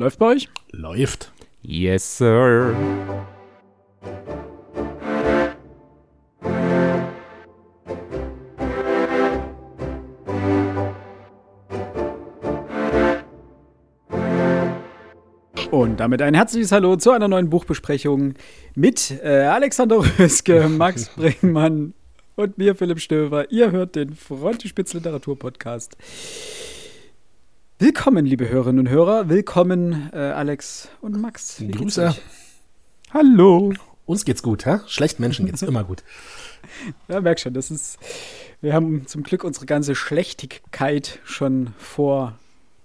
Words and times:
Läuft 0.00 0.20
bei 0.20 0.26
euch? 0.26 0.48
Läuft. 0.70 1.32
Yes, 1.60 2.18
sir. 2.18 2.72
Und 15.72 15.98
damit 15.98 16.22
ein 16.22 16.34
herzliches 16.34 16.70
Hallo 16.70 16.94
zu 16.94 17.10
einer 17.10 17.26
neuen 17.26 17.50
Buchbesprechung 17.50 18.34
mit 18.76 19.20
äh, 19.24 19.46
Alexander 19.46 20.04
Röske, 20.20 20.68
Max 20.68 21.08
Bringmann 21.16 21.94
und 22.36 22.56
mir, 22.56 22.76
Philipp 22.76 23.00
Stöver. 23.00 23.50
Ihr 23.50 23.72
hört 23.72 23.96
den 23.96 24.14
Frontispitz 24.14 24.94
Literatur 24.94 25.36
Podcast. 25.36 25.96
Willkommen, 27.80 28.26
liebe 28.26 28.48
Hörerinnen 28.48 28.80
und 28.80 28.88
Hörer. 28.92 29.28
Willkommen, 29.28 30.10
äh, 30.12 30.16
Alex 30.16 30.88
und 31.00 31.20
Max. 31.20 31.60
Wie 31.60 31.68
Grüße. 31.70 32.12
Hallo. 33.14 33.72
Uns 34.04 34.24
geht's 34.24 34.42
gut, 34.42 34.66
hä? 34.66 34.78
Schlechten 34.86 35.22
Menschen 35.22 35.46
geht's 35.46 35.62
immer 35.62 35.84
gut. 35.84 36.02
Ja, 37.06 37.20
merk 37.20 37.38
schon, 37.38 37.54
das 37.54 37.70
ist. 37.70 37.98
Wir 38.60 38.74
haben 38.74 39.06
zum 39.06 39.22
Glück 39.22 39.44
unsere 39.44 39.64
ganze 39.64 39.94
Schlechtigkeit 39.94 41.20
schon 41.24 41.68
vor 41.78 42.36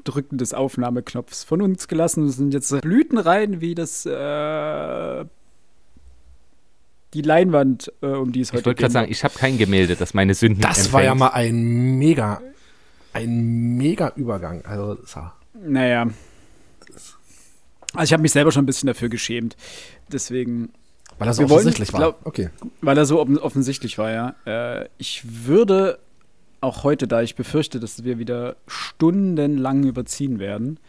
Drücken 0.04 0.38
des 0.38 0.54
Aufnahmeknopfs 0.54 1.44
von 1.44 1.62
uns 1.62 1.88
gelassen. 1.88 2.28
Es 2.28 2.38
sind 2.38 2.54
jetzt 2.54 2.82
Blütenreihen 2.82 3.62
wie 3.62 3.74
das 3.74 4.06
äh, 4.06 5.26
die 7.14 7.22
Leinwand, 7.24 7.92
äh, 8.02 8.06
um 8.06 8.32
die 8.32 8.42
es 8.42 8.52
heute 8.52 8.60
Ich 8.60 8.66
wollte 8.68 8.82
gerade 8.82 8.94
sagen, 8.94 9.12
ich 9.12 9.24
habe 9.24 9.34
kein 9.38 9.58
Gemälde, 9.58 9.96
das 9.96 10.14
meine 10.14 10.36
Sünden 10.36 10.62
Das 10.62 10.78
empfängt. 10.78 10.94
war 10.94 11.04
ja 11.04 11.16
mal 11.16 11.30
ein 11.30 11.98
mega, 11.98 12.42
ein 13.14 13.78
mega 13.78 14.12
Übergang. 14.16 14.66
Also, 14.66 14.96
das 14.96 15.16
war- 15.16 15.38
Naja. 15.54 16.08
Also 17.94 18.04
ich 18.06 18.14
habe 18.14 18.22
mich 18.24 18.32
selber 18.32 18.52
schon 18.52 18.64
ein 18.64 18.66
bisschen 18.66 18.88
dafür 18.88 19.10
geschämt. 19.10 19.56
Deswegen, 20.12 20.72
weil 21.20 21.28
er 21.28 21.34
so 21.34 21.44
Wir 21.44 21.50
wollen- 21.50 21.60
offensichtlich 21.60 21.94
war. 21.94 22.00
glaub- 22.00 22.20
okay. 22.26 22.50
weil 22.82 22.98
er 22.98 23.06
so 23.06 23.20
offen- 23.20 23.38
offensichtlich 23.38 23.98
war, 23.98 24.12
ja. 24.12 24.36
Äh, 24.46 24.90
ich 24.98 25.24
würde 25.46 26.00
auch 26.62 26.84
heute, 26.84 27.08
da 27.08 27.22
ich 27.22 27.36
befürchte, 27.36 27.80
dass 27.80 28.04
wir 28.04 28.18
wieder 28.18 28.56
stundenlang 28.68 29.84
überziehen 29.84 30.40
werden 30.40 30.80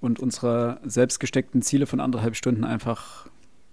und 0.00 0.20
unsere 0.20 0.78
selbst 0.84 1.18
gesteckten 1.20 1.62
Ziele 1.62 1.86
von 1.86 2.00
anderthalb 2.00 2.36
Stunden 2.36 2.64
einfach 2.64 3.26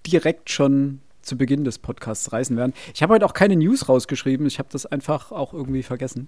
direkt 0.07 0.49
schon 0.49 1.01
zu 1.21 1.37
Beginn 1.37 1.65
des 1.65 1.77
Podcasts 1.77 2.31
reißen 2.31 2.55
werden. 2.57 2.73
Ich 2.95 3.03
habe 3.03 3.13
heute 3.13 3.25
auch 3.25 3.33
keine 3.33 3.55
News 3.55 3.87
rausgeschrieben. 3.89 4.47
Ich 4.47 4.57
habe 4.57 4.69
das 4.71 4.85
einfach 4.87 5.31
auch 5.31 5.53
irgendwie 5.53 5.83
vergessen. 5.83 6.27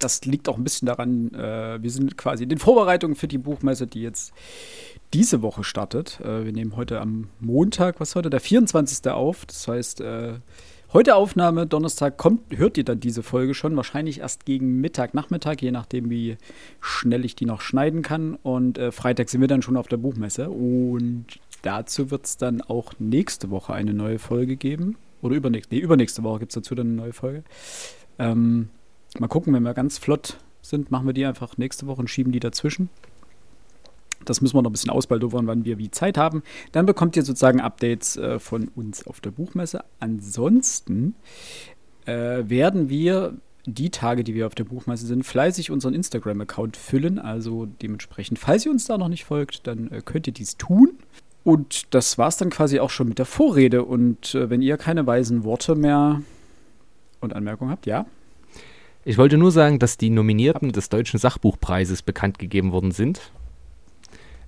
Das 0.00 0.24
liegt 0.24 0.48
auch 0.48 0.56
ein 0.56 0.64
bisschen 0.64 0.86
daran, 0.86 1.32
äh, 1.34 1.80
wir 1.80 1.90
sind 1.90 2.16
quasi 2.16 2.42
in 2.42 2.48
den 2.48 2.58
Vorbereitungen 2.58 3.14
für 3.14 3.28
die 3.28 3.38
Buchmesse, 3.38 3.86
die 3.86 4.02
jetzt 4.02 4.32
diese 5.12 5.42
Woche 5.42 5.62
startet. 5.62 6.20
Äh, 6.20 6.44
wir 6.44 6.52
nehmen 6.52 6.76
heute 6.76 7.00
am 7.00 7.28
Montag, 7.38 8.00
was 8.00 8.14
heute, 8.14 8.30
der 8.30 8.40
24. 8.40 9.10
auf. 9.10 9.44
Das 9.46 9.68
heißt, 9.68 10.00
äh, 10.00 10.34
heute 10.92 11.16
Aufnahme, 11.16 11.66
Donnerstag 11.66 12.16
kommt, 12.16 12.56
hört 12.56 12.78
ihr 12.78 12.84
dann 12.84 13.00
diese 13.00 13.22
Folge 13.22 13.54
schon, 13.54 13.76
wahrscheinlich 13.76 14.20
erst 14.20 14.46
gegen 14.46 14.80
Mittag, 14.80 15.14
Nachmittag, 15.14 15.62
je 15.62 15.70
nachdem, 15.70 16.10
wie 16.10 16.36
schnell 16.80 17.24
ich 17.24 17.36
die 17.36 17.46
noch 17.46 17.60
schneiden 17.60 18.02
kann. 18.02 18.36
Und 18.36 18.78
äh, 18.78 18.92
Freitag 18.92 19.28
sind 19.28 19.40
wir 19.40 19.48
dann 19.48 19.62
schon 19.62 19.76
auf 19.76 19.88
der 19.88 19.98
Buchmesse. 19.98 20.48
Und 20.48 21.26
dazu 21.62 22.10
wird 22.10 22.26
es 22.26 22.36
dann 22.36 22.62
auch 22.62 22.94
nächste 22.98 23.50
Woche 23.50 23.74
eine 23.74 23.94
neue 23.94 24.18
Folge 24.18 24.56
geben. 24.56 24.96
Oder 25.22 25.36
übernächste, 25.36 25.74
nee, 25.74 25.80
übernächste 25.80 26.22
Woche 26.22 26.40
gibt 26.40 26.52
es 26.52 26.54
dazu 26.54 26.74
dann 26.74 26.86
eine 26.86 26.96
neue 26.96 27.12
Folge. 27.12 27.44
Ähm, 28.18 28.70
mal 29.18 29.28
gucken, 29.28 29.52
wenn 29.52 29.62
wir 29.62 29.74
ganz 29.74 29.98
flott 29.98 30.38
sind, 30.62 30.90
machen 30.90 31.06
wir 31.06 31.12
die 31.12 31.26
einfach 31.26 31.56
nächste 31.58 31.86
Woche 31.86 32.00
und 32.00 32.08
schieben 32.08 32.32
die 32.32 32.40
dazwischen. 32.40 32.88
Das 34.24 34.40
müssen 34.40 34.54
wir 34.54 34.62
noch 34.62 34.70
ein 34.70 34.72
bisschen 34.72 34.90
ausbaldowern, 34.90 35.46
wann 35.46 35.64
wir 35.64 35.78
wie 35.78 35.90
Zeit 35.90 36.18
haben. 36.18 36.42
Dann 36.72 36.86
bekommt 36.86 37.16
ihr 37.16 37.22
sozusagen 37.22 37.60
Updates 37.60 38.16
äh, 38.16 38.38
von 38.38 38.68
uns 38.68 39.06
auf 39.06 39.20
der 39.20 39.30
Buchmesse. 39.30 39.82
Ansonsten 39.98 41.14
äh, 42.04 42.42
werden 42.46 42.90
wir 42.90 43.38
die 43.66 43.90
Tage, 43.90 44.24
die 44.24 44.34
wir 44.34 44.46
auf 44.46 44.54
der 44.54 44.64
Buchmesse 44.64 45.06
sind, 45.06 45.24
fleißig 45.24 45.70
unseren 45.70 45.94
Instagram-Account 45.94 46.76
füllen. 46.76 47.18
Also 47.18 47.66
dementsprechend, 47.66 48.38
falls 48.38 48.66
ihr 48.66 48.72
uns 48.72 48.86
da 48.86 48.98
noch 48.98 49.08
nicht 49.08 49.24
folgt, 49.24 49.66
dann 49.66 49.90
äh, 49.90 50.02
könnt 50.04 50.26
ihr 50.26 50.32
dies 50.34 50.56
tun. 50.56 50.98
Und 51.42 51.94
das 51.94 52.18
war 52.18 52.28
es 52.28 52.36
dann 52.36 52.50
quasi 52.50 52.80
auch 52.80 52.90
schon 52.90 53.08
mit 53.08 53.18
der 53.18 53.26
Vorrede. 53.26 53.84
Und 53.84 54.34
äh, 54.34 54.50
wenn 54.50 54.60
ihr 54.60 54.76
keine 54.76 55.06
weisen 55.06 55.44
Worte 55.44 55.74
mehr 55.74 56.22
und 57.20 57.34
Anmerkungen 57.34 57.70
habt, 57.70 57.86
ja. 57.86 58.06
Ich 59.04 59.16
wollte 59.16 59.38
nur 59.38 59.50
sagen, 59.50 59.78
dass 59.78 59.96
die 59.96 60.10
Nominierten 60.10 60.72
des 60.72 60.90
Deutschen 60.90 61.18
Sachbuchpreises 61.18 62.02
bekannt 62.02 62.38
gegeben 62.38 62.72
worden 62.72 62.90
sind. 62.90 63.32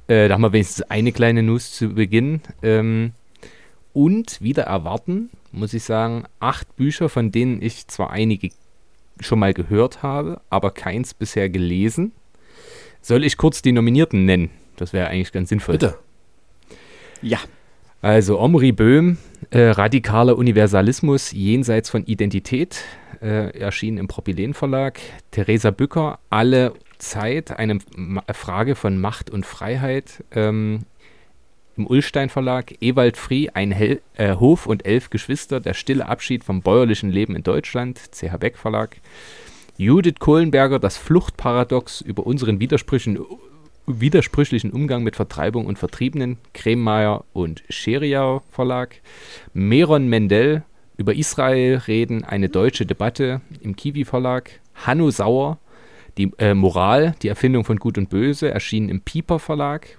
Äh, 0.08 0.28
da 0.28 0.34
haben 0.34 0.42
wir 0.42 0.52
wenigstens 0.52 0.82
eine 0.90 1.12
kleine 1.12 1.42
News 1.42 1.72
zu 1.72 1.94
Beginn. 1.94 2.42
Ähm, 2.62 3.12
und 3.94 4.40
wieder 4.40 4.64
erwarten, 4.64 5.30
muss 5.52 5.74
ich 5.74 5.84
sagen, 5.84 6.24
acht 6.40 6.76
Bücher, 6.76 7.08
von 7.08 7.30
denen 7.30 7.62
ich 7.62 7.86
zwar 7.88 8.10
einige 8.10 8.50
schon 9.20 9.38
mal 9.38 9.54
gehört 9.54 10.02
habe, 10.02 10.40
aber 10.50 10.70
keins 10.70 11.14
bisher 11.14 11.48
gelesen. 11.48 12.12
Soll 13.00 13.24
ich 13.24 13.36
kurz 13.36 13.62
die 13.62 13.72
Nominierten 13.72 14.24
nennen? 14.24 14.50
Das 14.76 14.92
wäre 14.92 15.08
eigentlich 15.08 15.32
ganz 15.32 15.48
sinnvoll. 15.48 15.74
Bitte. 15.74 15.98
Ja. 17.20 17.38
Also 18.00 18.40
Omri 18.40 18.72
Böhm, 18.72 19.18
äh, 19.50 19.60
Radikaler 19.60 20.36
Universalismus 20.36 21.32
jenseits 21.32 21.88
von 21.88 22.04
Identität, 22.04 22.82
äh, 23.22 23.58
erschienen 23.58 23.98
im 23.98 24.08
Propylen 24.08 24.54
Verlag. 24.54 24.98
Theresa 25.30 25.70
Bücker, 25.70 26.18
Alle 26.30 26.74
Zeit, 26.98 27.56
eine 27.56 27.78
Ma 27.96 28.22
Frage 28.32 28.74
von 28.74 28.98
Macht 28.98 29.30
und 29.30 29.46
Freiheit, 29.46 30.24
ähm, 30.32 30.80
im 31.76 31.86
Ullstein 31.86 32.28
Verlag. 32.28 32.74
Ewald 32.80 33.16
Frie, 33.16 33.50
ein 33.50 33.70
Hel 33.70 34.02
äh, 34.16 34.34
Hof 34.36 34.66
und 34.66 34.84
elf 34.84 35.10
Geschwister, 35.10 35.60
der 35.60 35.74
stille 35.74 36.06
Abschied 36.06 36.44
vom 36.44 36.62
bäuerlichen 36.62 37.10
Leben 37.10 37.34
in 37.34 37.42
Deutschland, 37.42 37.98
CH 38.12 38.36
Beck 38.38 38.58
Verlag. 38.58 38.96
Judith 39.78 40.16
Kohlenberger, 40.18 40.78
das 40.78 40.96
Fluchtparadox 40.96 42.02
über 42.02 42.26
unseren 42.26 42.60
Widersprüchen, 42.60 43.18
widersprüchlichen 43.86 44.70
Umgang 44.70 45.02
mit 45.02 45.16
Vertreibung 45.16 45.66
und 45.66 45.78
Vertriebenen, 45.78 46.38
Kremeyer 46.52 47.24
und 47.32 47.62
Scheriau 47.68 48.42
Verlag. 48.50 49.00
Meron 49.54 50.08
Mendel, 50.08 50.62
über 50.96 51.14
Israel 51.14 51.82
reden, 51.86 52.24
eine 52.24 52.48
deutsche 52.48 52.86
Debatte 52.86 53.40
im 53.60 53.76
Kiwi 53.76 54.04
Verlag. 54.04 54.60
Hanno 54.74 55.10
Sauer, 55.10 55.58
die 56.18 56.30
äh, 56.38 56.54
Moral, 56.54 57.14
die 57.22 57.28
Erfindung 57.28 57.64
von 57.64 57.78
Gut 57.78 57.98
und 57.98 58.10
Böse, 58.10 58.50
erschienen 58.50 58.88
im 58.88 59.00
Pieper 59.00 59.38
Verlag. 59.38 59.98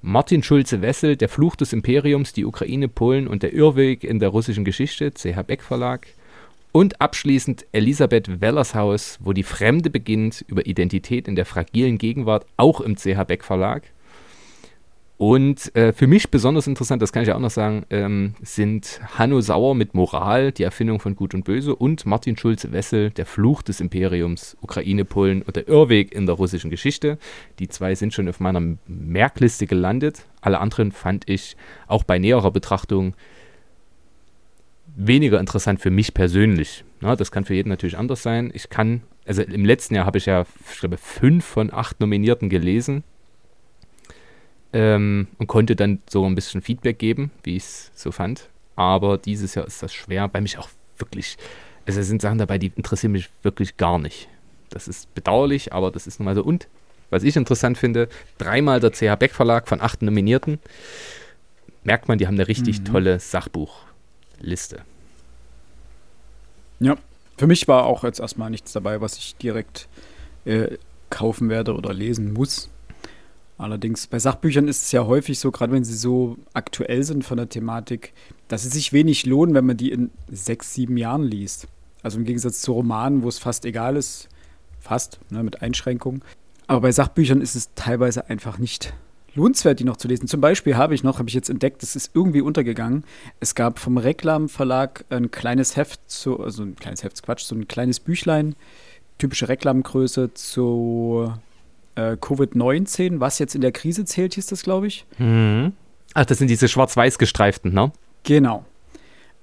Martin 0.00 0.42
Schulze-Wessel, 0.42 1.16
Der 1.16 1.28
Fluch 1.28 1.56
des 1.56 1.72
Imperiums, 1.72 2.32
die 2.32 2.44
Ukraine, 2.44 2.88
Polen 2.88 3.26
und 3.26 3.42
der 3.42 3.52
Irrweg 3.52 4.04
in 4.04 4.20
der 4.20 4.28
russischen 4.28 4.64
Geschichte, 4.64 5.12
CH 5.12 5.42
Beck 5.42 5.62
Verlag. 5.62 6.06
Und 6.70 7.00
abschließend 7.00 7.66
Elisabeth 7.72 8.40
Wellershaus, 8.40 9.18
wo 9.20 9.32
die 9.32 9.42
Fremde 9.42 9.90
beginnt, 9.90 10.44
über 10.46 10.66
Identität 10.66 11.26
in 11.26 11.34
der 11.34 11.46
fragilen 11.46 11.98
Gegenwart, 11.98 12.46
auch 12.56 12.80
im 12.80 12.96
CH 12.96 13.24
Beck 13.24 13.42
Verlag. 13.42 13.82
Und 15.18 15.74
äh, 15.74 15.92
für 15.92 16.06
mich 16.06 16.30
besonders 16.30 16.68
interessant, 16.68 17.02
das 17.02 17.12
kann 17.12 17.24
ich 17.24 17.32
auch 17.32 17.40
noch 17.40 17.50
sagen, 17.50 17.84
ähm, 17.90 18.34
sind 18.40 19.00
Hanno 19.18 19.40
Sauer 19.40 19.74
mit 19.74 19.92
Moral, 19.92 20.52
die 20.52 20.62
Erfindung 20.62 21.00
von 21.00 21.16
Gut 21.16 21.34
und 21.34 21.44
Böse, 21.44 21.74
und 21.74 22.06
Martin 22.06 22.36
Schulze-Wessel, 22.36 23.10
Der 23.10 23.26
Fluch 23.26 23.62
des 23.62 23.80
Imperiums, 23.80 24.56
Ukraine, 24.60 25.04
Polen 25.04 25.42
und 25.42 25.56
der 25.56 25.66
Irrweg 25.66 26.14
in 26.14 26.26
der 26.26 26.36
russischen 26.36 26.70
Geschichte. 26.70 27.18
Die 27.58 27.68
zwei 27.68 27.96
sind 27.96 28.14
schon 28.14 28.28
auf 28.28 28.38
meiner 28.38 28.62
Merkliste 28.86 29.66
gelandet. 29.66 30.24
Alle 30.40 30.60
anderen 30.60 30.92
fand 30.92 31.28
ich 31.28 31.56
auch 31.88 32.04
bei 32.04 32.20
näherer 32.20 32.52
Betrachtung 32.52 33.14
weniger 34.94 35.40
interessant 35.40 35.80
für 35.80 35.90
mich 35.90 36.14
persönlich. 36.14 36.84
Na, 37.00 37.16
das 37.16 37.32
kann 37.32 37.44
für 37.44 37.54
jeden 37.54 37.70
natürlich 37.70 37.98
anders 37.98 38.22
sein. 38.22 38.52
Ich 38.54 38.70
kann, 38.70 39.02
also 39.26 39.42
im 39.42 39.64
letzten 39.64 39.96
Jahr 39.96 40.06
habe 40.06 40.18
ich 40.18 40.26
ja, 40.26 40.46
ich 40.72 40.78
glaube, 40.78 40.96
fünf 40.96 41.44
von 41.44 41.72
acht 41.72 41.98
Nominierten 41.98 42.48
gelesen 42.48 43.02
ähm, 44.72 45.28
und 45.38 45.46
konnte 45.46 45.76
dann 45.76 46.00
so 46.08 46.24
ein 46.26 46.34
bisschen 46.34 46.62
Feedback 46.62 46.98
geben, 46.98 47.30
wie 47.42 47.56
ich 47.56 47.64
es 47.64 47.90
so 47.94 48.12
fand. 48.12 48.48
Aber 48.76 49.18
dieses 49.18 49.54
Jahr 49.54 49.66
ist 49.66 49.82
das 49.82 49.92
schwer, 49.92 50.28
bei 50.28 50.40
mich 50.40 50.58
auch 50.58 50.68
wirklich, 50.98 51.36
also 51.86 52.00
es 52.00 52.06
sind 52.08 52.22
Sachen 52.22 52.38
dabei, 52.38 52.58
die 52.58 52.72
interessieren 52.76 53.12
mich 53.12 53.28
wirklich 53.42 53.76
gar 53.76 53.98
nicht. 53.98 54.28
Das 54.70 54.86
ist 54.88 55.12
bedauerlich, 55.14 55.72
aber 55.72 55.90
das 55.90 56.06
ist 56.06 56.20
nun 56.20 56.26
mal 56.26 56.34
so. 56.34 56.42
Und 56.44 56.68
was 57.10 57.22
ich 57.22 57.36
interessant 57.36 57.78
finde, 57.78 58.08
dreimal 58.36 58.80
der 58.80 58.90
CH 58.92 59.16
Beck 59.18 59.32
Verlag 59.32 59.66
von 59.66 59.80
acht 59.80 60.02
Nominierten. 60.02 60.58
Merkt 61.82 62.06
man, 62.08 62.18
die 62.18 62.26
haben 62.26 62.34
eine 62.34 62.48
richtig 62.48 62.80
Mhm. 62.80 62.84
tolle 62.84 63.18
Sachbuchliste. 63.18 64.82
Ja, 66.80 66.96
für 67.38 67.46
mich 67.46 67.66
war 67.66 67.86
auch 67.86 68.04
jetzt 68.04 68.20
erstmal 68.20 68.50
nichts 68.50 68.72
dabei, 68.72 69.00
was 69.00 69.16
ich 69.16 69.36
direkt 69.36 69.88
äh, 70.44 70.76
kaufen 71.10 71.48
werde 71.48 71.74
oder 71.74 71.92
lesen 71.94 72.32
muss. 72.32 72.68
Allerdings 73.58 74.06
bei 74.06 74.20
Sachbüchern 74.20 74.68
ist 74.68 74.84
es 74.84 74.92
ja 74.92 75.04
häufig 75.04 75.40
so, 75.40 75.50
gerade 75.50 75.72
wenn 75.72 75.84
sie 75.84 75.96
so 75.96 76.36
aktuell 76.54 77.02
sind 77.02 77.24
von 77.24 77.36
der 77.36 77.48
Thematik, 77.48 78.12
dass 78.46 78.62
sie 78.62 78.68
sich 78.68 78.92
wenig 78.92 79.26
lohnen, 79.26 79.54
wenn 79.54 79.66
man 79.66 79.76
die 79.76 79.90
in 79.90 80.10
sechs, 80.30 80.74
sieben 80.74 80.96
Jahren 80.96 81.24
liest. 81.24 81.66
Also 82.02 82.18
im 82.18 82.24
Gegensatz 82.24 82.62
zu 82.62 82.72
Romanen, 82.72 83.24
wo 83.24 83.28
es 83.28 83.40
fast 83.40 83.64
egal 83.64 83.96
ist, 83.96 84.28
fast, 84.78 85.18
ne, 85.30 85.42
mit 85.42 85.60
Einschränkungen. 85.60 86.22
Aber 86.68 86.82
bei 86.82 86.92
Sachbüchern 86.92 87.40
ist 87.40 87.56
es 87.56 87.74
teilweise 87.74 88.30
einfach 88.30 88.58
nicht 88.58 88.94
lohnenswert, 89.34 89.80
die 89.80 89.84
noch 89.84 89.96
zu 89.96 90.06
lesen. 90.06 90.28
Zum 90.28 90.40
Beispiel 90.40 90.76
habe 90.76 90.94
ich 90.94 91.02
noch, 91.02 91.18
habe 91.18 91.28
ich 91.28 91.34
jetzt 91.34 91.50
entdeckt, 91.50 91.82
das 91.82 91.96
ist 91.96 92.12
irgendwie 92.14 92.40
untergegangen. 92.40 93.04
Es 93.40 93.56
gab 93.56 93.80
vom 93.80 93.98
Reklam 93.98 94.48
Verlag 94.48 95.04
ein 95.10 95.32
kleines 95.32 95.76
Heft 95.76 96.00
zu, 96.06 96.38
also 96.38 96.62
ein 96.62 96.76
kleines 96.76 97.02
Heft, 97.02 97.22
Quatsch, 97.22 97.42
so 97.42 97.56
ein 97.56 97.66
kleines 97.66 97.98
Büchlein, 97.98 98.54
typische 99.18 99.48
Reklamgröße 99.48 100.32
zu 100.34 101.32
äh, 101.98 102.16
Covid-19, 102.20 103.20
was 103.20 103.38
jetzt 103.38 103.54
in 103.54 103.60
der 103.60 103.72
Krise 103.72 104.04
zählt, 104.04 104.34
hieß 104.34 104.46
das, 104.46 104.62
glaube 104.62 104.86
ich. 104.86 105.04
Mhm. 105.18 105.72
Ach, 106.14 106.24
das 106.24 106.38
sind 106.38 106.48
diese 106.48 106.68
schwarz-weiß 106.68 107.18
gestreiften, 107.18 107.72
ne? 107.74 107.92
Genau. 108.22 108.64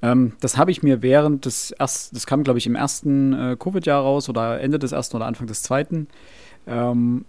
Ähm, 0.01 0.33
das 0.39 0.57
habe 0.57 0.71
ich 0.71 0.81
mir 0.81 1.01
während 1.01 1.45
des 1.45 1.71
ersten, 1.71 2.15
das 2.15 2.25
kam, 2.25 2.43
glaube 2.43 2.59
ich, 2.59 2.67
im 2.67 2.75
ersten 2.75 3.33
äh, 3.33 3.55
Covid-Jahr 3.59 4.01
raus 4.01 4.29
oder 4.29 4.59
Ende 4.61 4.79
des 4.79 4.93
ersten 4.93 5.17
oder 5.17 5.25
Anfang 5.25 5.47
des 5.47 5.63
zweiten. 5.63 6.07
Ähm, 6.65 7.25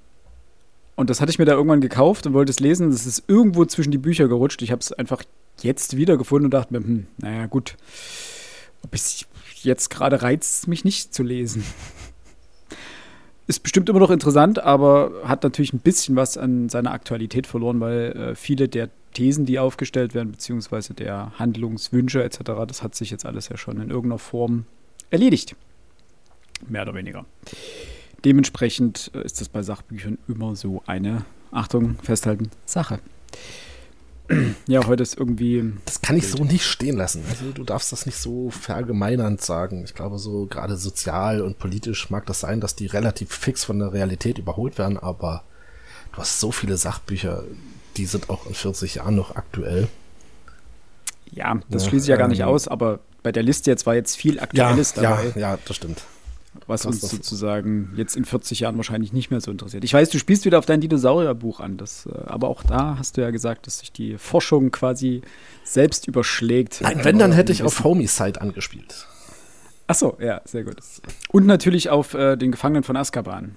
und 0.94 1.11
das 1.11 1.20
hatte 1.20 1.31
ich 1.31 1.38
mir 1.38 1.44
da 1.44 1.52
irgendwann 1.52 1.81
gekauft 1.81 2.26
und 2.26 2.32
wollte 2.32 2.50
es 2.50 2.61
lesen. 2.61 2.90
Das 2.90 3.05
ist 3.05 3.25
irgendwo 3.26 3.64
zwischen 3.67 3.90
die 3.90 3.99
Bücher 3.99 4.29
gerutscht. 4.29 4.62
Ich 4.62 4.70
habe 4.70 4.81
es 4.81 4.93
einfach 4.93 5.22
jetzt 5.61 5.96
wiedergefunden 5.96 6.46
und 6.46 6.55
dachte 6.55 6.72
mir, 6.72 6.81
hm, 6.81 7.06
naja, 7.19 7.46
gut. 7.46 7.76
Ob 8.82 8.94
ich 8.94 9.26
jetzt 9.62 9.90
gerade 9.90 10.22
reizt 10.22 10.69
mich 10.69 10.84
nicht 10.84 11.12
zu 11.12 11.22
lesen. 11.22 11.64
Ist 13.48 13.62
bestimmt 13.62 13.88
immer 13.88 14.00
noch 14.00 14.10
interessant, 14.10 14.58
aber 14.58 15.12
hat 15.25 15.44
natürlich 15.44 15.72
ein 15.72 15.78
bisschen 15.78 16.16
was 16.16 16.37
an 16.37 16.69
seiner 16.69 16.90
Aktualität 16.90 17.46
verloren, 17.46 17.78
weil 17.81 18.12
äh, 18.12 18.34
viele 18.34 18.69
der 18.69 18.90
Thesen, 19.12 19.46
die 19.46 19.58
aufgestellt 19.58 20.14
werden, 20.14 20.32
beziehungsweise 20.32 20.94
der 20.94 21.32
Handlungswünsche 21.38 22.25
etc., 22.25 22.40
das 22.66 22.82
hat 22.82 22.94
sich 22.96 23.10
jetzt 23.10 23.25
alles 23.25 23.48
ja 23.48 23.56
schon 23.56 23.81
in 23.81 23.90
irgendeiner 23.90 24.19
Form 24.19 24.66
erledigt. 25.10 25.54
Mehr 26.69 26.82
oder 26.82 26.94
weniger. 26.94 27.25
Dementsprechend 28.25 29.12
äh, 29.14 29.25
ist 29.25 29.40
das 29.40 29.48
bei 29.48 29.62
Sachbüchern 29.62 30.19
immer 30.26 30.56
so 30.56 30.82
eine, 30.87 31.25
Achtung, 31.52 31.96
festhalten, 32.02 32.50
Sache. 32.64 32.98
Ja, 34.69 34.87
heute 34.87 35.02
ist 35.02 35.17
irgendwie. 35.17 35.73
Das 35.84 36.02
kann 36.02 36.17
ich 36.17 36.28
so 36.28 36.43
nicht 36.43 36.64
stehen 36.64 36.96
lassen. 36.96 37.23
Also 37.31 37.52
du 37.52 37.62
darfst 37.62 37.93
das 37.93 38.06
nicht 38.06 38.19
so 38.19 38.50
verallgemeinernd 38.50 39.40
sagen. 39.40 39.84
Ich 39.84 39.94
glaube, 39.94 40.19
so 40.19 40.46
gerade 40.46 40.76
sozial 40.76 41.40
und 41.40 41.58
politisch 41.58 42.11
mag 42.11 42.26
das 42.26 42.40
sein, 42.40 42.61
dass 42.61 42.75
die 42.75 42.87
relativ 42.87 43.32
fix 43.32 43.64
von 43.64 43.78
der 43.78 43.93
Realität 43.93 44.38
überholt 44.38 44.78
werden, 44.78 44.99
aber 44.99 45.44
du 46.12 46.19
hast 46.19 46.40
so 46.40 46.50
viele 46.50 46.76
Sachbücher, 46.76 47.44
die 47.96 48.06
sind 48.06 48.28
auch 48.28 48.46
in 48.46 48.55
40 48.55 48.96
Jahren 48.96 49.14
noch 49.14 49.37
aktuell. 49.37 49.88
Ja, 51.31 51.61
das 51.70 51.84
ja, 51.84 51.90
schließe 51.90 52.05
ich 52.05 52.11
ja 52.11 52.17
gar 52.17 52.29
nicht 52.29 52.40
ähm, 52.40 52.49
aus, 52.49 52.67
aber 52.69 53.00
bei 53.22 53.32
der 53.32 53.43
Liste 53.43 53.70
jetzt 53.70 53.87
war 53.87 53.94
jetzt 53.94 54.17
viel 54.17 54.40
Aktuelles 54.40 54.94
ja, 54.96 55.02
dabei. 55.02 55.32
Ja, 55.34 55.40
ja, 55.52 55.58
das 55.64 55.76
stimmt 55.76 56.02
was 56.67 56.87
uns 56.87 57.00
sozusagen 57.00 57.93
jetzt 57.97 58.17
in 58.17 58.25
40 58.25 58.61
Jahren 58.61 58.76
wahrscheinlich 58.76 59.12
nicht 59.12 59.31
mehr 59.31 59.41
so 59.41 59.50
interessiert. 59.50 59.85
Ich 59.85 59.93
weiß, 59.93 60.11
du 60.11 60.19
spielst 60.19 60.44
wieder 60.44 60.58
auf 60.58 60.67
dein 60.67 60.81
Dinosaurierbuch 60.81 61.61
an, 61.61 61.76
das, 61.76 62.06
äh, 62.06 62.19
aber 62.26 62.49
auch 62.49 62.62
da 62.62 62.97
hast 62.99 63.17
du 63.17 63.20
ja 63.20 63.31
gesagt, 63.31 63.67
dass 63.67 63.81
sich 63.81 63.93
die 63.93 64.19
Forschung 64.19 64.70
quasi 64.70 65.23
selbst 65.64 66.08
überschlägt. 66.08 66.81
Nein, 66.82 67.00
wenn, 67.03 67.19
dann 67.19 67.32
hätte 67.32 67.53
ich 67.53 67.62
auf 67.62 67.85
Homicide 67.85 68.41
angespielt. 68.41 69.06
Ach 69.88 69.94
so, 69.94 70.17
ja, 70.20 70.41
sehr 70.44 70.64
gut. 70.64 70.76
Und 71.31 71.47
natürlich 71.47 71.91
auf 71.91 72.14
äh, 72.14 72.37
den 72.37 72.50
Gefangenen 72.50 72.82
von 72.82 72.97
Azkaban 72.97 73.56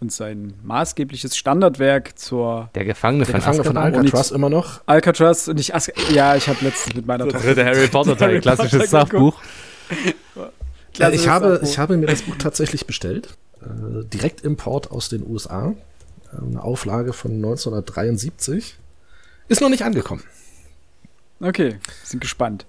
und 0.00 0.12
sein 0.12 0.54
maßgebliches 0.62 1.36
Standardwerk 1.36 2.18
zur 2.18 2.70
Der 2.74 2.84
Gefangene 2.84 3.24
der 3.24 3.32
von 3.32 3.40
Gefangene 3.40 3.64
von 3.64 3.76
Alcatraz 3.76 4.30
immer 4.30 4.50
noch. 4.50 4.80
Alcatraz 4.86 5.48
und 5.48 5.74
Azkaban. 5.74 6.14
Ja, 6.14 6.36
ich 6.36 6.48
habe 6.48 6.58
letztens 6.62 6.96
mit 6.96 7.06
meiner 7.06 7.24
Tochter 7.24 7.40
dritte 7.40 7.64
Harry 7.64 7.86
Potter 7.86 8.16
Teil, 8.16 8.40
klassisches 8.40 8.90
Sachbuch. 8.90 9.40
Klasse 11.00 11.14
ich, 11.14 11.28
habe, 11.28 11.60
ich 11.62 11.78
habe 11.78 11.96
mir 11.96 12.06
das 12.06 12.22
Buch 12.22 12.36
tatsächlich 12.36 12.86
bestellt. 12.86 13.36
Äh, 13.62 14.04
Direktimport 14.04 14.90
aus 14.90 15.08
den 15.08 15.26
USA. 15.26 15.74
Eine 16.30 16.62
Auflage 16.62 17.12
von 17.12 17.32
1973. 17.32 18.76
Ist 19.48 19.60
noch 19.60 19.68
nicht 19.68 19.82
angekommen. 19.82 20.22
Okay, 21.40 21.76
sind 22.04 22.20
gespannt. 22.20 22.66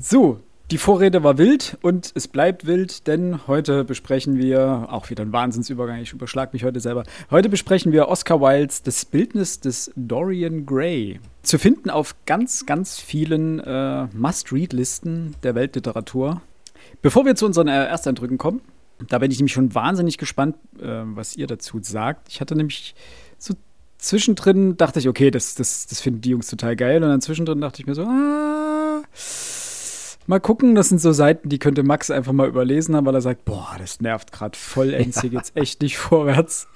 So, 0.00 0.40
die 0.70 0.78
Vorrede 0.78 1.22
war 1.22 1.36
wild 1.36 1.76
und 1.82 2.12
es 2.14 2.28
bleibt 2.28 2.64
wild, 2.64 3.06
denn 3.06 3.46
heute 3.46 3.84
besprechen 3.84 4.38
wir, 4.38 4.86
auch 4.90 5.10
wieder 5.10 5.24
ein 5.24 5.32
Wahnsinnsübergang, 5.32 6.00
ich 6.00 6.12
überschlag 6.12 6.52
mich 6.52 6.64
heute 6.64 6.80
selber. 6.80 7.02
Heute 7.30 7.48
besprechen 7.48 7.92
wir 7.92 8.08
Oscar 8.08 8.40
Wildes 8.40 8.82
Das 8.82 9.04
Bildnis 9.04 9.60
des 9.60 9.90
Dorian 9.96 10.66
Gray. 10.66 11.20
Zu 11.42 11.58
finden 11.58 11.90
auf 11.90 12.14
ganz, 12.24 12.66
ganz 12.66 12.98
vielen 13.00 13.58
äh, 13.60 14.06
Must-Read-Listen 14.12 15.34
der 15.42 15.54
Weltliteratur. 15.54 16.40
Bevor 17.02 17.24
wir 17.24 17.34
zu 17.34 17.46
unseren 17.46 17.68
äh, 17.68 17.86
Ersteindrücken 17.86 18.38
kommen, 18.38 18.60
da 19.08 19.18
bin 19.18 19.30
ich 19.30 19.38
nämlich 19.38 19.52
schon 19.52 19.74
wahnsinnig 19.74 20.18
gespannt, 20.18 20.56
äh, 20.78 21.02
was 21.04 21.36
ihr 21.36 21.46
dazu 21.46 21.78
sagt. 21.82 22.28
Ich 22.28 22.40
hatte 22.40 22.54
nämlich 22.54 22.94
so 23.38 23.54
zwischendrin, 23.98 24.76
dachte 24.76 24.98
ich, 24.98 25.08
okay, 25.08 25.30
das, 25.30 25.54
das, 25.54 25.86
das 25.86 26.00
finden 26.00 26.20
die 26.20 26.30
Jungs 26.30 26.48
total 26.48 26.76
geil. 26.76 27.02
Und 27.02 27.08
dann 27.08 27.20
zwischendrin 27.20 27.60
dachte 27.60 27.80
ich 27.80 27.86
mir 27.86 27.94
so, 27.94 28.02
ah, 28.02 29.02
mal 30.26 30.40
gucken, 30.40 30.74
das 30.74 30.88
sind 30.88 31.00
so 31.00 31.12
Seiten, 31.12 31.48
die 31.48 31.58
könnte 31.58 31.82
Max 31.82 32.10
einfach 32.10 32.32
mal 32.32 32.48
überlesen 32.48 32.94
haben, 32.94 33.06
weil 33.06 33.14
er 33.14 33.20
sagt, 33.20 33.44
boah, 33.44 33.76
das 33.78 34.00
nervt 34.00 34.32
gerade 34.32 34.56
vollends, 34.56 35.20
hier 35.22 35.30
geht's 35.30 35.52
echt 35.54 35.82
nicht 35.82 35.98
vorwärts. 35.98 36.68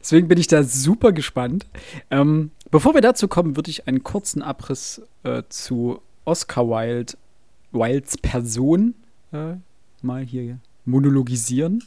Deswegen 0.00 0.28
bin 0.28 0.38
ich 0.38 0.46
da 0.46 0.62
super 0.62 1.12
gespannt. 1.12 1.66
Ähm, 2.10 2.50
bevor 2.70 2.94
wir 2.94 3.00
dazu 3.00 3.28
kommen, 3.28 3.56
würde 3.56 3.70
ich 3.70 3.88
einen 3.88 4.02
kurzen 4.02 4.42
Abriss 4.42 5.02
äh, 5.24 5.42
zu 5.48 6.00
Oscar 6.24 6.68
Wilde, 6.68 7.14
Wildes 7.72 8.16
Person 8.18 8.94
äh, 9.32 9.54
mal 10.02 10.24
hier 10.24 10.58
monologisieren. 10.84 11.82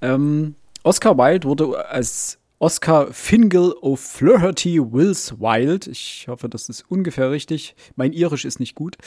Ähm, 0.00 0.54
Oscar 0.82 1.18
Wilde 1.18 1.46
wurde 1.48 1.88
als 1.88 2.38
Oscar 2.58 3.12
Fingal 3.12 3.74
O'Flaherty 3.80 4.92
Wills 4.92 5.38
Wilde, 5.40 5.90
ich 5.90 6.26
hoffe, 6.28 6.48
das 6.48 6.68
ist 6.68 6.84
ungefähr 6.88 7.30
richtig, 7.30 7.76
mein 7.96 8.12
Irisch 8.12 8.44
ist 8.44 8.60
nicht 8.60 8.74
gut, 8.74 8.98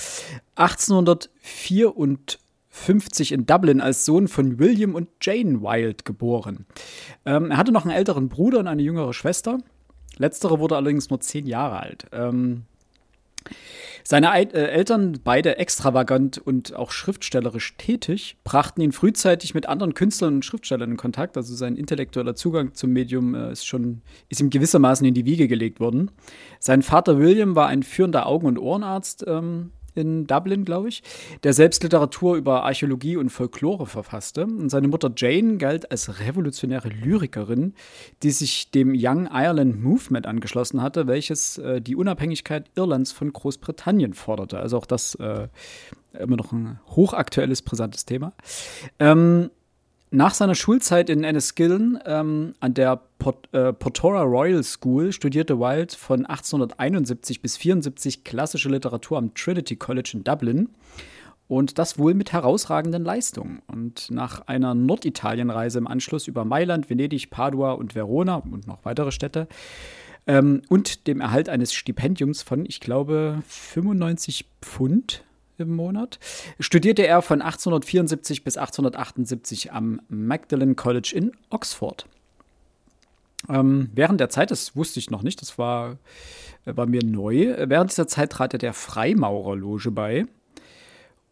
1854 0.56 3.32
in 3.32 3.46
Dublin 3.46 3.80
als 3.80 4.06
Sohn 4.06 4.28
von 4.28 4.58
William 4.58 4.96
und 4.96 5.08
Jane 5.22 5.62
Wilde 5.62 6.04
geboren. 6.04 6.66
Ähm, 7.26 7.52
er 7.52 7.58
hatte 7.58 7.72
noch 7.72 7.86
einen 7.86 7.96
älteren 7.96 8.28
Bruder 8.28 8.58
und 8.60 8.68
eine 8.68 8.82
jüngere 8.82 9.14
Schwester. 9.14 9.60
Letztere 10.18 10.60
wurde 10.60 10.76
allerdings 10.76 11.12
nur 11.12 11.20
zehn 11.20 11.46
Jahre 11.46 11.80
alt. 11.80 12.08
Ähm, 12.12 12.64
seine 14.04 14.34
äh, 14.34 14.68
Eltern, 14.68 15.20
beide 15.24 15.58
extravagant 15.58 16.38
und 16.38 16.76
auch 16.76 16.92
schriftstellerisch 16.92 17.76
tätig, 17.78 18.38
brachten 18.44 18.82
ihn 18.82 18.92
frühzeitig 18.92 19.54
mit 19.54 19.68
anderen 19.68 19.94
Künstlern 19.94 20.36
und 20.36 20.46
Schriftstellern 20.46 20.92
in 20.92 20.98
Kontakt. 20.98 21.38
Also 21.38 21.56
sein 21.56 21.76
intellektueller 21.76 22.36
Zugang 22.36 22.74
zum 22.74 22.92
Medium 22.92 23.36
äh, 23.36 23.52
ist 23.52 23.66
schon, 23.66 24.02
ist 24.30 24.42
ihm 24.42 24.50
gewissermaßen 24.50 25.08
in 25.08 25.14
die 25.14 25.26
Wiege 25.26 25.48
gelegt 25.48 25.80
worden. 25.80 26.12
Sein 26.60 26.82
Vater 26.82 27.18
William 27.20 27.56
war 27.56 27.68
ein 27.68 27.84
führender 27.84 28.26
Augen- 28.26 28.48
und 28.48 28.58
Ohrenarzt 28.58 29.24
ähm, 29.28 29.72
in 29.96 30.28
Dublin, 30.28 30.66
glaube 30.66 30.90
ich, 30.90 31.04
der 31.44 31.54
selbst 31.54 31.84
Literatur 31.84 32.36
über 32.36 32.64
Archäologie 32.64 33.18
und 33.18 33.30
Folklore 33.30 33.86
verfasste. 33.86 34.46
Und 34.46 34.70
seine 34.70 34.88
Mutter 34.88 35.12
Jane 35.16 35.58
galt 35.58 35.92
als 35.92 36.20
revolutionäre 36.20 36.90
Lyrikerin, 36.90 37.74
die 38.24 38.32
sich 38.32 38.72
dem 38.72 38.94
Young 38.96 39.28
Ireland 39.32 39.82
Movement 39.82 40.28
angeschlossen 40.28 40.82
hatte, 40.82 41.08
welches 41.08 41.58
äh, 41.58 41.82
die 41.82 41.96
Unabhängigkeit 41.96 42.70
Irlands 42.76 43.12
von 43.12 43.32
Großbritannien 43.32 44.14
forderte. 44.14 44.60
Also 44.60 44.78
auch 44.78 44.86
das 44.86 45.16
äh, 45.16 45.48
immer 46.18 46.38
noch 46.38 46.52
ein 46.52 46.80
hochaktuelles, 46.90 47.62
brisantes 47.62 48.06
Thema. 48.06 48.34
Ähm, 49.00 49.50
nach 50.14 50.36
seiner 50.36 50.54
Schulzeit 50.54 51.10
in 51.10 51.24
Enniskillen 51.24 52.00
ähm, 52.06 52.54
an 52.60 52.76
der 52.76 53.02
Pot, 53.18 53.52
äh, 53.52 53.74
Portora 53.74 54.22
Royal 54.22 54.64
School 54.64 55.12
studierte 55.12 55.60
Wilde 55.60 55.96
von 55.96 56.26
1871 56.26 57.42
bis 57.42 57.56
1874 57.56 58.24
klassische 58.24 58.70
Literatur 58.70 59.18
am 59.18 59.34
Trinity 59.34 59.76
College 59.76 60.12
in 60.14 60.24
Dublin. 60.24 60.70
Und 61.48 61.78
das 61.78 61.98
wohl 61.98 62.14
mit 62.14 62.32
herausragenden 62.32 63.04
Leistungen. 63.04 63.62
Und 63.68 64.10
nach 64.12 64.48
einer 64.48 64.76
Norditalienreise 64.76 65.80
im 65.80 65.88
Anschluss 65.88 66.28
über 66.28 66.46
Mailand, 66.46 66.90
Venedig, 66.90 67.30
Padua 67.30 67.74
und 67.74 67.96
Verona 67.96 68.36
und 68.36 68.68
noch 68.68 68.86
weitere 68.86 69.12
Städte 69.12 69.48
ähm, 70.28 70.62
und 70.70 71.08
dem 71.08 71.22
Erhalt 71.22 71.50
eines 71.50 71.74
Stipendiums 71.74 72.44
von, 72.44 72.66
ich 72.66 72.80
glaube, 72.80 73.42
95 73.48 74.46
Pfund 74.62 75.24
im 75.64 75.76
Monat, 75.76 76.20
studierte 76.60 77.06
er 77.06 77.22
von 77.22 77.42
1874 77.42 78.44
bis 78.44 78.58
1878 78.58 79.74
am 79.74 80.02
Magdalen 80.08 80.76
College 80.76 81.12
in 81.16 81.32
Oxford. 81.50 82.06
Ähm, 83.50 83.90
während 83.94 84.20
der 84.20 84.30
Zeit, 84.30 84.52
das 84.52 84.76
wusste 84.76 85.00
ich 85.00 85.10
noch 85.10 85.24
nicht, 85.24 85.42
das 85.42 85.58
war, 85.58 85.98
äh, 86.66 86.76
war 86.76 86.86
mir 86.86 87.04
neu, 87.04 87.56
während 87.68 87.92
dieser 87.92 88.08
Zeit 88.08 88.32
trat 88.32 88.54
er 88.54 88.60
der 88.60 88.74
Freimaurerloge 88.74 89.92
bei 89.92 90.26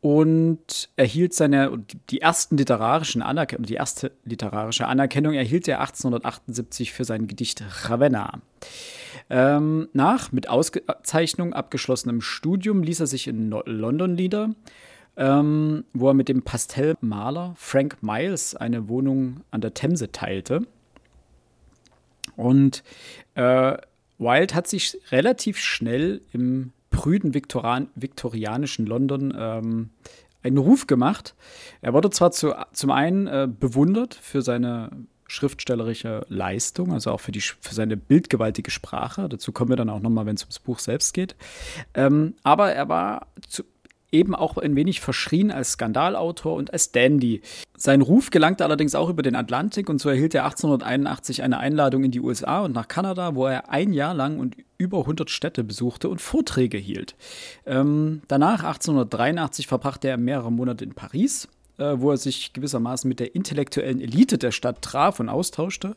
und 0.02 0.90
erhielt 0.96 1.34
seine, 1.34 1.80
die 2.10 2.22
ersten 2.22 2.58
literarischen 2.58 3.22
Anerkennung, 3.22 3.68
die 3.68 3.76
erste 3.76 4.12
literarische 4.26 4.88
Anerkennung 4.88 5.34
erhielt 5.34 5.68
er 5.68 5.80
1878 5.80 6.92
für 6.92 7.06
sein 7.06 7.28
Gedicht 7.28 7.64
Ravenna. 7.84 8.42
Ähm, 9.34 9.88
nach 9.94 10.34
mit 10.34 10.50
Auszeichnung 10.50 11.54
abgeschlossenem 11.54 12.20
Studium 12.20 12.84
ließ 12.84 13.00
er 13.00 13.08
sich 13.08 13.30
in 13.30 13.48
no 13.48 13.64
London 13.66 14.16
nieder, 14.16 14.50
ähm, 15.16 15.86
wo 15.94 16.10
er 16.10 16.14
mit 16.14 16.28
dem 16.28 16.42
Pastellmaler 16.42 17.54
Frank 17.56 18.04
Miles 18.04 18.58
eine 18.58 18.90
Wohnung 18.90 19.40
an 19.50 19.62
der 19.62 19.74
Themse 19.74 20.12
teilte. 20.12 20.68
Und 22.36 22.84
äh, 23.36 23.78
Wilde 24.18 24.54
hat 24.54 24.68
sich 24.68 24.98
relativ 25.12 25.58
schnell 25.58 26.22
im 26.34 26.74
prüden 26.90 27.34
Viktoran 27.34 27.88
viktorianischen 27.96 28.86
London 28.86 29.34
ähm, 29.38 29.92
einen 30.44 30.58
Ruf 30.58 30.88
gemacht. 30.88 31.36
Er 31.82 31.94
wurde 31.94 32.10
zwar 32.10 32.32
zu, 32.32 32.54
zum 32.74 32.92
einen 32.92 33.28
äh, 33.28 33.48
bewundert 33.50 34.14
für 34.14 34.42
seine 34.42 34.90
schriftstellerische 35.32 36.26
Leistung, 36.28 36.92
also 36.92 37.12
auch 37.12 37.20
für, 37.20 37.32
die, 37.32 37.42
für 37.42 37.74
seine 37.74 37.98
bildgewaltige 37.98 38.70
Sprache. 38.70 39.30
Dazu 39.30 39.52
kommen 39.52 39.70
wir 39.70 39.78
dann 39.78 39.90
auch 39.90 40.02
nochmal, 40.02 40.26
wenn 40.26 40.36
es 40.36 40.44
ums 40.44 40.60
Buch 40.60 40.80
selbst 40.80 41.14
geht. 41.14 41.36
Ähm, 41.94 42.36
aber 42.44 42.74
er 42.74 42.90
war 42.90 43.28
zu, 43.48 43.64
eben 44.12 44.36
auch 44.36 44.58
ein 44.58 44.76
wenig 44.76 45.00
verschrien 45.00 45.52
als 45.52 45.74
Skandalautor 45.74 46.56
und 46.56 46.74
als 46.74 46.92
Dandy. 46.92 47.42
Sein 47.78 48.02
Ruf 48.02 48.30
gelangte 48.30 48.66
allerdings 48.66 48.94
auch 48.94 49.10
über 49.10 49.24
den 49.24 49.36
Atlantik 49.36 49.90
und 49.90 50.00
so 50.00 50.10
erhielt 50.10 50.36
er 50.36 50.44
1881 50.44 51.44
eine 51.44 51.60
Einladung 51.60 52.04
in 52.04 52.12
die 52.12 52.20
USA 52.20 52.62
und 52.62 52.74
nach 52.74 52.88
Kanada, 52.88 53.36
wo 53.36 53.48
er 53.48 53.70
ein 53.70 53.94
Jahr 53.94 54.14
lang 54.14 54.38
und 54.38 54.58
über 54.78 55.00
100 55.00 55.30
Städte 55.30 55.64
besuchte 55.64 56.10
und 56.10 56.20
Vorträge 56.20 56.78
hielt. 56.78 57.16
Ähm, 57.66 58.22
danach, 58.28 58.64
1883, 58.64 59.68
verbrachte 59.68 60.10
er 60.10 60.18
mehrere 60.18 60.52
Monate 60.52 60.84
in 60.84 60.94
Paris, 60.94 61.48
äh, 61.82 62.02
wo 62.02 62.12
er 62.12 62.18
sich 62.18 62.54
gewissermaßen 62.54 63.08
mit 63.08 63.20
der 63.20 63.36
intellektuellen 63.36 64.00
Elite 64.00 64.38
der 64.38 64.52
Stadt 64.52 64.82
traf 64.82 65.20
und 65.20 65.30
austauschte. 65.30 65.96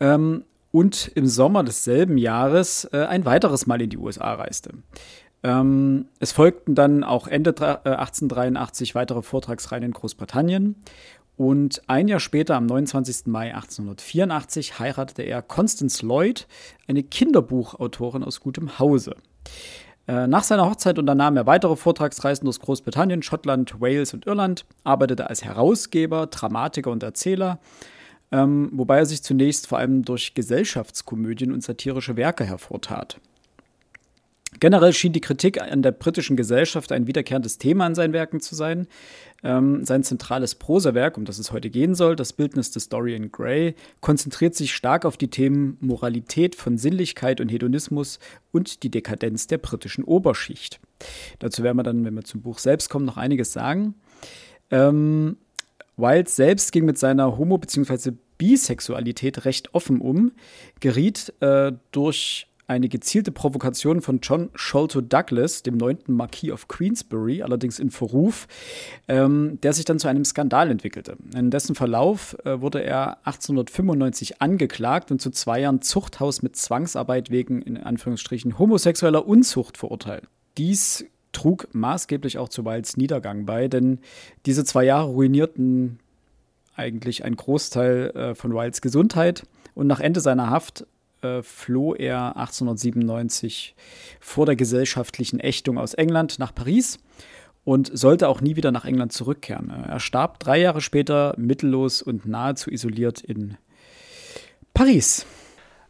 Ähm, 0.00 0.44
und 0.72 1.10
im 1.14 1.26
Sommer 1.26 1.64
desselben 1.64 2.18
Jahres 2.18 2.84
äh, 2.92 2.98
ein 2.98 3.24
weiteres 3.24 3.66
Mal 3.66 3.80
in 3.80 3.88
die 3.88 3.96
USA 3.96 4.34
reiste. 4.34 4.70
Ähm, 5.42 6.08
es 6.18 6.32
folgten 6.32 6.74
dann 6.74 7.04
auch 7.04 7.28
Ende 7.28 7.54
äh, 7.60 7.90
1883 7.90 8.94
weitere 8.94 9.22
Vortragsreihen 9.22 9.84
in 9.84 9.92
Großbritannien. 9.92 10.76
Und 11.36 11.82
ein 11.86 12.08
Jahr 12.08 12.20
später, 12.20 12.56
am 12.56 12.66
29. 12.66 13.26
Mai 13.26 13.54
1884, 13.54 14.78
heiratete 14.78 15.22
er 15.22 15.42
Constance 15.42 16.04
Lloyd, 16.04 16.46
eine 16.88 17.02
Kinderbuchautorin 17.02 18.24
aus 18.24 18.40
gutem 18.40 18.78
Hause. 18.78 19.14
Äh, 20.08 20.26
nach 20.26 20.44
seiner 20.44 20.68
Hochzeit 20.68 20.98
unternahm 20.98 21.36
er 21.36 21.46
weitere 21.46 21.76
Vortragsreisen 21.76 22.44
durch 22.44 22.60
Großbritannien, 22.60 23.22
Schottland, 23.22 23.80
Wales 23.80 24.14
und 24.14 24.26
Irland, 24.26 24.64
arbeitete 24.84 25.28
als 25.28 25.44
Herausgeber, 25.44 26.26
Dramatiker 26.26 26.90
und 26.90 27.02
Erzähler, 27.02 27.58
ähm, 28.30 28.70
wobei 28.72 28.98
er 28.98 29.06
sich 29.06 29.22
zunächst 29.22 29.66
vor 29.66 29.78
allem 29.78 30.04
durch 30.04 30.34
Gesellschaftskomödien 30.34 31.52
und 31.52 31.62
satirische 31.62 32.16
Werke 32.16 32.44
hervortat. 32.44 33.20
Generell 34.60 34.92
schien 34.92 35.12
die 35.12 35.20
Kritik 35.20 35.60
an 35.60 35.82
der 35.82 35.92
britischen 35.92 36.36
Gesellschaft 36.36 36.92
ein 36.92 37.06
wiederkehrendes 37.06 37.58
Thema 37.58 37.86
in 37.86 37.94
seinen 37.94 38.12
Werken 38.12 38.40
zu 38.40 38.54
sein. 38.54 38.86
Ähm, 39.42 39.84
sein 39.84 40.02
zentrales 40.02 40.54
Prosawerk, 40.54 41.18
um 41.18 41.24
das 41.24 41.38
es 41.38 41.52
heute 41.52 41.70
gehen 41.70 41.94
soll, 41.94 42.16
das 42.16 42.32
Bildnis 42.32 42.70
des 42.70 42.88
Dorian 42.88 43.30
Gray, 43.30 43.74
konzentriert 44.00 44.54
sich 44.54 44.74
stark 44.74 45.04
auf 45.04 45.16
die 45.16 45.28
Themen 45.28 45.76
Moralität 45.80 46.54
von 46.54 46.78
Sinnlichkeit 46.78 47.40
und 47.40 47.50
Hedonismus 47.50 48.18
und 48.52 48.82
die 48.82 48.90
Dekadenz 48.90 49.46
der 49.46 49.58
britischen 49.58 50.04
Oberschicht. 50.04 50.80
Dazu 51.38 51.62
werden 51.62 51.76
wir 51.76 51.82
dann, 51.82 52.04
wenn 52.04 52.14
wir 52.14 52.24
zum 52.24 52.40
Buch 52.42 52.58
selbst 52.58 52.88
kommen, 52.88 53.04
noch 53.04 53.18
einiges 53.18 53.52
sagen. 53.52 53.94
Ähm, 54.70 55.36
Wilde 55.96 56.30
selbst 56.30 56.72
ging 56.72 56.84
mit 56.84 56.98
seiner 56.98 57.38
Homo- 57.38 57.58
bzw. 57.58 58.12
Bisexualität 58.38 59.44
recht 59.44 59.74
offen 59.74 60.00
um, 60.00 60.32
geriet 60.80 61.32
äh, 61.40 61.72
durch 61.90 62.46
eine 62.66 62.88
gezielte 62.88 63.30
Provokation 63.30 64.02
von 64.02 64.20
John 64.22 64.50
Sholto 64.54 65.00
Douglas, 65.00 65.62
dem 65.62 65.76
neunten 65.76 66.14
Marquis 66.14 66.50
of 66.50 66.68
Queensbury, 66.68 67.42
allerdings 67.42 67.78
in 67.78 67.90
Verruf, 67.90 68.48
ähm, 69.08 69.58
der 69.62 69.72
sich 69.72 69.84
dann 69.84 69.98
zu 69.98 70.08
einem 70.08 70.24
Skandal 70.24 70.70
entwickelte. 70.70 71.16
In 71.34 71.50
dessen 71.50 71.74
Verlauf 71.74 72.36
äh, 72.44 72.60
wurde 72.60 72.82
er 72.82 73.18
1895 73.26 74.42
angeklagt 74.42 75.10
und 75.10 75.20
zu 75.20 75.30
zwei 75.30 75.60
Jahren 75.60 75.80
Zuchthaus 75.82 76.42
mit 76.42 76.56
Zwangsarbeit 76.56 77.30
wegen, 77.30 77.62
in 77.62 77.76
Anführungsstrichen, 77.76 78.58
homosexueller 78.58 79.26
Unzucht 79.26 79.78
verurteilt. 79.78 80.24
Dies 80.58 81.04
trug 81.32 81.68
maßgeblich 81.72 82.38
auch 82.38 82.48
zu 82.48 82.64
Wilds 82.64 82.96
Niedergang 82.96 83.46
bei, 83.46 83.68
denn 83.68 83.98
diese 84.46 84.64
zwei 84.64 84.84
Jahre 84.84 85.08
ruinierten 85.08 86.00
eigentlich 86.74 87.24
einen 87.24 87.36
Großteil 87.36 88.10
äh, 88.10 88.34
von 88.34 88.54
Wilds 88.54 88.80
Gesundheit 88.80 89.44
und 89.74 89.86
nach 89.86 90.00
Ende 90.00 90.20
seiner 90.20 90.50
Haft 90.50 90.86
äh, 91.22 91.42
floh 91.42 91.94
er 91.94 92.36
1897 92.36 93.74
vor 94.20 94.46
der 94.46 94.56
gesellschaftlichen 94.56 95.40
Ächtung 95.40 95.78
aus 95.78 95.94
England 95.94 96.38
nach 96.38 96.54
Paris 96.54 96.98
und 97.64 97.90
sollte 97.92 98.28
auch 98.28 98.40
nie 98.40 98.56
wieder 98.56 98.70
nach 98.70 98.84
England 98.84 99.12
zurückkehren. 99.12 99.70
Er 99.70 100.00
starb 100.00 100.38
drei 100.38 100.60
Jahre 100.60 100.80
später 100.80 101.34
mittellos 101.36 102.00
und 102.00 102.26
nahezu 102.26 102.70
isoliert 102.70 103.20
in 103.20 103.56
Paris. 104.72 105.26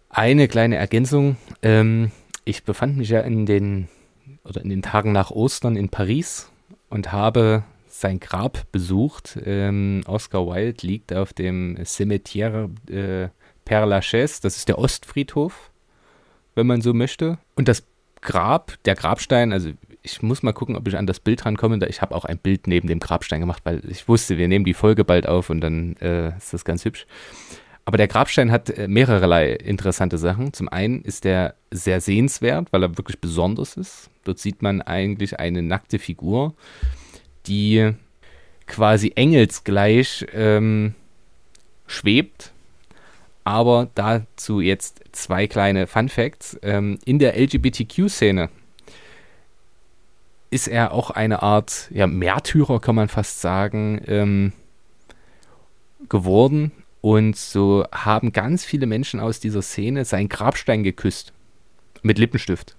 Eine 0.09 0.49
kleine 0.49 0.77
Ergänzung. 0.77 1.37
Ähm, 1.63 2.11
ich 2.45 2.65
befand 2.65 2.97
mich 2.97 3.11
ja 3.11 3.21
in 3.21 3.45
den 3.45 3.89
oder 4.45 4.63
in 4.63 4.71
den 4.71 4.83
Tagen 4.83 5.13
nach 5.13 5.31
Ostern 5.31 5.77
in 5.77 5.89
Paris 5.89 6.51
und 6.89 7.13
habe 7.13 7.65
sein 7.89 8.21
Grab 8.21 8.71
besucht. 8.73 9.39
Ähm, 9.45 10.03
Oscar 10.07 10.47
Wilde 10.47 10.87
liegt 10.87 11.13
auf 11.13 11.33
dem 11.33 11.77
Cimetière 11.79 12.71
äh, 12.91 13.29
Père 13.67 13.85
Lachaise, 13.85 14.41
das 14.41 14.57
ist 14.57 14.69
der 14.69 14.79
Ostfriedhof, 14.79 15.71
wenn 16.55 16.67
man 16.67 16.81
so 16.81 16.95
möchte. 16.95 17.39
Und 17.55 17.69
das 17.69 17.85
Grab, 18.23 18.73
der 18.85 18.95
Grabstein, 18.95 19.53
also 19.53 19.71
ich 20.03 20.23
muss 20.23 20.43
mal 20.43 20.53
gucken, 20.53 20.77
ob 20.77 20.89
ich 20.89 20.97
an 20.97 21.07
das 21.07 21.21
Bild 21.21 21.45
rankomme. 21.45 21.85
Ich 21.89 22.01
habe 22.01 22.15
auch 22.15 22.25
ein 22.25 22.39
Bild 22.39 22.67
neben 22.67 22.89
dem 22.89 23.01
Grabstein 23.01 23.41
gemacht, 23.41 23.63
weil 23.65 23.83
ich 23.89 24.09
wusste, 24.09 24.39
wir 24.39 24.49
nehmen 24.49 24.65
die 24.65 24.75
Folge 24.75 25.05
bald 25.05 25.29
auf 25.29 25.51
und 25.51 25.61
dann 25.61 25.97
äh, 25.97 26.37
ist 26.37 26.55
das 26.55 26.65
ganz 26.65 26.85
hübsch. 26.85 27.07
Aber 27.85 27.99
der 27.99 28.09
Grabstein 28.09 28.51
hat 28.51 28.71
äh, 28.71 28.89
mehrerlei 28.89 29.53
interessante 29.53 30.19
Sachen. 30.19 30.53
Zum 30.53 30.69
einen 30.69 31.03
ist 31.03 31.27
er 31.27 31.55
sehr 31.71 32.01
sehenswert, 32.01 32.73
weil 32.73 32.83
er 32.83 32.97
wirklich 32.97 33.21
besonders 33.21 33.77
ist. 33.77 34.11
Dort 34.25 34.39
sieht 34.39 34.63
man 34.63 34.83
eigentlich 34.83 35.39
eine 35.39 35.63
nackte 35.63 35.99
Figur, 35.99 36.55
die 37.47 37.93
quasi 38.67 39.13
engelsgleich 39.15 40.27
ähm, 40.33 40.95
schwebt 41.87 42.53
aber 43.47 43.89
dazu 43.95 44.61
jetzt 44.61 45.05
zwei 45.13 45.47
kleine 45.47 45.87
Fun 45.87 46.09
Facts. 46.09 46.59
Ähm, 46.63 46.99
in 47.05 47.21
der 47.21 47.39
LGBTQ-Szene 47.39 48.51
ist 50.51 50.67
er 50.67 50.93
auch 50.93 51.11
eine 51.11 51.45
Art 51.45 51.89
ja, 51.93 52.09
Märtyrer, 52.09 52.81
kann 52.81 52.97
man 52.97 53.07
fast 53.07 53.41
sagen, 53.41 54.03
ähm, 54.09 54.53
geworden. 56.09 56.73
Und 57.03 57.37
so 57.37 57.85
haben 57.93 58.33
ganz 58.33 58.65
viele 58.65 58.87
Menschen 58.87 59.21
aus 59.21 59.39
dieser 59.39 59.63
Szene 59.63 60.05
seinen 60.05 60.29
Grabstein 60.29 60.83
geküsst. 60.83 61.33
Mit 62.03 62.19
Lippenstift. 62.19 62.75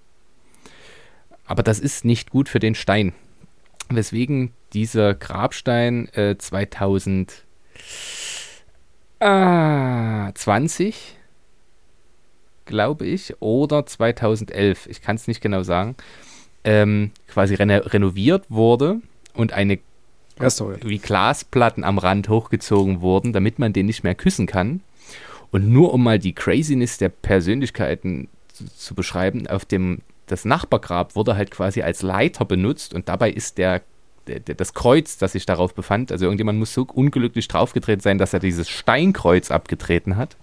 Aber 1.46 1.64
das 1.64 1.80
ist 1.80 2.04
nicht 2.04 2.30
gut 2.30 2.50
für 2.50 2.60
den 2.60 2.76
Stein. 2.76 3.14
Weswegen 3.88 4.52
dieser 4.74 5.16
Grabstein 5.16 6.10
äh, 6.10 6.38
2000 6.38 7.46
Ah, 9.20 10.32
20, 10.36 11.16
glaube 12.66 13.06
ich, 13.06 13.42
oder 13.42 13.86
2011, 13.86 14.88
ich 14.88 15.02
kann 15.02 15.16
es 15.16 15.28
nicht 15.28 15.42
genau 15.42 15.64
sagen, 15.64 15.96
ähm, 16.64 17.12
quasi 17.28 17.56
reno 17.56 17.78
renoviert 17.78 18.46
wurde 18.50 19.02
und 19.34 19.54
eine 19.54 19.80
wie 20.84 21.00
Glasplatten 21.00 21.84
am 21.84 21.98
Rand 21.98 22.30
hochgezogen 22.30 23.02
wurden, 23.02 23.34
damit 23.34 23.58
man 23.58 23.74
den 23.74 23.88
nicht 23.88 24.04
mehr 24.04 24.14
küssen 24.14 24.46
kann. 24.46 24.82
Und 25.50 25.68
nur 25.68 25.94
um 25.94 26.04
mal 26.04 26.20
die 26.20 26.34
Craziness 26.34 27.00
der 27.00 27.10
Persönlichkeiten 27.10 28.28
zu, 28.54 28.66
zu 28.66 28.94
beschreiben, 28.94 29.48
auf 29.48 29.66
dem 29.66 30.02
das 30.28 30.46
Nachbargrab 30.46 31.16
wurde 31.16 31.36
halt 31.36 31.52
quasi 31.52 31.82
als 31.82 32.02
Leiter 32.02 32.46
benutzt 32.46 32.94
und 32.94 33.10
dabei 33.10 33.32
ist 33.32 33.58
der 33.58 33.82
das 34.27 34.74
Kreuz, 34.74 35.17
das 35.17 35.34
sich 35.34 35.46
darauf 35.46 35.74
befand, 35.74 36.12
also 36.12 36.25
irgendjemand 36.25 36.60
muss 36.60 36.74
so 36.74 36.84
unglücklich 36.84 37.48
draufgetreten 37.48 38.01
sein, 38.01 38.17
dass 38.17 38.34
er 38.34 38.39
dieses 38.39 38.69
Steinkreuz 38.69 39.51
abgetreten 39.51 40.17
hat, 40.17 40.38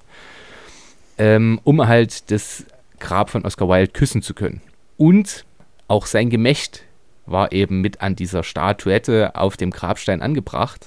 ähm, 1.19 1.61
um 1.65 1.87
halt 1.87 2.31
das 2.31 2.65
Grab 2.99 3.31
von 3.31 3.45
Oscar 3.45 3.69
Wilde 3.69 3.93
küssen 3.93 4.23
zu 4.23 4.35
können. 4.35 4.63
Und 4.97 5.45
auch 5.89 6.07
sein 6.07 6.31
Gemächt 6.31 6.85
war 7.27 7.53
eben 7.53 7.81
mit 7.81 8.01
an 8.01 8.17
dieser 8.17 8.43
Statuette 8.43 9.35
auf 9.35 9.57
dem 9.57 9.71
Grabstein 9.71 10.23
angebracht. 10.23 10.87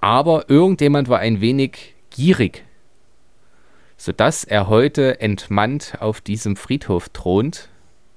Aber 0.00 0.48
irgendjemand 0.48 1.08
war 1.08 1.20
ein 1.20 1.40
wenig 1.40 1.94
gierig, 2.10 2.64
sodass 3.96 4.44
er 4.44 4.68
heute 4.68 5.20
entmannt 5.20 5.96
auf 6.00 6.20
diesem 6.20 6.56
Friedhof 6.56 7.08
thront. 7.08 7.68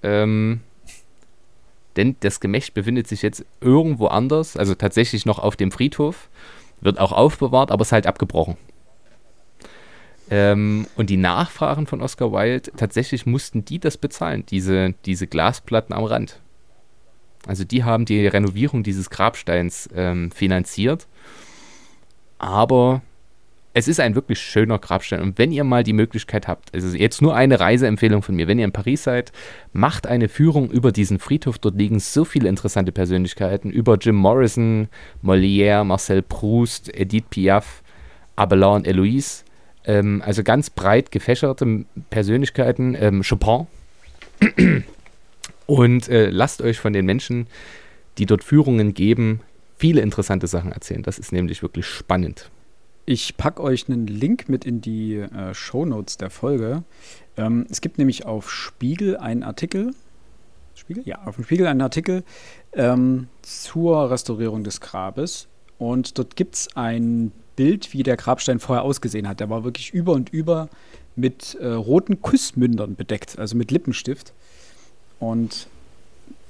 Ähm, 0.03 0.61
denn 1.97 2.15
das 2.19 2.39
Gemächt 2.39 2.73
befindet 2.73 3.07
sich 3.07 3.21
jetzt 3.21 3.45
irgendwo 3.59 4.07
anders, 4.07 4.55
also 4.55 4.75
tatsächlich 4.75 5.25
noch 5.25 5.39
auf 5.39 5.55
dem 5.55 5.71
Friedhof, 5.71 6.29
wird 6.79 6.99
auch 6.99 7.11
aufbewahrt, 7.11 7.71
aber 7.71 7.81
ist 7.81 7.91
halt 7.91 8.07
abgebrochen. 8.07 8.55
Ähm, 10.29 10.87
und 10.95 11.09
die 11.09 11.17
Nachfragen 11.17 11.87
von 11.87 12.01
Oscar 12.01 12.31
Wilde, 12.31 12.71
tatsächlich 12.75 13.25
mussten 13.25 13.65
die 13.65 13.79
das 13.79 13.97
bezahlen, 13.97 14.45
diese, 14.45 14.93
diese 15.05 15.25
Glasplatten 15.27 15.93
am 15.93 16.03
Rand. 16.03 16.39
Also 17.45 17.63
die 17.63 17.83
haben 17.83 18.05
die 18.05 18.27
Renovierung 18.27 18.83
dieses 18.83 19.09
Grabsteins 19.09 19.89
ähm, 19.95 20.31
finanziert. 20.31 21.07
Aber 22.39 23.01
es 23.77 23.87
ist 23.87 23.99
ein 23.99 24.15
wirklich 24.15 24.39
schöner 24.39 24.79
Grabstein. 24.79 25.21
Und 25.21 25.37
wenn 25.37 25.51
ihr 25.51 25.63
mal 25.63 25.83
die 25.83 25.93
Möglichkeit 25.93 26.47
habt, 26.47 26.73
also 26.73 26.97
jetzt 26.97 27.21
nur 27.21 27.35
eine 27.35 27.59
Reiseempfehlung 27.59 28.23
von 28.23 28.35
mir, 28.35 28.47
wenn 28.47 28.57
ihr 28.57 28.65
in 28.65 28.71
Paris 28.71 29.03
seid, 29.03 29.31
macht 29.71 30.07
eine 30.07 30.29
Führung 30.29 30.71
über 30.71 30.91
diesen 30.91 31.19
Friedhof. 31.19 31.59
Dort 31.59 31.75
liegen 31.75 31.99
so 31.99 32.25
viele 32.25 32.49
interessante 32.49 32.91
Persönlichkeiten. 32.91 33.69
Über 33.69 33.97
Jim 33.97 34.15
Morrison, 34.15 34.87
Molière, 35.23 35.83
Marcel 35.83 36.23
Proust, 36.23 36.91
Edith 36.91 37.25
Piaf, 37.29 37.83
Abelard 38.35 38.77
und 38.77 38.87
Eloise. 38.87 39.43
Ähm, 39.85 40.23
also 40.25 40.41
ganz 40.41 40.71
breit 40.71 41.11
gefächerte 41.11 41.85
Persönlichkeiten. 42.09 42.97
Ähm, 42.99 43.21
Chopin. 43.21 43.67
Und 45.67 46.07
äh, 46.07 46.29
lasst 46.31 46.61
euch 46.61 46.79
von 46.79 46.93
den 46.93 47.05
Menschen, 47.05 47.45
die 48.17 48.25
dort 48.25 48.43
Führungen 48.43 48.93
geben, 48.93 49.41
viele 49.77 50.01
interessante 50.01 50.47
Sachen 50.47 50.71
erzählen. 50.71 51.03
Das 51.03 51.19
ist 51.19 51.31
nämlich 51.31 51.61
wirklich 51.61 51.85
spannend. 51.85 52.49
Ich 53.09 53.37
packe 53.37 53.63
euch 53.63 53.87
einen 53.87 54.05
Link 54.05 54.49
mit 54.49 54.65
in 54.65 54.81
die 54.81 55.15
äh, 55.15 55.53
Show 55.53 55.85
Notes 55.85 56.17
der 56.17 56.29
Folge. 56.29 56.83
Ähm, 57.37 57.65
es 57.69 57.79
gibt 57.79 57.97
nämlich 57.97 58.25
auf 58.25 58.51
Spiegel 58.51 59.15
einen 59.15 59.43
Artikel. 59.43 59.95
Spiegel? 60.75 61.03
Ja, 61.05 61.21
auf 61.23 61.35
dem 61.35 61.45
Spiegel 61.45 61.67
einen 61.67 61.79
Artikel 61.79 62.25
ähm, 62.73 63.29
zur 63.43 64.11
Restaurierung 64.11 64.65
des 64.65 64.81
Grabes. 64.81 65.47
Und 65.79 66.17
dort 66.17 66.35
gibt 66.35 66.55
es 66.55 66.75
ein 66.75 67.31
Bild, 67.55 67.93
wie 67.93 68.03
der 68.03 68.17
Grabstein 68.17 68.59
vorher 68.59 68.83
ausgesehen 68.83 69.29
hat. 69.29 69.39
Der 69.39 69.49
war 69.49 69.63
wirklich 69.63 69.93
über 69.93 70.11
und 70.11 70.27
über 70.27 70.67
mit 71.15 71.55
äh, 71.61 71.65
roten 71.65 72.21
Kussmündern 72.21 72.97
bedeckt, 72.97 73.39
also 73.39 73.55
mit 73.55 73.71
Lippenstift. 73.71 74.33
Und 75.21 75.67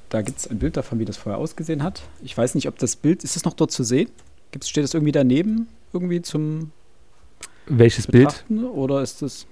da 0.09 0.23
gibt 0.23 0.39
es 0.39 0.47
ein 0.47 0.57
Bild 0.57 0.75
davon, 0.75 0.97
wie 0.97 1.05
das 1.05 1.17
vorher 1.17 1.37
ausgesehen 1.37 1.83
hat. 1.83 2.01
Ich 2.23 2.35
weiß 2.35 2.55
nicht, 2.55 2.67
ob 2.67 2.79
das 2.79 2.95
Bild, 2.95 3.23
ist 3.23 3.35
es 3.35 3.45
noch 3.45 3.53
dort 3.53 3.71
zu 3.71 3.83
sehen? 3.83 4.09
Gibt's, 4.49 4.69
steht 4.69 4.83
das 4.85 4.95
irgendwie 4.95 5.11
daneben? 5.11 5.67
Irgendwie 5.93 6.21
zum 6.21 6.71
Welches 7.67 8.07
Betrachten, 8.07 8.57
Bild? 8.57 8.71
Oder 8.71 9.01
ist 9.01 9.21
das. 9.21 9.45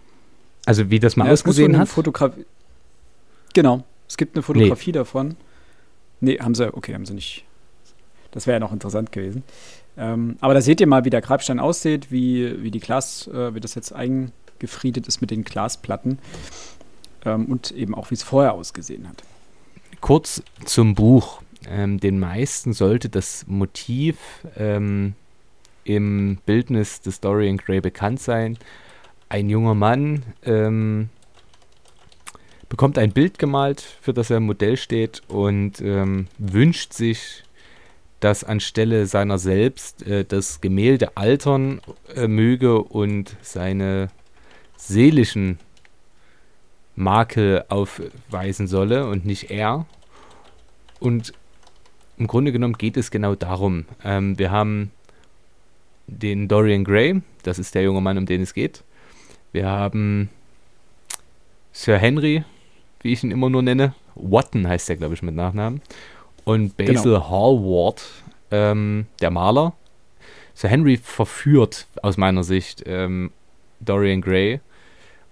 Also 0.65 0.89
wie 0.89 0.99
das 0.99 1.15
mal 1.15 1.25
ja, 1.25 1.33
ausgesehen 1.33 1.77
hat? 1.77 1.87
Fotografie. 1.87 2.45
Genau. 3.53 3.83
Es 4.07 4.17
gibt 4.17 4.35
eine 4.35 4.43
Fotografie 4.43 4.91
nee. 4.91 4.93
davon. 4.93 5.35
Nee, 6.19 6.39
haben 6.39 6.55
sie, 6.55 6.73
okay, 6.73 6.93
haben 6.93 7.05
sie 7.05 7.13
nicht. 7.13 7.45
Das 8.31 8.47
wäre 8.47 8.55
ja 8.55 8.59
noch 8.59 8.71
interessant 8.71 9.11
gewesen. 9.11 9.43
Ähm, 9.97 10.37
aber 10.41 10.53
da 10.53 10.61
seht 10.61 10.81
ihr 10.81 10.87
mal, 10.87 11.05
wie 11.05 11.09
der 11.09 11.21
Grabstein 11.21 11.59
aussieht, 11.59 12.11
wie, 12.11 12.61
wie 12.61 12.71
die 12.71 12.79
Glas, 12.79 13.27
äh, 13.27 13.55
wie 13.55 13.59
das 13.59 13.75
jetzt 13.75 13.93
eingefriedet 13.93 15.07
ist 15.07 15.21
mit 15.21 15.31
den 15.31 15.43
Glasplatten. 15.43 16.19
Ähm, 17.23 17.45
und 17.45 17.71
eben 17.71 17.95
auch, 17.95 18.11
wie 18.11 18.15
es 18.15 18.23
vorher 18.23 18.53
ausgesehen 18.53 19.07
hat. 19.07 19.23
Kurz 20.01 20.43
zum 20.65 20.95
Buch. 20.95 21.41
Ähm, 21.67 21.99
den 21.99 22.19
meisten 22.19 22.73
sollte 22.73 23.09
das 23.09 23.45
Motiv 23.47 24.17
ähm, 24.55 25.15
im 25.85 26.39
Bildnis 26.45 26.99
des 26.99 27.21
Dorian 27.21 27.57
Gray 27.57 27.79
bekannt 27.79 28.19
sein. 28.19 28.57
Ein 29.29 29.49
junger 29.49 29.75
Mann 29.75 30.23
ähm, 30.43 31.09
bekommt 32.67 32.97
ein 32.97 33.13
Bild 33.13 33.39
gemalt, 33.39 33.81
für 34.01 34.13
das 34.13 34.29
er 34.29 34.41
Modell 34.41 34.75
steht 34.75 35.21
und 35.29 35.79
ähm, 35.81 36.27
wünscht 36.37 36.93
sich, 36.93 37.43
dass 38.19 38.43
anstelle 38.43 39.05
seiner 39.05 39.37
selbst 39.37 40.05
äh, 40.05 40.25
das 40.25 40.59
Gemälde 40.59 41.15
altern 41.15 41.79
äh, 42.15 42.27
möge 42.27 42.81
und 42.81 43.37
seine 43.41 44.09
seelischen 44.77 45.59
Makel 46.95 47.65
aufweisen 47.69 48.67
solle 48.67 49.07
und 49.07 49.25
nicht 49.25 49.51
er. 49.51 49.85
Und 50.99 51.33
im 52.17 52.27
Grunde 52.27 52.51
genommen 52.51 52.77
geht 52.77 52.97
es 52.97 53.11
genau 53.11 53.35
darum. 53.35 53.85
Ähm, 54.03 54.39
wir 54.39 54.51
haben 54.51 54.91
den 56.07 56.47
Dorian 56.47 56.83
Gray, 56.83 57.21
das 57.43 57.59
ist 57.59 57.75
der 57.75 57.83
junge 57.83 58.01
Mann, 58.01 58.17
um 58.17 58.25
den 58.25 58.41
es 58.41 58.53
geht. 58.53 58.83
Wir 59.51 59.67
haben 59.67 60.29
Sir 61.71 61.97
Henry, 61.97 62.43
wie 63.01 63.13
ich 63.13 63.23
ihn 63.23 63.31
immer 63.31 63.49
nur 63.49 63.61
nenne. 63.61 63.93
Watton 64.15 64.67
heißt 64.67 64.89
er, 64.89 64.97
glaube 64.97 65.13
ich, 65.13 65.21
mit 65.21 65.35
Nachnamen. 65.35 65.81
Und 66.43 66.77
Basil 66.77 66.95
genau. 66.95 67.29
Hallward, 67.29 68.03
ähm, 68.51 69.07
der 69.21 69.31
Maler. 69.31 69.73
Sir 70.53 70.69
Henry 70.69 70.97
verführt 70.97 71.87
aus 72.01 72.17
meiner 72.17 72.43
Sicht 72.43 72.83
ähm, 72.85 73.31
Dorian 73.79 74.21
Gray 74.21 74.61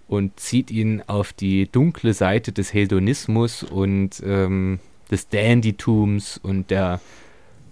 und 0.08 0.40
zieht 0.40 0.70
ihn 0.70 1.02
auf 1.08 1.34
die 1.34 1.72
dunkle 1.72 2.14
Seite 2.14 2.52
des 2.52 2.74
Hedonismus 2.74 3.64
und 3.64 4.22
ähm, 4.26 4.80
des 5.10 5.30
Dandytums 5.30 6.38
und 6.38 6.72
der, 6.72 7.00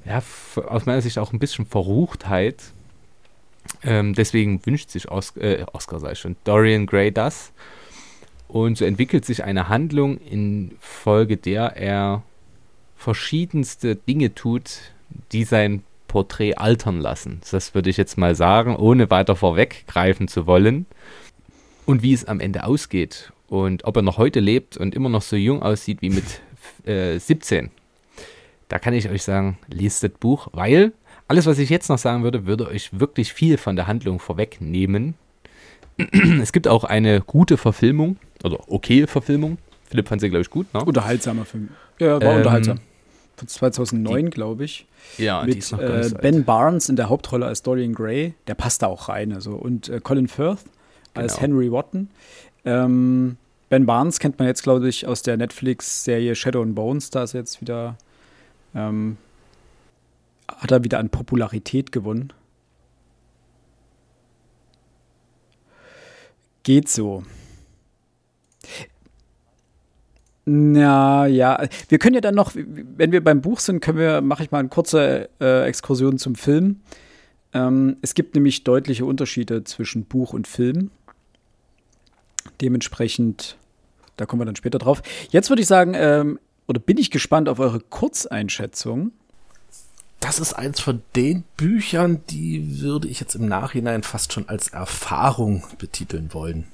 ja, 0.06 0.21
aus 0.67 0.86
meiner 0.86 1.02
Sicht 1.02 1.17
auch 1.17 1.34
ein 1.34 1.39
bisschen 1.39 1.65
Verruchtheit 1.65 2.73
ähm, 3.84 4.13
deswegen 4.13 4.65
wünscht 4.65 4.89
sich 4.89 5.10
Os 5.10 5.36
äh, 5.38 5.65
Oscar, 5.74 6.00
sei 6.00 6.15
schon, 6.15 6.36
Dorian 6.43 6.86
Gray 6.86 7.12
das. 7.12 7.52
Und 8.47 8.78
so 8.78 8.86
entwickelt 8.86 9.26
sich 9.26 9.43
eine 9.43 9.69
Handlung, 9.69 10.17
infolge 10.17 11.38
der 11.38 11.78
er 11.78 12.24
verschiedenste 12.97 13.95
Dinge 13.95 14.36
tut, 14.36 14.91
die 15.32 15.45
sein 15.45 15.84
Porträt 16.08 16.56
altern 16.56 17.00
lassen. 17.00 17.39
Das 17.50 17.74
würde 17.74 17.89
ich 17.89 17.97
jetzt 17.97 18.17
mal 18.17 18.36
sagen, 18.36 18.76
ohne 18.76 19.10
weiter 19.10 19.36
vorweggreifen 19.36 20.28
zu 20.28 20.45
wollen. 20.45 20.86
Und 21.86 22.04
wie 22.04 22.13
es 22.13 22.26
am 22.26 22.39
Ende 22.39 22.65
ausgeht 22.65 23.32
und 23.47 23.86
ob 23.86 23.95
er 23.95 24.02
noch 24.02 24.17
heute 24.17 24.39
lebt 24.39 24.78
und 24.78 24.93
immer 24.93 25.10
noch 25.10 25.21
so 25.21 25.36
jung 25.36 25.63
aussieht 25.63 26.02
wie 26.02 26.10
mit 26.10 26.41
äh, 26.86 27.17
17. 27.17 27.71
Da 28.67 28.80
kann 28.80 28.93
ich 28.93 29.10
euch 29.10 29.24
sagen, 29.24 29.58
lest 29.67 30.04
das 30.04 30.12
Buch, 30.12 30.50
weil 30.52 30.93
alles, 31.32 31.46
was 31.46 31.60
ich 31.60 31.70
jetzt 31.70 31.88
noch 31.88 31.98
sagen 31.98 32.24
würde, 32.24 32.46
würde 32.46 32.67
euch 32.67 33.00
wirklich 33.00 33.32
viel 33.32 33.58
von 33.58 33.78
der 33.78 33.88
Handlung 33.88 34.20
vorwegnehmen. 34.20 35.15
es 36.41 36.52
gibt 36.52 36.67
auch 36.67 36.84
eine 36.84 37.22
gute 37.22 37.56
Verfilmung, 37.56 38.17
oder 38.44 38.60
okay 38.67 39.08
Verfilmung. 39.08 39.58
Philipp 39.89 40.10
fand 40.10 40.20
sie, 40.20 40.30
glaube 40.30 40.41
ich, 40.41 40.50
gut, 40.50 40.74
ne? 40.74 40.84
Unterhaltsamer 40.84 41.46
Film. 41.46 41.70
Ja, 42.00 42.22
war 42.22 42.34
ähm, 42.34 42.38
unterhaltsam. 42.39 42.80
Von 43.38 43.48
2009, 43.48 44.30
glaube 44.30 44.65
ich. 44.65 44.86
Ja, 45.17 45.44
mit 45.46 45.54
die 45.54 45.60
ist 45.60 45.72
noch 45.72 45.80
äh, 45.80 46.10
Ben 46.22 46.44
Barnes 46.44 46.89
in 46.89 46.98
der 46.98 47.08
Hauptrolle 47.08 47.46
als 47.46 47.63
Dorian 47.63 47.94
Gray. 47.94 48.34
Der 48.48 48.56
passt 48.56 48.82
da 48.82 48.88
auch 48.88 49.08
rein. 49.08 49.32
Also. 49.32 49.52
Und 49.52 49.88
äh, 49.88 50.02
Colin 50.02 50.28
Firth 50.28 50.65
als 51.13 51.36
genau. 51.36 51.44
Henry 51.44 51.72
Wotton. 51.72 52.10
Ähm, 52.65 53.38
ben 53.70 53.86
Barnes 53.86 54.20
kennt 54.20 54.38
man 54.38 54.50
jetzt, 54.50 54.63
glaube 54.63 54.89
ich, 54.89 55.08
aus 55.08 55.22
der 55.22 55.38
Netflix-Serie 55.38 56.36
Shadow 56.36 56.62
and 56.62 56.76
Bones. 56.76 57.10
Da 57.10 57.24
ist 57.24 57.32
jetzt 57.32 57.62
wieder 57.62 57.96
ähm, 58.76 59.15
hat 60.57 60.71
er 60.71 60.83
wieder 60.83 60.99
an 60.99 61.09
Popularität 61.09 61.91
gewonnen. 61.91 62.33
Geht 66.63 66.89
so. 66.89 67.23
Na 70.45 71.27
ja, 71.27 71.63
wir 71.89 71.99
können 71.99 72.15
ja 72.15 72.21
dann 72.21 72.35
noch, 72.35 72.53
wenn 72.55 73.11
wir 73.11 73.23
beim 73.23 73.41
Buch 73.41 73.59
sind, 73.59 73.79
können 73.79 73.97
wir, 73.97 74.21
mache 74.21 74.43
ich 74.43 74.51
mal 74.51 74.59
eine 74.59 74.69
kurze 74.69 75.29
äh, 75.39 75.65
Exkursion 75.65 76.17
zum 76.17 76.35
Film. 76.35 76.81
Ähm, 77.53 77.97
es 78.01 78.15
gibt 78.15 78.35
nämlich 78.35 78.63
deutliche 78.63 79.05
Unterschiede 79.05 79.63
zwischen 79.63 80.05
Buch 80.05 80.33
und 80.33 80.47
Film. 80.47 80.89
Dementsprechend, 82.59 83.57
da 84.17 84.25
kommen 84.25 84.41
wir 84.41 84.45
dann 84.45 84.55
später 84.55 84.79
drauf. 84.79 85.01
Jetzt 85.29 85.49
würde 85.49 85.61
ich 85.61 85.67
sagen, 85.67 85.93
ähm, 85.95 86.39
oder 86.67 86.79
bin 86.79 86.97
ich 86.97 87.11
gespannt 87.11 87.49
auf 87.49 87.59
eure 87.59 87.79
Kurzeinschätzung 87.79 89.11
das 90.21 90.39
ist 90.39 90.53
eins 90.53 90.79
von 90.79 91.01
den 91.15 91.43
Büchern, 91.57 92.21
die 92.29 92.79
würde 92.79 93.07
ich 93.07 93.19
jetzt 93.19 93.36
im 93.36 93.47
Nachhinein 93.47 94.03
fast 94.03 94.31
schon 94.31 94.47
als 94.47 94.69
Erfahrung 94.69 95.63
betiteln 95.77 96.34
wollen. 96.34 96.67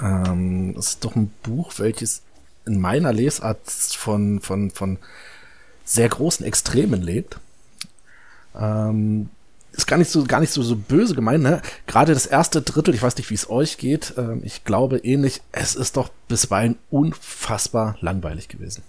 Ähm, 0.00 0.74
es 0.76 0.88
ist 0.88 1.04
doch 1.04 1.14
ein 1.14 1.30
Buch, 1.42 1.74
welches 1.76 2.22
in 2.66 2.80
meiner 2.80 3.12
Lesart 3.12 3.70
von, 3.70 4.40
von, 4.40 4.70
von 4.70 4.98
sehr 5.84 6.08
großen 6.08 6.44
Extremen 6.44 7.02
lebt. 7.02 7.38
Ähm, 8.58 9.28
ist 9.72 9.86
gar 9.86 9.98
nicht 9.98 10.10
so, 10.10 10.24
gar 10.24 10.40
nicht 10.40 10.52
so, 10.52 10.62
so 10.62 10.74
böse 10.74 11.14
gemeint, 11.14 11.42
ne? 11.42 11.60
Gerade 11.86 12.14
das 12.14 12.26
erste 12.26 12.62
Drittel, 12.62 12.94
ich 12.94 13.02
weiß 13.02 13.16
nicht, 13.16 13.28
wie 13.30 13.34
es 13.34 13.50
euch 13.50 13.76
geht, 13.76 14.14
ähm, 14.16 14.40
ich 14.42 14.64
glaube 14.64 14.98
ähnlich, 14.98 15.42
es 15.52 15.74
ist 15.74 15.98
doch 15.98 16.10
bisweilen 16.28 16.76
unfassbar 16.90 17.96
langweilig 18.00 18.48
gewesen. 18.48 18.82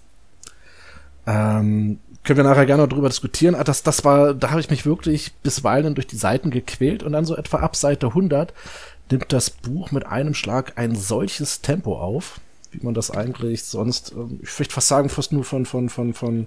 Ähm, 1.26 2.00
können 2.24 2.38
wir 2.38 2.44
nachher 2.44 2.66
gerne 2.66 2.82
noch 2.82 2.88
drüber 2.88 3.08
diskutieren. 3.08 3.54
Ah, 3.54 3.64
das, 3.64 3.82
das 3.82 4.04
war, 4.04 4.34
da 4.34 4.50
habe 4.50 4.60
ich 4.60 4.70
mich 4.70 4.84
wirklich 4.84 5.32
bisweilen 5.42 5.94
durch 5.94 6.06
die 6.06 6.16
Seiten 6.16 6.50
gequält 6.50 7.02
und 7.02 7.12
dann 7.12 7.24
so 7.24 7.36
etwa 7.36 7.58
ab 7.58 7.76
Seite 7.76 8.08
100 8.08 8.52
nimmt 9.10 9.32
das 9.32 9.50
Buch 9.50 9.90
mit 9.90 10.06
einem 10.06 10.34
Schlag 10.34 10.74
ein 10.76 10.94
solches 10.94 11.62
Tempo 11.62 11.98
auf, 11.98 12.40
wie 12.72 12.84
man 12.84 12.94
das 12.94 13.10
eigentlich 13.10 13.64
sonst, 13.64 14.12
ähm, 14.12 14.40
ich 14.42 14.58
möchte 14.58 14.74
fast 14.74 14.88
sagen, 14.88 15.08
fast 15.08 15.32
nur 15.32 15.44
von, 15.44 15.66
von, 15.66 15.88
von, 15.88 16.14
von, 16.14 16.46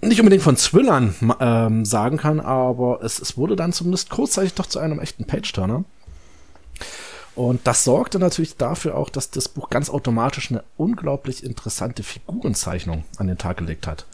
nicht 0.00 0.20
unbedingt 0.20 0.42
von 0.42 0.56
Thrillern 0.56 1.14
ähm, 1.40 1.84
sagen 1.84 2.16
kann, 2.18 2.40
aber 2.40 3.00
es, 3.02 3.18
es 3.18 3.36
wurde 3.36 3.56
dann 3.56 3.72
zumindest 3.72 4.10
kurzzeitig 4.10 4.54
doch 4.54 4.66
zu 4.66 4.78
einem 4.78 4.98
echten 4.98 5.24
Page-Turner. 5.24 5.84
Und 7.34 7.66
das 7.66 7.84
sorgte 7.84 8.18
natürlich 8.18 8.56
dafür 8.56 8.96
auch, 8.96 9.10
dass 9.10 9.30
das 9.30 9.48
Buch 9.48 9.68
ganz 9.68 9.90
automatisch 9.90 10.50
eine 10.50 10.64
unglaublich 10.78 11.44
interessante 11.44 12.02
Figurenzeichnung 12.02 13.04
an 13.18 13.26
den 13.26 13.36
Tag 13.36 13.58
gelegt 13.58 13.86
hat. 13.86 14.06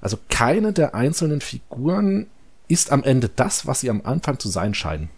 Also 0.00 0.18
keine 0.28 0.72
der 0.72 0.94
einzelnen 0.94 1.40
Figuren 1.40 2.26
ist 2.68 2.92
am 2.92 3.02
Ende 3.02 3.28
das, 3.34 3.66
was 3.66 3.80
sie 3.80 3.90
am 3.90 4.02
Anfang 4.04 4.38
zu 4.38 4.48
sein 4.48 4.74
scheinen. 4.74 5.10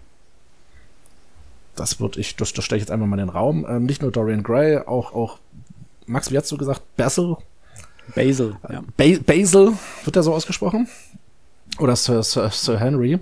das 1.77 2.01
würde 2.01 2.21
ich, 2.21 2.37
das, 2.37 2.53
das 2.53 2.65
stelle 2.65 2.79
ich 2.79 2.83
jetzt 2.83 2.91
einfach 2.91 3.07
mal 3.07 3.19
in 3.19 3.27
den 3.27 3.35
Raum. 3.35 3.67
Ähm, 3.69 3.87
nicht 3.87 4.03
nur 4.03 4.13
Dorian 4.13 4.43
Gray, 4.43 4.79
auch, 4.79 5.15
auch, 5.15 5.39
Max, 6.07 6.31
wie 6.31 6.37
hast 6.37 6.51
du 6.53 6.57
gesagt? 6.57 6.83
Basil? 6.97 7.37
Basil, 8.15 8.57
ja. 8.69 8.83
Ba 8.97 9.19
Basil, 9.25 9.73
wird 10.05 10.17
der 10.17 10.23
so 10.23 10.35
ausgesprochen? 10.35 10.89
Oder 11.79 11.97
Sir, 11.97 12.23
Sir, 12.23 12.51
Sir 12.51 12.79
Henry. 12.79 13.19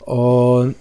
Und 0.00 0.74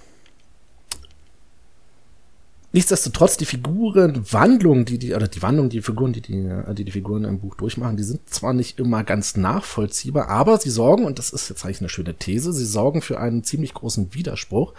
Nichtsdestotrotz, 2.75 3.37
die 3.37 3.45
Figurenwandlung, 3.45 4.83
die 4.83 4.99
die, 4.99 5.15
oder 5.15 5.29
die 5.29 5.41
Wandlung, 5.41 5.69
die 5.69 5.81
Figuren, 5.81 6.11
die 6.11 6.19
die, 6.19 6.51
die 6.73 6.83
die 6.83 6.91
Figuren 6.91 7.23
im 7.23 7.39
Buch 7.39 7.55
durchmachen, 7.55 7.95
die 7.95 8.03
sind 8.03 8.29
zwar 8.29 8.51
nicht 8.51 8.81
immer 8.81 9.05
ganz 9.05 9.37
nachvollziehbar, 9.37 10.27
aber 10.27 10.59
sie 10.59 10.69
sorgen, 10.69 11.05
und 11.05 11.17
das 11.17 11.29
ist 11.29 11.47
jetzt 11.47 11.63
eigentlich 11.63 11.79
eine 11.79 11.87
schöne 11.87 12.15
These, 12.15 12.51
sie 12.51 12.65
sorgen 12.65 13.01
für 13.01 13.17
einen 13.17 13.45
ziemlich 13.45 13.73
großen 13.73 14.13
Widerspruch. 14.13 14.73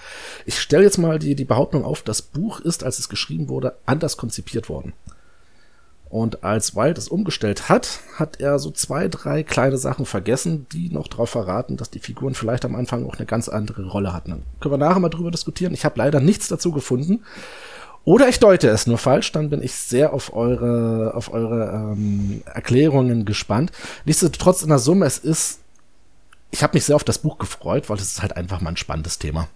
Ich 0.44 0.60
stelle 0.60 0.84
jetzt 0.84 0.98
mal 0.98 1.18
die, 1.18 1.34
die 1.34 1.46
Behauptung 1.46 1.86
auf, 1.86 2.02
das 2.02 2.20
Buch 2.20 2.60
ist, 2.60 2.84
als 2.84 2.98
es 2.98 3.08
geschrieben 3.08 3.48
wurde, 3.48 3.78
anders 3.86 4.18
konzipiert 4.18 4.68
worden. 4.68 4.92
Und 6.10 6.44
als 6.44 6.76
Wild 6.76 6.98
es 6.98 7.08
umgestellt 7.08 7.70
hat, 7.70 8.00
hat 8.16 8.40
er 8.40 8.58
so 8.58 8.70
zwei, 8.72 9.08
drei 9.08 9.42
kleine 9.42 9.78
Sachen 9.78 10.04
vergessen, 10.04 10.66
die 10.70 10.90
noch 10.90 11.08
darauf 11.08 11.30
verraten, 11.30 11.78
dass 11.78 11.88
die 11.88 12.00
Figuren 12.00 12.34
vielleicht 12.34 12.66
am 12.66 12.74
Anfang 12.74 13.06
auch 13.06 13.16
eine 13.16 13.24
ganz 13.24 13.48
andere 13.48 13.86
Rolle 13.86 14.12
hatten. 14.12 14.32
Dann 14.32 14.42
können 14.60 14.74
wir 14.74 14.78
nachher 14.86 15.00
mal 15.00 15.08
drüber 15.08 15.30
diskutieren. 15.30 15.72
Ich 15.72 15.86
habe 15.86 15.96
leider 15.96 16.20
nichts 16.20 16.48
dazu 16.48 16.72
gefunden. 16.72 17.22
Oder 18.06 18.28
ich 18.28 18.38
deute 18.38 18.68
es 18.68 18.86
nur 18.86 18.98
falsch, 18.98 19.32
dann 19.32 19.50
bin 19.50 19.60
ich 19.60 19.74
sehr 19.74 20.12
auf 20.12 20.32
eure, 20.32 21.12
auf 21.14 21.32
eure 21.32 21.72
ähm, 21.72 22.40
Erklärungen 22.46 23.24
gespannt. 23.24 23.72
Nichtsdestotrotz 24.04 24.62
in 24.62 24.68
der 24.68 24.78
Summe, 24.78 25.06
es 25.06 25.18
ist, 25.18 25.58
ich 26.52 26.62
habe 26.62 26.76
mich 26.76 26.84
sehr 26.84 26.94
auf 26.94 27.02
das 27.02 27.18
Buch 27.18 27.36
gefreut, 27.36 27.90
weil 27.90 27.96
es 27.96 28.04
ist 28.04 28.22
halt 28.22 28.36
einfach 28.36 28.60
mal 28.60 28.70
ein 28.70 28.76
spannendes 28.76 29.18
Thema. 29.18 29.48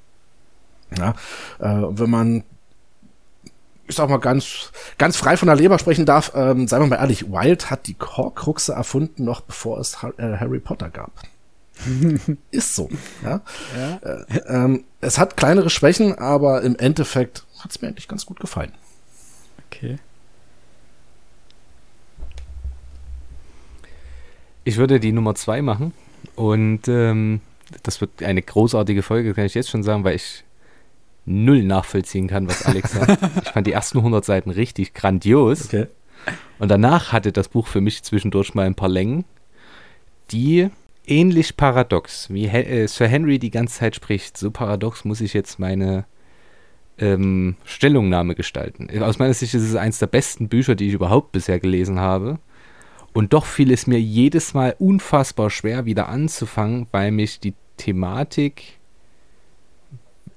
Ja, 0.98 1.10
äh, 1.60 1.86
wenn 1.90 2.10
man 2.10 2.42
ich 3.86 3.96
sag 3.96 4.08
mal 4.08 4.18
ganz, 4.18 4.70
ganz 4.98 5.16
frei 5.16 5.36
von 5.36 5.46
der 5.46 5.56
Leber 5.56 5.78
sprechen 5.78 6.06
darf, 6.06 6.32
ähm, 6.34 6.66
seien 6.66 6.80
wir 6.80 6.86
mal 6.86 6.96
ehrlich, 6.96 7.30
Wild 7.30 7.70
hat 7.70 7.86
die 7.86 7.96
Horcruxe 8.00 8.72
erfunden, 8.72 9.24
noch 9.24 9.40
bevor 9.40 9.78
es 9.78 9.96
äh, 10.16 10.36
Harry 10.38 10.60
Potter 10.60 10.90
gab. 10.90 11.12
ist 12.50 12.74
so. 12.74 12.88
Ja? 13.24 13.40
ja. 13.76 13.96
Äh, 13.96 14.40
ähm, 14.46 14.84
es 15.00 15.18
hat 15.18 15.36
kleinere 15.36 15.70
Schwächen, 15.70 16.16
aber 16.18 16.62
im 16.62 16.76
Endeffekt 16.76 17.44
hat 17.60 17.70
es 17.70 17.80
mir 17.80 17.88
eigentlich 17.88 18.08
ganz 18.08 18.26
gut 18.26 18.40
gefallen. 18.40 18.72
Okay. 19.66 19.98
Ich 24.64 24.76
würde 24.76 25.00
die 25.00 25.12
Nummer 25.12 25.34
zwei 25.34 25.62
machen 25.62 25.92
und 26.36 26.86
ähm, 26.88 27.40
das 27.82 28.00
wird 28.00 28.22
eine 28.22 28.42
großartige 28.42 29.02
Folge, 29.02 29.34
kann 29.34 29.46
ich 29.46 29.54
jetzt 29.54 29.70
schon 29.70 29.82
sagen, 29.82 30.04
weil 30.04 30.16
ich 30.16 30.44
null 31.24 31.62
nachvollziehen 31.62 32.28
kann, 32.28 32.48
was 32.48 32.64
Alex 32.64 32.92
sagt. 32.92 33.22
ich 33.42 33.50
fand 33.50 33.66
die 33.66 33.72
ersten 33.72 33.98
100 33.98 34.24
Seiten 34.24 34.50
richtig 34.50 34.94
grandios. 34.94 35.66
Okay. 35.66 35.86
Und 36.58 36.70
danach 36.70 37.12
hatte 37.12 37.32
das 37.32 37.48
Buch 37.48 37.66
für 37.66 37.80
mich 37.80 38.02
zwischendurch 38.02 38.54
mal 38.54 38.66
ein 38.66 38.74
paar 38.74 38.88
Längen, 38.88 39.24
die 40.30 40.68
ähnlich 41.06 41.56
paradox, 41.56 42.30
wie 42.30 42.46
äh, 42.46 42.86
Sir 42.86 43.08
Henry 43.08 43.38
die 43.38 43.50
ganze 43.50 43.78
Zeit 43.78 43.96
spricht. 43.96 44.36
So 44.36 44.50
paradox 44.50 45.04
muss 45.04 45.20
ich 45.20 45.32
jetzt 45.32 45.58
meine 45.58 46.04
ähm, 47.00 47.56
Stellungnahme 47.64 48.34
gestalten. 48.34 48.88
Aus 49.02 49.18
meiner 49.18 49.34
Sicht 49.34 49.54
ist 49.54 49.62
es 49.62 49.74
eines 49.74 49.98
der 49.98 50.06
besten 50.06 50.48
Bücher, 50.48 50.74
die 50.74 50.88
ich 50.88 50.94
überhaupt 50.94 51.32
bisher 51.32 51.58
gelesen 51.58 51.98
habe. 51.98 52.38
Und 53.12 53.32
doch 53.32 53.46
fiel 53.46 53.72
es 53.72 53.86
mir 53.86 54.00
jedes 54.00 54.54
Mal 54.54 54.76
unfassbar 54.78 55.50
schwer, 55.50 55.84
wieder 55.84 56.08
anzufangen, 56.08 56.86
weil 56.92 57.10
mich 57.10 57.40
die 57.40 57.54
Thematik 57.76 58.78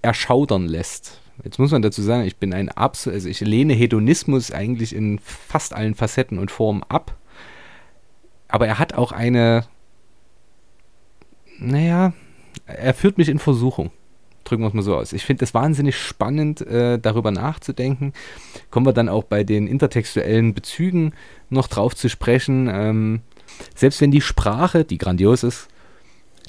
erschaudern 0.01 0.67
lässt. 0.67 1.19
Jetzt 1.43 1.59
muss 1.59 1.71
man 1.71 1.81
dazu 1.81 2.01
sagen, 2.01 2.25
ich 2.25 2.37
bin 2.37 2.53
ein 2.53 2.69
absolut, 2.69 3.15
also 3.15 3.29
ich 3.29 3.41
lehne 3.41 3.73
Hedonismus 3.73 4.51
eigentlich 4.51 4.95
in 4.95 5.19
fast 5.19 5.73
allen 5.73 5.95
Facetten 5.95 6.39
und 6.39 6.51
Formen 6.51 6.83
ab. 6.83 7.15
Aber 8.47 8.67
er 8.67 8.79
hat 8.79 8.93
auch 8.93 9.11
eine, 9.11 9.65
naja, 11.59 12.13
er 12.65 12.93
führt 12.93 13.17
mich 13.17 13.29
in 13.29 13.39
Versuchung 13.39 13.91
drücken 14.43 14.63
wir 14.63 14.67
es 14.67 14.73
mal 14.73 14.81
so 14.81 14.95
aus. 14.95 15.13
Ich 15.13 15.25
finde 15.25 15.45
es 15.45 15.53
wahnsinnig 15.53 15.97
spannend, 15.97 16.61
äh, 16.61 16.99
darüber 16.99 17.31
nachzudenken. 17.31 18.13
Kommen 18.69 18.85
wir 18.85 18.93
dann 18.93 19.09
auch 19.09 19.23
bei 19.23 19.43
den 19.43 19.67
intertextuellen 19.67 20.53
Bezügen 20.53 21.13
noch 21.49 21.67
drauf 21.67 21.95
zu 21.95 22.09
sprechen. 22.09 22.69
Ähm, 22.71 23.21
selbst 23.75 24.01
wenn 24.01 24.11
die 24.11 24.21
Sprache, 24.21 24.83
die 24.83 24.97
grandios 24.97 25.43
ist, 25.43 25.67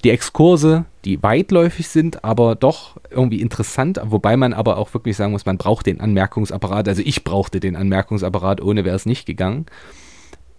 die 0.04 0.10
Exkurse, 0.10 0.84
die 1.04 1.22
weitläufig 1.22 1.88
sind, 1.88 2.24
aber 2.24 2.54
doch 2.56 2.96
irgendwie 3.10 3.40
interessant, 3.40 4.00
wobei 4.04 4.36
man 4.36 4.52
aber 4.52 4.76
auch 4.76 4.92
wirklich 4.92 5.16
sagen 5.16 5.32
muss, 5.32 5.46
man 5.46 5.56
braucht 5.56 5.86
den 5.86 6.00
Anmerkungsapparat. 6.00 6.88
Also 6.88 7.02
ich 7.04 7.24
brauchte 7.24 7.58
den 7.58 7.74
Anmerkungsapparat, 7.74 8.60
ohne 8.60 8.84
wäre 8.84 8.96
es 8.96 9.06
nicht 9.06 9.24
gegangen. 9.24 9.66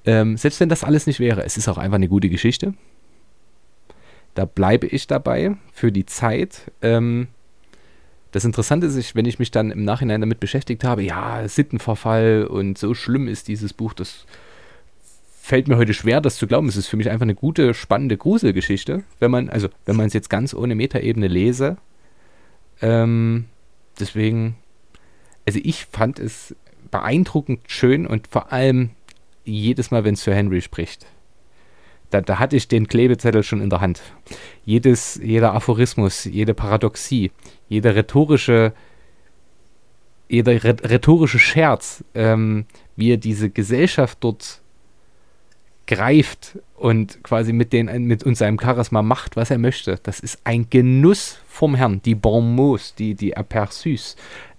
Ähm, 0.05 0.37
selbst 0.37 0.59
wenn 0.59 0.69
das 0.69 0.83
alles 0.83 1.05
nicht 1.07 1.19
wäre, 1.19 1.43
es 1.43 1.57
ist 1.57 1.67
auch 1.67 1.77
einfach 1.77 1.95
eine 1.95 2.07
gute 2.07 2.29
Geschichte. 2.29 2.73
Da 4.35 4.45
bleibe 4.45 4.85
ich 4.85 5.07
dabei 5.07 5.55
für 5.73 5.91
die 5.91 6.05
Zeit. 6.05 6.71
Ähm, 6.81 7.27
das 8.31 8.43
Interessante 8.43 8.85
ist, 8.85 9.15
wenn 9.15 9.25
ich 9.25 9.39
mich 9.39 9.49
dann 9.49 9.71
im 9.71 9.85
Nachhinein 9.85 10.19
damit 10.19 10.41
beschäftigt 10.41 10.83
habe, 10.83 11.03
ja, 11.03 11.47
Sittenverfall 11.47 12.45
und 12.45 12.77
so 12.77 12.93
schlimm 12.93 13.29
ist 13.29 13.47
dieses 13.47 13.71
Buch, 13.73 13.93
das 13.93 14.25
fällt 15.41 15.69
mir 15.69 15.77
heute 15.77 15.93
schwer, 15.93 16.19
das 16.19 16.35
zu 16.35 16.47
glauben. 16.47 16.67
Es 16.67 16.75
ist 16.75 16.87
für 16.87 16.97
mich 16.97 17.09
einfach 17.09 17.23
eine 17.23 17.35
gute, 17.35 17.73
spannende 17.73 18.17
Gruselgeschichte, 18.17 19.03
wenn 19.19 19.31
man, 19.31 19.49
also 19.49 19.69
wenn 19.85 19.95
man 19.95 20.07
es 20.07 20.13
jetzt 20.13 20.29
ganz 20.29 20.53
ohne 20.53 20.75
Metaebene 20.75 21.27
lese. 21.27 21.77
Ähm, 22.81 23.45
deswegen, 23.97 24.57
also 25.45 25.59
ich 25.63 25.85
fand 25.85 26.19
es 26.19 26.53
beeindruckend 26.91 27.61
schön 27.67 28.05
und 28.05 28.27
vor 28.27 28.51
allem 28.51 28.89
jedes 29.45 29.91
Mal, 29.91 30.03
wenn 30.03 30.15
Sir 30.15 30.35
Henry 30.35 30.61
spricht 30.61 31.07
da, 32.09 32.21
da 32.21 32.39
hatte 32.39 32.55
ich 32.55 32.67
den 32.67 32.87
Klebezettel 32.87 33.43
schon 33.43 33.61
in 33.61 33.69
der 33.69 33.81
Hand. 33.81 34.01
Jedes, 34.63 35.19
jeder 35.21 35.53
Aphorismus, 35.53 36.25
jede 36.25 36.53
Paradoxie, 36.53 37.31
jeder 37.67 37.95
rhetorische, 37.95 38.73
jeder 40.27 40.63
rhetorische 40.63 41.39
Scherz, 41.39 42.03
ähm, 42.13 42.65
wie 42.95 43.11
er 43.11 43.17
diese 43.17 43.49
Gesellschaft 43.49 44.17
dort 44.21 44.61
greift 45.87 46.57
und 46.75 47.23
quasi 47.23 47.53
mit, 47.53 47.71
den, 47.73 47.85
mit 48.07 48.23
uns 48.23 48.39
seinem 48.39 48.59
Charisma 48.59 49.01
macht, 49.01 49.35
was 49.35 49.51
er 49.51 49.59
möchte. 49.59 49.99
Das 50.01 50.19
ist 50.19 50.39
ein 50.43 50.69
Genuss 50.69 51.39
vom 51.47 51.75
Herrn. 51.75 52.01
Die 52.01 52.15
Bon 52.15 52.55
mots, 52.55 52.95
die, 52.95 53.13
die 53.13 53.37
Aperçus, 53.37 54.15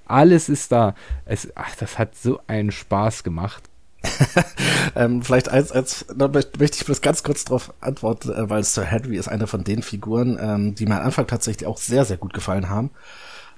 alles 0.06 0.48
ist 0.48 0.70
da. 0.70 0.94
Es, 1.24 1.50
ach, 1.56 1.74
das 1.76 1.98
hat 1.98 2.14
so 2.14 2.40
einen 2.46 2.70
Spaß 2.70 3.24
gemacht. 3.24 3.64
ähm, 4.96 5.22
vielleicht 5.22 5.48
als, 5.48 5.72
als, 5.72 6.06
da 6.14 6.28
möchte 6.28 6.78
ich 6.78 6.84
bloß 6.84 7.00
ganz 7.00 7.22
kurz 7.22 7.44
darauf 7.44 7.72
antworten, 7.80 8.32
äh, 8.32 8.48
weil 8.50 8.64
Sir 8.64 8.84
Henry 8.84 9.16
ist 9.16 9.28
eine 9.28 9.46
von 9.46 9.64
den 9.64 9.82
Figuren, 9.82 10.38
ähm, 10.40 10.74
die 10.74 10.86
mir 10.86 11.00
am 11.00 11.06
Anfang 11.06 11.26
tatsächlich 11.26 11.66
auch 11.66 11.78
sehr, 11.78 12.04
sehr 12.04 12.16
gut 12.16 12.32
gefallen 12.32 12.68
haben. 12.68 12.90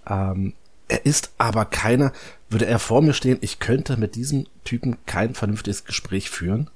Ähm, 0.08 0.54
er 0.88 1.04
ist 1.04 1.32
aber 1.38 1.66
keiner, 1.66 2.12
würde 2.48 2.66
er 2.66 2.78
vor 2.78 3.02
mir 3.02 3.12
stehen, 3.12 3.38
ich 3.42 3.58
könnte 3.58 3.98
mit 3.98 4.14
diesem 4.14 4.46
Typen 4.64 4.96
kein 5.06 5.34
vernünftiges 5.34 5.84
Gespräch 5.84 6.30
führen 6.30 6.70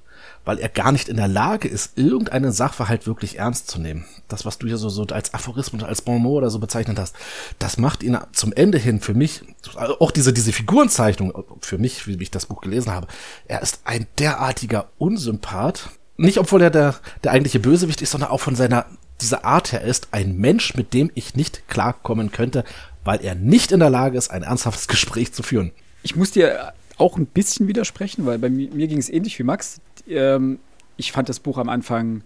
weil 0.45 0.59
er 0.59 0.69
gar 0.69 0.93
nicht 0.93 1.09
in 1.09 1.17
der 1.17 1.29
Lage 1.29 1.69
ist, 1.69 1.97
irgendeinen 1.97 2.53
Sachverhalt 2.53 3.07
wirklich 3.07 3.39
ernst 3.39 3.71
zu 3.71 3.81
nehmen. 3.81 4.05
Das, 4.29 4.45
was 4.45 4.59
du 4.59 4.67
hier 4.67 4.77
so, 4.77 4.89
so 4.89 5.05
als 5.05 5.35
Aphorismus, 5.35 5.83
als 5.85 6.03
Bon 6.03 6.21
mot 6.21 6.39
oder 6.39 6.51
so 6.51 6.59
bezeichnet 6.59 6.99
hast, 6.99 7.15
das 7.59 7.77
macht 7.77 8.03
ihn 8.03 8.19
zum 8.33 8.53
Ende 8.53 8.79
hin 8.79 9.01
für 9.01 9.15
mich, 9.15 9.43
auch 9.77 10.11
diese, 10.11 10.33
diese 10.33 10.53
Figurenzeichnung, 10.53 11.33
für 11.61 11.79
mich, 11.79 12.07
wie 12.07 12.21
ich 12.21 12.31
das 12.31 12.47
Buch 12.47 12.61
gelesen 12.61 12.93
habe, 12.93 13.07
er 13.47 13.63
ist 13.63 13.81
ein 13.85 14.07
derartiger 14.19 14.89
Unsympath. 14.99 15.91
Nicht, 16.17 16.39
obwohl 16.39 16.63
er 16.63 16.71
der, 16.71 16.97
der 17.25 17.33
eigentliche 17.33 17.61
Bösewicht 17.61 18.03
ist, 18.03 18.11
sondern 18.11 18.31
auch 18.31 18.41
von 18.41 18.57
seiner, 18.57 18.87
dieser 19.21 19.45
Art 19.45 19.73
her 19.73 19.83
ist 19.83 20.09
ein 20.11 20.37
Mensch, 20.37 20.75
mit 20.75 20.93
dem 20.93 21.11
ich 21.15 21.35
nicht 21.35 21.69
klarkommen 21.69 22.33
könnte, 22.33 22.65
weil 23.05 23.25
er 23.25 23.35
nicht 23.35 23.73
in 23.73 23.81
der 23.81 23.91
Lage 23.91 24.19
ist, 24.19 24.31
ein 24.31 24.43
ernsthaftes 24.43 24.89
Gespräch 24.89 25.33
zu 25.33 25.43
führen. 25.43 25.73
Ich 26.03 26.17
muss 26.17 26.33
dir 26.33 26.73
auch 27.03 27.19
ein 27.19 27.27
bisschen 27.27 27.67
widersprechen, 27.67 28.25
weil 28.25 28.39
bei 28.39 28.49
mir, 28.49 28.71
mir 28.71 28.87
ging 28.87 28.99
es 28.99 29.11
ähnlich 29.11 29.39
wie 29.39 29.43
Max. 29.43 29.81
Ähm, 30.09 30.61
ich 30.97 31.13
fand 31.13 31.29
das 31.29 31.41
Buch 31.41 31.59
am 31.59 31.69
Anfang 31.69 32.23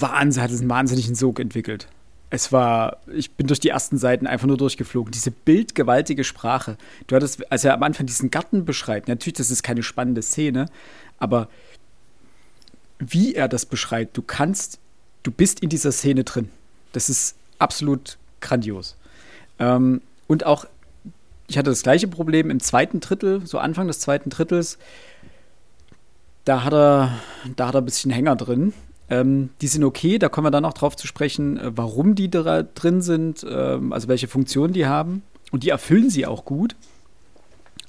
wahnsinnig, 0.00 0.44
hat 0.44 0.50
es 0.50 0.60
einen 0.60 0.70
wahnsinnigen 0.70 1.14
Sog 1.14 1.38
entwickelt. 1.38 1.86
Es 2.30 2.50
war, 2.50 2.96
ich 3.14 3.32
bin 3.32 3.46
durch 3.46 3.60
die 3.60 3.68
ersten 3.68 3.98
Seiten 3.98 4.26
einfach 4.26 4.46
nur 4.46 4.56
durchgeflogen. 4.56 5.12
Diese 5.12 5.30
bildgewaltige 5.30 6.24
Sprache. 6.24 6.76
Du 7.06 7.14
hattest, 7.14 7.52
als 7.52 7.64
er 7.64 7.74
am 7.74 7.82
Anfang 7.82 8.06
diesen 8.06 8.30
Garten 8.30 8.64
beschreibt, 8.64 9.08
natürlich, 9.08 9.36
das 9.36 9.50
ist 9.50 9.62
keine 9.62 9.82
spannende 9.82 10.22
Szene, 10.22 10.66
aber 11.18 11.48
wie 12.98 13.34
er 13.34 13.46
das 13.46 13.66
beschreibt, 13.66 14.16
du 14.16 14.22
kannst, 14.22 14.78
du 15.22 15.30
bist 15.30 15.60
in 15.60 15.68
dieser 15.68 15.92
Szene 15.92 16.24
drin. 16.24 16.48
Das 16.92 17.10
ist 17.10 17.36
absolut 17.58 18.16
grandios. 18.40 18.96
Ähm, 19.58 20.00
und 20.26 20.46
auch 20.46 20.66
ich 21.48 21.58
hatte 21.58 21.70
das 21.70 21.82
gleiche 21.82 22.08
Problem 22.08 22.50
im 22.50 22.60
zweiten 22.60 23.00
Drittel, 23.00 23.46
so 23.46 23.58
Anfang 23.58 23.86
des 23.86 24.00
zweiten 24.00 24.30
Drittels. 24.30 24.78
Da 26.44 26.64
hat 26.64 26.72
er, 26.72 27.18
da 27.56 27.68
hat 27.68 27.74
er 27.74 27.82
ein 27.82 27.84
bisschen 27.84 28.10
Hänger 28.10 28.36
drin. 28.36 28.72
Ähm, 29.08 29.50
die 29.60 29.68
sind 29.68 29.84
okay, 29.84 30.18
da 30.18 30.28
kommen 30.28 30.46
wir 30.46 30.50
dann 30.50 30.64
auch 30.64 30.74
drauf 30.74 30.96
zu 30.96 31.06
sprechen, 31.06 31.58
äh, 31.58 31.70
warum 31.76 32.14
die 32.16 32.28
da 32.28 32.62
drin 32.62 33.02
sind, 33.02 33.46
ähm, 33.48 33.92
also 33.92 34.08
welche 34.08 34.28
Funktion 34.28 34.72
die 34.72 34.86
haben. 34.86 35.22
Und 35.52 35.62
die 35.62 35.68
erfüllen 35.70 36.10
sie 36.10 36.26
auch 36.26 36.44
gut. 36.44 36.74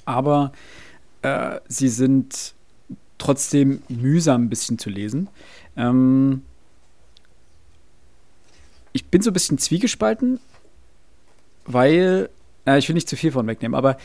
aber 0.08 0.52
äh, 1.22 1.60
sie 1.68 1.88
sind 1.88 2.54
trotzdem 3.18 3.82
mühsam 3.88 4.44
ein 4.44 4.48
bisschen 4.48 4.78
zu 4.78 4.88
lesen. 4.90 5.28
Ähm, 5.76 6.42
ich 8.92 9.04
bin 9.06 9.20
so 9.20 9.30
ein 9.30 9.34
bisschen 9.34 9.58
zwiegespalten, 9.58 10.40
weil, 11.66 12.30
äh, 12.68 12.78
ich 12.78 12.88
will 12.88 12.94
nicht 12.94 13.08
zu 13.08 13.16
viel 13.16 13.32
von 13.32 13.46
wegnehmen, 13.46 13.74
aber 13.74 13.96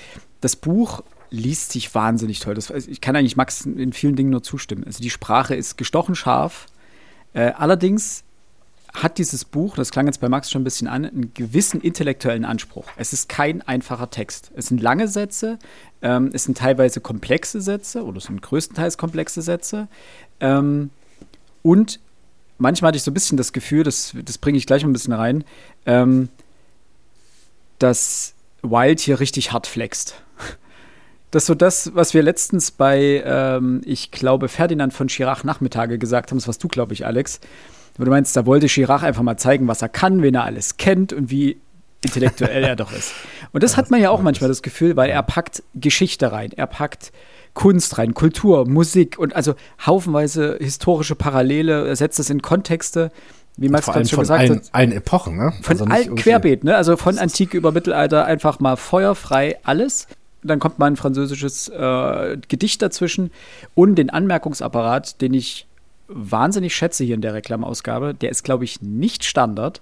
das 0.42 0.56
Buch 0.56 1.04
liest 1.30 1.72
sich 1.72 1.94
wahnsinnig 1.94 2.40
toll. 2.40 2.54
Das, 2.54 2.70
ich 2.70 3.02
kann 3.02 3.16
eigentlich 3.16 3.36
Max 3.36 3.66
in 3.66 3.92
vielen 3.92 4.16
Dingen 4.16 4.30
nur 4.30 4.44
zustimmen. 4.44 4.84
Also 4.86 5.02
die 5.02 5.10
Sprache 5.10 5.56
ist 5.56 5.78
gestochen 5.78 6.16
scharf. 6.16 6.68
Äh, 7.34 7.52
allerdings 7.58 8.24
hat 8.94 9.18
dieses 9.18 9.44
Buch, 9.44 9.76
das 9.76 9.90
klang 9.90 10.06
jetzt 10.06 10.22
bei 10.22 10.30
Max 10.30 10.52
schon 10.52 10.62
ein 10.62 10.64
bisschen 10.64 10.88
an, 10.88 11.06
einen 11.06 11.34
gewissen 11.34 11.82
intellektuellen 11.82 12.46
Anspruch. 12.46 12.86
Es 12.96 13.12
ist 13.12 13.28
kein 13.28 13.64
einfacher 13.64 14.12
Text. 14.12 14.52
Es 14.56 14.68
sind 14.68 14.82
lange 14.82 15.08
Sätze, 15.08 15.58
ähm, 16.04 16.30
es 16.32 16.44
sind 16.44 16.60
teilweise 16.60 17.02
komplexe 17.02 17.60
Sätze 17.60 18.04
oder 18.04 18.18
es 18.18 18.26
sind 18.26 18.44
größtenteils 18.44 19.00
komplexe 19.00 19.42
Sätze. 19.42 19.88
Ähm, 20.40 20.92
und 21.64 22.00
manchmal 22.60 22.90
hatte 22.90 22.98
ich 22.98 23.04
so 23.04 23.10
ein 23.10 23.16
bisschen 23.16 23.38
das 23.38 23.52
Gefühl, 23.52 23.84
das, 23.84 24.14
das 24.24 24.38
bringe 24.38 24.60
ich 24.60 24.68
gleich 24.68 24.84
mal 24.84 24.92
ein 24.92 24.94
bisschen 24.94 25.14
rein, 25.14 25.44
ähm, 25.88 26.30
dass 27.80 28.33
Wild 28.64 29.00
hier 29.00 29.20
richtig 29.20 29.52
hart 29.52 29.68
flext. 29.68 30.16
Das 31.32 31.44
ist 31.44 31.48
so 31.48 31.56
das, 31.56 31.96
was 31.96 32.14
wir 32.14 32.22
letztens 32.22 32.70
bei, 32.72 33.24
ähm, 33.26 33.82
ich 33.86 34.12
glaube, 34.12 34.50
Ferdinand 34.50 34.94
von 34.94 35.10
Schirach 35.10 35.44
Nachmittage 35.44 35.98
gesagt 35.98 36.30
haben, 36.30 36.38
das 36.38 36.48
was 36.48 36.60
du, 36.60 36.68
glaube 36.68 36.94
ich, 36.94 37.06
Alex. 37.06 37.40
Du 37.98 38.10
meinst, 38.10 38.36
da 38.36 38.46
wollte 38.46 38.70
Schirach 38.70 39.04
einfach 39.04 39.24
mal 39.24 39.38
zeigen, 39.38 39.68
was 39.68 39.82
er 39.82 39.90
kann, 39.90 40.22
wen 40.22 40.36
er 40.36 40.44
alles 40.44 40.78
kennt 40.78 41.12
und 41.12 41.32
wie 41.32 41.60
intellektuell 42.04 42.64
er 42.64 42.76
doch 42.76 42.92
ist. 42.92 43.14
Und 43.52 43.64
das 43.64 43.72
ja, 43.72 43.78
hat 43.78 43.90
man 43.90 44.02
ja 44.02 44.10
auch 44.10 44.22
manchmal 44.22 44.48
das 44.48 44.62
Gefühl, 44.62 44.96
weil 44.96 45.10
er 45.10 45.24
packt 45.24 45.64
Geschichte 45.74 46.32
rein, 46.32 46.52
er 46.52 46.68
packt 46.68 47.12
Kunst 47.54 47.98
rein, 47.98 48.14
Kultur, 48.14 48.68
Musik 48.68 49.18
und 49.18 49.36
also 49.36 49.56
haufenweise 49.86 50.58
historische 50.60 51.16
Parallele, 51.16 51.88
er 51.88 51.96
setzt 51.96 52.20
das 52.20 52.30
in 52.30 52.42
Kontexte, 52.42 53.12
wie 53.58 53.70
Max 53.70 53.86
gerade 53.86 54.08
schon 54.08 54.20
gesagt 54.20 54.42
ein, 54.42 54.56
hat. 54.58 54.70
Allen 54.72 54.92
Epochen, 54.92 55.38
ne? 55.38 55.54
Von 55.62 55.72
also 55.74 55.86
allen 55.86 56.16
Querbeet, 56.16 56.64
ne? 56.64 56.76
Also 56.76 56.98
von 56.98 57.18
Antike 57.18 57.58
über 57.58 57.72
Mittelalter 57.72 58.26
einfach 58.26 58.60
mal 58.60 58.76
feuerfrei 58.76 59.58
alles. 59.64 60.08
Dann 60.42 60.60
kommt 60.60 60.80
mal 60.80 60.88
ein 60.88 60.98
französisches 60.98 61.70
äh, 61.70 62.38
Gedicht 62.48 62.82
dazwischen 62.82 63.32
und 63.76 63.96
den 63.96 64.10
Anmerkungsapparat, 64.10 65.22
den 65.22 65.34
ich 65.34 65.68
wahnsinnig 66.08 66.76
schätze 66.76 67.04
hier 67.04 67.16
in 67.16 67.22
der 67.22 67.34
Reklamausgabe. 67.34 68.14
Der 68.14 68.30
ist, 68.30 68.44
glaube 68.44 68.66
ich, 68.66 68.82
nicht 68.82 69.24
Standard. 69.24 69.82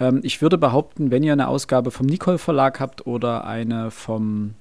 Ähm, 0.00 0.20
ich 0.22 0.40
würde 0.40 0.56
behaupten, 0.56 1.10
wenn 1.10 1.22
ihr 1.22 1.32
eine 1.32 1.48
Ausgabe 1.48 1.90
vom 1.90 2.06
Nicole 2.06 2.38
Verlag 2.38 2.80
habt 2.80 3.06
oder 3.06 3.44
eine 3.44 3.90
vom 3.90 4.54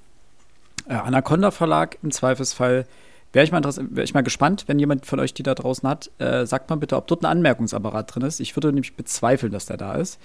äh, 0.88 0.94
Anaconda 0.94 1.52
Verlag 1.52 1.98
im 2.04 2.12
Zweifelsfall, 2.12 2.86
wäre 3.34 3.46
ich, 3.46 3.52
mal 3.52 3.64
wär 3.64 4.04
ich 4.04 4.14
mal 4.14 4.22
gespannt, 4.22 4.66
wenn 4.68 4.80
jemand 4.80 5.06
von 5.06 5.20
euch 5.20 5.34
die 5.34 5.44
da 5.44 5.56
draußen 5.56 5.88
hat, 5.88 6.12
äh, 6.20 6.46
sagt 6.46 6.70
mal 6.70 6.76
bitte, 6.76 6.98
ob 6.98 7.08
dort 7.08 7.24
ein 7.24 7.28
Anmerkungsapparat 7.28 8.14
drin 8.14 8.24
ist. 8.24 8.40
Ich 8.40 8.56
würde 8.56 8.68
nämlich 8.68 8.96
bezweifeln, 8.96 9.52
dass 9.52 9.66
der 9.66 9.78
da 9.78 9.96
ist. 9.96 10.20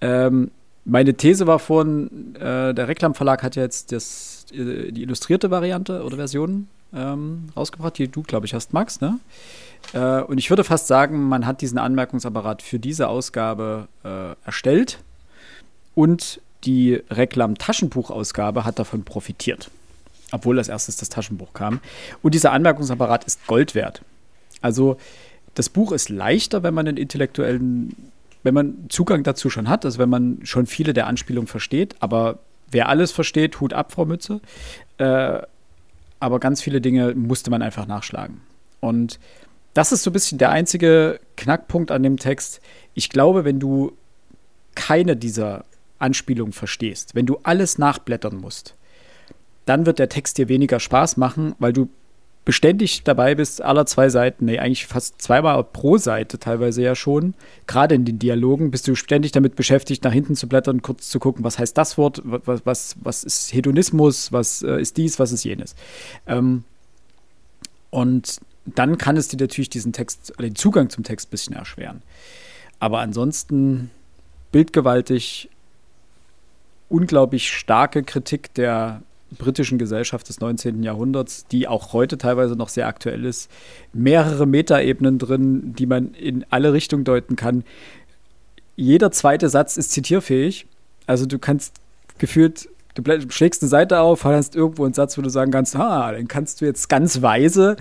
Ähm, 0.00 0.50
meine 0.84 1.14
These 1.14 1.46
war 1.46 1.58
vorhin, 1.58 2.34
äh, 2.36 2.72
der 2.72 2.88
Reklamverlag 2.88 3.42
hat 3.42 3.56
ja 3.56 3.62
jetzt 3.62 3.92
das, 3.92 4.46
äh, 4.52 4.90
die 4.90 5.02
illustrierte 5.02 5.50
Variante 5.50 6.02
oder 6.02 6.16
Version 6.16 6.68
ähm, 6.94 7.50
rausgebracht, 7.54 7.98
die 7.98 8.08
du, 8.08 8.22
glaube 8.22 8.46
ich, 8.46 8.54
hast, 8.54 8.72
Max, 8.72 9.00
ne? 9.00 9.18
Äh, 9.92 10.22
und 10.22 10.38
ich 10.38 10.50
würde 10.50 10.64
fast 10.64 10.86
sagen, 10.86 11.28
man 11.28 11.46
hat 11.46 11.60
diesen 11.60 11.78
Anmerkungsapparat 11.78 12.62
für 12.62 12.78
diese 12.78 13.08
Ausgabe 13.08 13.88
äh, 14.04 14.34
erstellt 14.44 14.98
und 15.94 16.40
die 16.64 17.02
Reklam-Taschenbuchausgabe 17.10 18.64
hat 18.64 18.78
davon 18.78 19.04
profitiert. 19.04 19.70
Obwohl 20.30 20.58
als 20.58 20.68
erstes 20.68 20.96
das 20.96 21.08
Taschenbuch 21.08 21.52
kam. 21.52 21.80
Und 22.22 22.34
dieser 22.34 22.52
Anmerkungsapparat 22.52 23.24
ist 23.24 23.46
Gold 23.46 23.74
wert. 23.74 24.02
Also, 24.60 24.96
das 25.54 25.68
Buch 25.68 25.92
ist 25.92 26.08
leichter, 26.08 26.62
wenn 26.62 26.74
man 26.74 26.86
den 26.86 26.96
intellektuellen, 26.96 28.10
wenn 28.42 28.54
man 28.54 28.86
Zugang 28.88 29.22
dazu 29.22 29.50
schon 29.50 29.68
hat, 29.68 29.84
also 29.84 29.98
wenn 29.98 30.10
man 30.10 30.40
schon 30.44 30.66
viele 30.66 30.92
der 30.92 31.06
Anspielungen 31.06 31.48
versteht. 31.48 31.96
Aber 32.00 32.38
wer 32.70 32.88
alles 32.88 33.12
versteht, 33.12 33.60
Hut 33.60 33.72
ab, 33.72 33.92
Frau 33.92 34.04
Mütze. 34.04 34.40
Äh, 34.98 35.40
aber 36.20 36.40
ganz 36.40 36.62
viele 36.62 36.80
Dinge 36.80 37.14
musste 37.14 37.50
man 37.50 37.62
einfach 37.62 37.86
nachschlagen. 37.86 38.40
Und 38.80 39.18
das 39.74 39.92
ist 39.92 40.02
so 40.02 40.10
ein 40.10 40.12
bisschen 40.12 40.38
der 40.38 40.50
einzige 40.50 41.20
Knackpunkt 41.36 41.90
an 41.90 42.02
dem 42.02 42.16
Text. 42.16 42.60
Ich 42.94 43.10
glaube, 43.10 43.44
wenn 43.44 43.60
du 43.60 43.92
keine 44.74 45.16
dieser 45.16 45.64
Anspielungen 45.98 46.52
verstehst, 46.52 47.14
wenn 47.14 47.26
du 47.26 47.38
alles 47.42 47.78
nachblättern 47.78 48.36
musst, 48.36 48.74
dann 49.68 49.86
wird 49.86 49.98
der 49.98 50.08
Text 50.08 50.38
dir 50.38 50.48
weniger 50.48 50.80
Spaß 50.80 51.16
machen, 51.16 51.54
weil 51.58 51.72
du 51.72 51.88
beständig 52.48 53.02
dabei 53.04 53.34
bist, 53.34 53.60
aller 53.60 53.84
zwei 53.84 54.08
Seiten, 54.08 54.46
nee, 54.46 54.58
eigentlich 54.58 54.86
fast 54.86 55.20
zweimal 55.20 55.62
pro 55.62 55.98
Seite 55.98 56.38
teilweise 56.38 56.80
ja 56.80 56.94
schon, 56.94 57.34
gerade 57.66 57.94
in 57.94 58.06
den 58.06 58.18
Dialogen, 58.18 58.70
bist 58.70 58.88
du 58.88 58.94
ständig 58.94 59.32
damit 59.32 59.54
beschäftigt, 59.54 60.02
nach 60.02 60.12
hinten 60.14 60.34
zu 60.34 60.48
blättern, 60.48 60.80
kurz 60.80 61.10
zu 61.10 61.18
gucken, 61.18 61.44
was 61.44 61.58
heißt 61.58 61.76
das 61.76 61.98
Wort, 61.98 62.22
was, 62.24 62.64
was, 62.64 62.96
was 63.02 63.22
ist 63.22 63.52
Hedonismus, 63.52 64.32
was 64.32 64.62
äh, 64.62 64.80
ist 64.80 64.96
dies, 64.96 65.18
was 65.18 65.32
ist 65.32 65.44
jenes. 65.44 65.74
Ähm, 66.26 66.64
und 67.90 68.40
dann 68.64 68.96
kann 68.96 69.18
es 69.18 69.28
dir 69.28 69.38
natürlich 69.38 69.68
diesen 69.68 69.92
Text, 69.92 70.32
den 70.40 70.54
Zugang 70.54 70.88
zum 70.88 71.04
Text 71.04 71.28
ein 71.28 71.30
bisschen 71.30 71.54
erschweren. 71.54 72.00
Aber 72.80 73.00
ansonsten 73.00 73.90
bildgewaltig, 74.52 75.50
unglaublich 76.88 77.50
starke 77.50 78.02
Kritik 78.02 78.54
der 78.54 79.02
britischen 79.36 79.78
Gesellschaft 79.78 80.28
des 80.28 80.40
19. 80.40 80.82
Jahrhunderts, 80.82 81.46
die 81.46 81.68
auch 81.68 81.92
heute 81.92 82.16
teilweise 82.18 82.56
noch 82.56 82.68
sehr 82.68 82.86
aktuell 82.86 83.24
ist, 83.24 83.50
mehrere 83.92 84.46
Metaebenen 84.46 85.18
drin, 85.18 85.74
die 85.74 85.86
man 85.86 86.14
in 86.14 86.44
alle 86.50 86.72
Richtungen 86.72 87.04
deuten 87.04 87.36
kann. 87.36 87.64
Jeder 88.76 89.10
zweite 89.10 89.48
Satz 89.48 89.76
ist 89.76 89.92
zitierfähig. 89.92 90.66
Also 91.06 91.26
du 91.26 91.38
kannst 91.38 91.74
gefühlt, 92.18 92.68
du 92.94 93.02
schlägst 93.30 93.62
eine 93.62 93.68
Seite 93.68 94.00
auf, 94.00 94.24
hast 94.24 94.56
irgendwo 94.56 94.84
einen 94.84 94.94
Satz, 94.94 95.18
wo 95.18 95.22
du 95.22 95.30
sagen 95.30 95.50
kannst, 95.50 95.76
ah, 95.76 96.12
den 96.12 96.28
kannst 96.28 96.60
du 96.60 96.64
jetzt 96.64 96.88
ganz 96.88 97.20
weise 97.20 97.76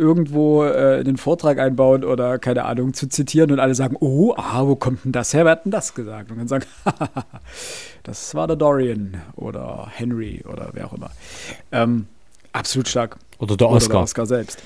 irgendwo 0.00 0.64
äh, 0.64 1.00
in 1.00 1.04
den 1.04 1.16
Vortrag 1.18 1.58
einbauen 1.58 2.04
oder 2.04 2.38
keine 2.38 2.64
Ahnung 2.64 2.94
zu 2.94 3.08
zitieren 3.08 3.52
und 3.52 3.60
alle 3.60 3.74
sagen, 3.74 3.96
oh, 4.00 4.34
ah, 4.36 4.66
wo 4.66 4.74
kommt 4.74 5.04
denn 5.04 5.12
das 5.12 5.34
her? 5.34 5.44
Wer 5.44 5.52
hat 5.52 5.66
denn 5.66 5.70
das 5.70 5.94
gesagt? 5.94 6.30
Und 6.30 6.38
dann 6.38 6.48
sagen, 6.48 6.64
das 8.02 8.34
war 8.34 8.46
der 8.46 8.56
Dorian 8.56 9.20
oder 9.36 9.88
Henry 9.94 10.42
oder 10.50 10.70
wer 10.72 10.86
auch 10.86 10.94
immer. 10.94 11.10
Ähm, 11.70 12.06
absolut 12.52 12.88
stark. 12.88 13.18
Oder 13.38 13.56
der 13.56 13.68
Oscar. 13.68 13.90
Oder 13.90 13.94
der 13.94 14.02
Oscar 14.02 14.26
selbst. 14.26 14.62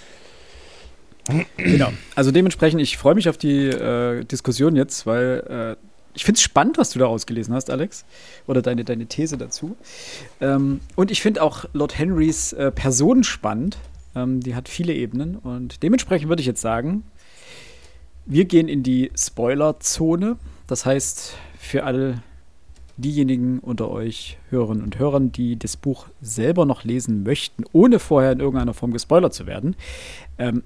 genau. 1.57 1.92
Also 2.14 2.31
dementsprechend, 2.31 2.81
ich 2.81 2.97
freue 2.97 3.16
mich 3.16 3.29
auf 3.29 3.37
die 3.37 3.66
äh, 3.66 4.25
Diskussion 4.25 4.77
jetzt, 4.77 5.05
weil 5.07 5.77
äh, 5.77 5.85
ich 6.14 6.25
finde 6.25 6.38
es 6.38 6.42
spannend, 6.42 6.79
was 6.79 6.90
du 6.90 7.01
da 7.01 7.07
ausgelesen 7.07 7.55
hast, 7.55 7.70
Alex. 7.70 8.05
Oder 8.47 8.62
deine, 8.62 8.85
deine 8.85 9.07
These 9.07 9.37
dazu. 9.37 9.77
Ähm, 10.40 10.81
und 10.94 11.11
ich 11.11 11.20
finde 11.20 11.42
auch 11.42 11.64
Lord 11.73 11.99
Henrys 11.99 12.53
äh, 12.53 12.70
Person 12.70 13.25
spannend. 13.25 13.79
Ähm, 14.14 14.40
die 14.40 14.55
hat 14.55 14.68
viele 14.68 14.94
Ebenen. 14.94 15.37
Und 15.37 15.83
dementsprechend 15.83 16.29
würde 16.29 16.40
ich 16.40 16.46
jetzt 16.46 16.61
sagen, 16.61 17.05
wir 18.27 18.44
gehen 18.44 18.68
in 18.68 18.83
die 18.83 19.11
Spoiler-Zone. 19.16 20.37
Das 20.66 20.87
heißt, 20.87 21.37
für 21.59 21.85
alle 21.85 22.22
diejenigen 22.96 23.59
unter 23.59 23.90
euch 23.90 24.38
Hörerinnen 24.50 24.85
und 24.85 24.98
Hörern, 24.98 25.33
die 25.33 25.59
das 25.59 25.77
Buch 25.77 26.07
selber 26.20 26.64
noch 26.64 26.85
lesen 26.85 27.22
möchten, 27.24 27.64
ohne 27.72 27.98
vorher 27.98 28.33
in 28.33 28.40
irgendeiner 28.40 28.74
Form 28.74 28.92
gespoilert 28.92 29.35
zu 29.35 29.46
werden, 29.46 29.74
ähm, 30.38 30.62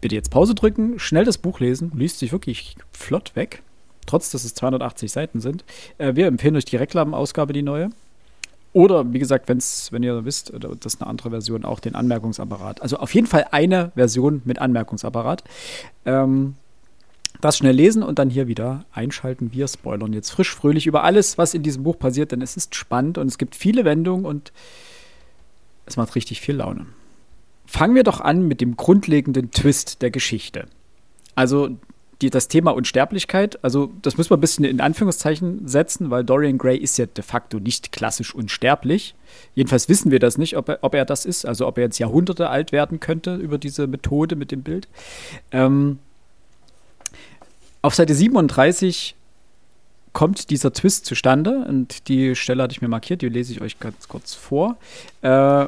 bitte 0.00 0.14
jetzt 0.14 0.30
Pause 0.30 0.54
drücken, 0.54 0.98
schnell 0.98 1.24
das 1.24 1.38
Buch 1.38 1.60
lesen, 1.60 1.90
liest 1.94 2.18
sich 2.18 2.30
wirklich 2.30 2.76
flott 2.92 3.34
weg, 3.34 3.62
trotz 4.06 4.30
dass 4.30 4.44
es 4.44 4.54
280 4.54 5.10
Seiten 5.10 5.40
sind. 5.40 5.64
Äh, 5.98 6.14
wir 6.14 6.26
empfehlen 6.26 6.56
euch 6.56 6.64
die 6.64 6.76
Reklamausgabe, 6.76 7.52
die 7.52 7.62
neue. 7.62 7.90
Oder, 8.74 9.12
wie 9.12 9.20
gesagt, 9.20 9.48
wenn's, 9.48 9.92
wenn 9.92 10.02
ihr 10.02 10.24
wisst, 10.24 10.52
das 10.52 10.94
ist 10.94 11.00
eine 11.00 11.08
andere 11.08 11.30
Version, 11.30 11.64
auch 11.64 11.78
den 11.78 11.94
Anmerkungsapparat. 11.94 12.82
Also 12.82 12.96
auf 12.96 13.14
jeden 13.14 13.28
Fall 13.28 13.46
eine 13.52 13.92
Version 13.94 14.42
mit 14.44 14.58
Anmerkungsapparat. 14.58 15.44
Ähm, 16.04 16.56
das 17.40 17.58
schnell 17.58 17.76
lesen 17.76 18.02
und 18.02 18.18
dann 18.18 18.30
hier 18.30 18.48
wieder 18.48 18.84
einschalten. 18.92 19.52
Wir 19.52 19.68
spoilern 19.68 20.12
jetzt 20.12 20.30
frisch, 20.30 20.52
fröhlich 20.52 20.88
über 20.88 21.04
alles, 21.04 21.38
was 21.38 21.54
in 21.54 21.62
diesem 21.62 21.84
Buch 21.84 21.98
passiert, 22.00 22.32
denn 22.32 22.42
es 22.42 22.56
ist 22.56 22.74
spannend 22.74 23.16
und 23.16 23.28
es 23.28 23.38
gibt 23.38 23.54
viele 23.54 23.84
Wendungen 23.84 24.26
und 24.26 24.52
es 25.86 25.96
macht 25.96 26.16
richtig 26.16 26.40
viel 26.40 26.56
Laune. 26.56 26.86
Fangen 27.66 27.94
wir 27.94 28.02
doch 28.02 28.20
an 28.20 28.48
mit 28.48 28.60
dem 28.60 28.76
grundlegenden 28.76 29.52
Twist 29.52 30.02
der 30.02 30.10
Geschichte. 30.10 30.66
Also 31.36 31.76
die, 32.22 32.30
das 32.30 32.48
Thema 32.48 32.72
Unsterblichkeit, 32.72 33.62
also 33.64 33.90
das 34.02 34.16
muss 34.16 34.30
man 34.30 34.38
ein 34.38 34.40
bisschen 34.40 34.64
in 34.64 34.80
Anführungszeichen 34.80 35.66
setzen, 35.66 36.10
weil 36.10 36.24
Dorian 36.24 36.58
Gray 36.58 36.76
ist 36.76 36.96
ja 36.98 37.06
de 37.06 37.24
facto 37.24 37.58
nicht 37.58 37.92
klassisch 37.92 38.34
unsterblich. 38.34 39.14
Jedenfalls 39.54 39.88
wissen 39.88 40.10
wir 40.10 40.20
das 40.20 40.38
nicht, 40.38 40.56
ob 40.56 40.68
er, 40.68 40.78
ob 40.82 40.94
er 40.94 41.04
das 41.04 41.24
ist, 41.26 41.44
also 41.44 41.66
ob 41.66 41.78
er 41.78 41.84
jetzt 41.84 41.98
Jahrhunderte 41.98 42.48
alt 42.48 42.72
werden 42.72 43.00
könnte 43.00 43.36
über 43.36 43.58
diese 43.58 43.86
Methode 43.86 44.36
mit 44.36 44.52
dem 44.52 44.62
Bild. 44.62 44.88
Ähm, 45.50 45.98
auf 47.82 47.94
Seite 47.94 48.14
37 48.14 49.14
kommt 50.12 50.50
dieser 50.50 50.72
Twist 50.72 51.04
zustande 51.04 51.66
und 51.68 52.08
die 52.08 52.36
Stelle 52.36 52.62
hatte 52.62 52.72
ich 52.72 52.80
mir 52.80 52.88
markiert, 52.88 53.20
die 53.20 53.28
lese 53.28 53.52
ich 53.52 53.60
euch 53.60 53.80
ganz 53.80 54.08
kurz 54.08 54.34
vor. 54.34 54.76
Äh, 55.20 55.66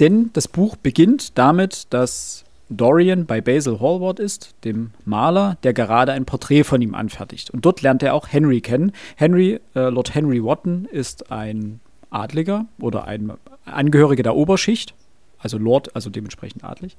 denn 0.00 0.30
das 0.32 0.48
Buch 0.48 0.76
beginnt 0.76 1.36
damit, 1.38 1.86
dass 1.90 2.44
Dorian 2.70 3.26
bei 3.26 3.40
Basil 3.40 3.80
Hallward 3.80 4.20
ist, 4.20 4.54
dem 4.64 4.90
Maler, 5.04 5.56
der 5.62 5.72
gerade 5.72 6.12
ein 6.12 6.24
Porträt 6.24 6.64
von 6.64 6.82
ihm 6.82 6.94
anfertigt. 6.94 7.50
Und 7.50 7.64
dort 7.64 7.82
lernt 7.82 8.02
er 8.02 8.14
auch 8.14 8.28
Henry 8.28 8.60
kennen. 8.60 8.92
Henry, 9.16 9.60
äh, 9.74 9.88
Lord 9.88 10.14
Henry 10.14 10.42
Wotton, 10.42 10.86
ist 10.90 11.32
ein 11.32 11.80
Adliger 12.10 12.66
oder 12.80 13.06
ein 13.06 13.32
Angehöriger 13.64 14.22
der 14.22 14.36
Oberschicht, 14.36 14.94
also 15.38 15.58
Lord, 15.58 15.94
also 15.94 16.10
dementsprechend 16.10 16.64
adlig. 16.64 16.96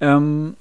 Ähm, 0.00 0.56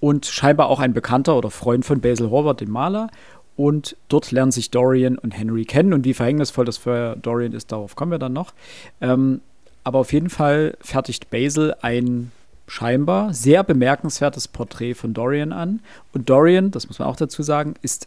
und 0.00 0.26
scheinbar 0.26 0.68
auch 0.68 0.80
ein 0.80 0.94
Bekannter 0.94 1.36
oder 1.36 1.50
Freund 1.50 1.84
von 1.84 2.00
Basil 2.00 2.30
Hallward, 2.30 2.60
dem 2.60 2.70
Maler. 2.70 3.10
Und 3.56 3.96
dort 4.08 4.30
lernen 4.30 4.52
sich 4.52 4.70
Dorian 4.70 5.18
und 5.18 5.36
Henry 5.36 5.66
kennen. 5.66 5.92
Und 5.92 6.04
wie 6.04 6.14
verhängnisvoll 6.14 6.64
das 6.64 6.78
für 6.78 7.16
Dorian 7.20 7.52
ist, 7.52 7.70
darauf 7.70 7.94
kommen 7.94 8.10
wir 8.10 8.18
dann 8.18 8.32
noch. 8.32 8.54
Ähm, 9.02 9.42
aber 9.84 9.98
auf 9.98 10.12
jeden 10.12 10.30
Fall 10.30 10.76
fertigt 10.80 11.28
Basil 11.30 11.74
ein 11.82 12.32
scheinbar 12.70 13.34
sehr 13.34 13.64
bemerkenswertes 13.64 14.46
Porträt 14.46 14.94
von 14.94 15.12
Dorian 15.12 15.52
an. 15.52 15.80
Und 16.12 16.30
Dorian, 16.30 16.70
das 16.70 16.86
muss 16.86 17.00
man 17.00 17.08
auch 17.08 17.16
dazu 17.16 17.42
sagen, 17.42 17.74
ist 17.82 18.06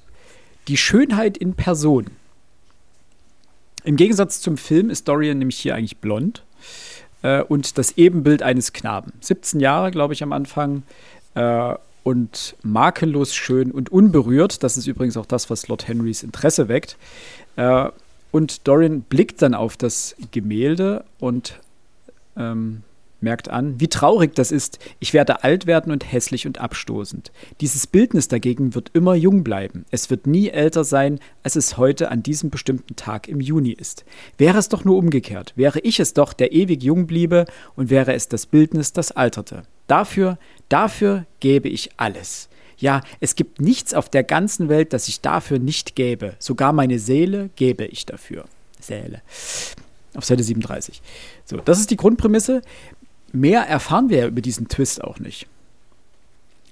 die 0.69 0.77
Schönheit 0.77 1.37
in 1.37 1.53
Person. 1.53 2.05
Im 3.83 3.97
Gegensatz 3.97 4.39
zum 4.39 4.55
Film 4.55 4.89
ist 4.89 5.09
Dorian 5.09 5.37
nämlich 5.37 5.57
hier 5.57 5.75
eigentlich 5.75 5.97
blond 5.97 6.43
äh, 7.23 7.41
und 7.43 7.77
das 7.77 7.97
Ebenbild 7.97 8.41
eines 8.41 8.71
Knaben. 8.71 9.11
17 9.19 9.59
Jahre, 9.59 9.91
glaube 9.91 10.13
ich, 10.13 10.23
am 10.23 10.31
Anfang. 10.31 10.83
Äh, 11.35 11.75
und 12.03 12.55
makellos 12.63 13.33
schön 13.33 13.71
und 13.71 13.89
unberührt. 13.89 14.61
Das 14.61 14.75
ist 14.75 14.87
übrigens 14.87 15.15
auch 15.15 15.25
das, 15.25 15.49
was 15.49 15.69
Lord 15.69 15.87
Henrys 15.87 16.21
Interesse 16.21 16.67
weckt. 16.67 16.97
Äh, 17.55 17.89
und 18.31 18.67
Dorian 18.67 19.01
blickt 19.01 19.41
dann 19.41 19.53
auf 19.53 19.77
das 19.77 20.15
Gemälde 20.31 21.05
und 21.19 21.59
ähm, 22.35 22.83
merkt 23.23 23.49
an, 23.49 23.79
wie 23.79 23.87
traurig 23.87 24.35
das 24.35 24.51
ist. 24.51 24.79
Ich 24.99 25.13
werde 25.13 25.43
alt 25.43 25.65
werden 25.65 25.91
und 25.91 26.11
hässlich 26.11 26.45
und 26.45 26.59
abstoßend. 26.59 27.31
Dieses 27.61 27.87
Bildnis 27.87 28.27
dagegen 28.27 28.75
wird 28.75 28.91
immer 28.93 29.15
jung 29.15 29.43
bleiben. 29.43 29.85
Es 29.89 30.09
wird 30.09 30.27
nie 30.27 30.49
älter 30.49 30.83
sein, 30.83 31.19
als 31.41 31.55
es 31.55 31.77
heute 31.77 32.11
an 32.11 32.21
diesem 32.21 32.49
bestimmten 32.49 32.95
Tag 32.95 33.27
im 33.27 33.39
Juni 33.39 33.71
ist. 33.71 34.05
Wäre 34.37 34.59
es 34.59 34.69
doch 34.69 34.85
nur 34.85 34.97
umgekehrt, 34.97 35.53
wäre 35.55 35.79
ich 35.79 35.99
es 35.99 36.13
doch, 36.13 36.33
der 36.33 36.51
ewig 36.51 36.83
jung 36.83 37.07
bliebe, 37.07 37.45
und 37.75 37.89
wäre 37.89 38.13
es 38.13 38.27
das 38.27 38.45
Bildnis, 38.45 38.93
das 38.93 39.11
alterte. 39.11 39.63
Dafür, 39.87 40.37
dafür 40.69 41.25
gäbe 41.39 41.69
ich 41.69 41.91
alles. 41.97 42.49
Ja, 42.77 43.01
es 43.19 43.35
gibt 43.35 43.61
nichts 43.61 43.93
auf 43.93 44.09
der 44.09 44.23
ganzen 44.23 44.67
Welt, 44.69 44.93
das 44.93 45.07
ich 45.07 45.21
dafür 45.21 45.59
nicht 45.59 45.95
gäbe. 45.95 46.35
Sogar 46.39 46.73
meine 46.73 46.99
Seele 46.99 47.49
gäbe 47.55 47.85
ich 47.85 48.05
dafür. 48.05 48.45
Seele. 48.79 49.21
Auf 50.15 50.25
Seite 50.25 50.43
37. 50.43 51.01
So, 51.45 51.57
das 51.57 51.79
ist 51.79 51.91
die 51.91 51.97
Grundprämisse 51.97 52.61
mehr 53.33 53.61
erfahren 53.61 54.09
wir 54.09 54.17
ja 54.19 54.27
über 54.27 54.41
diesen 54.41 54.69
Twist 54.69 55.03
auch 55.03 55.19
nicht. 55.19 55.47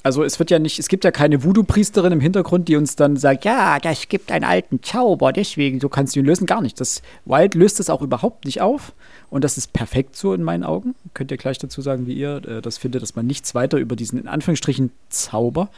Also 0.04 0.24
es 0.24 0.40
wird 0.40 0.50
ja 0.50 0.58
nicht, 0.58 0.80
es 0.80 0.88
gibt 0.88 1.04
ja 1.04 1.12
keine 1.12 1.44
Voodoo-Priesterin 1.44 2.12
im 2.12 2.22
Hintergrund, 2.22 2.68
die 2.68 2.76
uns 2.76 2.96
dann 2.96 3.18
sagt, 3.18 3.46
ja, 3.46 3.78
das 3.80 4.08
gibt 4.08 4.32
einen 4.32 4.46
alten 4.46 4.82
Zauber, 4.82 5.32
deswegen, 5.32 5.78
du 5.78 5.90
kannst 5.90 6.16
ihn 6.16 6.26
lösen, 6.26 6.48
gar 6.48 6.62
nicht. 6.62 6.80
Das 6.80 7.04
Wild 7.26 7.54
löst 7.54 7.80
das 7.80 7.92
auch 7.92 8.02
überhaupt 8.02 8.46
nicht 8.46 8.62
auf 8.62 8.94
und 9.30 9.44
das 9.44 9.60
ist 9.60 9.74
perfekt 9.74 10.16
so 10.16 10.34
in 10.34 10.42
meinen 10.42 10.64
Augen. 10.64 10.96
Könnt 11.14 11.30
ihr 11.30 11.38
gleich 11.38 11.60
dazu 11.60 11.82
sagen, 11.82 12.08
wie 12.08 12.14
ihr 12.14 12.44
äh, 12.48 12.62
das 12.62 12.80
findet, 12.80 13.04
dass 13.04 13.16
man 13.16 13.28
nichts 13.28 13.54
weiter 13.54 13.78
über 13.78 13.96
diesen, 13.96 14.20
in 14.20 14.28
Anführungsstrichen, 14.28 14.92
Zauber 15.10 15.70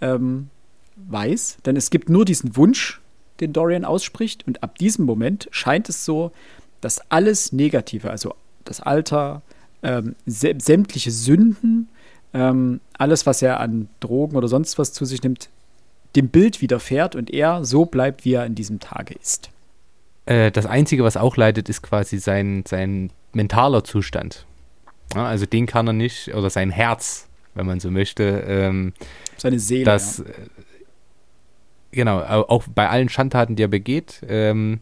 ähm, 0.00 0.48
weiß. 0.96 1.58
Denn 1.66 1.76
es 1.76 1.90
gibt 1.90 2.08
nur 2.08 2.24
diesen 2.24 2.56
Wunsch, 2.56 3.02
den 3.40 3.52
Dorian 3.52 3.84
ausspricht 3.84 4.46
und 4.46 4.62
ab 4.62 4.78
diesem 4.78 5.04
Moment 5.04 5.46
scheint 5.50 5.90
es 5.90 6.06
so, 6.06 6.32
dass 6.80 7.02
alles 7.10 7.52
Negative, 7.52 8.10
also 8.10 8.34
das 8.64 8.80
Alter, 8.80 9.42
ähm, 9.82 10.14
sämtliche 10.26 11.10
Sünden, 11.10 11.88
ähm, 12.34 12.80
alles, 12.96 13.26
was 13.26 13.42
er 13.42 13.60
an 13.60 13.88
Drogen 14.00 14.36
oder 14.36 14.48
sonst 14.48 14.78
was 14.78 14.92
zu 14.92 15.04
sich 15.04 15.22
nimmt, 15.22 15.48
dem 16.16 16.28
Bild 16.28 16.60
widerfährt 16.60 17.14
und 17.14 17.32
er 17.32 17.64
so 17.64 17.84
bleibt, 17.84 18.24
wie 18.24 18.34
er 18.34 18.46
in 18.46 18.54
diesem 18.54 18.80
Tage 18.80 19.14
ist. 19.14 19.50
Äh, 20.26 20.50
das 20.50 20.66
Einzige, 20.66 21.04
was 21.04 21.16
auch 21.16 21.36
leidet, 21.36 21.68
ist 21.68 21.82
quasi 21.82 22.18
sein, 22.18 22.64
sein 22.66 23.10
mentaler 23.32 23.84
Zustand. 23.84 24.46
Ja, 25.14 25.26
also 25.26 25.46
den 25.46 25.66
kann 25.66 25.86
er 25.86 25.92
nicht, 25.92 26.34
oder 26.34 26.50
sein 26.50 26.70
Herz, 26.70 27.28
wenn 27.54 27.66
man 27.66 27.80
so 27.80 27.90
möchte. 27.90 28.44
Ähm, 28.46 28.92
Seine 29.36 29.58
Seele. 29.58 29.84
Das, 29.84 30.18
ja. 30.18 30.24
äh, 30.24 30.30
genau, 31.92 32.20
auch 32.20 32.64
bei 32.74 32.88
allen 32.88 33.08
Schandtaten, 33.08 33.56
die 33.56 33.62
er 33.62 33.68
begeht, 33.68 34.22
ähm, 34.28 34.80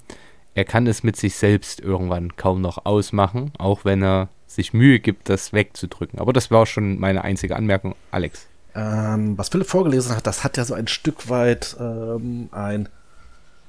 er 0.55 0.65
kann 0.65 0.87
es 0.87 1.03
mit 1.03 1.17
sich 1.17 1.37
selbst 1.37 1.81
irgendwann 1.81 2.35
kaum 2.37 2.63
noch 2.63 2.87
ausmachen, 2.87 3.53
auch 3.59 3.85
wenn 3.85 4.03
er 4.03 4.31
sich 4.57 4.73
Mühe 4.73 4.99
gibt, 4.99 5.29
das 5.29 5.53
wegzudrücken. 5.53 6.19
Aber 6.19 6.33
das 6.33 6.51
war 6.51 6.63
auch 6.63 6.67
schon 6.67 6.99
meine 6.99 7.23
einzige 7.23 7.55
Anmerkung. 7.55 7.95
Alex. 8.11 8.47
Ähm, 8.75 9.39
was 9.39 9.51
Philipp 9.51 9.69
vorgelesen 9.69 10.17
hat, 10.17 10.27
das 10.27 10.43
hat 10.43 10.57
ja 10.57 10.65
so 10.65 10.75
ein 10.75 10.89
Stück 10.89 11.31
weit 11.31 11.77
ähm, 11.79 12.49
ein 12.51 12.89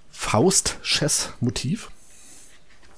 Faust-Chess-Motiv. 0.10 1.92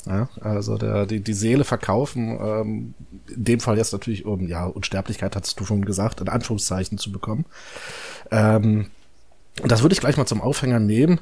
Ja, 0.06 0.30
also 0.40 0.78
der, 0.78 1.06
die, 1.06 1.20
die 1.20 1.34
Seele 1.34 1.66
verkaufen, 1.66 2.40
ähm, 2.42 2.94
in 3.28 3.44
dem 3.44 3.60
Fall 3.60 3.78
jetzt 3.78 3.92
natürlich 3.92 4.26
um 4.26 4.48
ja, 4.48 4.66
Unsterblichkeit, 4.66 5.36
hast 5.36 5.60
du 5.60 5.66
schon 5.66 5.84
gesagt, 5.84 6.22
in 6.22 6.30
Anführungszeichen 6.30 6.98
zu 6.98 7.12
bekommen. 7.12 7.46
Ähm, 8.32 8.90
und 9.62 9.72
das 9.72 9.82
würde 9.82 9.94
ich 9.94 10.00
gleich 10.00 10.16
mal 10.16 10.26
zum 10.26 10.42
Aufhänger 10.42 10.80
nehmen. 10.80 11.20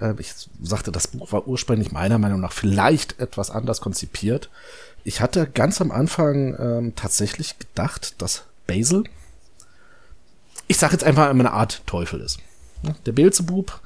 Äh, 0.00 0.14
ich 0.18 0.34
sagte, 0.60 0.90
das 0.90 1.08
Buch 1.08 1.32
war 1.32 1.46
ursprünglich 1.46 1.92
meiner 1.92 2.18
Meinung 2.18 2.40
nach 2.40 2.52
vielleicht 2.52 3.18
etwas 3.20 3.50
anders 3.50 3.80
konzipiert. 3.80 4.50
Ich 5.04 5.20
hatte 5.20 5.46
ganz 5.46 5.80
am 5.80 5.90
Anfang 5.90 6.56
ähm, 6.58 6.92
tatsächlich 6.94 7.58
gedacht, 7.58 8.20
dass 8.22 8.44
Basil, 8.66 9.04
ich 10.68 10.78
sage 10.78 10.92
jetzt 10.92 11.04
einfach 11.04 11.28
eine 11.28 11.52
Art 11.52 11.82
Teufel 11.86 12.20
ist. 12.20 12.38
Der 13.06 13.12
Beelzebub. 13.12 13.80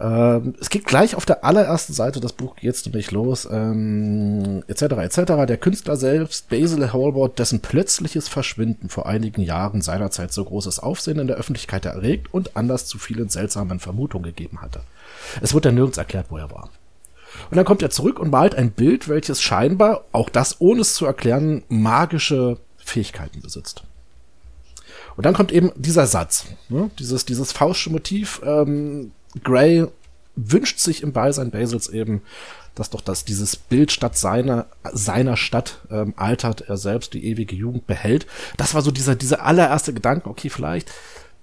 Ähm, 0.00 0.54
es 0.58 0.70
geht 0.70 0.86
gleich 0.86 1.14
auf 1.14 1.26
der 1.26 1.44
allerersten 1.44 1.92
Seite, 1.92 2.20
das 2.20 2.32
Buch 2.32 2.56
jetzt 2.60 2.86
nämlich 2.86 3.10
los, 3.10 3.46
ähm, 3.50 4.64
etc. 4.66 4.82
etc. 4.82 5.16
Der 5.46 5.58
Künstler 5.58 5.96
selbst, 5.96 6.48
Basil 6.48 6.92
Hallward, 6.92 7.38
dessen 7.38 7.60
plötzliches 7.60 8.28
Verschwinden 8.28 8.88
vor 8.88 9.06
einigen 9.06 9.42
Jahren 9.42 9.82
seinerzeit 9.82 10.32
so 10.32 10.44
großes 10.44 10.78
Aufsehen 10.78 11.18
in 11.18 11.26
der 11.26 11.36
Öffentlichkeit 11.36 11.84
erregt 11.84 12.32
und 12.32 12.56
Anlass 12.56 12.86
zu 12.86 12.98
vielen 12.98 13.28
seltsamen 13.28 13.80
Vermutungen 13.80 14.24
gegeben 14.24 14.62
hatte. 14.62 14.80
Es 15.42 15.52
wird 15.52 15.66
ja 15.66 15.72
nirgends 15.72 15.98
erklärt, 15.98 16.26
wo 16.30 16.38
er 16.38 16.50
war. 16.50 16.70
Und 17.50 17.56
dann 17.56 17.64
kommt 17.64 17.82
er 17.82 17.90
zurück 17.90 18.18
und 18.18 18.30
malt 18.30 18.54
ein 18.54 18.70
Bild, 18.70 19.08
welches 19.08 19.42
scheinbar, 19.42 20.04
auch 20.12 20.28
das 20.28 20.60
ohne 20.60 20.80
es 20.80 20.94
zu 20.94 21.06
erklären, 21.06 21.62
magische 21.68 22.58
Fähigkeiten 22.76 23.40
besitzt. 23.40 23.84
Und 25.16 25.26
dann 25.26 25.34
kommt 25.34 25.52
eben 25.52 25.72
dieser 25.76 26.06
Satz, 26.06 26.46
ne? 26.68 26.90
dieses, 26.98 27.26
dieses 27.26 27.52
fausche 27.52 27.90
Motiv. 27.90 28.40
Ähm, 28.44 29.12
Gray 29.42 29.86
wünscht 30.36 30.78
sich 30.78 31.02
im 31.02 31.12
Beisein 31.12 31.50
Basils 31.50 31.88
eben, 31.88 32.22
dass 32.74 32.90
doch 32.90 33.02
das, 33.02 33.24
dieses 33.24 33.56
Bild 33.56 33.92
statt 33.92 34.16
seiner, 34.16 34.66
seiner 34.92 35.36
Stadt 35.36 35.80
ähm, 35.90 36.14
altert, 36.16 36.62
er 36.62 36.78
selbst 36.78 37.12
die 37.12 37.26
ewige 37.26 37.54
Jugend 37.54 37.86
behält. 37.86 38.26
Das 38.56 38.74
war 38.74 38.82
so 38.82 38.90
dieser, 38.90 39.14
dieser 39.14 39.44
allererste 39.44 39.92
Gedanke, 39.92 40.30
okay, 40.30 40.48
vielleicht, 40.48 40.90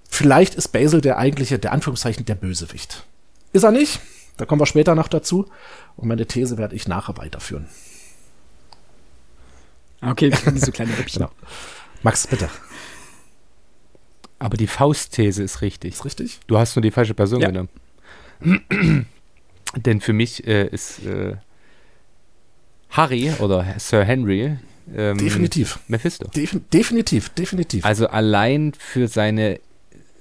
vielleicht 0.10 0.56
ist 0.56 0.69
Basil 0.69 1.02
der 1.02 1.17
eigentliche, 1.17 1.60
der 1.60 1.71
Anführungszeichen, 1.71 2.25
der 2.25 2.36
Bösewicht. 2.36 3.06
Ist 3.54 3.63
er 3.63 3.71
nicht? 3.71 3.99
Da 4.39 4.45
kommen 4.45 4.62
wir 4.62 4.65
später 4.65 4.95
noch 4.95 5.10
dazu. 5.10 5.47
Und 5.97 6.08
meine 6.08 6.25
These 6.25 6.58
werde 6.58 6.73
ich 6.73 6.88
nachher 6.88 7.17
weiterführen. 7.17 7.67
Okay, 10.02 10.32
so 10.56 10.71
kleine 10.71 10.91
Rippchen. 10.97 11.23
genau. 11.23 11.32
Max, 12.04 12.25
bitte. 12.25 12.49
Aber 14.39 14.56
die 14.56 14.67
Faustthese 14.67 15.43
ist 15.43 15.62
richtig. 15.62 15.95
Ist 15.95 16.06
richtig? 16.06 16.39
Du 16.47 16.58
hast 16.58 16.73
nur 16.78 16.82
die 16.82 16.91
falsche 16.91 17.13
Person 17.13 17.41
ja. 17.41 17.49
genommen. 17.52 17.69
Denn 19.75 19.99
für 19.99 20.13
mich 20.13 20.48
äh, 20.48 20.67
ist 20.67 21.06
äh, 21.06 21.35
Harry 22.92 23.33
oder 23.40 23.75
Sir 23.77 24.06
Henry 24.06 24.58
ähm, 24.96 25.17
definitiv 25.17 25.79
Mephisto. 25.90 26.29
Def 26.29 26.58
definitiv, 26.71 27.27
definitiv. 27.29 27.83
Also 27.83 28.08
allein 28.08 28.71
für 28.71 29.10
seine 29.10 29.60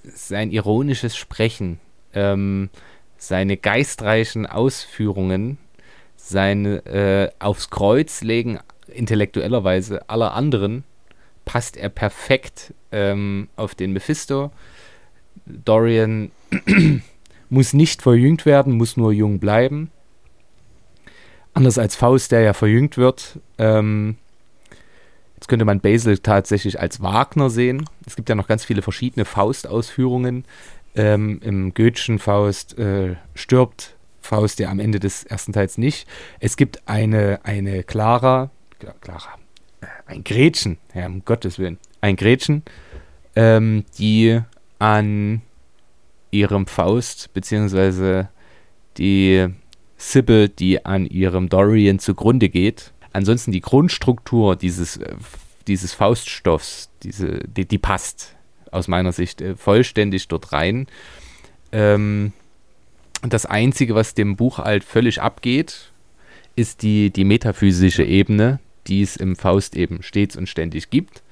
sein 0.03 0.51
ironisches 0.51 1.17
Sprechen, 1.17 1.79
ähm, 2.15 2.69
seine 3.19 3.57
geistreichen 3.57 4.47
Ausführungen, 4.47 5.59
sein 6.17 6.65
äh, 6.87 7.31
aufs 7.39 7.71
Kreuz 7.71 8.23
legen 8.23 8.59
intellektuellerweise 8.89 10.09
aller 10.09 10.35
anderen, 10.35 10.85
passt 11.45 11.77
er 11.77 11.89
perfekt 11.89 12.73
ähm, 12.93 13.49
auf 13.57 13.75
den 13.75 13.93
Mephisto. 13.93 14.51
Dorian 15.47 16.31
muss 17.49 17.73
nicht 17.73 18.03
verjüngt 18.03 18.47
werden, 18.47 18.75
muss 18.75 18.97
nur 18.97 19.13
jung 19.13 19.39
bleiben. 19.39 19.91
Anders 21.55 21.79
als 21.79 21.97
Faust, 21.97 22.33
der 22.33 22.41
ja 22.41 22.53
verjüngt 22.53 22.99
wird. 22.99 23.39
Ähm, 23.57 24.17
jetzt 25.35 25.49
könnte 25.49 25.65
man 25.65 25.81
Basil 25.81 26.19
tatsächlich 26.19 26.79
als 26.79 27.03
Wagner 27.03 27.51
sehen. 27.51 27.85
Es 28.07 28.15
gibt 28.15 28.29
ja 28.29 28.35
noch 28.35 28.47
ganz 28.47 28.65
viele 28.65 28.83
verschiedene 28.83 29.25
Faust-Ausführungen. 29.25 30.45
Ähm, 30.99 31.39
Im 31.45 31.75
Goethe'schen 31.75 32.19
Faust 32.19 32.77
äh, 32.77 33.15
stirbt 33.37 33.97
Faust 34.21 34.59
ja 34.59 34.69
am 34.69 34.81
Ende 34.81 34.99
des 34.99 35.23
ersten 35.23 35.53
Teils 35.53 35.79
nicht. 35.79 36.09
Es 36.41 36.57
gibt 36.57 36.89
eine, 36.89 37.39
eine 37.45 37.85
Clara, 37.85 38.51
Clara, 39.01 39.39
ein 40.07 40.25
Gretchen, 40.25 40.77
ja, 40.93 41.07
um 41.07 41.25
Gottes 41.25 41.61
Willen, 41.61 41.79
ein 42.01 42.17
Gretchen, 42.17 42.65
ähm, 43.37 43.85
die 43.97 44.41
an 44.81 45.43
ihrem 46.33 46.67
Faust, 46.67 47.33
beziehungsweise 47.33 48.29
die 48.97 49.47
Sybil, 49.97 50.49
die 50.49 50.85
an 50.85 51.07
ihrem 51.07 51.49
Dorian 51.49 52.01
zugrunde 52.01 52.49
geht. 52.49 52.93
Ansonsten 53.13 53.53
die 53.53 53.61
Grundstruktur 53.61 54.57
dieses, 54.57 54.97
äh, 54.97 55.15
dieses 55.69 55.95
Fauststoffs, 55.95 56.91
diese, 57.05 57.39
die, 57.47 57.67
die 57.67 57.79
passt 57.79 58.35
aus 58.73 58.89
meiner 58.89 59.13
Sicht 59.13 59.41
äh, 59.41 59.57
vollständig 59.57 60.29
dort 60.29 60.53
rein. 60.53 60.87
Ähm, 61.73 62.33
das 63.23 63.47
Einzige, 63.47 63.95
was 63.95 64.15
dem 64.15 64.37
Buch 64.37 64.59
halt 64.59 64.85
völlig 64.85 65.21
abgeht, 65.21 65.91
ist 66.57 66.83
die, 66.83 67.11
die 67.11 67.25
metaphysische 67.25 68.05
Ebene, 68.05 68.61
die 68.87 69.03
es 69.03 69.17
im 69.17 69.37
Faust 69.37 69.77
eben 69.77 70.03
stets 70.03 70.37
und 70.37 70.49
ständig 70.49 70.91
gibt. 70.91 71.23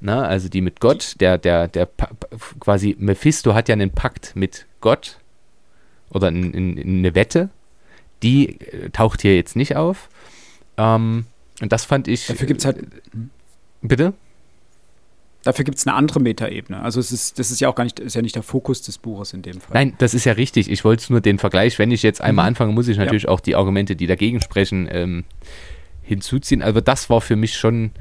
Na, 0.00 0.22
also 0.26 0.48
die 0.48 0.60
mit 0.60 0.80
Gott, 0.80 1.16
der, 1.20 1.38
der, 1.38 1.68
der 1.68 1.88
quasi 2.60 2.96
Mephisto 2.98 3.54
hat 3.54 3.68
ja 3.68 3.72
einen 3.72 3.90
Pakt 3.90 4.36
mit 4.36 4.66
Gott 4.80 5.18
oder 6.10 6.28
in, 6.28 6.52
in, 6.52 6.76
in 6.76 6.98
eine 6.98 7.14
Wette. 7.14 7.48
Die 8.22 8.60
äh, 8.60 8.90
taucht 8.90 9.22
hier 9.22 9.34
jetzt 9.34 9.56
nicht 9.56 9.76
auf. 9.76 10.08
Ähm, 10.76 11.26
und 11.60 11.72
das 11.72 11.84
fand 11.84 12.08
ich. 12.08 12.26
Dafür 12.26 12.46
gibt 12.46 12.60
es 12.60 12.66
halt. 12.66 12.86
Bitte? 13.80 14.12
Dafür 15.46 15.64
gibt 15.64 15.78
es 15.78 15.86
eine 15.86 15.94
andere 15.94 16.18
Metaebene. 16.18 16.82
Also 16.82 16.98
es 16.98 17.12
ist, 17.12 17.38
das 17.38 17.52
ist 17.52 17.60
ja 17.60 17.68
auch 17.68 17.76
gar 17.76 17.84
nicht, 17.84 18.00
ist 18.00 18.16
ja 18.16 18.22
nicht 18.22 18.34
der 18.34 18.42
Fokus 18.42 18.82
des 18.82 18.98
Buches 18.98 19.32
in 19.32 19.42
dem 19.42 19.60
Fall. 19.60 19.74
Nein, 19.74 19.94
das 19.98 20.12
ist 20.12 20.24
ja 20.24 20.32
richtig. 20.32 20.68
Ich 20.68 20.84
wollte 20.84 21.12
nur 21.12 21.20
den 21.20 21.38
Vergleich, 21.38 21.78
wenn 21.78 21.92
ich 21.92 22.02
jetzt 22.02 22.20
einmal 22.20 22.46
mhm. 22.46 22.48
anfange, 22.48 22.72
muss 22.72 22.88
ich 22.88 22.98
natürlich 22.98 23.22
ja. 23.22 23.28
auch 23.28 23.38
die 23.38 23.54
Argumente, 23.54 23.94
die 23.94 24.08
dagegen 24.08 24.40
sprechen, 24.40 24.88
ähm, 24.90 25.22
hinzuziehen. 26.02 26.62
Also 26.62 26.80
das 26.80 27.10
war 27.10 27.20
für 27.20 27.36
mich 27.36 27.56
schon 27.56 27.92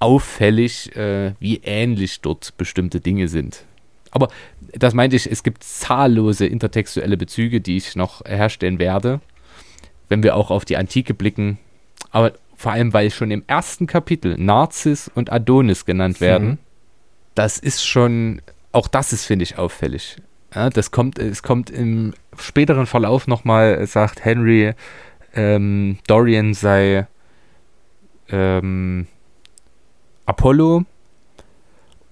auffällig, 0.00 0.96
äh, 0.96 1.34
wie 1.38 1.58
ähnlich 1.62 2.22
dort 2.22 2.56
bestimmte 2.56 2.98
Dinge 2.98 3.28
sind. 3.28 3.64
Aber 4.10 4.26
das 4.72 4.94
meinte 4.94 5.14
ich, 5.14 5.30
es 5.30 5.44
gibt 5.44 5.62
zahllose 5.62 6.44
intertextuelle 6.44 7.16
Bezüge, 7.16 7.60
die 7.60 7.76
ich 7.76 7.94
noch 7.94 8.24
herstellen 8.24 8.80
werde, 8.80 9.20
wenn 10.08 10.24
wir 10.24 10.34
auch 10.34 10.50
auf 10.50 10.64
die 10.64 10.76
Antike 10.76 11.14
blicken. 11.14 11.58
Aber 12.10 12.32
vor 12.62 12.70
allem, 12.70 12.92
weil 12.92 13.10
schon 13.10 13.32
im 13.32 13.42
ersten 13.48 13.88
Kapitel 13.88 14.36
Narzis 14.38 15.10
und 15.12 15.32
Adonis 15.32 15.84
genannt 15.84 16.20
werden. 16.20 16.48
Mhm. 16.48 16.58
Das 17.34 17.58
ist 17.58 17.84
schon, 17.84 18.40
auch 18.70 18.86
das 18.86 19.12
ist, 19.12 19.24
finde 19.24 19.42
ich, 19.42 19.58
auffällig. 19.58 20.18
Ja, 20.54 20.70
das 20.70 20.92
kommt, 20.92 21.18
es 21.18 21.42
kommt 21.42 21.70
im 21.70 22.14
späteren 22.38 22.86
Verlauf 22.86 23.26
nochmal, 23.26 23.84
sagt 23.88 24.24
Henry, 24.24 24.74
ähm, 25.34 25.98
Dorian 26.06 26.54
sei 26.54 27.08
ähm, 28.28 29.08
Apollo 30.26 30.84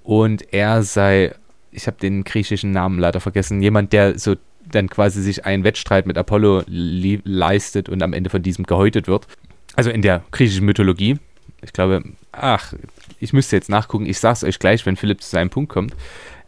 und 0.02 0.52
er 0.52 0.82
sei, 0.82 1.32
ich 1.70 1.86
habe 1.86 1.98
den 1.98 2.24
griechischen 2.24 2.72
Namen 2.72 2.98
leider 2.98 3.20
vergessen, 3.20 3.62
jemand, 3.62 3.92
der 3.92 4.18
so 4.18 4.34
dann 4.68 4.88
quasi 4.88 5.22
sich 5.22 5.44
einen 5.44 5.62
Wettstreit 5.62 6.06
mit 6.06 6.18
Apollo 6.18 6.64
leistet 6.66 7.88
und 7.88 8.02
am 8.02 8.12
Ende 8.12 8.30
von 8.30 8.42
diesem 8.42 8.66
gehäutet 8.66 9.06
wird 9.06 9.28
also 9.76 9.90
in 9.90 10.02
der 10.02 10.22
griechischen 10.30 10.66
Mythologie, 10.66 11.18
ich 11.62 11.72
glaube, 11.72 12.02
ach, 12.32 12.74
ich 13.18 13.32
müsste 13.32 13.56
jetzt 13.56 13.68
nachgucken, 13.68 14.06
ich 14.06 14.18
sag's 14.18 14.44
euch 14.44 14.58
gleich, 14.58 14.84
wenn 14.86 14.96
Philipp 14.96 15.22
zu 15.22 15.30
seinem 15.30 15.50
Punkt 15.50 15.70
kommt. 15.70 15.94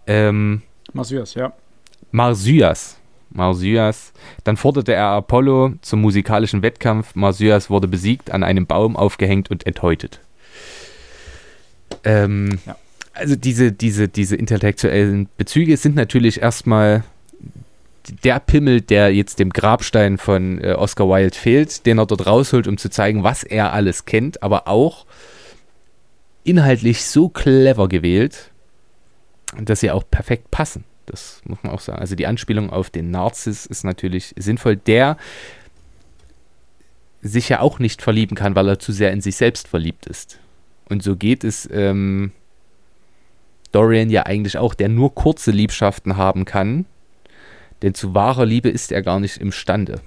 Ähm, 0.07 0.63
Marsyas, 0.93 1.35
ja. 1.35 1.53
Marsyas. 2.11 2.99
Marsyas. 3.31 4.13
Dann 4.45 4.57
forderte 4.57 4.93
er 4.93 5.07
Apollo 5.07 5.75
zum 5.81 6.01
musikalischen 6.01 6.63
Wettkampf. 6.63 7.15
Marsyas 7.15 7.71
wurde 7.71 7.89
besiegt, 7.89 8.31
an 8.31 8.43
einem 8.43 8.67
Baum 8.67 8.97
aufgehängt 8.97 9.51
und 9.51 9.67
enthäutet. 9.67 10.21
Ähm, 12.05 12.59
ja. 12.67 12.77
Also 13.15 13.37
diese, 13.37 13.73
diese, 13.73 14.09
diese 14.09 14.37
intellektuellen 14.37 15.29
Bezüge 15.37 15.77
sind 15.77 15.95
natürlich 15.95 16.41
erstmal 16.41 17.05
der 18.25 18.41
Pimmel, 18.41 18.81
der 18.81 19.15
jetzt 19.15 19.39
dem 19.39 19.51
Grabstein 19.51 20.19
von 20.19 20.63
äh, 20.63 20.73
Oscar 20.73 21.09
Wilde 21.09 21.37
fehlt, 21.37 21.87
den 21.87 21.99
er 21.99 22.07
dort 22.07 22.27
rausholt, 22.27 22.67
um 22.67 22.77
zu 22.77 22.91
zeigen, 22.91 23.23
was 23.23 23.43
er 23.43 23.73
alles 23.73 24.05
kennt, 24.05 24.43
aber 24.43 24.69
auch 24.69 25.07
inhaltlich 26.45 27.05
so 27.05 27.29
clever 27.29 27.89
gewählt, 27.89 28.51
dass 29.61 29.81
sie 29.81 29.91
auch 29.91 30.05
perfekt 30.11 30.51
passen. 30.51 30.85
Das 31.07 31.43
muss 31.45 31.59
man 31.63 31.73
auch 31.73 31.81
sagen. 31.81 31.99
Also 31.99 32.15
die 32.15 32.27
Anspielung 32.27 32.71
auf 32.71 32.91
den 32.91 33.11
Narzis 33.11 33.67
ist 33.67 33.85
natürlich 33.85 34.35
sinnvoll. 34.37 34.77
Der 34.77 35.17
sich 37.23 37.49
ja 37.49 37.61
auch 37.61 37.79
nicht 37.79 38.03
verlieben 38.03 38.37
kann, 38.37 38.57
weil 38.57 38.69
er 38.69 38.79
zu 38.79 38.93
sehr 38.93 39.13
in 39.13 39.21
sich 39.21 39.37
selbst 39.37 39.69
verliebt 39.69 40.07
ist. 40.07 40.39
Und 40.89 41.03
so 41.03 41.17
geht 41.17 41.45
es 41.45 41.69
ähm, 41.73 42.33
Dorian 43.71 44.11
ja 44.11 44.25
eigentlich 44.25 44.59
auch, 44.59 44.75
der 44.75 44.89
nur 44.89 45.15
kurze 45.15 45.53
Liebschaften 45.53 46.17
haben 46.17 46.45
kann 46.45 46.85
denn 47.83 47.95
zu 47.95 48.15
wahrer 48.15 48.47
Liebe 48.47 48.69
ist 48.69 48.93
er 48.93 49.03
gar 49.03 49.21
nicht 49.21 49.37
imstande. 49.39 50.01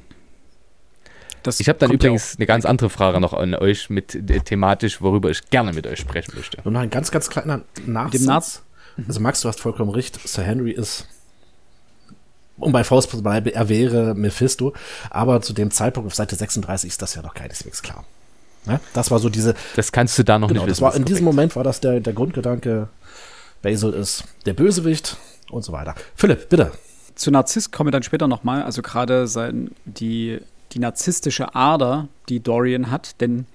Das 1.44 1.60
ich 1.60 1.70
habe 1.70 1.78
dann 1.78 1.92
übrigens 1.92 2.34
ja 2.34 2.38
eine 2.40 2.46
ganz 2.48 2.66
andere 2.66 2.90
Frage 2.90 3.20
noch 3.20 3.34
an 3.34 3.54
euch 3.54 3.90
mit 3.92 4.16
äh, 4.16 4.40
thematisch, 4.40 5.02
worüber 5.02 5.30
ich 5.30 5.48
gerne 5.52 5.74
mit 5.74 5.86
euch 5.86 6.00
sprechen 6.00 6.34
möchte. 6.36 6.58
Und 6.64 6.74
noch 6.74 6.80
ein 6.80 6.90
ganz, 6.90 7.12
ganz 7.12 7.30
kleiner 7.30 7.62
Nachsatz. 7.86 8.64
Also 9.08 9.20
Max, 9.20 9.42
du 9.42 9.50
hast 9.50 9.60
vollkommen 9.60 9.92
recht. 9.92 10.20
Sir 10.28 10.44
Henry 10.44 10.72
ist, 10.72 11.08
um 12.58 12.72
bei 12.72 12.84
Faust 12.84 13.12
zu 13.12 13.22
bleiben, 13.22 13.48
er 13.48 13.70
wäre 13.70 14.16
Mephisto. 14.16 14.74
Aber 15.12 15.42
zu 15.42 15.54
dem 15.54 15.70
Zeitpunkt 15.70 16.08
auf 16.08 16.16
Seite 16.16 16.36
36 16.36 16.88
ist 16.88 17.02
das 17.02 17.14
ja 17.14 17.22
noch 17.22 17.36
keineswegs 17.36 17.84
klar. 17.84 18.06
Ja? 18.66 18.80
Das 18.94 19.12
war 19.12 19.20
so 19.20 19.30
diese. 19.30 19.54
Das 19.76 19.92
kannst 19.92 20.18
du 20.18 20.24
da 20.24 20.40
noch 20.40 20.48
genau, 20.48 20.62
nicht 20.62 20.72
wissen. 20.72 20.84
Das 20.84 20.94
war, 20.94 20.98
in 20.98 21.06
diesem 21.06 21.26
Moment 21.26 21.56
war 21.56 21.64
das 21.64 21.80
der, 21.80 22.00
der 22.00 22.14
Grundgedanke, 22.14 22.88
Basil 23.62 23.92
ist 23.94 24.24
der 24.48 24.54
Bösewicht 24.54 25.18
und 25.52 25.64
so 25.64 25.74
weiter. 25.74 25.94
Philipp, 26.16 26.50
bitte 26.50 26.72
zu 27.16 27.32
Narziss 27.32 27.72
kommen 27.72 27.88
wir 27.88 27.92
dann 27.92 28.04
später 28.04 28.28
nochmal. 28.28 28.64
Also 28.64 28.82
gerade 28.82 29.28
die, 29.86 30.40
die 30.72 30.80
narzisstische 30.80 31.56
Ader, 31.56 32.08
die 32.30 32.42
Dorian 32.42 32.92
hat, 32.92 33.20
denn 33.22 33.46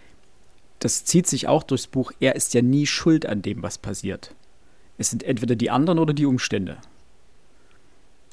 das 0.78 1.04
zieht 1.04 1.26
sich 1.26 1.46
auch 1.46 1.62
durchs 1.62 1.86
Buch. 1.86 2.12
Er 2.20 2.36
ist 2.36 2.54
ja 2.54 2.62
nie 2.62 2.86
schuld 2.86 3.26
an 3.26 3.42
dem, 3.42 3.62
was 3.62 3.78
passiert. 3.78 4.34
Es 4.96 5.10
sind 5.10 5.22
entweder 5.22 5.54
die 5.54 5.70
anderen 5.70 5.98
oder 5.98 6.14
die 6.14 6.26
Umstände. 6.26 6.78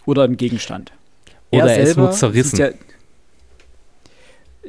Oder 0.05 0.23
ein 0.23 0.37
Gegenstand. 0.37 0.93
Oder 1.51 1.65
er, 1.65 1.77
er 1.77 1.83
ist 1.83 1.97
nur 1.97 2.11
zerrissen. 2.11 2.57
Ja, 2.57 2.69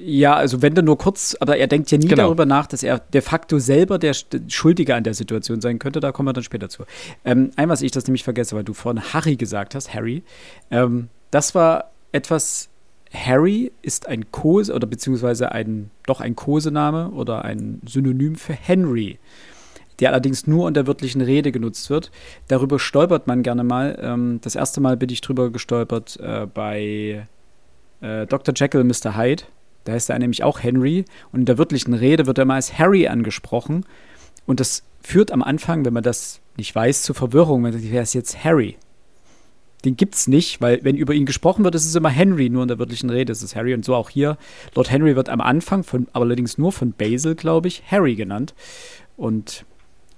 ja, 0.01 0.35
also 0.35 0.63
wenn 0.63 0.75
du 0.75 0.83
nur 0.83 0.99
kurz, 0.99 1.37
aber 1.41 1.57
er 1.57 1.67
denkt 1.67 1.91
ja 1.91 1.99
nie 1.99 2.09
genau. 2.09 2.25
darüber 2.25 2.47
nach, 2.47 2.67
dass 2.67 2.83
er 2.83 2.99
de 2.99 3.21
facto 3.21 3.59
selber 3.59 3.99
der 3.99 4.15
Schuldige 4.49 4.95
an 4.95 5.05
der 5.05 5.15
Situation 5.15 5.61
sein 5.61 5.79
könnte. 5.79 6.01
Da 6.01 6.13
kommen 6.13 6.29
wir 6.29 6.33
dann 6.33 6.45
später 6.45 6.69
zu. 6.69 6.85
Ähm, 7.25 7.51
einmal, 7.57 7.75
was 7.75 7.83
ich 7.83 7.93
das 7.93 8.07
nämlich 8.07 8.25
vergesse, 8.25 8.57
weil 8.57 8.65
du 8.65 8.75
vorhin 8.75 9.03
Harry 9.13 9.37
gesagt 9.37 9.75
hast, 9.75 9.95
Harry. 9.95 10.23
Ähm, 10.71 11.09
das 11.31 11.55
war 11.55 11.93
etwas. 12.13 12.69
Harry 13.13 13.73
ist 13.81 14.07
ein 14.07 14.31
Kose 14.33 14.75
oder 14.75 14.87
beziehungsweise 14.87 15.51
ein 15.51 15.91
doch 16.05 16.21
ein 16.21 16.37
Kosename 16.37 17.11
oder 17.11 17.43
ein 17.43 17.81
Synonym 17.87 18.37
für 18.37 18.53
Henry, 18.53 19.19
der 19.99 20.11
allerdings 20.11 20.47
nur 20.47 20.69
in 20.69 20.75
der 20.75 20.87
wörtlichen 20.87 21.23
Rede 21.23 21.51
genutzt 21.51 21.89
wird. 21.89 22.11
Darüber 22.49 22.79
stolpert 22.79 23.27
man 23.27 23.43
gerne 23.43 23.65
mal. 23.65 23.99
Ähm, 24.03 24.41
das 24.43 24.57
erste 24.57 24.83
Mal 24.83 24.99
bin 24.99 25.09
ich 25.09 25.23
drüber 25.23 25.51
gestolpert 25.51 26.19
äh, 26.21 26.47
bei 26.53 27.27
äh, 28.03 28.27
Dr. 28.27 28.53
Jekyll, 28.55 28.85
Mr. 28.85 29.17
Hyde 29.17 29.45
da 29.89 29.95
heißt 29.95 30.11
er 30.11 30.19
nämlich 30.19 30.45
auch 30.45 30.63
Henry. 30.63 31.07
Und 31.33 31.41
in 31.41 31.47
der 31.47 31.57
wörtlichen 31.57 31.95
Rede 31.95 32.27
wird 32.27 32.37
er 32.37 32.45
mal 32.45 32.57
als 32.57 32.79
Harry 32.79 33.09
angesprochen. 33.09 33.87
Und 34.45 34.61
das 34.61 34.83
führt 35.01 35.33
am 35.33 35.43
Anfang, 35.43 35.87
wenn 35.87 35.95
man 35.95 36.03
das 36.03 36.41
nicht 36.59 36.75
weiß, 36.75 37.03
zur 37.03 37.15
Verwirrung. 37.15 37.63
Man 37.63 37.73
denkt, 37.73 37.91
wer 37.91 38.03
ist 38.03 38.13
jetzt 38.13 38.45
Harry? 38.45 38.77
Den 39.87 39.97
gibt 39.97 40.15
es 40.15 40.27
nicht, 40.27 40.61
weil 40.61 40.85
wenn 40.85 40.95
über 40.95 41.15
ihn 41.15 41.25
gesprochen 41.25 41.65
wird, 41.65 41.75
ist 41.75 41.87
es 41.87 41.95
immer 41.95 42.11
Henry, 42.11 42.51
nur 42.51 42.63
in 42.63 42.69
der 42.69 42.79
wörtlichen 42.79 43.09
Rede 43.09 43.33
ist 43.33 43.41
es 43.41 43.57
Harry. 43.57 43.73
Und 43.73 43.83
so 43.83 43.95
auch 43.95 44.11
hier. 44.11 44.37
Lord 44.75 44.91
Henry 44.91 45.17
wird 45.17 45.31
am 45.31 45.41
Anfang, 45.41 45.85
von, 45.85 46.07
allerdings 46.13 46.59
nur 46.59 46.71
von 46.71 46.93
Basil, 46.93 47.35
glaube 47.35 47.69
ich, 47.69 47.83
Harry 47.91 48.15
genannt. 48.15 48.53
Und 49.17 49.65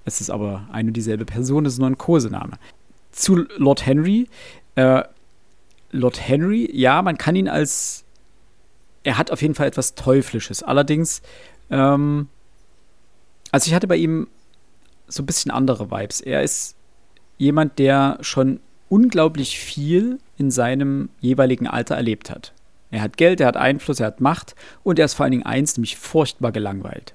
es 0.05 0.21
ist 0.21 0.31
aber 0.31 0.67
eine 0.73 0.89
und 0.89 0.95
dieselbe 0.95 1.27
Person, 1.27 1.65
es 1.65 1.75
ist 1.75 1.79
nur 1.79 1.91
ein 1.91 1.99
Kosename. 1.99 2.55
Zu 3.13 3.47
Lord 3.57 3.87
Henry. 3.87 4.27
Äh, 4.75 5.05
Lord 5.93 6.29
Henry, 6.29 6.69
ja, 6.73 7.03
man 7.03 7.19
kann 7.19 7.37
ihn 7.37 7.49
als 7.49 8.05
er 9.03 9.19
hat 9.19 9.31
auf 9.31 9.43
jeden 9.43 9.55
Fall 9.55 9.67
etwas 9.67 9.95
Teuflisches. 9.95 10.63
Allerdings, 10.63 11.23
ähm, 11.71 12.29
also 13.51 13.69
ich 13.69 13.75
hatte 13.75 13.87
bei 13.87 13.97
ihm 13.97 14.29
so 15.09 15.23
ein 15.23 15.27
bisschen 15.27 15.51
andere 15.51 15.91
Vibes. 15.91 16.21
Er 16.21 16.43
ist 16.43 16.77
jemand, 17.39 17.79
der 17.79 18.19
schon 18.21 18.61
unglaublich 18.89 19.59
viel 19.59 20.19
in 20.37 20.51
seinem 20.51 21.09
jeweiligen 21.21 21.67
Alter 21.67 21.97
erlebt 21.97 22.31
hat. 22.31 22.53
Er 22.91 23.03
hat 23.03 23.17
Geld, 23.17 23.41
er 23.41 23.47
hat 23.47 23.57
Einfluss, 23.57 24.01
er 24.01 24.09
hat 24.09 24.21
Macht 24.21 24.55
und 24.83 24.99
er 24.99 25.05
ist 25.05 25.15
vor 25.15 25.25
allen 25.25 25.31
Dingen 25.31 25.47
eins, 25.47 25.77
nämlich 25.77 25.97
furchtbar 25.97 26.53
gelangweilt. 26.53 27.15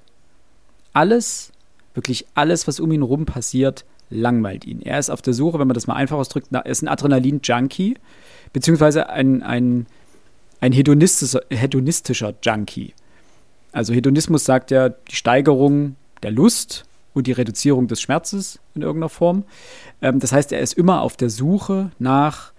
Alles, 0.94 1.52
wirklich 1.94 2.26
alles, 2.34 2.68
was 2.68 2.80
um 2.80 2.92
ihn 2.92 3.02
rum 3.02 3.26
passiert, 3.26 3.86
langweilt 4.10 4.66
ihn. 4.66 4.82
Er 4.82 5.00
ist 5.00 5.10
auf 5.10 5.22
der 5.22 5.34
Suche, 5.34 5.60
wenn 5.60 5.68
man 5.68 5.74
das 5.76 5.88
mal 5.88 5.96
einfach 5.96 6.18
ausdrückt, 6.18 6.48
er 6.52 6.66
ist 6.66 6.82
ein 6.82 6.88
Adrenalin-Junkie, 6.88 7.96
beziehungsweise 8.54 9.10
ein, 9.10 9.44
ein 9.44 9.88
ein 10.60 10.72
hedonistischer, 10.72 12.34
Junkie. 12.42 12.94
Also 13.72 13.94
Hedonismus 13.94 14.46
sagt 14.46 14.72
ja 14.72 14.90
die 14.90 15.16
Steigerung 15.16 15.96
der 16.24 16.32
Lust 16.32 16.86
und 17.14 17.28
die 17.28 17.34
Reduzierung 17.34 17.88
des 17.88 18.02
Schmerzes 18.02 18.60
in 18.74 18.82
irgendeiner 18.82 19.10
Form. 19.10 19.44
Ähm, 20.02 20.20
das 20.20 20.32
heißt, 20.32 20.52
er 20.52 20.62
ist 20.62 20.74
immer 20.74 21.02
auf 21.02 21.18
der 21.18 21.30
Suche 21.30 21.92
nach 22.00 22.54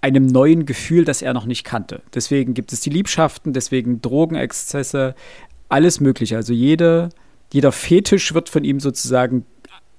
einem 0.00 0.26
neuen 0.26 0.66
Gefühl, 0.66 1.04
das 1.04 1.22
er 1.22 1.34
noch 1.34 1.46
nicht 1.46 1.64
kannte. 1.64 2.02
Deswegen 2.14 2.54
gibt 2.54 2.72
es 2.72 2.80
die 2.80 2.90
Liebschaften, 2.90 3.52
deswegen 3.52 4.00
Drogenexzesse, 4.00 5.14
alles 5.68 6.00
Mögliche. 6.00 6.36
Also 6.36 6.52
jede, 6.52 7.10
jeder 7.52 7.72
Fetisch 7.72 8.34
wird 8.34 8.48
von 8.48 8.64
ihm 8.64 8.80
sozusagen 8.80 9.44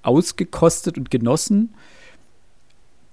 ausgekostet 0.02 0.98
und 0.98 1.10
genossen, 1.10 1.74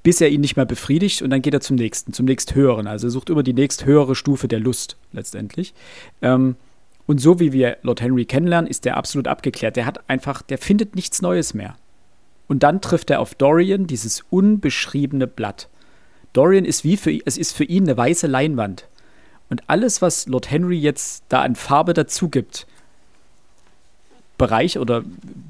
bis 0.10 0.22
er 0.22 0.30
ihn 0.30 0.42
nicht 0.42 0.56
mehr 0.56 0.66
befriedigt 0.66 1.22
und 1.22 1.30
dann 1.30 1.44
geht 1.44 1.54
er 1.54 1.62
zum 1.62 1.76
nächsten, 1.76 2.14
zum 2.14 2.26
nächsthöheren. 2.26 2.88
Also 2.88 3.06
er 3.06 3.12
sucht 3.12 3.30
immer 3.30 3.44
die 3.44 3.54
nächsthöhere 3.54 4.16
Stufe 4.16 4.48
der 4.48 4.60
Lust 4.60 4.98
letztendlich. 5.12 5.76
Ähm, 6.24 6.56
und 7.06 7.22
so 7.22 7.40
wie 7.40 7.54
wir 7.54 7.78
Lord 7.84 8.02
Henry 8.02 8.26
kennenlernen, 8.26 8.68
ist 8.68 8.86
der 8.86 8.98
absolut 8.98 9.28
abgeklärt. 9.28 9.76
Der 9.76 9.86
hat 9.86 10.10
einfach, 10.10 10.42
der 10.42 10.58
findet 10.58 10.96
nichts 10.96 11.22
Neues 11.22 11.54
mehr. 11.54 11.76
Und 12.48 12.64
dann 12.64 12.82
trifft 12.82 13.12
er 13.12 13.20
auf 13.20 13.36
Dorian, 13.36 13.86
dieses 13.86 14.24
unbeschriebene 14.32 15.28
Blatt. 15.28 15.70
Dorian 16.34 16.66
ist 16.66 16.84
wie 16.84 16.98
für 16.98 17.16
es 17.24 17.38
ist 17.38 17.56
für 17.56 17.66
ihn 17.66 17.84
eine 17.84 17.96
weiße 17.96 18.26
Leinwand. 18.26 18.86
Und 19.52 19.62
alles, 19.68 20.02
was 20.02 20.26
Lord 20.26 20.50
Henry 20.50 20.80
jetzt 20.80 21.24
da 21.30 21.44
an 21.44 21.56
Farbe 21.56 21.94
dazu 21.94 22.30
gibt, 22.30 22.66
Bereich 24.40 24.80
oder 24.80 25.04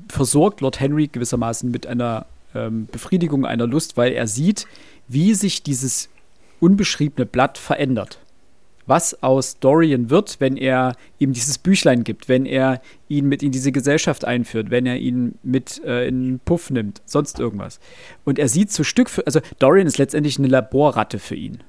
versorgt 0.10 0.60
Lord 0.60 0.82
Henry 0.82 1.07
gewissermaßen 1.07 1.72
mit 1.72 1.88
einer 1.88 2.26
ähm, 2.56 2.88
Befriedigung 2.91 3.45
einer 3.45 3.68
Lust, 3.68 3.97
weil 3.97 4.14
er 4.14 4.28
sieht, 4.28 4.68
wie 5.08 5.34
sich 5.34 5.64
dieses 5.64 6.10
unbeschriebene 6.60 7.26
Blatt 7.26 7.58
verändert. 7.58 8.20
Was 8.86 9.22
aus 9.22 9.60
Dorian 9.60 10.10
wird, 10.10 10.38
wenn 10.39 10.58
er 10.58 10.95
ihm 11.20 11.32
dieses 11.32 11.60
Büchlein 11.60 12.04
gibt, 12.04 12.28
wenn 12.28 12.47
er 12.47 12.82
ihn 13.08 13.28
mit 13.28 13.43
in 13.43 13.52
diese 13.52 13.72
Gesellschaft 13.72 14.26
einführt, 14.26 14.72
wenn 14.72 14.88
er 14.88 14.97
ihn 14.97 15.38
mit 15.43 15.84
äh, 15.84 16.08
in 16.08 16.16
einen 16.16 16.39
Puff 16.39 16.72
nimmt, 16.72 17.02
sonst 17.06 17.39
irgendwas. 17.39 17.80
Und 18.26 18.39
er 18.39 18.50
sieht 18.50 18.72
so 18.72 18.84
Stück 18.84 19.12
für, 19.12 19.26
also 19.28 19.41
Dorian 19.60 19.86
ist 19.86 20.00
letztendlich 20.00 20.39
eine 20.39 20.47
Laborratte 20.47 21.20
für 21.20 21.36
ihn. 21.36 21.60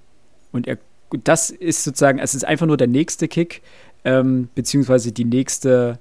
Und 0.51 0.67
er, 0.67 0.79
das 1.25 1.51
ist 1.51 1.85
sozusagen, 1.85 2.19
es 2.19 2.35
ist 2.35 2.45
einfach 2.45 2.67
nur 2.67 2.79
der 2.79 2.87
nächste 2.87 3.29
Kick, 3.29 3.61
ähm, 4.05 4.49
beziehungsweise 4.55 5.13
die 5.13 5.27
nächste 5.27 5.99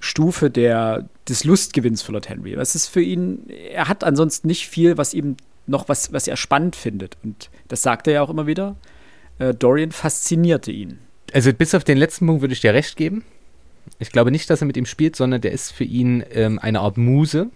Stufe 0.00 0.50
der, 0.50 1.06
des 1.28 1.44
Lustgewinns 1.44 2.02
für 2.02 2.12
Lord 2.12 2.28
Henry. 2.28 2.52
Das 2.52 2.74
ist 2.74 2.88
für 2.88 3.00
ihn, 3.00 3.48
er 3.48 3.88
hat 3.88 4.04
ansonsten 4.04 4.48
nicht 4.48 4.68
viel, 4.68 4.98
was 4.98 5.14
ihm 5.14 5.36
noch 5.66 5.88
was, 5.88 6.12
was 6.12 6.28
er 6.28 6.36
spannend 6.36 6.76
findet. 6.76 7.16
Und 7.22 7.50
das 7.68 7.82
sagt 7.82 8.06
er 8.06 8.14
ja 8.14 8.22
auch 8.22 8.30
immer 8.30 8.46
wieder. 8.46 8.76
Äh, 9.38 9.54
Dorian 9.54 9.92
faszinierte 9.92 10.70
ihn. 10.70 10.98
Also 11.32 11.52
bis 11.52 11.74
auf 11.74 11.84
den 11.84 11.98
letzten 11.98 12.26
Punkt 12.26 12.42
würde 12.42 12.54
ich 12.54 12.60
dir 12.60 12.74
recht 12.74 12.96
geben. 12.96 13.24
Ich 13.98 14.10
glaube 14.10 14.30
nicht, 14.30 14.48
dass 14.50 14.62
er 14.62 14.66
mit 14.66 14.76
ihm 14.76 14.86
spielt, 14.86 15.16
sondern 15.16 15.40
der 15.40 15.52
ist 15.52 15.72
für 15.72 15.84
ihn 15.84 16.24
ähm, 16.32 16.58
eine 16.58 16.80
Art 16.80 16.96
Muse. 16.96 17.48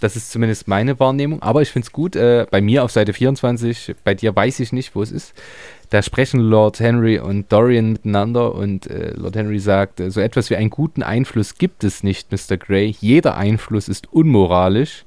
Das 0.00 0.14
ist 0.14 0.30
zumindest 0.30 0.68
meine 0.68 1.00
Wahrnehmung. 1.00 1.42
Aber 1.42 1.62
ich 1.62 1.70
finde 1.70 1.86
es 1.86 1.92
gut. 1.92 2.16
Äh, 2.16 2.46
bei 2.50 2.60
mir 2.60 2.84
auf 2.84 2.92
Seite 2.92 3.12
24, 3.12 3.94
bei 4.04 4.14
dir 4.14 4.36
weiß 4.36 4.60
ich 4.60 4.72
nicht, 4.72 4.94
wo 4.94 5.02
es 5.02 5.10
ist. 5.10 5.32
Da 5.90 6.02
sprechen 6.02 6.40
Lord 6.40 6.80
Henry 6.80 7.18
und 7.18 7.52
Dorian 7.52 7.92
miteinander 7.92 8.54
und 8.54 8.88
äh, 8.88 9.12
Lord 9.14 9.36
Henry 9.36 9.60
sagt, 9.60 10.00
äh, 10.00 10.10
so 10.10 10.20
etwas 10.20 10.50
wie 10.50 10.56
einen 10.56 10.70
guten 10.70 11.02
Einfluss 11.02 11.54
gibt 11.56 11.84
es 11.84 12.02
nicht, 12.02 12.32
Mr. 12.32 12.56
Grey. 12.56 12.94
Jeder 13.00 13.36
Einfluss 13.36 13.88
ist 13.88 14.12
unmoralisch. 14.12 15.04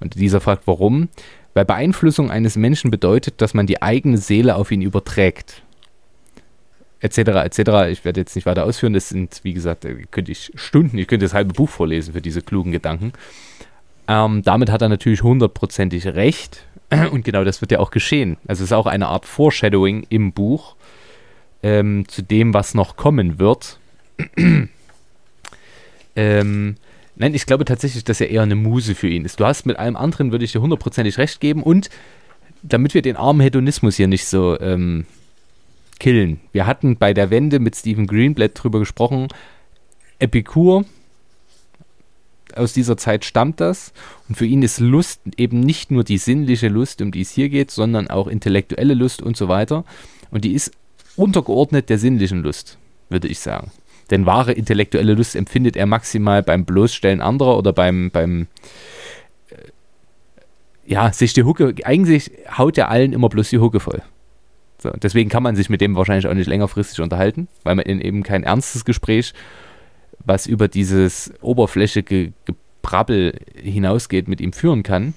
Und 0.00 0.14
dieser 0.14 0.40
fragt, 0.40 0.66
warum? 0.66 1.08
Weil 1.54 1.64
Beeinflussung 1.64 2.30
eines 2.30 2.56
Menschen 2.56 2.90
bedeutet, 2.90 3.40
dass 3.40 3.54
man 3.54 3.66
die 3.66 3.82
eigene 3.82 4.16
Seele 4.16 4.56
auf 4.56 4.70
ihn 4.70 4.82
überträgt. 4.82 5.62
Etc. 7.00 7.18
etc. 7.18 7.58
Ich 7.90 8.04
werde 8.04 8.20
jetzt 8.20 8.34
nicht 8.34 8.46
weiter 8.46 8.64
ausführen. 8.64 8.94
Das 8.94 9.10
sind, 9.10 9.40
wie 9.42 9.52
gesagt, 9.52 9.84
äh, 9.84 10.04
könnte 10.10 10.32
ich 10.32 10.50
Stunden, 10.54 10.96
ich 10.96 11.08
könnte 11.08 11.26
das 11.26 11.34
halbe 11.34 11.52
Buch 11.52 11.68
vorlesen 11.68 12.14
für 12.14 12.22
diese 12.22 12.40
klugen 12.42 12.72
Gedanken. 12.72 13.12
Ähm, 14.08 14.42
damit 14.42 14.70
hat 14.70 14.82
er 14.82 14.88
natürlich 14.88 15.22
hundertprozentig 15.22 16.06
recht. 16.06 16.64
Und 17.10 17.24
genau 17.24 17.44
das 17.44 17.60
wird 17.60 17.72
ja 17.72 17.78
auch 17.78 17.90
geschehen. 17.90 18.36
Also 18.46 18.62
es 18.62 18.70
ist 18.70 18.72
auch 18.72 18.86
eine 18.86 19.08
Art 19.08 19.24
Foreshadowing 19.24 20.06
im 20.08 20.32
Buch 20.32 20.76
ähm, 21.62 22.06
zu 22.08 22.22
dem, 22.22 22.54
was 22.54 22.74
noch 22.74 22.96
kommen 22.96 23.38
wird. 23.38 23.78
ähm, 26.16 26.76
nein, 27.16 27.34
ich 27.34 27.46
glaube 27.46 27.64
tatsächlich, 27.64 28.04
dass 28.04 28.20
er 28.20 28.30
eher 28.30 28.42
eine 28.42 28.56
Muse 28.56 28.94
für 28.94 29.08
ihn 29.08 29.24
ist. 29.24 29.40
Du 29.40 29.46
hast 29.46 29.64
mit 29.64 29.78
allem 29.78 29.96
anderen, 29.96 30.32
würde 30.32 30.44
ich 30.44 30.52
dir 30.52 30.60
hundertprozentig 30.60 31.18
recht 31.18 31.40
geben. 31.40 31.62
Und 31.62 31.88
damit 32.62 32.94
wir 32.94 33.02
den 33.02 33.16
armen 33.16 33.40
Hedonismus 33.40 33.96
hier 33.96 34.08
nicht 34.08 34.26
so 34.26 34.58
ähm, 34.60 35.06
killen. 35.98 36.40
Wir 36.52 36.66
hatten 36.66 36.96
bei 36.96 37.14
der 37.14 37.30
Wende 37.30 37.58
mit 37.58 37.74
Stephen 37.76 38.06
Greenblatt 38.06 38.52
drüber 38.54 38.78
gesprochen. 38.78 39.28
Epikur 40.18 40.84
aus 42.56 42.72
dieser 42.72 42.96
Zeit 42.96 43.24
stammt 43.24 43.60
das. 43.60 43.92
Und 44.28 44.36
für 44.36 44.46
ihn 44.46 44.62
ist 44.62 44.80
Lust 44.80 45.20
eben 45.36 45.60
nicht 45.60 45.90
nur 45.90 46.04
die 46.04 46.18
sinnliche 46.18 46.68
Lust, 46.68 47.02
um 47.02 47.12
die 47.12 47.22
es 47.22 47.30
hier 47.30 47.48
geht, 47.48 47.70
sondern 47.70 48.08
auch 48.08 48.26
intellektuelle 48.26 48.94
Lust 48.94 49.22
und 49.22 49.36
so 49.36 49.48
weiter. 49.48 49.84
Und 50.30 50.44
die 50.44 50.52
ist 50.52 50.72
untergeordnet 51.16 51.88
der 51.88 51.98
sinnlichen 51.98 52.42
Lust, 52.42 52.78
würde 53.08 53.28
ich 53.28 53.40
sagen. 53.40 53.70
Denn 54.10 54.26
wahre 54.26 54.52
intellektuelle 54.52 55.14
Lust 55.14 55.36
empfindet 55.36 55.76
er 55.76 55.86
maximal 55.86 56.42
beim 56.42 56.64
Bloßstellen 56.64 57.20
anderer 57.20 57.56
oder 57.56 57.72
beim, 57.72 58.10
beim 58.10 58.46
äh, 59.50 59.56
ja, 60.86 61.12
sich 61.12 61.32
die 61.32 61.44
Hucke, 61.44 61.74
eigentlich 61.84 62.30
haut 62.56 62.76
er 62.78 62.90
allen 62.90 63.12
immer 63.12 63.28
bloß 63.28 63.50
die 63.50 63.58
Hucke 63.58 63.80
voll. 63.80 64.02
So, 64.82 64.90
deswegen 64.90 65.30
kann 65.30 65.44
man 65.44 65.54
sich 65.54 65.70
mit 65.70 65.80
dem 65.80 65.94
wahrscheinlich 65.94 66.26
auch 66.26 66.34
nicht 66.34 66.48
längerfristig 66.48 67.00
unterhalten, 67.00 67.46
weil 67.62 67.76
man 67.76 67.84
in 67.84 68.00
eben 68.00 68.24
kein 68.24 68.42
ernstes 68.42 68.84
Gespräch 68.84 69.32
was 70.24 70.46
über 70.46 70.68
dieses 70.68 71.32
oberflächige 71.40 72.32
Gebrabbel 72.44 73.38
hinausgeht, 73.54 74.28
mit 74.28 74.40
ihm 74.40 74.52
führen 74.52 74.82
kann. 74.82 75.14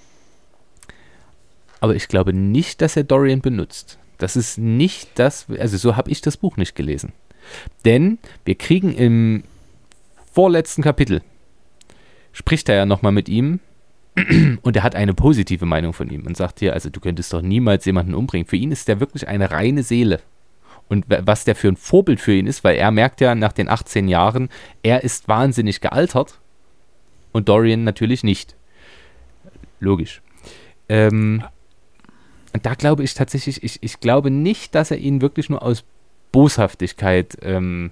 Aber 1.79 1.95
ich 1.95 2.07
glaube 2.07 2.33
nicht, 2.33 2.81
dass 2.81 2.95
er 2.95 3.03
Dorian 3.03 3.41
benutzt. 3.41 3.99
Das 4.17 4.35
ist 4.35 4.57
nicht 4.57 5.09
das, 5.15 5.47
also 5.59 5.77
so 5.77 5.95
habe 5.95 6.09
ich 6.09 6.21
das 6.21 6.37
Buch 6.37 6.57
nicht 6.57 6.75
gelesen. 6.75 7.11
Denn 7.83 8.17
wir 8.43 8.55
kriegen 8.55 8.93
im 8.93 9.43
vorletzten 10.31 10.81
Kapitel, 10.81 11.21
spricht 12.31 12.69
er 12.69 12.75
ja 12.75 12.85
nochmal 12.85 13.11
mit 13.11 13.29
ihm 13.29 13.59
und 14.61 14.75
er 14.75 14.83
hat 14.83 14.95
eine 14.95 15.13
positive 15.13 15.65
Meinung 15.65 15.93
von 15.93 16.09
ihm 16.09 16.25
und 16.25 16.37
sagt 16.37 16.59
hier, 16.59 16.73
also 16.73 16.89
du 16.89 16.99
könntest 16.99 17.33
doch 17.33 17.41
niemals 17.41 17.85
jemanden 17.85 18.15
umbringen. 18.15 18.47
Für 18.47 18.55
ihn 18.55 18.71
ist 18.71 18.87
der 18.87 18.99
wirklich 18.99 19.27
eine 19.27 19.51
reine 19.51 19.83
Seele 19.83 20.21
und 20.87 21.05
was 21.07 21.45
der 21.45 21.55
für 21.55 21.67
ein 21.67 21.77
Vorbild 21.77 22.19
für 22.19 22.33
ihn 22.33 22.47
ist, 22.47 22.63
weil 22.63 22.75
er 22.75 22.91
merkt 22.91 23.21
ja 23.21 23.33
nach 23.35 23.53
den 23.53 23.69
18 23.69 24.07
Jahren, 24.07 24.49
er 24.83 25.03
ist 25.03 25.27
wahnsinnig 25.27 25.81
gealtert 25.81 26.39
und 27.31 27.49
Dorian 27.49 27.83
natürlich 27.83 28.23
nicht. 28.23 28.55
Logisch. 29.79 30.21
Ähm, 30.87 31.43
und 32.53 32.65
da 32.65 32.75
glaube 32.75 33.03
ich 33.03 33.13
tatsächlich, 33.13 33.63
ich, 33.63 33.81
ich 33.81 33.99
glaube 33.99 34.29
nicht, 34.29 34.75
dass 34.75 34.91
er 34.91 34.97
ihn 34.97 35.21
wirklich 35.21 35.49
nur 35.49 35.63
aus 35.63 35.83
Boshaftigkeit 36.31 37.37
ähm, 37.41 37.91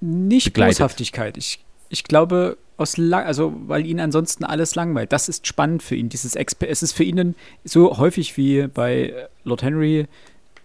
nicht 0.00 0.46
begleitet. 0.46 0.78
Boshaftigkeit. 0.78 1.36
Ich, 1.36 1.64
ich 1.90 2.04
glaube, 2.04 2.56
aus 2.76 2.96
lang, 2.96 3.24
also 3.24 3.54
weil 3.66 3.86
ihn 3.86 4.00
ansonsten 4.00 4.44
alles 4.44 4.74
langweilt. 4.74 5.12
Das 5.12 5.28
ist 5.28 5.46
spannend 5.46 5.82
für 5.82 5.94
ihn. 5.94 6.08
Dieses 6.08 6.34
Exper 6.34 6.68
es 6.68 6.82
ist 6.82 6.92
für 6.92 7.04
ihn 7.04 7.34
so 7.64 7.98
häufig 7.98 8.36
wie 8.36 8.66
bei 8.66 9.28
Lord 9.44 9.62
Henry 9.62 10.06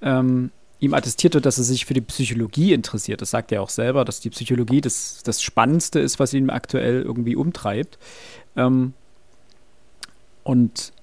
ähm, 0.02 0.52
ihm 0.80 0.93
attestiert 0.93 1.34
wird, 1.34 1.45
dass 1.45 1.58
er 1.58 1.64
sich 1.64 1.86
für 1.86 1.93
die 1.93 2.02
Psychologie 2.02 2.74
interessiert. 2.74 3.22
Das 3.22 3.32
sagt 3.32 3.52
er 3.52 3.62
auch 3.62 3.70
selber, 3.70 4.06
dass 4.06 4.20
die 4.20 4.30
Psychologie 4.30 4.82
das, 4.82 5.22
das 5.24 5.41
Spannendste 5.41 6.00
ist, 6.00 6.20
was 6.20 6.34
ihn 6.34 6.50
aktuell 6.50 7.02
irgendwie 7.02 7.36
umtreibt. 7.36 7.98
Ähm, 8.56 8.93
und 10.43 10.93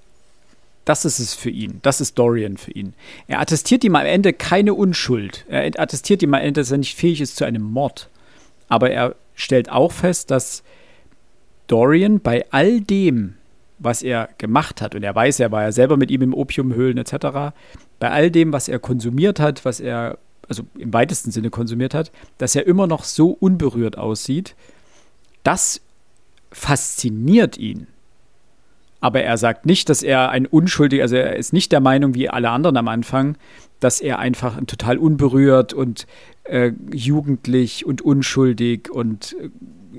das 0.84 1.04
ist 1.04 1.18
es 1.18 1.34
für 1.34 1.50
ihn. 1.50 1.80
Das 1.82 2.00
ist 2.00 2.18
Dorian 2.18 2.56
für 2.56 2.70
ihn. 2.72 2.94
Er 3.26 3.40
attestiert 3.40 3.84
ihm 3.84 3.96
am 3.96 4.06
Ende 4.06 4.32
keine 4.32 4.74
Unschuld. 4.74 5.44
Er 5.48 5.64
attestiert 5.80 6.22
ihm 6.22 6.34
am 6.34 6.40
Ende, 6.40 6.60
dass 6.60 6.70
er 6.70 6.78
nicht 6.78 6.96
fähig 6.96 7.20
ist 7.20 7.36
zu 7.36 7.44
einem 7.44 7.62
Mord. 7.62 8.08
Aber 8.68 8.90
er 8.90 9.16
stellt 9.34 9.70
auch 9.70 9.92
fest, 9.92 10.30
dass 10.30 10.62
Dorian 11.66 12.20
bei 12.20 12.44
all 12.50 12.80
dem, 12.80 13.34
was 13.78 14.02
er 14.02 14.28
gemacht 14.38 14.80
hat, 14.80 14.94
und 14.94 15.02
er 15.02 15.14
weiß, 15.14 15.40
er 15.40 15.50
war 15.50 15.62
ja 15.62 15.72
selber 15.72 15.96
mit 15.96 16.10
ihm 16.10 16.22
im 16.22 16.34
Opiumhöhlen 16.34 16.98
etc., 16.98 17.54
bei 18.04 18.10
all 18.10 18.30
dem, 18.30 18.52
was 18.52 18.68
er 18.68 18.78
konsumiert 18.78 19.40
hat, 19.40 19.64
was 19.64 19.80
er, 19.80 20.18
also 20.46 20.64
im 20.76 20.92
weitesten 20.92 21.30
Sinne 21.30 21.48
konsumiert 21.48 21.94
hat, 21.94 22.12
dass 22.36 22.54
er 22.54 22.66
immer 22.66 22.86
noch 22.86 23.02
so 23.02 23.30
unberührt 23.30 23.96
aussieht, 23.96 24.56
das 25.42 25.80
fasziniert 26.52 27.56
ihn. 27.56 27.86
Aber 29.00 29.22
er 29.22 29.38
sagt 29.38 29.64
nicht, 29.64 29.88
dass 29.88 30.02
er 30.02 30.28
ein 30.28 30.44
unschuldiger, 30.44 31.04
also 31.04 31.16
er 31.16 31.36
ist 31.36 31.54
nicht 31.54 31.72
der 31.72 31.80
Meinung 31.80 32.14
wie 32.14 32.28
alle 32.28 32.50
anderen 32.50 32.76
am 32.76 32.88
Anfang, 32.88 33.38
dass 33.80 34.00
er 34.00 34.18
einfach 34.18 34.60
total 34.66 34.98
unberührt 34.98 35.72
und 35.72 36.06
äh, 36.42 36.72
jugendlich 36.92 37.86
und 37.86 38.02
unschuldig 38.02 38.90
und 38.90 39.34
äh, 39.40 39.48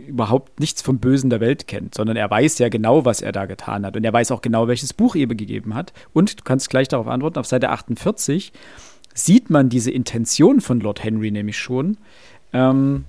überhaupt 0.07 0.59
nichts 0.59 0.81
vom 0.81 0.99
Bösen 0.99 1.29
der 1.29 1.39
Welt 1.39 1.67
kennt, 1.67 1.95
sondern 1.95 2.17
er 2.17 2.29
weiß 2.29 2.59
ja 2.59 2.69
genau, 2.69 3.05
was 3.05 3.21
er 3.21 3.31
da 3.31 3.45
getan 3.45 3.85
hat. 3.85 3.95
Und 3.95 4.03
er 4.03 4.13
weiß 4.13 4.31
auch 4.31 4.41
genau, 4.41 4.67
welches 4.67 4.93
Buch 4.93 5.15
er 5.15 5.27
gegeben 5.27 5.73
hat. 5.73 5.93
Und 6.13 6.39
du 6.39 6.43
kannst 6.43 6.69
gleich 6.69 6.87
darauf 6.87 7.07
antworten, 7.07 7.39
auf 7.39 7.45
Seite 7.45 7.69
48 7.69 8.53
sieht 9.13 9.49
man 9.49 9.69
diese 9.69 9.91
Intention 9.91 10.61
von 10.61 10.79
Lord 10.79 11.03
Henry 11.03 11.31
nämlich 11.31 11.57
schon. 11.57 11.97
Ähm, 12.53 13.05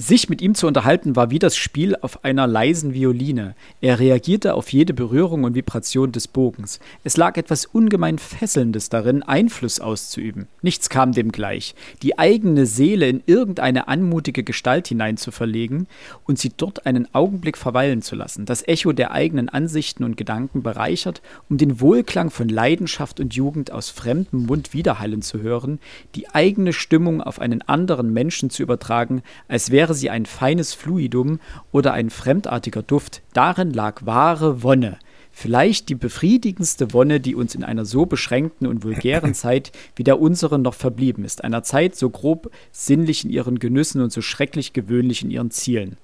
Sich 0.00 0.30
mit 0.30 0.40
ihm 0.40 0.54
zu 0.54 0.66
unterhalten 0.66 1.14
war 1.14 1.30
wie 1.30 1.38
das 1.38 1.58
Spiel 1.58 1.94
auf 1.94 2.24
einer 2.24 2.46
leisen 2.46 2.94
Violine. 2.94 3.54
Er 3.82 3.98
reagierte 3.98 4.54
auf 4.54 4.72
jede 4.72 4.94
Berührung 4.94 5.44
und 5.44 5.54
Vibration 5.54 6.10
des 6.10 6.26
Bogens. 6.26 6.80
Es 7.04 7.18
lag 7.18 7.36
etwas 7.36 7.66
ungemein 7.66 8.16
Fesselndes 8.16 8.88
darin, 8.88 9.22
Einfluss 9.22 9.78
auszuüben. 9.78 10.48
Nichts 10.62 10.88
kam 10.88 11.12
dem 11.12 11.32
gleich. 11.32 11.74
Die 12.00 12.18
eigene 12.18 12.64
Seele 12.64 13.10
in 13.10 13.22
irgendeine 13.26 13.88
anmutige 13.88 14.42
Gestalt 14.42 14.88
hinein 14.88 15.18
zu 15.18 15.32
verlegen 15.32 15.86
und 16.24 16.38
sie 16.38 16.50
dort 16.56 16.86
einen 16.86 17.14
Augenblick 17.14 17.58
verweilen 17.58 18.00
zu 18.00 18.16
lassen, 18.16 18.46
das 18.46 18.66
Echo 18.66 18.92
der 18.92 19.10
eigenen 19.10 19.50
Ansichten 19.50 20.04
und 20.04 20.16
Gedanken 20.16 20.62
bereichert, 20.62 21.20
um 21.50 21.58
den 21.58 21.78
Wohlklang 21.78 22.30
von 22.30 22.48
Leidenschaft 22.48 23.20
und 23.20 23.34
Jugend 23.34 23.70
aus 23.70 23.90
fremdem 23.90 24.46
Mund 24.46 24.72
widerhallen 24.72 25.20
zu 25.20 25.42
hören, 25.42 25.78
die 26.14 26.30
eigene 26.30 26.72
Stimmung 26.72 27.20
auf 27.20 27.38
einen 27.38 27.60
anderen 27.60 28.14
Menschen 28.14 28.48
zu 28.48 28.62
übertragen, 28.62 29.22
als 29.46 29.70
wäre 29.70 29.89
wäre 29.90 29.98
sie 29.98 30.10
ein 30.10 30.24
feines 30.24 30.72
Fluidum 30.72 31.40
oder 31.72 31.92
ein 31.92 32.10
fremdartiger 32.10 32.82
Duft, 32.82 33.22
darin 33.32 33.72
lag 33.72 34.06
wahre 34.06 34.62
Wonne. 34.62 34.98
Vielleicht 35.32 35.88
die 35.88 35.96
befriedigendste 35.96 36.92
Wonne, 36.92 37.18
die 37.18 37.34
uns 37.34 37.56
in 37.56 37.64
einer 37.64 37.84
so 37.84 38.06
beschränkten 38.06 38.68
und 38.68 38.84
vulgären 38.84 39.34
Zeit 39.34 39.72
wie 39.96 40.04
der 40.04 40.20
unseren 40.20 40.62
noch 40.62 40.74
verblieben 40.74 41.24
ist. 41.24 41.42
Einer 41.42 41.64
Zeit 41.64 41.96
so 41.96 42.08
grob 42.08 42.52
sinnlich 42.70 43.24
in 43.24 43.30
ihren 43.30 43.58
Genüssen 43.58 44.00
und 44.00 44.12
so 44.12 44.22
schrecklich 44.22 44.72
gewöhnlich 44.72 45.24
in 45.24 45.32
ihren 45.32 45.50
Zielen. 45.50 45.96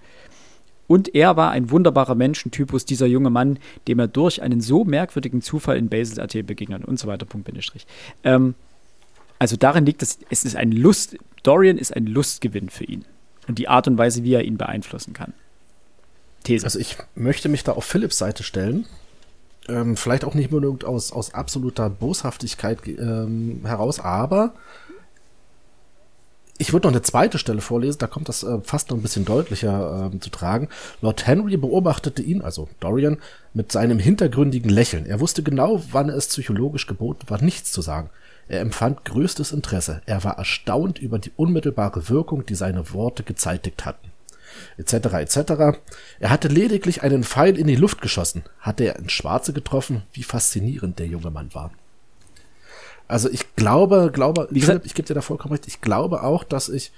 Und 0.88 1.14
er 1.14 1.36
war 1.36 1.52
ein 1.52 1.70
wunderbarer 1.70 2.16
Menschentypus, 2.16 2.86
dieser 2.86 3.06
junge 3.06 3.30
Mann, 3.30 3.60
dem 3.86 4.00
er 4.00 4.08
durch 4.08 4.42
einen 4.42 4.60
so 4.60 4.84
merkwürdigen 4.84 5.42
Zufall 5.42 5.76
in 5.76 5.88
Basel.at 5.88 6.44
begegnet 6.44 6.84
und 6.84 6.98
so 6.98 7.06
weiter. 7.06 7.24
Punkt, 7.24 7.46
Bindestrich. 7.46 7.86
Ähm, 8.24 8.56
also 9.38 9.54
darin 9.54 9.86
liegt 9.86 10.02
es, 10.02 10.18
es 10.28 10.44
ist 10.44 10.56
ein 10.56 10.72
Lust, 10.72 11.18
Dorian 11.44 11.78
ist 11.78 11.94
ein 11.94 12.06
Lustgewinn 12.06 12.68
für 12.68 12.84
ihn 12.84 13.04
und 13.48 13.58
die 13.58 13.68
Art 13.68 13.86
und 13.88 13.98
Weise, 13.98 14.24
wie 14.24 14.34
er 14.34 14.44
ihn 14.44 14.56
beeinflussen 14.56 15.12
kann. 15.12 15.32
These. 16.44 16.64
Also 16.64 16.78
ich 16.78 16.96
möchte 17.14 17.48
mich 17.48 17.64
da 17.64 17.72
auf 17.72 17.84
Philips 17.84 18.18
Seite 18.18 18.42
stellen. 18.42 18.86
Ähm, 19.68 19.96
vielleicht 19.96 20.24
auch 20.24 20.34
nicht 20.34 20.52
nur 20.52 20.78
aus, 20.84 21.12
aus 21.12 21.34
absoluter 21.34 21.90
Boshaftigkeit 21.90 22.86
ähm, 22.86 23.62
heraus, 23.64 23.98
aber 23.98 24.54
ich 26.58 26.72
würde 26.72 26.86
noch 26.86 26.92
eine 26.92 27.02
zweite 27.02 27.38
Stelle 27.38 27.60
vorlesen, 27.60 27.98
da 27.98 28.06
kommt 28.06 28.28
das 28.28 28.42
äh, 28.42 28.58
fast 28.62 28.90
noch 28.90 28.96
ein 28.96 29.02
bisschen 29.02 29.24
deutlicher 29.24 30.10
äh, 30.14 30.18
zu 30.20 30.30
tragen. 30.30 30.68
Lord 31.02 31.26
Henry 31.26 31.56
beobachtete 31.56 32.22
ihn, 32.22 32.42
also 32.42 32.68
Dorian, 32.80 33.18
mit 33.52 33.72
seinem 33.72 33.98
hintergründigen 33.98 34.70
Lächeln. 34.70 35.06
Er 35.06 35.20
wusste 35.20 35.42
genau, 35.42 35.82
wann 35.90 36.08
es 36.08 36.28
psychologisch 36.28 36.86
geboten 36.86 37.28
war, 37.28 37.42
nichts 37.42 37.72
zu 37.72 37.82
sagen. 37.82 38.08
Er 38.48 38.60
empfand 38.60 39.04
größtes 39.04 39.52
Interesse. 39.52 40.02
Er 40.06 40.22
war 40.24 40.38
erstaunt 40.38 40.98
über 40.98 41.18
die 41.18 41.32
unmittelbare 41.36 42.08
Wirkung, 42.08 42.46
die 42.46 42.54
seine 42.54 42.92
Worte 42.92 43.22
gezeitigt 43.22 43.84
hatten. 43.84 44.10
Etc. 44.78 44.94
etc. 44.94 45.78
Er 46.20 46.30
hatte 46.30 46.48
lediglich 46.48 47.02
einen 47.02 47.24
Pfeil 47.24 47.58
in 47.58 47.66
die 47.66 47.76
Luft 47.76 48.00
geschossen. 48.00 48.44
Hatte 48.60 48.84
er 48.84 48.96
ins 48.96 49.12
Schwarze 49.12 49.52
getroffen, 49.52 50.02
wie 50.12 50.22
faszinierend 50.22 50.98
der 50.98 51.06
junge 51.06 51.30
Mann 51.30 51.52
war. 51.54 51.72
Also 53.08 53.30
ich 53.30 53.54
glaube, 53.56 54.10
glaube, 54.12 54.48
wie 54.50 54.60
gesagt, 54.60 54.86
ich 54.86 54.94
gebe 54.94 55.06
dir 55.06 55.14
da 55.14 55.20
vollkommen 55.20 55.52
recht, 55.52 55.68
ich 55.68 55.80
glaube 55.80 56.22
auch, 56.22 56.42
dass 56.42 56.68
ich 56.68 56.92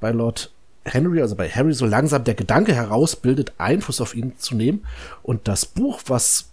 bei 0.00 0.10
Lord 0.10 0.52
Henry, 0.84 1.20
also 1.20 1.36
bei 1.36 1.48
Harry, 1.48 1.74
so 1.74 1.84
langsam 1.84 2.24
der 2.24 2.34
Gedanke 2.34 2.74
herausbildet, 2.74 3.52
Einfluss 3.58 4.00
auf 4.00 4.14
ihn 4.14 4.38
zu 4.38 4.54
nehmen. 4.54 4.86
Und 5.22 5.48
das 5.48 5.66
Buch, 5.66 6.00
was, 6.06 6.46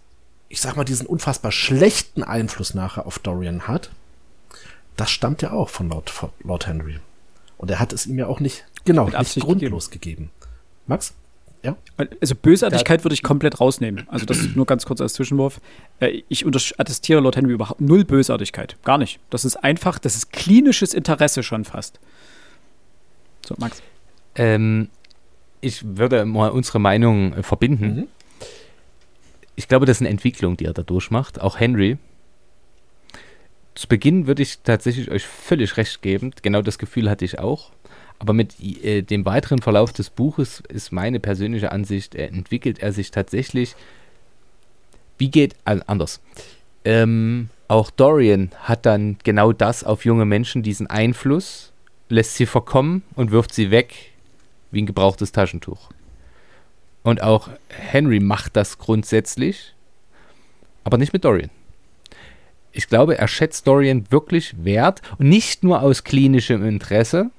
ich 0.48 0.60
sag 0.60 0.76
mal, 0.76 0.84
diesen 0.84 1.06
unfassbar 1.06 1.52
schlechten 1.52 2.22
Einfluss 2.22 2.74
nachher 2.74 3.06
auf 3.06 3.18
Dorian 3.18 3.66
hat, 3.66 3.90
das 4.98 5.10
stammt 5.10 5.42
ja 5.42 5.52
auch 5.52 5.68
von 5.68 5.88
Lord, 5.88 6.10
von 6.10 6.30
Lord 6.42 6.66
Henry. 6.66 6.98
Und 7.56 7.70
er 7.70 7.80
hat 7.80 7.92
es 7.92 8.06
ihm 8.06 8.18
ja 8.18 8.26
auch 8.26 8.40
nicht, 8.40 8.64
genau, 8.84 9.06
Mit 9.06 9.18
nicht 9.18 9.40
grundlos 9.40 9.90
gegeben. 9.90 10.30
gegeben. 10.30 10.30
Max? 10.86 11.14
Ja? 11.62 11.76
Also 12.20 12.34
Bösartigkeit 12.34 13.04
würde 13.04 13.14
ich 13.14 13.22
komplett 13.22 13.60
rausnehmen. 13.60 14.06
Also 14.08 14.26
das 14.26 14.38
nur 14.54 14.66
ganz 14.66 14.86
kurz 14.86 15.00
als 15.00 15.14
Zwischenwurf. 15.14 15.60
Äh, 15.98 16.22
ich 16.28 16.46
attestiere 16.46 17.20
Lord 17.20 17.36
Henry 17.36 17.52
überhaupt 17.52 17.80
null 17.80 18.04
Bösartigkeit. 18.04 18.76
Gar 18.84 18.98
nicht. 18.98 19.18
Das 19.30 19.44
ist 19.44 19.56
einfach, 19.56 19.98
das 19.98 20.14
ist 20.14 20.32
klinisches 20.32 20.94
Interesse 20.94 21.42
schon 21.42 21.64
fast. 21.64 21.98
So, 23.44 23.54
Max. 23.58 23.82
Ähm, 24.36 24.88
ich 25.60 25.96
würde 25.96 26.24
mal 26.24 26.50
unsere 26.50 26.78
Meinung 26.78 27.42
verbinden. 27.42 27.96
Mhm. 27.96 28.08
Ich 29.56 29.66
glaube, 29.66 29.86
das 29.86 29.96
ist 29.96 30.02
eine 30.02 30.10
Entwicklung, 30.10 30.56
die 30.56 30.66
er 30.66 30.72
da 30.72 30.82
durchmacht. 30.82 31.40
Auch 31.40 31.58
Henry 31.58 31.98
zu 33.78 33.86
Beginn 33.86 34.26
würde 34.26 34.42
ich 34.42 34.58
tatsächlich 34.64 35.08
euch 35.08 35.24
völlig 35.24 35.76
recht 35.76 36.02
geben. 36.02 36.32
Genau 36.42 36.62
das 36.62 36.78
Gefühl 36.78 37.08
hatte 37.08 37.24
ich 37.24 37.38
auch. 37.38 37.70
Aber 38.18 38.32
mit 38.32 38.56
äh, 38.60 39.02
dem 39.02 39.24
weiteren 39.24 39.62
Verlauf 39.62 39.92
des 39.92 40.10
Buches 40.10 40.64
ist 40.68 40.90
meine 40.90 41.20
persönliche 41.20 41.70
Ansicht, 41.70 42.16
er 42.16 42.26
entwickelt 42.30 42.80
er 42.80 42.92
sich 42.92 43.12
tatsächlich. 43.12 43.76
Wie 45.16 45.30
geht 45.30 45.54
also 45.64 45.84
anders? 45.86 46.20
Ähm, 46.84 47.50
auch 47.68 47.92
Dorian 47.92 48.50
hat 48.58 48.84
dann 48.84 49.16
genau 49.22 49.52
das 49.52 49.84
auf 49.84 50.04
junge 50.04 50.24
Menschen, 50.24 50.64
diesen 50.64 50.88
Einfluss, 50.88 51.70
lässt 52.08 52.34
sie 52.34 52.46
verkommen 52.46 53.04
und 53.14 53.30
wirft 53.30 53.54
sie 53.54 53.70
weg 53.70 54.10
wie 54.72 54.82
ein 54.82 54.86
gebrauchtes 54.86 55.30
Taschentuch. 55.30 55.90
Und 57.04 57.22
auch 57.22 57.48
Henry 57.68 58.18
macht 58.18 58.56
das 58.56 58.78
grundsätzlich, 58.78 59.72
aber 60.82 60.98
nicht 60.98 61.12
mit 61.12 61.24
Dorian 61.24 61.50
ich 62.78 62.86
glaube, 62.86 63.18
er 63.18 63.26
schätzt 63.26 63.66
Dorian 63.66 64.04
wirklich 64.10 64.54
wert 64.62 65.02
und 65.18 65.28
nicht 65.28 65.64
nur 65.64 65.82
aus 65.82 66.04
klinischem 66.04 66.64
Interesse, 66.64 67.32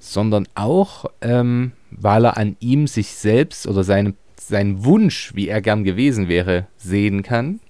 sondern 0.00 0.48
auch, 0.56 1.04
ähm, 1.20 1.70
weil 1.92 2.24
er 2.24 2.38
an 2.38 2.56
ihm 2.58 2.88
sich 2.88 3.14
selbst 3.14 3.68
oder 3.68 3.84
seinen, 3.84 4.16
seinen 4.36 4.84
Wunsch, 4.84 5.30
wie 5.36 5.46
er 5.46 5.62
gern 5.62 5.84
gewesen 5.84 6.26
wäre, 6.26 6.66
sehen 6.76 7.22
kann. 7.22 7.60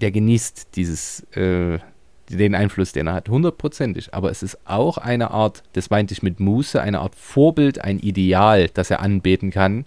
Der 0.00 0.12
genießt 0.12 0.68
dieses, 0.76 1.24
äh, 1.34 1.80
den 2.28 2.54
Einfluss, 2.54 2.92
den 2.92 3.08
er 3.08 3.14
hat, 3.14 3.28
hundertprozentig. 3.28 4.14
Aber 4.14 4.30
es 4.30 4.44
ist 4.44 4.56
auch 4.66 4.98
eine 4.98 5.32
Art, 5.32 5.64
das 5.72 5.90
meinte 5.90 6.14
ich 6.14 6.22
mit 6.22 6.38
Muße, 6.38 6.80
eine 6.80 7.00
Art 7.00 7.16
Vorbild, 7.16 7.80
ein 7.80 7.98
Ideal, 7.98 8.68
das 8.68 8.92
er 8.92 9.00
anbeten 9.00 9.50
kann. 9.50 9.84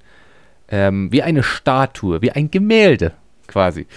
Ähm, 0.68 1.10
wie 1.10 1.24
eine 1.24 1.42
Statue, 1.42 2.22
wie 2.22 2.32
ein 2.32 2.52
Gemälde 2.52 3.14
quasi. 3.48 3.88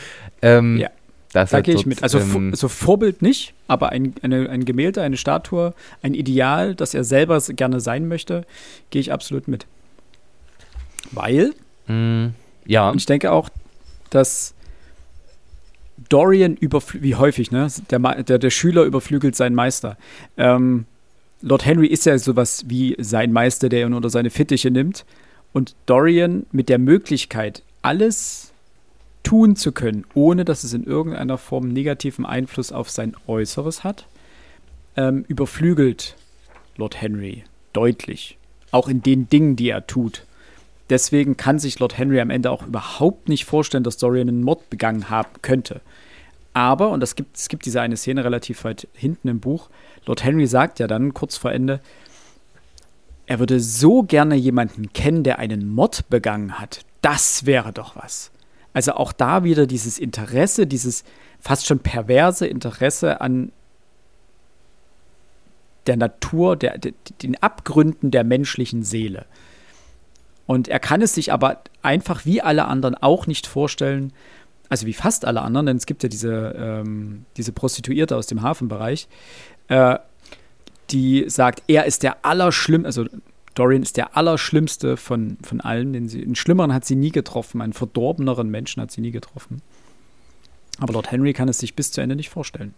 Ähm, 0.47 0.77
ja. 0.79 0.91
da 1.33 1.47
halt 1.51 1.65
gehe 1.65 1.75
ich 1.75 1.87
mit. 1.87 2.03
Also 2.03 2.19
ähm, 2.19 2.55
so 2.55 2.69
Vorbild 2.69 3.23
nicht, 3.23 3.55
aber 3.69 3.91
ein, 3.91 4.15
eine, 4.23 4.49
ein 4.49 4.65
Gemälde, 4.65 5.03
eine 5.03 5.17
Statue, 5.17 5.75
ein 6.03 6.15
Ideal, 6.15 6.75
das 6.75 6.95
er 6.95 7.05
selber 7.05 7.41
gerne 7.41 7.81
sein 7.81 8.09
möchte, 8.09 8.45
gehe 8.91 9.01
ich 9.01 9.13
absolut 9.13 9.49
mit. 9.49 9.67
Weil, 11.13 11.53
mm, 11.87 12.27
ja. 12.67 12.91
Und 12.91 12.99
ich 12.99 13.07
denke 13.07 13.33
auch, 13.33 13.49
dass 14.11 14.55
Dorian 16.09 16.57
überflügelt, 16.57 17.05
wie 17.05 17.15
häufig, 17.15 17.51
ne? 17.51 17.69
Der, 17.91 17.99
der, 17.99 18.39
der 18.39 18.51
Schüler 18.51 18.85
überflügelt 18.85 19.35
seinen 19.37 19.55
Meister. 19.55 19.97
Ähm, 20.37 20.85
Lord 21.43 21.65
Henry 21.65 21.87
ist 21.87 22.07
ja 22.07 22.17
sowas 22.19 22.65
wie 22.69 22.97
sein 22.99 23.33
Meister, 23.33 23.69
der 23.69 23.87
ihn 23.87 23.95
unter 23.95 24.11
seine 24.11 24.31
Fittiche 24.31 24.71
nimmt. 24.71 25.05
Und 25.53 25.75
Dorian 25.87 26.47
mit 26.53 26.69
der 26.69 26.79
Möglichkeit, 26.79 27.63
alles 27.83 28.46
tun 29.27 29.57
zu 29.57 29.73
können, 29.73 30.05
ohne 30.15 30.45
dass 30.45 30.63
es 30.63 30.73
in 30.73 30.85
irgendeiner 30.85 31.37
Form 31.37 31.67
negativen 31.67 32.25
Einfluss 32.25 32.71
auf 32.71 32.91
sein 32.91 33.17
Äußeres 33.27 33.83
hat, 33.83 34.07
ähm, 34.97 35.25
überflügelt 35.27 36.15
Lord 36.77 37.01
Henry 37.03 37.43
deutlich. 37.73 38.39
Auch 38.71 38.87
in 38.87 39.03
den 39.03 39.29
Dingen, 39.29 39.57
die 39.57 39.69
er 39.69 39.85
tut. 39.89 40.25
Deswegen 40.91 41.37
kann 41.37 41.59
sich 41.59 41.81
Lord 41.81 41.99
Henry 41.99 42.21
am 42.21 42.31
Ende 42.31 42.53
auch 42.53 42.65
überhaupt 42.65 43.29
nicht 43.29 43.47
vorstellen, 43.47 43.83
dass 43.83 43.97
Dorian 43.97 44.29
einen 44.29 44.45
Mord 44.45 44.71
begangen 44.71 45.11
haben 45.11 45.43
könnte. 45.43 45.81
Aber, 46.55 46.91
und 46.91 47.01
das 47.01 47.17
gibt, 47.17 47.37
es 47.37 47.49
gibt 47.49 47.67
diese 47.67 47.81
eine 47.81 47.97
Szene 47.97 48.25
relativ 48.25 48.63
weit 48.63 48.87
hinten 48.93 49.27
im 49.27 49.41
Buch, 49.41 49.71
Lord 50.05 50.23
Henry 50.23 50.47
sagt 50.47 50.79
ja 50.79 50.87
dann 50.87 51.15
kurz 51.15 51.37
vor 51.37 51.51
Ende, 51.51 51.81
er 53.27 53.41
würde 53.41 53.59
so 53.59 54.05
gerne 54.05 54.37
jemanden 54.37 54.93
kennen, 54.93 55.25
der 55.25 55.41
einen 55.41 55.69
Mord 55.69 56.09
begangen 56.11 56.61
hat. 56.61 56.85
Das 57.03 57.45
wäre 57.45 57.73
doch 57.73 57.97
was. 57.97 58.31
Also 58.77 58.93
auch 58.93 59.15
da 59.15 59.43
wieder 59.43 59.67
dieses 59.67 59.99
Interesse, 59.99 60.67
dieses 60.67 61.03
fast 61.41 61.65
schon 61.65 61.79
perverse 61.79 62.47
Interesse 62.47 63.23
an 63.23 63.51
der 65.87 65.97
Natur, 65.97 66.57
der, 66.57 66.77
den 66.77 67.43
Abgründen 67.43 68.11
der 68.11 68.23
menschlichen 68.23 68.83
Seele. 68.83 69.25
Und 70.45 70.69
er 70.69 70.79
kann 70.79 71.01
es 71.01 71.15
sich 71.15 71.33
aber 71.33 71.63
einfach 71.81 72.27
wie 72.27 72.43
alle 72.43 72.67
anderen 72.67 72.95
auch 72.97 73.27
nicht 73.27 73.47
vorstellen, 73.47 74.13
also 74.69 74.87
wie 74.87 74.93
fast 74.93 75.25
alle 75.25 75.41
anderen, 75.41 75.65
denn 75.65 75.79
es 75.79 75.87
gibt 75.87 76.03
ja 76.03 76.11
diese, 76.11 76.55
ähm, 76.59 77.25
diese 77.39 77.53
Prostituierte 77.53 78.15
aus 78.15 78.27
dem 78.27 78.43
Hafenbereich, 78.43 79.09
äh, 79.69 79.99
die 80.91 81.25
sagt, 81.31 81.63
er 81.67 81.87
ist 81.87 82.03
der 82.03 82.27
allerschlimmste, 82.27 82.87
also 82.87 83.07
Dorian 83.57 83.83
ist 83.83 83.97
der 83.97 84.17
allerschlimmste 84.17 84.97
von, 84.97 85.39
von 85.43 85.61
allen. 85.61 85.93
Den 85.93 86.09
sie, 86.09 86.23
einen 86.23 86.37
schlimmeren 86.37 86.73
hat 86.73 86.85
sie 86.85 86.95
nie 86.95 87.11
getroffen, 87.11 87.61
einen 87.61 87.73
verdorbeneren 87.73 88.49
Menschen 88.49 88.81
hat 88.83 88.93
sie 88.93 89.01
nie 89.01 89.11
getroffen. 89.11 89.63
Aber 90.79 90.93
Lord 90.93 91.11
Henry 91.11 91.33
kann 91.33 91.49
es 91.49 91.59
sich 91.59 91.75
bis 91.75 91.91
zu 91.91 92.01
Ende 92.01 92.17
nicht 92.17 92.29
vorstellen. 92.29 92.75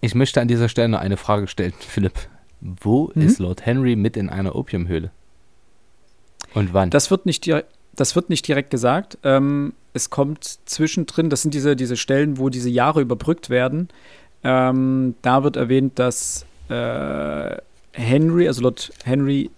Ich 0.00 0.14
möchte 0.14 0.40
an 0.40 0.48
dieser 0.48 0.68
Stelle 0.68 0.88
noch 0.88 1.00
eine 1.00 1.16
Frage 1.16 1.48
stellen, 1.48 1.74
Philipp. 1.80 2.14
Wo 2.60 3.10
mhm. 3.14 3.22
ist 3.22 3.40
Lord 3.40 3.66
Henry 3.66 3.96
mit 3.96 4.16
in 4.16 4.30
einer 4.30 4.54
Opiumhöhle? 4.54 5.10
Und 6.54 6.72
wann? 6.72 6.90
Das 6.90 7.10
wird 7.10 7.26
nicht, 7.26 7.50
das 7.94 8.14
wird 8.14 8.30
nicht 8.30 8.46
direkt 8.46 8.70
gesagt. 8.70 9.18
Ähm, 9.24 9.72
es 9.94 10.10
kommt 10.10 10.60
zwischendrin, 10.64 11.28
das 11.28 11.42
sind 11.42 11.54
diese, 11.54 11.74
diese 11.74 11.96
Stellen, 11.96 12.38
wo 12.38 12.50
diese 12.50 12.70
Jahre 12.70 13.00
überbrückt 13.00 13.50
werden. 13.50 13.88
Ähm, 14.44 15.16
da 15.22 15.42
wird 15.42 15.56
erwähnt, 15.56 15.98
dass 15.98 16.46
äh, 16.68 17.56
Henry, 17.92 18.46
also 18.46 18.62
Lord 18.62 18.92
Henry 19.04 19.50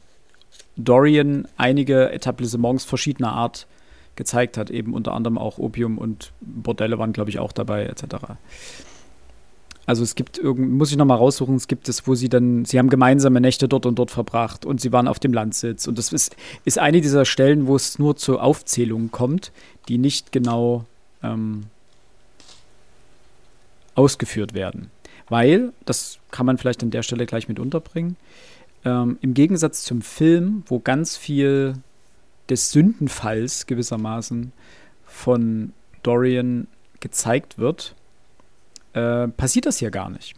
Dorian 0.76 1.46
einige 1.56 2.10
Etablissements 2.10 2.84
verschiedener 2.84 3.32
Art 3.32 3.66
gezeigt 4.16 4.56
hat, 4.56 4.70
eben 4.70 4.94
unter 4.94 5.12
anderem 5.12 5.38
auch 5.38 5.58
Opium 5.58 5.98
und 5.98 6.32
Bordelle 6.40 6.98
waren, 6.98 7.12
glaube 7.12 7.30
ich, 7.30 7.38
auch 7.38 7.52
dabei, 7.52 7.86
etc. 7.86 8.04
Also 9.86 10.02
es 10.02 10.14
gibt 10.14 10.38
irgend, 10.38 10.72
muss 10.72 10.90
ich 10.90 10.96
nochmal 10.96 11.18
raussuchen, 11.18 11.56
es 11.56 11.68
gibt 11.68 11.88
es, 11.88 12.06
wo 12.06 12.14
sie 12.14 12.28
dann, 12.28 12.64
sie 12.64 12.78
haben 12.78 12.88
gemeinsame 12.88 13.40
Nächte 13.40 13.68
dort 13.68 13.86
und 13.86 13.98
dort 13.98 14.10
verbracht 14.10 14.64
und 14.64 14.80
sie 14.80 14.92
waren 14.92 15.08
auf 15.08 15.18
dem 15.18 15.32
Landsitz. 15.32 15.86
Und 15.86 15.98
das 15.98 16.12
ist, 16.12 16.36
ist 16.64 16.78
eine 16.78 17.00
dieser 17.00 17.24
Stellen, 17.24 17.66
wo 17.66 17.76
es 17.76 17.98
nur 17.98 18.16
zur 18.16 18.42
Aufzählung 18.42 19.10
kommt, 19.10 19.52
die 19.88 19.98
nicht 19.98 20.32
genau 20.32 20.86
ähm, 21.22 21.64
ausgeführt 23.94 24.54
werden. 24.54 24.90
Weil, 25.28 25.72
das 25.84 26.18
kann 26.30 26.46
man 26.46 26.58
vielleicht 26.58 26.82
an 26.82 26.90
der 26.90 27.02
Stelle 27.02 27.26
gleich 27.26 27.48
mit 27.48 27.58
unterbringen, 27.58 28.16
ähm, 28.84 29.18
im 29.20 29.34
Gegensatz 29.34 29.84
zum 29.84 30.02
Film, 30.02 30.62
wo 30.66 30.78
ganz 30.78 31.16
viel 31.16 31.74
des 32.48 32.70
Sündenfalls 32.70 33.66
gewissermaßen 33.66 34.52
von 35.06 35.72
Dorian 36.02 36.66
gezeigt 37.00 37.58
wird, 37.58 37.94
äh, 38.92 39.28
passiert 39.28 39.66
das 39.66 39.78
hier 39.78 39.90
gar 39.90 40.10
nicht. 40.10 40.34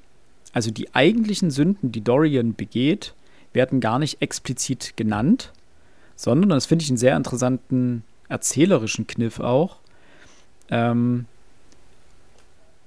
Also 0.52 0.70
die 0.70 0.94
eigentlichen 0.94 1.50
Sünden, 1.50 1.92
die 1.92 2.02
Dorian 2.02 2.54
begeht, 2.54 3.14
werden 3.52 3.80
gar 3.80 3.98
nicht 3.98 4.22
explizit 4.22 4.96
genannt, 4.96 5.52
sondern, 6.14 6.50
das 6.50 6.66
finde 6.66 6.82
ich 6.82 6.90
einen 6.90 6.98
sehr 6.98 7.16
interessanten 7.16 8.04
erzählerischen 8.28 9.06
Kniff 9.06 9.40
auch, 9.40 9.76
ähm, 10.70 11.26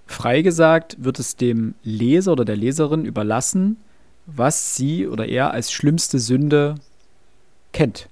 frei 0.08 0.42
gesagt 0.42 0.98
wird 1.00 1.20
es 1.20 1.36
dem 1.36 1.76
Leser 1.84 2.32
oder 2.32 2.46
der 2.46 2.58
Leserin 2.58 3.06
überlassen, 3.06 3.78
was 4.36 4.76
sie 4.76 5.08
oder 5.08 5.28
er 5.28 5.52
als 5.52 5.72
schlimmste 5.72 6.20
Sünde 6.20 6.76
kennt. 7.72 8.10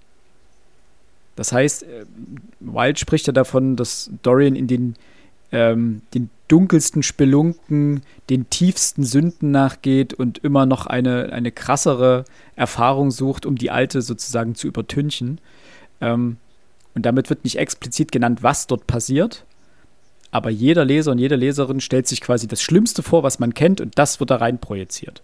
Das 1.35 1.51
heißt, 1.51 1.83
äh, 1.83 2.05
Wild 2.59 2.99
spricht 2.99 3.27
ja 3.27 3.33
davon, 3.33 3.75
dass 3.75 4.09
Dorian 4.23 4.55
in 4.55 4.67
den, 4.67 4.95
ähm, 5.51 6.01
den 6.13 6.29
dunkelsten 6.47 7.03
Spelunken, 7.03 8.01
den 8.29 8.49
tiefsten 8.49 9.03
Sünden 9.03 9.51
nachgeht 9.51 10.13
und 10.13 10.39
immer 10.39 10.65
noch 10.65 10.87
eine, 10.87 11.31
eine 11.31 11.51
krassere 11.51 12.25
Erfahrung 12.55 13.11
sucht, 13.11 13.45
um 13.45 13.55
die 13.55 13.69
alte 13.69 14.01
sozusagen 14.01 14.55
zu 14.55 14.67
übertünchen. 14.67 15.39
Ähm, 16.01 16.37
und 16.95 17.05
damit 17.05 17.29
wird 17.29 17.43
nicht 17.43 17.59
explizit 17.59 18.11
genannt, 18.11 18.41
was 18.41 18.65
dort 18.65 18.87
passiert. 18.87 19.45
Aber 20.31 20.49
jeder 20.49 20.83
Leser 20.85 21.11
und 21.11 21.19
jede 21.19 21.35
Leserin 21.35 21.79
stellt 21.79 22.07
sich 22.07 22.21
quasi 22.21 22.47
das 22.47 22.61
Schlimmste 22.61 23.03
vor, 23.03 23.23
was 23.23 23.39
man 23.39 23.53
kennt, 23.53 23.79
und 23.79 23.97
das 23.97 24.19
wird 24.19 24.31
da 24.31 24.37
rein 24.37 24.59
projiziert. 24.59 25.21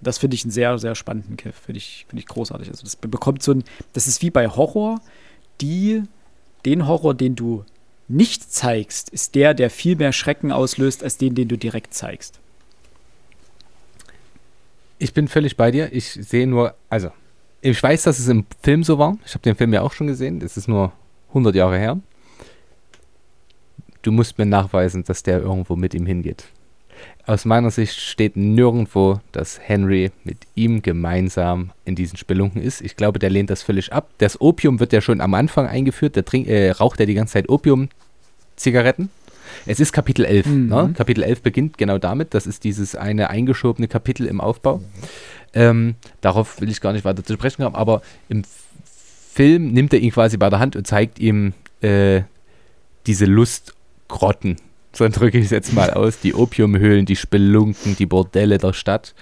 Das 0.00 0.18
finde 0.18 0.34
ich 0.34 0.44
einen 0.44 0.50
sehr, 0.50 0.78
sehr 0.78 0.94
spannenden 0.94 1.36
Kiff. 1.36 1.56
Finde 1.56 1.78
ich, 1.78 2.06
find 2.08 2.20
ich 2.20 2.26
großartig. 2.26 2.68
Also 2.68 2.82
das 2.82 2.96
bekommt 2.96 3.42
so 3.42 3.52
ein, 3.52 3.64
das 3.92 4.06
ist 4.06 4.22
wie 4.22 4.30
bei 4.30 4.48
Horror, 4.48 5.00
die, 5.60 6.02
den 6.64 6.86
Horror, 6.86 7.14
den 7.14 7.36
du 7.36 7.64
nicht 8.08 8.50
zeigst, 8.52 9.10
ist 9.10 9.34
der, 9.34 9.54
der 9.54 9.70
viel 9.70 9.96
mehr 9.96 10.12
Schrecken 10.12 10.52
auslöst, 10.52 11.04
als 11.04 11.16
den, 11.16 11.34
den 11.34 11.48
du 11.48 11.56
direkt 11.56 11.94
zeigst. 11.94 12.40
Ich 14.98 15.14
bin 15.14 15.28
völlig 15.28 15.56
bei 15.56 15.70
dir. 15.70 15.92
Ich 15.92 16.12
sehe 16.12 16.46
nur, 16.46 16.74
also, 16.88 17.10
ich 17.60 17.80
weiß, 17.82 18.02
dass 18.02 18.18
es 18.18 18.28
im 18.28 18.46
Film 18.62 18.84
so 18.84 18.98
war. 18.98 19.16
Ich 19.24 19.34
habe 19.34 19.42
den 19.42 19.54
Film 19.54 19.72
ja 19.72 19.82
auch 19.82 19.92
schon 19.92 20.06
gesehen. 20.06 20.40
Es 20.42 20.56
ist 20.56 20.66
nur 20.66 20.92
100 21.28 21.54
Jahre 21.54 21.78
her. 21.78 22.00
Du 24.02 24.12
musst 24.12 24.38
mir 24.38 24.46
nachweisen, 24.46 25.04
dass 25.04 25.22
der 25.22 25.40
irgendwo 25.40 25.76
mit 25.76 25.94
ihm 25.94 26.06
hingeht 26.06 26.46
aus 27.30 27.44
meiner 27.44 27.70
Sicht 27.70 28.00
steht 28.00 28.36
nirgendwo, 28.36 29.20
dass 29.30 29.60
Henry 29.62 30.10
mit 30.24 30.38
ihm 30.56 30.82
gemeinsam 30.82 31.70
in 31.84 31.94
diesen 31.94 32.16
Spelunken 32.16 32.60
ist. 32.60 32.80
Ich 32.80 32.96
glaube, 32.96 33.20
der 33.20 33.30
lehnt 33.30 33.50
das 33.50 33.62
völlig 33.62 33.92
ab. 33.92 34.10
Das 34.18 34.40
Opium 34.40 34.80
wird 34.80 34.92
ja 34.92 35.00
schon 35.00 35.20
am 35.20 35.34
Anfang 35.34 35.68
eingeführt. 35.68 36.16
Der 36.16 36.24
trink, 36.24 36.48
äh, 36.48 36.72
raucht 36.72 36.98
ja 36.98 37.06
die 37.06 37.14
ganze 37.14 37.34
Zeit 37.34 37.48
Opium-Zigaretten. 37.48 39.10
Es 39.64 39.78
ist 39.78 39.92
Kapitel 39.92 40.24
11. 40.24 40.46
Mhm. 40.46 40.68
Ne? 40.68 40.94
Kapitel 40.96 41.22
11 41.22 41.42
beginnt 41.42 41.78
genau 41.78 41.98
damit. 41.98 42.34
Das 42.34 42.48
ist 42.48 42.64
dieses 42.64 42.96
eine 42.96 43.30
eingeschobene 43.30 43.86
Kapitel 43.86 44.26
im 44.26 44.40
Aufbau. 44.40 44.80
Ähm, 45.54 45.94
darauf 46.20 46.60
will 46.60 46.68
ich 46.68 46.80
gar 46.80 46.92
nicht 46.92 47.04
weiter 47.04 47.24
zu 47.24 47.34
sprechen 47.34 47.62
haben, 47.62 47.76
aber 47.76 48.02
im 48.28 48.42
Film 49.32 49.72
nimmt 49.72 49.92
er 49.92 50.00
ihn 50.00 50.10
quasi 50.10 50.36
bei 50.36 50.50
der 50.50 50.58
Hand 50.58 50.74
und 50.74 50.84
zeigt 50.84 51.20
ihm 51.20 51.52
äh, 51.80 52.22
diese 53.06 53.26
Lustgrotten, 53.26 54.56
so 54.92 55.08
drücke 55.08 55.38
ich 55.38 55.46
es 55.46 55.50
jetzt 55.50 55.72
mal 55.72 55.90
aus, 55.90 56.20
die 56.20 56.34
Opiumhöhlen, 56.34 57.06
die 57.06 57.16
Spelunken, 57.16 57.96
die 57.96 58.06
Bordelle 58.06 58.58
der 58.58 58.72
Stadt. 58.72 59.14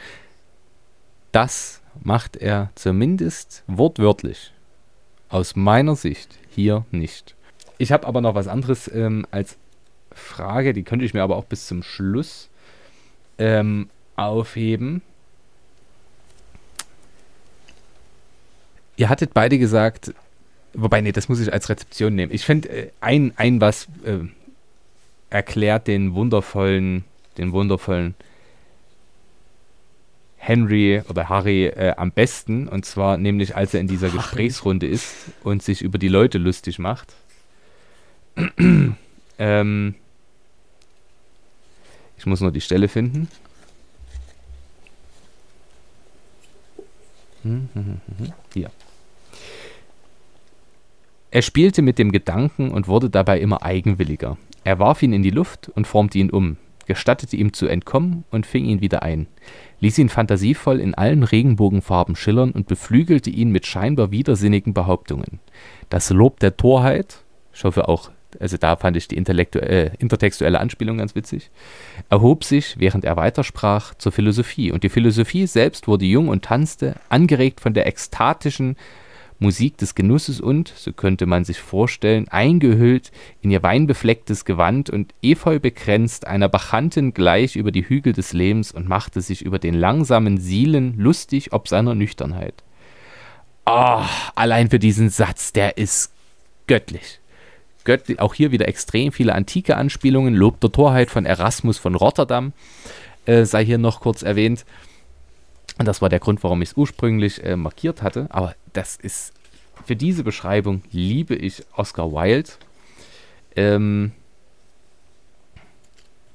Das 1.32 1.80
macht 2.02 2.36
er 2.36 2.70
zumindest 2.74 3.64
wortwörtlich. 3.66 4.52
Aus 5.28 5.56
meiner 5.56 5.94
Sicht 5.94 6.38
hier 6.48 6.86
nicht. 6.90 7.34
Ich 7.76 7.92
habe 7.92 8.06
aber 8.06 8.20
noch 8.20 8.34
was 8.34 8.48
anderes 8.48 8.90
ähm, 8.92 9.26
als 9.30 9.56
Frage, 10.12 10.72
die 10.72 10.82
könnte 10.82 11.04
ich 11.04 11.14
mir 11.14 11.22
aber 11.22 11.36
auch 11.36 11.44
bis 11.44 11.66
zum 11.66 11.82
Schluss 11.82 12.48
ähm, 13.38 13.88
aufheben. 14.16 15.02
Ihr 18.96 19.08
hattet 19.08 19.32
beide 19.32 19.58
gesagt, 19.58 20.12
wobei, 20.74 21.00
nee, 21.00 21.12
das 21.12 21.28
muss 21.28 21.40
ich 21.40 21.52
als 21.52 21.68
Rezeption 21.68 22.14
nehmen. 22.14 22.32
Ich 22.32 22.44
finde 22.44 22.68
äh, 22.68 22.90
ein, 23.00 23.32
ein 23.36 23.60
was, 23.60 23.86
äh, 24.04 24.18
erklärt 25.30 25.86
den 25.86 26.14
wundervollen, 26.14 27.04
den 27.36 27.52
wundervollen 27.52 28.14
Henry 30.36 31.02
oder 31.08 31.28
Harry 31.28 31.66
äh, 31.66 31.94
am 31.96 32.10
besten. 32.10 32.68
Und 32.68 32.86
zwar 32.86 33.18
nämlich, 33.18 33.54
als 33.56 33.74
er 33.74 33.80
in 33.80 33.88
dieser 33.88 34.08
Gesprächsrunde 34.08 34.86
ist 34.86 35.14
und 35.42 35.62
sich 35.62 35.82
über 35.82 35.98
die 35.98 36.08
Leute 36.08 36.38
lustig 36.38 36.78
macht. 36.78 37.14
ähm, 39.38 39.94
ich 42.16 42.26
muss 42.26 42.40
nur 42.40 42.52
die 42.52 42.60
Stelle 42.60 42.88
finden. 42.88 43.28
Hm, 47.42 47.68
hm, 47.74 48.00
hm, 48.18 48.32
Hier. 48.54 48.70
Er 51.30 51.42
spielte 51.42 51.82
mit 51.82 51.98
dem 51.98 52.10
Gedanken 52.10 52.70
und 52.70 52.88
wurde 52.88 53.10
dabei 53.10 53.38
immer 53.38 53.62
eigenwilliger. 53.62 54.38
Er 54.64 54.78
warf 54.78 55.02
ihn 55.02 55.12
in 55.12 55.22
die 55.22 55.30
Luft 55.30 55.68
und 55.68 55.86
formte 55.86 56.18
ihn 56.18 56.30
um, 56.30 56.56
gestattete 56.86 57.36
ihm 57.36 57.52
zu 57.52 57.66
entkommen 57.66 58.24
und 58.30 58.46
fing 58.46 58.64
ihn 58.64 58.80
wieder 58.80 59.02
ein, 59.02 59.26
ließ 59.80 59.98
ihn 59.98 60.08
fantasievoll 60.08 60.80
in 60.80 60.94
allen 60.94 61.22
Regenbogenfarben 61.22 62.16
schillern 62.16 62.50
und 62.50 62.66
beflügelte 62.66 63.30
ihn 63.30 63.50
mit 63.50 63.66
scheinbar 63.66 64.10
widersinnigen 64.10 64.74
Behauptungen. 64.74 65.40
Das 65.90 66.10
Lob 66.10 66.40
der 66.40 66.56
Torheit, 66.56 67.22
ich 67.52 67.64
hoffe 67.64 67.88
auch, 67.88 68.10
also 68.40 68.56
da 68.56 68.76
fand 68.76 68.96
ich 68.96 69.08
die 69.08 69.16
äh, 69.16 69.90
intertextuelle 69.98 70.60
Anspielung 70.60 70.98
ganz 70.98 71.14
witzig, 71.14 71.50
erhob 72.10 72.44
sich, 72.44 72.76
während 72.78 73.04
er 73.04 73.16
weitersprach, 73.16 73.94
zur 73.94 74.12
Philosophie. 74.12 74.70
Und 74.70 74.82
die 74.82 74.90
Philosophie 74.90 75.46
selbst 75.46 75.88
wurde 75.88 76.04
jung 76.04 76.28
und 76.28 76.44
tanzte, 76.44 76.96
angeregt 77.08 77.60
von 77.60 77.74
der 77.74 77.86
ekstatischen 77.86 78.76
Musik 79.40 79.76
des 79.76 79.94
Genusses 79.94 80.40
und, 80.40 80.72
so 80.76 80.92
könnte 80.92 81.26
man 81.26 81.44
sich 81.44 81.60
vorstellen, 81.60 82.26
eingehüllt 82.28 83.12
in 83.40 83.50
ihr 83.50 83.62
weinbeflecktes 83.62 84.44
Gewand 84.44 84.90
und 84.90 85.14
efeu 85.22 85.60
bekränzt, 85.60 86.26
einer 86.26 86.48
Bachantin 86.48 87.14
gleich 87.14 87.54
über 87.54 87.70
die 87.70 87.88
Hügel 87.88 88.12
des 88.12 88.32
Lebens 88.32 88.72
und 88.72 88.88
machte 88.88 89.20
sich 89.20 89.42
über 89.42 89.58
den 89.58 89.74
langsamen 89.74 90.38
Sielen 90.38 90.98
lustig 90.98 91.52
ob 91.52 91.68
seiner 91.68 91.94
Nüchternheit. 91.94 92.64
Oh, 93.64 94.02
allein 94.34 94.70
für 94.70 94.78
diesen 94.78 95.08
Satz, 95.10 95.52
der 95.52 95.76
ist 95.76 96.10
göttlich. 96.66 97.20
Göttlich, 97.84 98.18
auch 98.18 98.34
hier 98.34 98.50
wieder 98.50 98.66
extrem 98.66 99.12
viele 99.12 99.34
antike 99.34 99.76
Anspielungen, 99.76 100.34
Lob 100.34 100.60
der 100.60 100.72
Torheit 100.72 101.10
von 101.10 101.26
Erasmus 101.26 101.78
von 101.78 101.94
Rotterdam, 101.94 102.52
äh, 103.26 103.44
sei 103.44 103.64
hier 103.64 103.78
noch 103.78 104.00
kurz 104.00 104.22
erwähnt. 104.22 104.64
Und 105.78 105.86
das 105.86 106.02
war 106.02 106.08
der 106.08 106.18
Grund, 106.18 106.42
warum 106.42 106.60
ich 106.60 106.70
es 106.70 106.76
ursprünglich 106.76 107.44
äh, 107.44 107.56
markiert 107.56 108.02
hatte. 108.02 108.26
Aber 108.30 108.54
das 108.78 108.94
ist, 108.94 109.32
für 109.84 109.96
diese 109.96 110.22
Beschreibung 110.22 110.82
liebe 110.92 111.34
ich 111.34 111.64
Oscar 111.74 112.12
Wilde. 112.12 112.50
Ähm, 113.56 114.12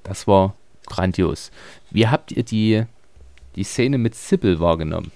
das 0.04 0.28
war 0.28 0.56
grandios. 0.86 1.52
Wie 1.90 2.10
habt 2.10 2.34
ihr 2.34 2.44
die, 2.44 2.84
die 3.56 3.64
Szene 3.64 3.98
mit 3.98 4.16
Sybil 4.16 4.60
wahrgenommen? 4.60 5.14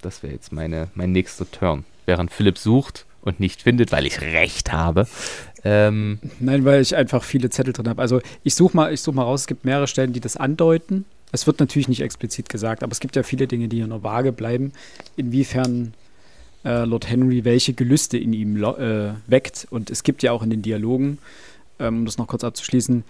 Das 0.00 0.22
wäre 0.22 0.32
jetzt 0.32 0.52
meine, 0.52 0.88
mein 0.94 1.12
nächster 1.12 1.50
Turn. 1.50 1.84
Während 2.06 2.32
Philipp 2.32 2.56
sucht 2.56 3.04
und 3.20 3.40
nicht 3.40 3.60
findet, 3.60 3.92
weil 3.92 4.06
ich 4.06 4.22
recht 4.22 4.72
habe. 4.72 5.06
Ähm, 5.64 6.18
Nein, 6.40 6.64
weil 6.64 6.80
ich 6.80 6.96
einfach 6.96 7.22
viele 7.22 7.50
Zettel 7.50 7.74
drin 7.74 7.90
habe. 7.90 8.00
Also 8.00 8.22
ich 8.42 8.54
suche 8.54 8.74
mal, 8.74 8.96
such 8.96 9.12
mal 9.12 9.24
raus, 9.24 9.42
es 9.42 9.46
gibt 9.46 9.66
mehrere 9.66 9.86
Stellen, 9.86 10.14
die 10.14 10.20
das 10.20 10.38
andeuten. 10.38 11.04
Es 11.30 11.46
wird 11.46 11.60
natürlich 11.60 11.88
nicht 11.88 12.00
explizit 12.00 12.48
gesagt, 12.48 12.82
aber 12.82 12.92
es 12.92 13.00
gibt 13.00 13.16
ja 13.16 13.22
viele 13.22 13.46
Dinge, 13.46 13.68
die 13.68 13.76
hier 13.76 13.86
nur 13.86 14.02
vage 14.02 14.32
bleiben, 14.32 14.72
inwiefern 15.16 15.92
äh, 16.64 16.84
Lord 16.84 17.08
Henry 17.08 17.44
welche 17.44 17.74
Gelüste 17.74 18.18
in 18.18 18.32
ihm 18.32 18.62
äh, 18.62 19.14
weckt. 19.26 19.66
Und 19.70 19.90
es 19.90 20.02
gibt 20.02 20.22
ja 20.22 20.32
auch 20.32 20.42
in 20.42 20.50
den 20.50 20.62
Dialogen, 20.62 21.18
ähm, 21.78 21.98
um 21.98 22.04
das 22.06 22.18
noch 22.18 22.26
kurz 22.26 22.44
abzuschließen, 22.44 23.04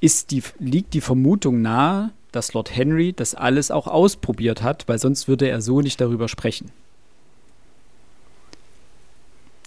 ist 0.00 0.30
die, 0.30 0.42
liegt 0.58 0.94
die 0.94 1.00
Vermutung 1.00 1.62
nahe, 1.62 2.10
dass 2.32 2.52
Lord 2.52 2.74
Henry 2.74 3.12
das 3.12 3.34
alles 3.34 3.70
auch 3.70 3.86
ausprobiert 3.86 4.62
hat, 4.62 4.88
weil 4.88 4.98
sonst 4.98 5.28
würde 5.28 5.48
er 5.48 5.60
so 5.60 5.80
nicht 5.80 6.00
darüber 6.00 6.28
sprechen. 6.28 6.70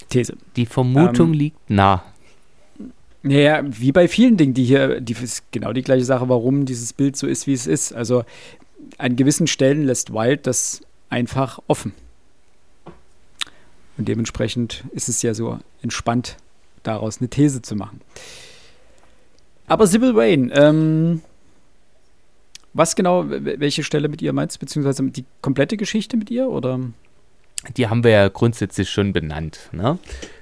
These. 0.09 0.37
Die 0.55 0.65
Vermutung 0.65 1.33
ähm, 1.33 1.33
liegt 1.33 1.69
nah. 1.69 2.03
Naja, 3.23 3.61
wie 3.65 3.91
bei 3.91 4.07
vielen 4.07 4.37
Dingen, 4.37 4.53
die 4.53 4.63
hier, 4.63 5.01
die 5.01 5.13
ist 5.13 5.43
genau 5.51 5.73
die 5.73 5.81
gleiche 5.81 6.05
Sache, 6.05 6.29
warum 6.29 6.65
dieses 6.65 6.93
Bild 6.93 7.17
so 7.17 7.27
ist, 7.27 7.47
wie 7.47 7.53
es 7.53 7.67
ist. 7.67 7.93
Also 7.93 8.23
an 8.97 9.15
gewissen 9.15 9.47
Stellen 9.47 9.85
lässt 9.85 10.13
Wild 10.13 10.47
das 10.47 10.81
einfach 11.09 11.59
offen. 11.67 11.93
Und 13.97 14.07
dementsprechend 14.07 14.83
ist 14.91 15.09
es 15.09 15.21
ja 15.21 15.33
so 15.33 15.59
entspannt, 15.81 16.37
daraus 16.83 17.19
eine 17.19 17.29
These 17.29 17.61
zu 17.61 17.75
machen. 17.75 18.01
Aber 19.67 19.87
Sybil 19.87 20.15
Wayne, 20.15 20.53
ähm, 20.53 21.21
was 22.73 22.95
genau, 22.95 23.25
welche 23.27 23.83
Stelle 23.83 24.07
mit 24.07 24.21
ihr 24.21 24.33
meinst, 24.33 24.59
beziehungsweise 24.59 25.03
die 25.03 25.25
komplette 25.41 25.77
Geschichte 25.77 26.15
mit 26.15 26.29
ihr 26.29 26.47
oder? 26.47 26.79
Die 27.75 27.87
haben 27.87 28.03
wir 28.03 28.11
ja 28.11 28.27
grundsätzlich 28.29 28.89
schon 28.89 29.13
benannt. 29.13 29.69
Ne? 29.71 29.97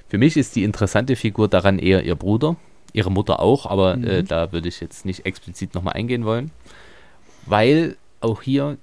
Für 0.08 0.18
mich 0.18 0.36
ist 0.36 0.54
die 0.54 0.62
interessante 0.62 1.16
Figur 1.16 1.48
daran 1.48 1.78
eher 1.78 2.04
ihr 2.04 2.14
Bruder, 2.14 2.56
ihre 2.92 3.10
Mutter 3.10 3.40
auch, 3.40 3.66
aber 3.66 3.94
äh, 3.94 3.96
mhm. 3.96 4.04
äh, 4.04 4.22
da 4.22 4.52
würde 4.52 4.68
ich 4.68 4.80
jetzt 4.80 5.06
nicht 5.06 5.26
explizit 5.26 5.74
nochmal 5.74 5.94
eingehen 5.94 6.24
wollen, 6.24 6.50
weil 7.46 7.96
auch 8.20 8.42
hier 8.42 8.76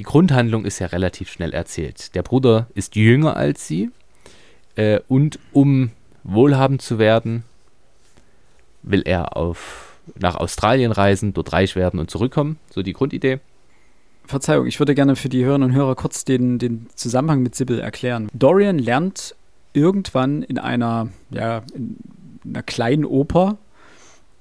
die 0.00 0.04
Grundhandlung 0.04 0.64
ist 0.64 0.78
ja 0.78 0.86
relativ 0.86 1.30
schnell 1.30 1.52
erzählt. 1.52 2.14
Der 2.14 2.22
Bruder 2.22 2.68
ist 2.72 2.96
jünger 2.96 3.36
als 3.36 3.68
sie 3.68 3.90
äh, 4.74 5.00
und 5.08 5.38
um 5.52 5.90
wohlhabend 6.24 6.80
zu 6.80 6.98
werden, 6.98 7.44
will 8.82 9.02
er 9.04 9.36
auf, 9.36 9.98
nach 10.18 10.36
Australien 10.36 10.90
reisen, 10.90 11.34
dort 11.34 11.52
reich 11.52 11.76
werden 11.76 12.00
und 12.00 12.10
zurückkommen. 12.10 12.58
So 12.70 12.80
die 12.80 12.94
Grundidee. 12.94 13.40
Verzeihung, 14.24 14.66
ich 14.66 14.78
würde 14.78 14.94
gerne 14.94 15.16
für 15.16 15.28
die 15.28 15.44
Hörerinnen 15.44 15.68
und 15.72 15.76
Hörer 15.76 15.94
kurz 15.96 16.24
den, 16.24 16.58
den 16.58 16.86
Zusammenhang 16.94 17.42
mit 17.42 17.54
Sybil 17.54 17.78
erklären. 17.78 18.30
Dorian 18.32 18.78
lernt 18.78 19.36
irgendwann 19.74 20.42
in 20.42 20.58
einer, 20.58 21.08
ja, 21.28 21.60
in 21.74 21.98
einer 22.42 22.62
kleinen 22.62 23.04
Oper 23.04 23.58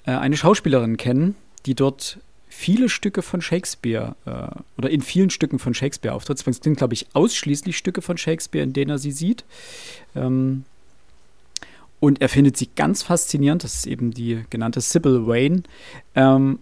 äh, 0.06 0.12
eine 0.12 0.38
Schauspielerin 0.38 0.96
kennen, 0.96 1.36
die 1.66 1.76
dort 1.76 2.20
viele 2.60 2.90
Stücke 2.90 3.22
von 3.22 3.42
Shakespeare 3.42 4.16
äh, 4.26 4.60
oder 4.78 4.90
in 4.90 5.02
vielen 5.02 5.30
Stücken 5.30 5.60
von 5.60 5.74
Shakespeare 5.74 6.14
auftritt. 6.14 6.46
Es 6.46 6.58
sind, 6.58 6.78
glaube 6.78 6.94
ich, 6.94 7.08
ausschließlich 7.14 7.78
Stücke 7.78 8.02
von 8.02 8.18
Shakespeare, 8.18 8.64
in 8.64 8.74
denen 8.74 8.92
er 8.92 9.00
sie 9.00 9.14
sieht. 9.14 9.46
Ähm, 10.14 10.66
und 12.02 12.22
er 12.22 12.28
findet 12.28 12.58
sie 12.58 12.70
ganz 12.76 13.02
faszinierend. 13.02 13.64
Das 13.64 13.76
ist 13.76 13.88
eben 13.88 14.12
die 14.12 14.44
genannte 14.50 14.82
Sybil 14.82 15.26
Wayne. 15.26 15.64
Ähm, 16.16 16.60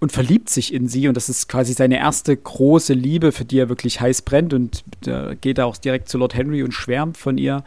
und 0.00 0.12
verliebt 0.12 0.50
sich 0.50 0.74
in 0.74 0.86
sie. 0.86 1.08
Und 1.08 1.16
das 1.16 1.30
ist 1.30 1.48
quasi 1.48 1.72
seine 1.72 1.96
erste 1.96 2.36
große 2.36 2.92
Liebe, 2.92 3.32
für 3.32 3.46
die 3.46 3.58
er 3.58 3.70
wirklich 3.70 4.00
heiß 4.00 4.22
brennt. 4.22 4.52
Und 4.52 4.84
da 5.00 5.32
geht 5.34 5.56
er 5.56 5.66
auch 5.66 5.78
direkt 5.78 6.10
zu 6.10 6.18
Lord 6.18 6.34
Henry 6.34 6.62
und 6.62 6.72
schwärmt 6.72 7.16
von 7.16 7.38
ihr, 7.38 7.64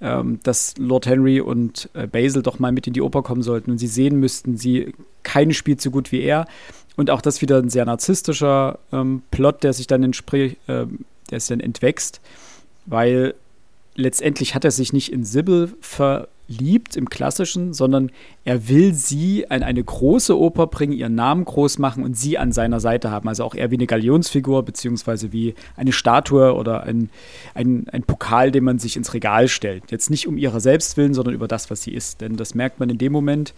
ähm, 0.00 0.38
dass 0.44 0.74
Lord 0.78 1.06
Henry 1.06 1.40
und 1.40 1.88
äh, 1.94 2.06
Basil 2.06 2.42
doch 2.42 2.60
mal 2.60 2.70
mit 2.70 2.86
in 2.86 2.92
die 2.92 3.02
Oper 3.02 3.22
kommen 3.22 3.42
sollten. 3.42 3.72
Und 3.72 3.78
sie 3.78 3.88
sehen 3.88 4.20
müssten, 4.20 4.56
sie 4.56 4.92
keinen 5.24 5.52
spielt 5.52 5.80
so 5.80 5.90
gut 5.90 6.12
wie 6.12 6.20
er. 6.20 6.46
Und 6.98 7.10
auch 7.10 7.20
das 7.20 7.40
wieder 7.42 7.58
ein 7.58 7.68
sehr 7.68 7.84
narzisstischer 7.84 8.80
ähm, 8.92 9.22
Plot, 9.30 9.62
der 9.62 9.72
sich 9.72 9.86
dann 9.86 10.02
entspricht, 10.02 10.56
äh, 10.68 10.86
der 11.30 11.38
sich 11.38 11.48
dann 11.48 11.60
entwächst, 11.60 12.20
weil 12.86 13.34
letztendlich 13.94 14.56
hat 14.56 14.64
er 14.64 14.72
sich 14.72 14.92
nicht 14.92 15.12
in 15.12 15.24
Sybil 15.24 15.72
ver 15.80 16.26
liebt 16.48 16.96
im 16.96 17.08
Klassischen, 17.08 17.72
sondern 17.72 18.10
er 18.44 18.68
will 18.68 18.94
sie 18.94 19.42
in 19.42 19.62
eine 19.62 19.84
große 19.84 20.36
Oper 20.36 20.66
bringen, 20.66 20.94
ihren 20.94 21.14
Namen 21.14 21.44
groß 21.44 21.78
machen 21.78 22.02
und 22.02 22.16
sie 22.16 22.36
an 22.36 22.50
seiner 22.50 22.80
Seite 22.80 23.12
haben. 23.12 23.28
Also 23.28 23.44
auch 23.44 23.54
eher 23.54 23.70
wie 23.70 23.76
eine 23.76 23.86
Galionsfigur, 23.86 24.64
beziehungsweise 24.64 25.30
wie 25.30 25.54
eine 25.76 25.92
Statue 25.92 26.54
oder 26.54 26.82
ein, 26.82 27.10
ein, 27.54 27.86
ein 27.92 28.02
Pokal, 28.02 28.50
den 28.50 28.64
man 28.64 28.80
sich 28.80 28.96
ins 28.96 29.14
Regal 29.14 29.46
stellt. 29.46 29.92
Jetzt 29.92 30.10
nicht 30.10 30.26
um 30.26 30.36
ihrer 30.36 30.58
selbst 30.58 30.96
willen, 30.96 31.14
sondern 31.14 31.34
über 31.34 31.46
das, 31.46 31.70
was 31.70 31.82
sie 31.82 31.92
ist. 31.92 32.22
Denn 32.22 32.36
das 32.36 32.56
merkt 32.56 32.80
man 32.80 32.90
in 32.90 32.98
dem 32.98 33.12
Moment, 33.12 33.52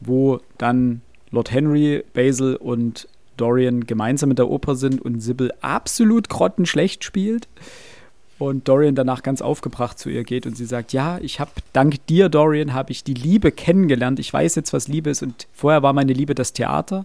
wo 0.00 0.40
dann 0.58 1.00
Lord 1.34 1.50
Henry, 1.50 2.04
Basil 2.14 2.56
und 2.56 3.08
Dorian 3.36 3.86
gemeinsam 3.86 4.30
in 4.30 4.36
der 4.36 4.48
Oper 4.48 4.76
sind 4.76 5.02
und 5.02 5.20
Sybil 5.20 5.52
absolut 5.60 6.28
grottenschlecht 6.28 7.04
spielt 7.04 7.48
und 8.38 8.68
Dorian 8.68 8.94
danach 8.94 9.22
ganz 9.22 9.42
aufgebracht 9.42 9.98
zu 9.98 10.10
ihr 10.10 10.24
geht 10.24 10.46
und 10.46 10.56
sie 10.56 10.66
sagt, 10.66 10.92
ja, 10.92 11.18
ich 11.18 11.40
habe 11.40 11.50
dank 11.72 12.06
dir, 12.06 12.28
Dorian, 12.28 12.74
habe 12.74 12.92
ich 12.92 13.04
die 13.04 13.14
Liebe 13.14 13.52
kennengelernt. 13.52 14.18
Ich 14.18 14.32
weiß 14.32 14.54
jetzt, 14.54 14.72
was 14.72 14.88
Liebe 14.88 15.10
ist 15.10 15.22
und 15.22 15.46
vorher 15.52 15.82
war 15.82 15.92
meine 15.92 16.12
Liebe 16.12 16.34
das 16.34 16.52
Theater 16.52 17.04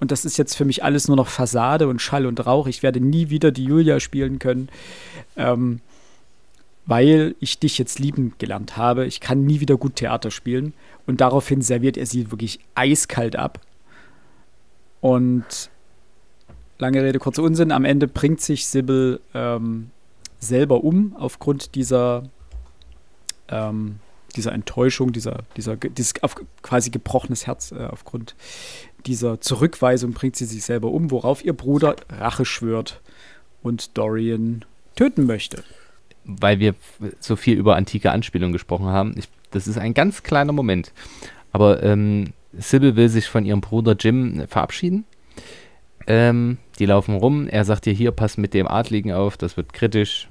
und 0.00 0.10
das 0.10 0.24
ist 0.24 0.36
jetzt 0.36 0.56
für 0.56 0.64
mich 0.64 0.84
alles 0.84 1.08
nur 1.08 1.16
noch 1.16 1.28
Fassade 1.28 1.88
und 1.88 2.02
Schall 2.02 2.26
und 2.26 2.44
Rauch. 2.46 2.66
Ich 2.66 2.82
werde 2.82 3.00
nie 3.00 3.30
wieder 3.30 3.50
die 3.50 3.64
Julia 3.64 4.00
spielen 4.00 4.38
können, 4.38 4.68
ähm, 5.36 5.80
weil 6.84 7.34
ich 7.40 7.58
dich 7.58 7.78
jetzt 7.78 7.98
lieben 7.98 8.34
gelernt 8.38 8.76
habe. 8.76 9.06
Ich 9.06 9.20
kann 9.20 9.44
nie 9.44 9.60
wieder 9.60 9.76
gut 9.76 9.96
Theater 9.96 10.30
spielen 10.30 10.74
und 11.06 11.20
daraufhin 11.20 11.62
serviert 11.62 11.96
er 11.96 12.06
sie 12.06 12.30
wirklich 12.30 12.60
eiskalt 12.74 13.36
ab 13.36 13.60
und 15.06 15.70
lange 16.80 17.00
Rede, 17.00 17.20
kurzer 17.20 17.44
Unsinn. 17.44 17.70
Am 17.70 17.84
Ende 17.84 18.08
bringt 18.08 18.40
sich 18.40 18.66
Sybil 18.66 19.20
ähm, 19.34 19.92
selber 20.40 20.82
um 20.82 21.14
aufgrund 21.16 21.76
dieser, 21.76 22.24
ähm, 23.48 24.00
dieser 24.34 24.50
Enttäuschung, 24.50 25.12
dieser, 25.12 25.44
dieser, 25.56 25.76
dieses 25.76 26.14
quasi 26.60 26.90
gebrochenes 26.90 27.46
Herz 27.46 27.70
äh, 27.70 27.84
aufgrund 27.84 28.34
dieser 29.06 29.40
Zurückweisung 29.40 30.10
bringt 30.10 30.34
sie 30.34 30.44
sich 30.44 30.64
selber 30.64 30.90
um, 30.90 31.12
worauf 31.12 31.44
ihr 31.44 31.52
Bruder 31.52 31.94
Rache 32.10 32.44
schwört 32.44 33.00
und 33.62 33.96
Dorian 33.96 34.64
töten 34.96 35.24
möchte. 35.24 35.62
Weil 36.24 36.58
wir 36.58 36.74
so 37.20 37.36
viel 37.36 37.56
über 37.56 37.76
antike 37.76 38.10
Anspielungen 38.10 38.52
gesprochen 38.52 38.86
haben. 38.86 39.14
Ich, 39.16 39.28
das 39.52 39.68
ist 39.68 39.78
ein 39.78 39.94
ganz 39.94 40.24
kleiner 40.24 40.52
Moment. 40.52 40.92
Aber 41.52 41.80
ähm, 41.84 42.32
Sybil 42.52 42.96
will 42.96 43.08
sich 43.08 43.28
von 43.28 43.44
ihrem 43.44 43.60
Bruder 43.60 43.96
Jim 43.98 44.46
verabschieden. 44.48 45.04
Ähm, 46.06 46.58
die 46.78 46.86
laufen 46.86 47.16
rum. 47.16 47.48
Er 47.48 47.64
sagt 47.64 47.86
ihr 47.86 47.92
hier, 47.92 48.12
pass 48.12 48.36
mit 48.36 48.54
dem 48.54 48.68
Adligen 48.68 49.12
auf, 49.12 49.36
das 49.36 49.56
wird 49.56 49.72
kritisch. 49.72 50.28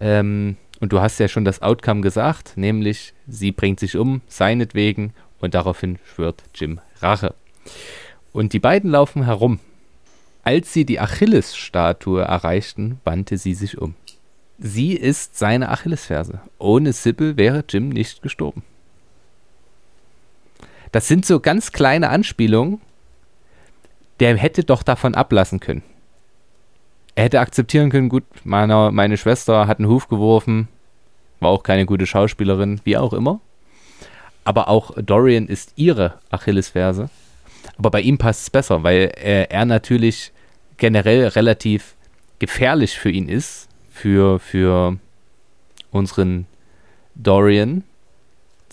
Ähm, 0.00 0.56
und 0.80 0.92
du 0.92 1.00
hast 1.00 1.18
ja 1.18 1.28
schon 1.28 1.44
das 1.44 1.62
Outcome 1.62 2.02
gesagt, 2.02 2.56
nämlich 2.56 3.14
sie 3.26 3.52
bringt 3.52 3.80
sich 3.80 3.96
um, 3.96 4.20
seinetwegen, 4.28 5.14
und 5.40 5.54
daraufhin 5.54 5.98
schwört 6.04 6.42
Jim 6.54 6.80
Rache. 7.00 7.34
Und 8.32 8.52
die 8.52 8.58
beiden 8.58 8.90
laufen 8.90 9.24
herum. 9.24 9.60
Als 10.42 10.72
sie 10.72 10.84
die 10.84 11.00
Achilles-Statue 11.00 12.22
erreichten, 12.22 13.00
wandte 13.04 13.36
sie 13.36 13.54
sich 13.54 13.78
um. 13.78 13.94
Sie 14.58 14.92
ist 14.92 15.36
seine 15.36 15.70
Achillesferse. 15.70 16.40
Ohne 16.58 16.92
Sibyl 16.92 17.36
wäre 17.36 17.64
Jim 17.68 17.88
nicht 17.88 18.22
gestorben. 18.22 18.62
Das 20.92 21.08
sind 21.08 21.26
so 21.26 21.40
ganz 21.40 21.72
kleine 21.72 22.10
Anspielungen. 22.10 22.80
Der 24.20 24.36
hätte 24.36 24.64
doch 24.64 24.82
davon 24.82 25.14
ablassen 25.14 25.60
können 25.60 25.82
er 27.16 27.24
hätte 27.24 27.40
akzeptieren 27.40 27.90
können, 27.90 28.10
gut, 28.10 28.24
meine, 28.44 28.90
meine 28.92 29.16
Schwester 29.16 29.66
hat 29.66 29.78
einen 29.78 29.88
Huf 29.88 30.06
geworfen, 30.06 30.68
war 31.40 31.50
auch 31.50 31.62
keine 31.62 31.86
gute 31.86 32.06
Schauspielerin, 32.06 32.80
wie 32.84 32.98
auch 32.98 33.14
immer. 33.14 33.40
Aber 34.44 34.68
auch 34.68 34.92
Dorian 35.02 35.48
ist 35.48 35.72
ihre 35.76 36.18
Achillesferse. 36.30 37.08
Aber 37.78 37.90
bei 37.90 38.02
ihm 38.02 38.18
passt 38.18 38.42
es 38.42 38.50
besser, 38.50 38.82
weil 38.84 39.12
er, 39.16 39.50
er, 39.50 39.64
natürlich 39.64 40.30
generell 40.76 41.26
relativ 41.28 41.96
gefährlich 42.38 42.98
für 42.98 43.10
ihn 43.10 43.28
ist, 43.28 43.68
für, 43.90 44.38
für 44.38 44.98
unseren 45.90 46.46
Dorian. 47.14 47.82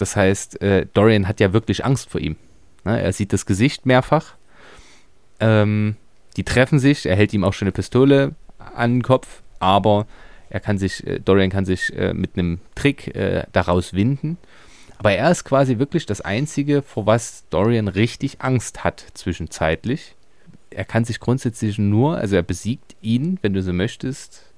Das 0.04 0.18
heißt, 0.18 0.62
äh, 0.62 0.86
Dorian 0.94 1.30
hat 1.30 1.40
ja 1.40 1.54
wirklich 1.54 1.86
Angst 1.86 2.10
vor 2.10 2.20
ihm. 2.20 2.36
Ne? 2.84 3.02
Er 3.02 3.14
sieht 3.14 3.32
das 3.32 3.46
Gesicht 3.46 3.86
mehrfach. 3.86 4.34
Ähm, 5.40 5.96
die 6.36 6.44
treffen 6.44 6.78
sich, 6.78 7.06
er 7.06 7.16
hält 7.16 7.32
ihm 7.32 7.46
auch 7.46 7.54
schon 7.54 7.68
eine 7.68 7.72
Pistole 7.72 8.36
an 8.58 8.96
den 8.96 9.02
Kopf, 9.02 9.44
aber 9.60 10.06
er 10.50 10.60
kann 10.60 10.78
sich, 10.78 11.08
äh, 11.08 11.22
Dorian 11.22 11.50
kann 11.50 11.64
sich 11.64 11.96
äh, 11.96 12.14
mit 12.14 12.38
einem 12.38 12.60
Trick 12.76 13.16
äh, 13.16 13.46
daraus 13.54 13.94
winden. 13.94 14.38
Aber 14.98 15.14
er 15.14 15.32
ist 15.32 15.46
quasi 15.46 15.80
wirklich 15.80 16.06
das 16.06 16.20
Einzige, 16.20 16.82
vor 16.82 17.06
was 17.06 17.46
Dorian 17.50 17.88
richtig 17.88 18.42
Angst 18.42 18.84
hat 18.84 19.06
zwischenzeitlich. 19.14 20.16
Er 20.70 20.84
kann 20.84 21.06
sich 21.06 21.22
grundsätzlich 21.22 21.78
nur, 21.78 22.18
also 22.18 22.36
er 22.36 22.44
besiegt 22.44 22.98
ihn, 23.02 23.40
wenn 23.42 23.54
du 23.54 23.62
so 23.62 23.72
möchtest, 23.72 24.53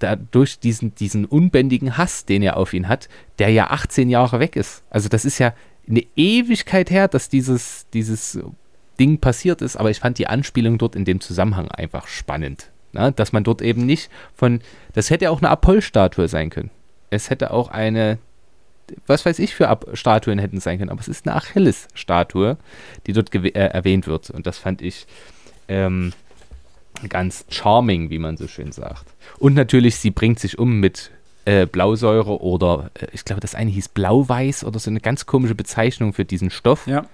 dadurch 0.00 0.58
diesen, 0.58 0.94
diesen 0.94 1.24
unbändigen 1.24 1.96
Hass, 1.96 2.24
den 2.24 2.42
er 2.42 2.56
auf 2.56 2.74
ihn 2.74 2.88
hat, 2.88 3.08
der 3.38 3.50
ja 3.50 3.70
18 3.70 4.08
Jahre 4.08 4.40
weg 4.40 4.56
ist. 4.56 4.82
Also 4.90 5.08
das 5.08 5.24
ist 5.24 5.38
ja 5.38 5.54
eine 5.88 6.04
Ewigkeit 6.16 6.90
her, 6.90 7.08
dass 7.08 7.28
dieses, 7.28 7.86
dieses 7.92 8.38
Ding 8.98 9.18
passiert 9.18 9.62
ist, 9.62 9.76
aber 9.76 9.90
ich 9.90 10.00
fand 10.00 10.18
die 10.18 10.26
Anspielung 10.26 10.78
dort 10.78 10.94
in 10.94 11.04
dem 11.04 11.20
Zusammenhang 11.20 11.70
einfach 11.70 12.06
spannend. 12.06 12.70
Na, 12.92 13.12
dass 13.12 13.32
man 13.32 13.44
dort 13.44 13.62
eben 13.62 13.86
nicht 13.86 14.10
von, 14.34 14.60
das 14.94 15.10
hätte 15.10 15.30
auch 15.30 15.38
eine 15.38 15.50
Apoll-Statue 15.50 16.26
sein 16.26 16.50
können. 16.50 16.70
Es 17.08 17.30
hätte 17.30 17.52
auch 17.52 17.68
eine, 17.68 18.18
was 19.06 19.24
weiß 19.24 19.38
ich 19.38 19.54
für 19.54 19.68
Ab 19.68 19.86
Statuen 19.92 20.40
hätten 20.40 20.58
sein 20.58 20.78
können, 20.78 20.90
aber 20.90 21.00
es 21.00 21.06
ist 21.06 21.26
eine 21.26 21.36
Achilles-Statue, 21.36 22.56
die 23.06 23.12
dort 23.12 23.32
äh, 23.32 23.50
erwähnt 23.50 24.08
wird. 24.08 24.30
Und 24.30 24.46
das 24.48 24.58
fand 24.58 24.82
ich 24.82 25.06
ähm, 25.68 26.12
ganz 27.08 27.44
charming, 27.48 28.10
wie 28.10 28.18
man 28.18 28.36
so 28.36 28.48
schön 28.48 28.72
sagt. 28.72 29.04
Und 29.38 29.54
natürlich, 29.54 29.96
sie 29.96 30.10
bringt 30.10 30.38
sich 30.38 30.58
um 30.58 30.80
mit 30.80 31.10
äh, 31.44 31.66
Blausäure 31.66 32.42
oder 32.42 32.90
äh, 32.94 33.06
ich 33.12 33.24
glaube, 33.24 33.40
das 33.40 33.54
eine 33.54 33.70
hieß 33.70 33.88
Blau-Weiß 33.88 34.64
oder 34.64 34.78
so 34.78 34.90
eine 34.90 35.00
ganz 35.00 35.26
komische 35.26 35.54
Bezeichnung 35.54 36.12
für 36.12 36.24
diesen 36.24 36.50
Stoff. 36.50 36.86
Ja. 36.86 37.06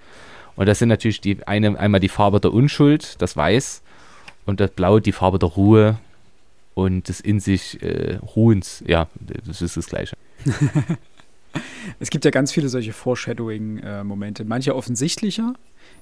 Und 0.57 0.67
das 0.67 0.79
sind 0.79 0.89
natürlich 0.89 1.21
die 1.21 1.47
eine, 1.47 1.79
einmal 1.79 2.01
die 2.01 2.09
Farbe 2.09 2.41
der 2.41 2.53
Unschuld, 2.53 3.21
das 3.21 3.37
Weiß, 3.37 3.83
und 4.47 4.61
das 4.61 4.71
Blau 4.71 5.01
die 5.01 5.13
Farbe 5.13 5.39
der 5.39 5.51
Ruhe 5.51 5.99
und 6.75 7.09
des 7.09 7.21
in 7.21 7.41
sich 7.41 7.83
äh, 7.83 8.19
Ruhens. 8.37 8.83
Ja, 8.87 9.09
das 9.47 9.63
ist 9.63 9.77
das 9.77 9.87
Gleiche. 9.87 10.17
es 12.01 12.11
gibt 12.11 12.25
ja 12.25 12.31
ganz 12.31 12.53
viele 12.53 12.69
solche 12.69 12.93
Foreshadowing-Momente, 12.93 14.45
manche 14.45 14.75
offensichtlicher, 14.75 15.55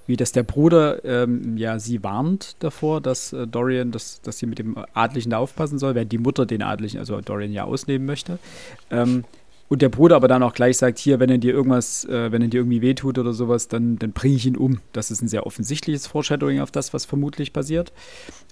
wie 0.07 0.17
dass 0.17 0.33
der 0.33 0.43
Bruder 0.43 1.05
ähm, 1.05 1.57
ja 1.57 1.79
sie 1.79 2.03
warnt 2.03 2.57
davor, 2.61 3.01
dass 3.01 3.33
äh, 3.33 3.47
Dorian, 3.47 3.91
dass, 3.91 4.21
dass 4.23 4.39
sie 4.39 4.47
mit 4.47 4.59
dem 4.59 4.77
Adlichen 4.95 5.31
da 5.31 5.39
aufpassen 5.39 5.79
soll, 5.79 5.95
während 5.95 6.13
die 6.13 6.19
Mutter 6.19 6.47
den 6.47 6.63
Adlichen, 6.63 6.99
also 6.99 7.21
Dorian 7.21 7.53
ja 7.53 7.65
ausnehmen 7.65 8.07
möchte. 8.07 8.39
Ähm, 8.91 9.25
und 9.69 9.81
der 9.81 9.89
Bruder 9.89 10.17
aber 10.17 10.29
dann 10.29 10.43
auch 10.43 10.53
gleich 10.53 10.77
sagt, 10.77 10.99
hier, 10.99 11.21
wenn 11.21 11.31
er 11.31 11.39
dir 11.39 11.55
irgendwas, 11.55 12.05
äh, 12.05 12.31
wenn 12.31 12.43
er 12.43 12.49
dir 12.49 12.59
irgendwie 12.59 12.83
wehtut 12.83 13.19
oder 13.19 13.33
sowas, 13.33 13.69
dann, 13.69 13.99
dann 13.99 14.13
bringe 14.13 14.37
ich 14.37 14.47
ihn 14.47 14.57
um. 14.57 14.81
Das 14.93 15.11
ist 15.11 15.23
ein 15.23 15.29
sehr 15.29 15.47
offensichtliches 15.47 16.07
Foreshadowing 16.07 16.61
auf 16.61 16.71
das, 16.71 16.93
was 16.93 17.07
vermutlich 17.07 17.53
passiert. 17.53 17.93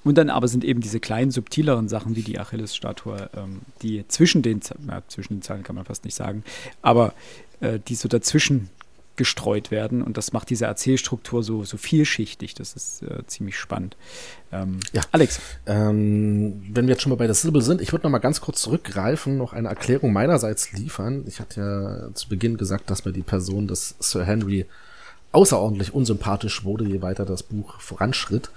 Und 0.05 0.16
dann 0.16 0.30
aber 0.30 0.48
sind 0.48 0.64
eben 0.64 0.80
diese 0.80 1.00
kleinen, 1.00 1.30
subtileren 1.30 1.88
Sachen 1.88 2.16
wie 2.16 2.22
die 2.22 2.38
Achilles-Statue, 2.38 3.28
ähm, 3.36 3.61
die 3.82 4.05
zwischen 4.09 4.42
den, 4.42 4.61
ja, 4.88 5.03
zwischen 5.07 5.34
den 5.34 5.42
Zeilen 5.42 5.62
kann 5.62 5.76
man 5.76 5.84
fast 5.84 6.05
nicht 6.05 6.14
sagen, 6.14 6.44
aber 6.80 7.12
äh, 7.61 7.78
die 7.86 7.94
so 7.94 8.09
dazwischen 8.09 8.70
gestreut 9.16 9.70
werden 9.70 10.02
und 10.02 10.16
das 10.16 10.32
macht 10.32 10.50
diese 10.50 10.64
Erzählstruktur 10.64 11.42
so, 11.42 11.64
so 11.64 11.76
vielschichtig. 11.76 12.54
Das 12.54 12.74
ist 12.74 13.02
äh, 13.02 13.26
ziemlich 13.26 13.58
spannend. 13.58 13.96
Ähm, 14.50 14.80
ja, 14.92 15.02
Alex. 15.12 15.40
Ähm, 15.66 16.62
wenn 16.72 16.86
wir 16.86 16.94
jetzt 16.94 17.02
schon 17.02 17.10
mal 17.10 17.16
bei 17.16 17.26
der 17.26 17.34
Sybil 17.34 17.62
sind, 17.62 17.80
ich 17.80 17.92
würde 17.92 18.04
noch 18.04 18.10
mal 18.10 18.18
ganz 18.18 18.40
kurz 18.40 18.62
zurückgreifen, 18.62 19.36
noch 19.36 19.52
eine 19.52 19.68
Erklärung 19.68 20.12
meinerseits 20.12 20.72
liefern. 20.72 21.24
Ich 21.26 21.40
hatte 21.40 21.60
ja 21.60 22.14
zu 22.14 22.28
Beginn 22.28 22.56
gesagt, 22.56 22.90
dass 22.90 23.04
mir 23.04 23.12
die 23.12 23.22
Person 23.22 23.68
des 23.68 23.94
Sir 23.98 24.24
Henry 24.24 24.66
außerordentlich 25.32 25.94
unsympathisch 25.94 26.64
wurde, 26.64 26.84
je 26.84 27.02
weiter 27.02 27.24
das 27.24 27.42
Buch 27.42 27.80
voranschritt. 27.80 28.50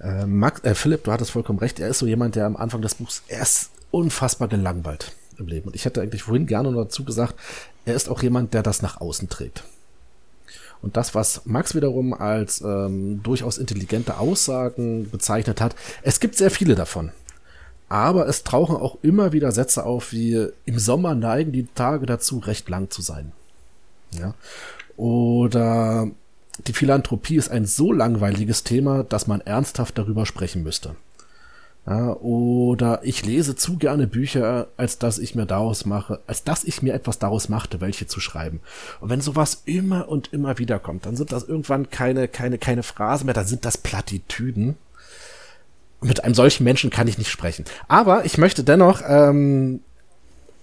Äh, 0.00 0.26
Max, 0.26 0.62
äh, 0.64 0.74
Philipp, 0.74 1.04
du 1.04 1.12
hattest 1.12 1.30
vollkommen 1.30 1.58
recht. 1.58 1.78
Er 1.78 1.88
ist 1.88 1.98
so 1.98 2.06
jemand, 2.06 2.34
der 2.34 2.46
am 2.46 2.56
Anfang 2.56 2.82
des 2.82 2.96
Buchs 2.96 3.22
erst 3.28 3.70
unfassbar 3.90 4.48
gelangweilt 4.48 5.12
im 5.38 5.46
Leben. 5.46 5.68
Und 5.68 5.76
ich 5.76 5.84
hätte 5.84 6.00
eigentlich 6.00 6.22
vorhin 6.22 6.46
gerne 6.46 6.70
noch 6.70 6.84
dazu 6.84 7.04
gesagt, 7.04 7.34
er 7.84 7.94
ist 7.94 8.08
auch 8.08 8.22
jemand, 8.22 8.54
der 8.54 8.62
das 8.62 8.82
nach 8.82 9.00
außen 9.00 9.28
trägt. 9.28 9.64
Und 10.82 10.96
das, 10.96 11.14
was 11.14 11.42
Max 11.44 11.74
wiederum 11.74 12.14
als 12.14 12.62
ähm, 12.62 13.22
durchaus 13.22 13.58
intelligente 13.58 14.18
Aussagen 14.18 15.10
bezeichnet 15.10 15.60
hat, 15.60 15.74
es 16.02 16.20
gibt 16.20 16.36
sehr 16.36 16.50
viele 16.50 16.74
davon. 16.74 17.12
Aber 17.88 18.28
es 18.28 18.44
tauchen 18.44 18.76
auch 18.76 18.98
immer 19.02 19.32
wieder 19.32 19.52
Sätze 19.52 19.84
auf, 19.84 20.12
wie 20.12 20.48
im 20.64 20.78
Sommer 20.78 21.14
neigen 21.14 21.52
die 21.52 21.66
Tage 21.74 22.06
dazu, 22.06 22.38
recht 22.38 22.68
lang 22.68 22.88
zu 22.88 23.02
sein. 23.02 23.32
Ja. 24.12 24.34
Oder 24.96 26.10
die 26.66 26.72
Philanthropie 26.72 27.36
ist 27.36 27.50
ein 27.50 27.66
so 27.66 27.92
langweiliges 27.92 28.64
Thema, 28.64 29.02
dass 29.02 29.26
man 29.26 29.40
ernsthaft 29.40 29.98
darüber 29.98 30.24
sprechen 30.24 30.62
müsste. 30.62 30.94
Ja, 31.86 32.12
oder 32.12 33.00
ich 33.02 33.24
lese 33.24 33.56
zu 33.56 33.78
gerne 33.78 34.06
Bücher, 34.06 34.68
als 34.76 34.98
dass 34.98 35.18
ich 35.18 35.34
mir 35.34 35.46
daraus 35.46 35.86
mache, 35.86 36.20
als 36.26 36.44
dass 36.44 36.62
ich 36.62 36.82
mir 36.82 36.92
etwas 36.92 37.18
daraus 37.18 37.48
machte, 37.48 37.80
welche 37.80 38.06
zu 38.06 38.20
schreiben. 38.20 38.60
Und 39.00 39.08
wenn 39.08 39.22
sowas 39.22 39.62
immer 39.64 40.08
und 40.08 40.32
immer 40.32 40.58
wieder 40.58 40.78
kommt, 40.78 41.06
dann 41.06 41.16
sind 41.16 41.32
das 41.32 41.44
irgendwann 41.44 41.88
keine, 41.90 42.28
keine, 42.28 42.58
keine 42.58 42.82
Phrasen 42.82 43.24
mehr, 43.26 43.34
dann 43.34 43.46
sind 43.46 43.64
das 43.64 43.78
Plattitüden. 43.78 44.76
Mit 46.02 46.22
einem 46.22 46.34
solchen 46.34 46.64
Menschen 46.64 46.90
kann 46.90 47.08
ich 47.08 47.18
nicht 47.18 47.30
sprechen. 47.30 47.64
Aber 47.88 48.24
ich 48.24 48.36
möchte 48.38 48.62
dennoch 48.62 49.02
ähm, 49.06 49.80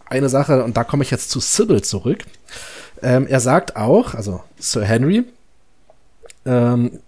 eine 0.05 0.30
Sache, 0.30 0.63
und 0.63 0.78
da 0.78 0.84
komme 0.84 1.03
ich 1.03 1.11
jetzt 1.11 1.32
zu 1.32 1.39
Sybil 1.39 1.82
zurück. 1.82 2.26
Ähm, 3.01 3.28
er 3.28 3.39
sagt 3.39 3.76
auch, 3.76 4.13
also 4.13 4.43
Sir 4.59 4.86
Henry, 4.86 5.26
ähm, 6.45 6.99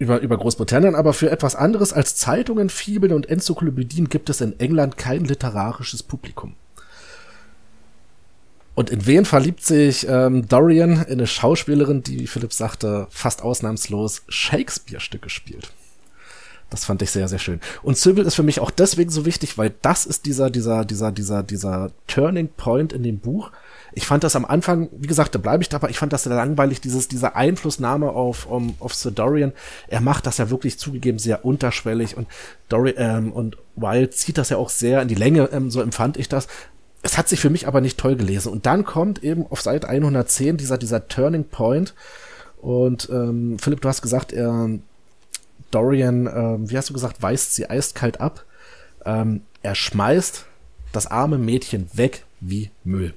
über, 0.00 0.20
über 0.20 0.38
Großbritannien, 0.38 0.94
aber 0.94 1.12
für 1.12 1.30
etwas 1.30 1.54
anderes 1.54 1.92
als 1.92 2.16
Zeitungen, 2.16 2.70
Fibeln 2.70 3.12
und 3.12 3.28
Enzyklopädien 3.28 4.08
gibt 4.08 4.30
es 4.30 4.40
in 4.40 4.58
England 4.58 4.96
kein 4.96 5.26
literarisches 5.26 6.02
Publikum. 6.02 6.56
Und 8.74 8.88
in 8.88 9.04
wen 9.04 9.26
verliebt 9.26 9.62
sich 9.62 10.06
ähm, 10.08 10.48
Dorian 10.48 10.92
in 10.92 11.12
eine 11.12 11.26
Schauspielerin, 11.26 12.02
die, 12.02 12.18
wie 12.18 12.26
Philipp 12.26 12.54
sagte, 12.54 13.08
fast 13.10 13.42
ausnahmslos 13.42 14.22
Shakespeare-Stücke 14.28 15.28
spielt? 15.28 15.70
Das 16.70 16.86
fand 16.86 17.02
ich 17.02 17.10
sehr, 17.10 17.28
sehr 17.28 17.38
schön. 17.38 17.60
Und 17.82 17.98
Sybil 17.98 18.24
ist 18.24 18.36
für 18.36 18.42
mich 18.42 18.58
auch 18.58 18.70
deswegen 18.70 19.10
so 19.10 19.26
wichtig, 19.26 19.58
weil 19.58 19.74
das 19.82 20.06
ist 20.06 20.24
dieser, 20.24 20.48
dieser, 20.48 20.86
dieser, 20.86 21.12
dieser, 21.12 21.42
dieser 21.42 21.90
Turning 22.06 22.48
Point 22.56 22.94
in 22.94 23.02
dem 23.02 23.18
Buch, 23.18 23.50
ich 23.92 24.06
fand 24.06 24.24
das 24.24 24.36
am 24.36 24.44
Anfang, 24.44 24.88
wie 24.92 25.06
gesagt, 25.06 25.34
da 25.34 25.38
bleibe 25.38 25.62
ich 25.62 25.68
dabei, 25.68 25.90
ich 25.90 25.98
fand 25.98 26.12
das 26.12 26.24
sehr 26.24 26.34
langweilig, 26.34 26.80
dieses, 26.80 27.08
diese 27.08 27.34
Einflussnahme 27.34 28.10
auf, 28.10 28.46
um, 28.46 28.74
auf 28.78 28.94
Sir 28.94 29.10
Dorian. 29.10 29.52
Er 29.88 30.00
macht 30.00 30.26
das 30.26 30.38
ja 30.38 30.50
wirklich 30.50 30.78
zugegeben 30.78 31.18
sehr 31.18 31.44
unterschwellig 31.44 32.16
und 32.16 32.28
Dorian 32.68 33.26
ähm, 33.26 33.32
und 33.32 33.56
Wild 33.76 34.14
zieht 34.14 34.38
das 34.38 34.50
ja 34.50 34.56
auch 34.56 34.70
sehr 34.70 35.02
in 35.02 35.08
die 35.08 35.14
Länge, 35.14 35.48
ähm, 35.52 35.70
so 35.70 35.80
empfand 35.80 36.16
ich 36.16 36.28
das. 36.28 36.46
Es 37.02 37.16
hat 37.16 37.28
sich 37.28 37.40
für 37.40 37.50
mich 37.50 37.66
aber 37.66 37.80
nicht 37.80 37.98
toll 37.98 38.16
gelesen. 38.16 38.52
Und 38.52 38.66
dann 38.66 38.84
kommt 38.84 39.24
eben 39.24 39.46
auf 39.48 39.62
Seite 39.62 39.88
110 39.88 40.58
dieser, 40.58 40.76
dieser 40.76 41.08
Turning 41.08 41.44
Point. 41.44 41.94
Und 42.60 43.08
ähm, 43.10 43.58
Philipp, 43.58 43.80
du 43.80 43.88
hast 43.88 44.02
gesagt, 44.02 44.34
er, 44.34 44.68
Dorian, 45.70 46.26
ähm, 46.26 46.70
wie 46.70 46.76
hast 46.76 46.90
du 46.90 46.92
gesagt, 46.92 47.22
weist 47.22 47.54
sie 47.54 47.70
eiskalt 47.70 48.20
ab. 48.20 48.44
Ähm, 49.06 49.42
er 49.62 49.74
schmeißt 49.74 50.44
das 50.92 51.06
arme 51.06 51.38
Mädchen 51.38 51.88
weg 51.94 52.24
wie 52.40 52.70
Müll. 52.84 53.14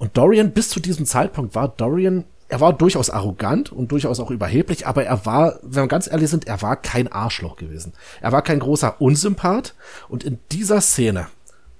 Und 0.00 0.16
Dorian, 0.16 0.52
bis 0.52 0.70
zu 0.70 0.80
diesem 0.80 1.04
Zeitpunkt 1.04 1.54
war 1.54 1.68
Dorian, 1.68 2.24
er 2.48 2.60
war 2.60 2.72
durchaus 2.72 3.10
arrogant 3.10 3.70
und 3.70 3.92
durchaus 3.92 4.18
auch 4.18 4.30
überheblich, 4.30 4.86
aber 4.86 5.04
er 5.04 5.26
war, 5.26 5.60
wenn 5.62 5.84
wir 5.84 5.88
ganz 5.88 6.10
ehrlich 6.10 6.30
sind, 6.30 6.48
er 6.48 6.62
war 6.62 6.76
kein 6.76 7.06
Arschloch 7.06 7.56
gewesen. 7.56 7.92
Er 8.22 8.32
war 8.32 8.40
kein 8.40 8.60
großer 8.60 9.00
Unsympath 9.00 9.74
und 10.08 10.24
in 10.24 10.38
dieser 10.50 10.80
Szene 10.80 11.28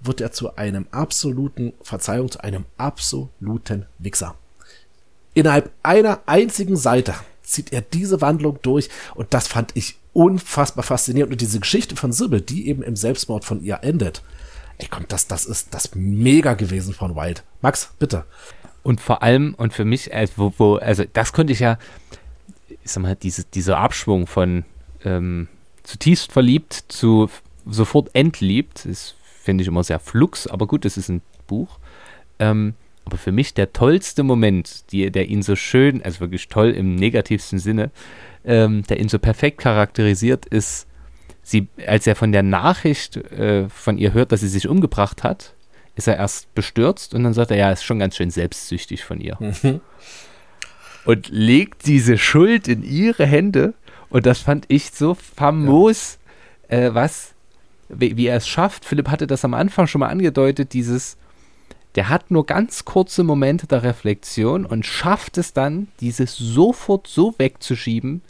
wird 0.01 0.21
er 0.21 0.33
zu 0.33 0.55
einem 0.57 0.87
absoluten, 0.91 1.73
Verzeihung, 1.83 2.31
zu 2.31 2.45
einem 2.45 2.67
absoluten 2.77 3.87
Wichser. 3.99 4.35
Innerhalb 5.33 5.71
einer 5.83 6.21
einzigen 6.27 6.77
Seite 6.77 7.15
zieht 7.43 7.73
er 7.73 7.81
diese 7.81 8.21
Wandlung 8.21 8.59
durch 8.61 8.91
und 9.15 9.33
das 9.33 9.49
fand 9.49 9.73
ich 9.75 9.99
unfassbar 10.13 10.85
faszinierend. 10.85 11.33
Und 11.33 11.41
diese 11.41 11.61
Geschichte 11.61 11.97
von 11.97 12.13
Sybil, 12.13 12.43
die 12.43 12.69
eben 12.69 12.83
im 12.83 12.97
Selbstmord 12.97 13.47
von 13.47 13.63
ihr 13.63 13.79
endet, 13.83 14.23
Ey, 14.81 14.89
komm, 14.89 15.05
das, 15.09 15.27
das 15.27 15.45
ist 15.45 15.75
das 15.75 15.95
mega 15.95 16.55
gewesen 16.55 16.95
von 16.95 17.15
Wild. 17.15 17.45
Max, 17.61 17.93
bitte. 17.99 18.25
Und 18.83 19.03
vor 19.03 19.23
allem, 19.23 19.55
und 19.55 19.75
für 19.75 19.85
mich, 19.85 20.15
also, 20.15 20.33
wo, 20.37 20.55
wo, 20.57 20.75
also 20.77 21.05
das 21.13 21.35
konnte 21.35 21.53
ich 21.53 21.61
ja, 21.61 21.79
ich 22.83 22.91
sag 22.91 23.03
mal, 23.03 23.15
diese, 23.15 23.45
dieser 23.45 23.77
Abschwung 23.77 24.27
von 24.27 24.65
ähm, 25.05 25.49
zutiefst 25.83 26.33
verliebt 26.33 26.85
zu 26.89 27.29
sofort 27.67 28.09
entliebt, 28.15 28.87
ist, 28.87 29.17
finde 29.43 29.63
ich 29.63 29.69
immer 29.69 29.85
sehr 29.85 29.99
flux, 29.99 30.47
aber 30.47 30.67
gut, 30.67 30.87
das 30.87 30.97
ist 30.97 31.11
ein 31.11 31.21
Buch. 31.47 31.79
Ähm, 32.39 32.73
aber 33.05 33.19
für 33.19 33.33
mich 33.33 33.53
der 33.53 33.75
tollste 33.75 34.23
Moment, 34.23 34.91
die, 34.93 35.11
der 35.11 35.29
ihn 35.29 35.43
so 35.43 35.57
schön, 35.57 36.03
also 36.03 36.21
wirklich 36.21 36.49
toll 36.49 36.71
im 36.71 36.95
negativsten 36.95 37.59
Sinne, 37.59 37.91
ähm, 38.47 38.83
der 38.85 38.99
ihn 38.99 39.11
so 39.11 39.19
perfekt 39.19 39.59
charakterisiert, 39.59 40.47
ist 40.47 40.87
sie, 41.43 41.69
als 41.87 42.07
er 42.07 42.17
von 42.17 42.33
der 42.33 42.43
Nachricht 42.43 43.17
äh, 43.17 43.69
von 43.69 43.99
ihr 43.99 44.13
hört, 44.13 44.33
dass 44.33 44.41
sie 44.41 44.49
sich 44.49 44.69
umgebracht 44.69 45.23
hat, 45.25 45.55
ist 45.97 46.09
er 46.09 46.17
erst 46.17 46.55
bestürzt 46.55 47.15
und 47.15 47.25
dann 47.25 47.35
sagt 47.35 47.51
er, 47.51 47.57
ja, 47.57 47.71
ist 47.71 47.85
schon 47.85 47.99
ganz 47.99 48.17
schön 48.17 48.31
selbstsüchtig 48.31 49.05
von 49.05 49.21
ihr. 49.21 49.37
Mhm. 49.41 49.81
Und 51.05 51.29
legt 51.29 51.87
diese 51.87 52.19
Schuld 52.19 52.69
in 52.69 52.83
ihre 52.83 53.27
Hände 53.27 53.75
und 54.11 54.27
das 54.27 54.41
fand 54.41 54.67
ich 54.69 54.91
so 54.91 55.15
famos, 55.15 56.19
ja. 56.71 56.79
äh, 56.79 56.95
was, 56.95 57.35
wie, 57.89 58.17
wie 58.17 58.27
er 58.27 58.37
es 58.37 58.49
schafft. 58.49 58.85
Philipp 58.85 59.09
hatte 59.09 59.27
das 59.27 59.45
am 59.45 59.55
Anfang 59.55 59.87
schon 59.87 60.01
mal 60.01 60.09
angedeutet, 60.09 60.73
dieses, 60.73 61.17
der 61.95 62.09
hat 62.09 62.31
nur 62.31 62.47
ganz 62.47 62.85
kurze 62.85 63.25
Momente 63.25 63.67
der 63.67 63.83
Reflexion 63.83 64.65
und 64.67 64.87
schafft 64.87 65.39
es 65.39 65.53
dann, 65.53 65.89
dieses 66.01 66.37
sofort 66.37 67.07
so 67.07 67.35
wegzuschieben, 67.39 68.23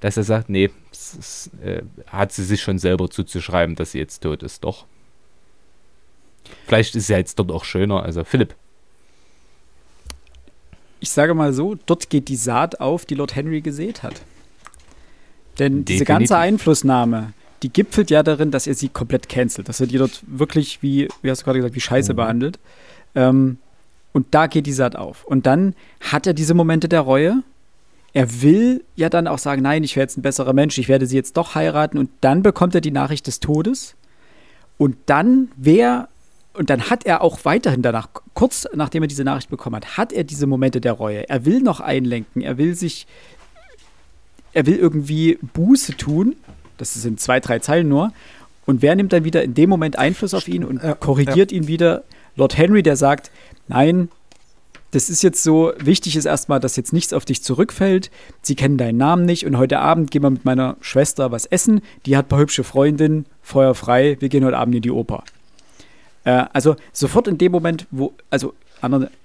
dass 0.00 0.16
er 0.16 0.24
sagt, 0.24 0.48
nee, 0.48 0.70
ist, 0.96 1.50
äh, 1.62 1.82
hat 2.06 2.32
sie 2.32 2.44
sich 2.44 2.62
schon 2.62 2.78
selber 2.78 3.10
zuzuschreiben, 3.10 3.76
dass 3.76 3.92
sie 3.92 3.98
jetzt 3.98 4.22
tot 4.22 4.42
ist. 4.42 4.64
Doch. 4.64 4.86
Vielleicht 6.66 6.94
ist 6.94 7.08
sie 7.08 7.14
jetzt 7.14 7.38
dort 7.38 7.50
auch 7.50 7.64
schöner. 7.64 8.02
Also 8.02 8.24
Philipp. 8.24 8.54
Ich 11.00 11.10
sage 11.10 11.34
mal 11.34 11.52
so, 11.52 11.76
dort 11.86 12.10
geht 12.10 12.28
die 12.28 12.36
Saat 12.36 12.80
auf, 12.80 13.04
die 13.04 13.14
Lord 13.14 13.36
Henry 13.36 13.60
gesät 13.60 14.02
hat. 14.02 14.22
Denn 15.58 15.84
diese 15.84 16.04
ganze 16.04 16.36
Einflussnahme, 16.36 17.32
die 17.62 17.72
gipfelt 17.72 18.10
ja 18.10 18.22
darin, 18.22 18.50
dass 18.50 18.66
er 18.66 18.74
sie 18.74 18.88
komplett 18.88 19.28
cancelt. 19.28 19.68
Dass 19.68 19.80
er 19.80 19.86
die 19.86 19.98
dort 19.98 20.22
wirklich, 20.26 20.82
wie, 20.82 21.08
wie 21.22 21.30
hast 21.30 21.42
du 21.42 21.44
gerade 21.44 21.58
gesagt, 21.58 21.74
wie 21.74 21.80
Scheiße 21.80 22.12
mhm. 22.12 22.16
behandelt. 22.16 22.58
Ähm, 23.14 23.58
und 24.12 24.34
da 24.34 24.46
geht 24.46 24.66
die 24.66 24.72
Saat 24.72 24.96
auf. 24.96 25.24
Und 25.24 25.46
dann 25.46 25.74
hat 26.00 26.26
er 26.26 26.34
diese 26.34 26.54
Momente 26.54 26.88
der 26.88 27.00
Reue. 27.00 27.42
Er 28.16 28.40
will 28.40 28.82
ja 28.94 29.10
dann 29.10 29.26
auch 29.26 29.36
sagen, 29.36 29.60
nein, 29.60 29.84
ich 29.84 29.94
werde 29.94 30.04
jetzt 30.04 30.16
ein 30.16 30.22
besserer 30.22 30.54
Mensch, 30.54 30.78
ich 30.78 30.88
werde 30.88 31.06
sie 31.06 31.16
jetzt 31.16 31.36
doch 31.36 31.54
heiraten. 31.54 31.98
Und 31.98 32.08
dann 32.22 32.42
bekommt 32.42 32.74
er 32.74 32.80
die 32.80 32.90
Nachricht 32.90 33.26
des 33.26 33.40
Todes. 33.40 33.94
Und 34.78 34.96
dann 35.04 35.48
wer 35.56 36.08
und 36.54 36.70
dann 36.70 36.88
hat 36.88 37.04
er 37.04 37.20
auch 37.20 37.44
weiterhin 37.44 37.82
danach, 37.82 38.08
kurz 38.32 38.66
nachdem 38.74 39.02
er 39.02 39.08
diese 39.08 39.24
Nachricht 39.24 39.50
bekommen 39.50 39.76
hat, 39.76 39.98
hat 39.98 40.14
er 40.14 40.24
diese 40.24 40.46
Momente 40.46 40.80
der 40.80 40.92
Reue. 40.92 41.28
Er 41.28 41.44
will 41.44 41.60
noch 41.60 41.80
einlenken, 41.80 42.40
er 42.40 42.56
will 42.56 42.74
sich, 42.74 43.06
er 44.54 44.64
will 44.64 44.76
irgendwie 44.76 45.38
Buße 45.52 45.98
tun. 45.98 46.36
Das 46.78 46.94
sind 46.94 47.20
zwei, 47.20 47.40
drei 47.40 47.58
Zeilen 47.58 47.88
nur. 47.90 48.14
Und 48.64 48.80
wer 48.80 48.96
nimmt 48.96 49.12
dann 49.12 49.24
wieder 49.24 49.42
in 49.42 49.52
dem 49.52 49.68
Moment 49.68 49.98
Einfluss 49.98 50.32
auf 50.32 50.48
ihn 50.48 50.64
und 50.64 50.80
korrigiert 51.00 51.52
ja. 51.52 51.58
ihn 51.58 51.68
wieder? 51.68 52.04
Lord 52.34 52.56
Henry, 52.56 52.82
der 52.82 52.96
sagt, 52.96 53.30
nein, 53.68 54.08
das 54.96 55.10
ist 55.10 55.22
jetzt 55.22 55.42
so, 55.42 55.74
wichtig 55.78 56.16
ist 56.16 56.24
erstmal, 56.24 56.58
dass 56.58 56.76
jetzt 56.76 56.94
nichts 56.94 57.12
auf 57.12 57.26
dich 57.26 57.42
zurückfällt. 57.42 58.10
Sie 58.40 58.54
kennen 58.54 58.78
deinen 58.78 58.96
Namen 58.96 59.26
nicht 59.26 59.44
und 59.44 59.58
heute 59.58 59.78
Abend 59.78 60.10
gehen 60.10 60.22
wir 60.22 60.30
mit 60.30 60.46
meiner 60.46 60.78
Schwester 60.80 61.30
was 61.30 61.44
essen. 61.44 61.82
Die 62.06 62.16
hat 62.16 62.24
ein 62.24 62.28
paar 62.30 62.38
hübsche 62.38 62.64
Freundinnen, 62.64 63.26
Feuer 63.42 63.74
frei, 63.74 64.16
wir 64.20 64.30
gehen 64.30 64.42
heute 64.42 64.56
Abend 64.56 64.74
in 64.74 64.80
die 64.80 64.90
Oper. 64.90 65.22
Äh, 66.24 66.46
also 66.50 66.76
sofort 66.94 67.28
in 67.28 67.36
dem 67.36 67.52
Moment, 67.52 67.86
wo, 67.90 68.14
also 68.30 68.54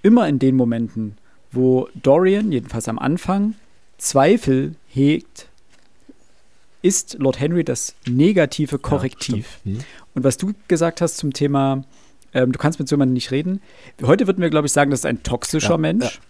immer 0.03 0.27
in 0.27 0.39
den 0.39 0.57
Momenten, 0.57 1.17
wo 1.53 1.87
Dorian, 1.95 2.51
jedenfalls 2.51 2.89
am 2.89 2.99
Anfang, 2.99 3.55
Zweifel 3.97 4.75
hegt, 4.89 5.47
ist 6.81 7.15
Lord 7.17 7.39
Henry 7.39 7.63
das 7.63 7.95
negative 8.09 8.77
Korrektiv. 8.77 9.61
Ja, 9.63 9.71
mhm. 9.71 9.79
Und 10.15 10.23
was 10.25 10.35
du 10.35 10.51
gesagt 10.67 10.99
hast 10.99 11.15
zum 11.15 11.31
Thema, 11.31 11.85
ähm, 12.33 12.51
du 12.51 12.59
kannst 12.59 12.79
mit 12.79 12.87
so 12.87 12.95
jemandem 12.95 13.13
nicht 13.13 13.31
reden. 13.31 13.61
Heute 14.01 14.27
würden 14.27 14.41
wir, 14.41 14.49
glaube 14.49 14.67
ich, 14.67 14.73
sagen, 14.73 14.91
das 14.91 15.01
ist 15.01 15.05
ein 15.05 15.23
toxischer 15.23 15.71
ja, 15.71 15.77
Mensch. 15.77 16.05
Ja. 16.05 16.21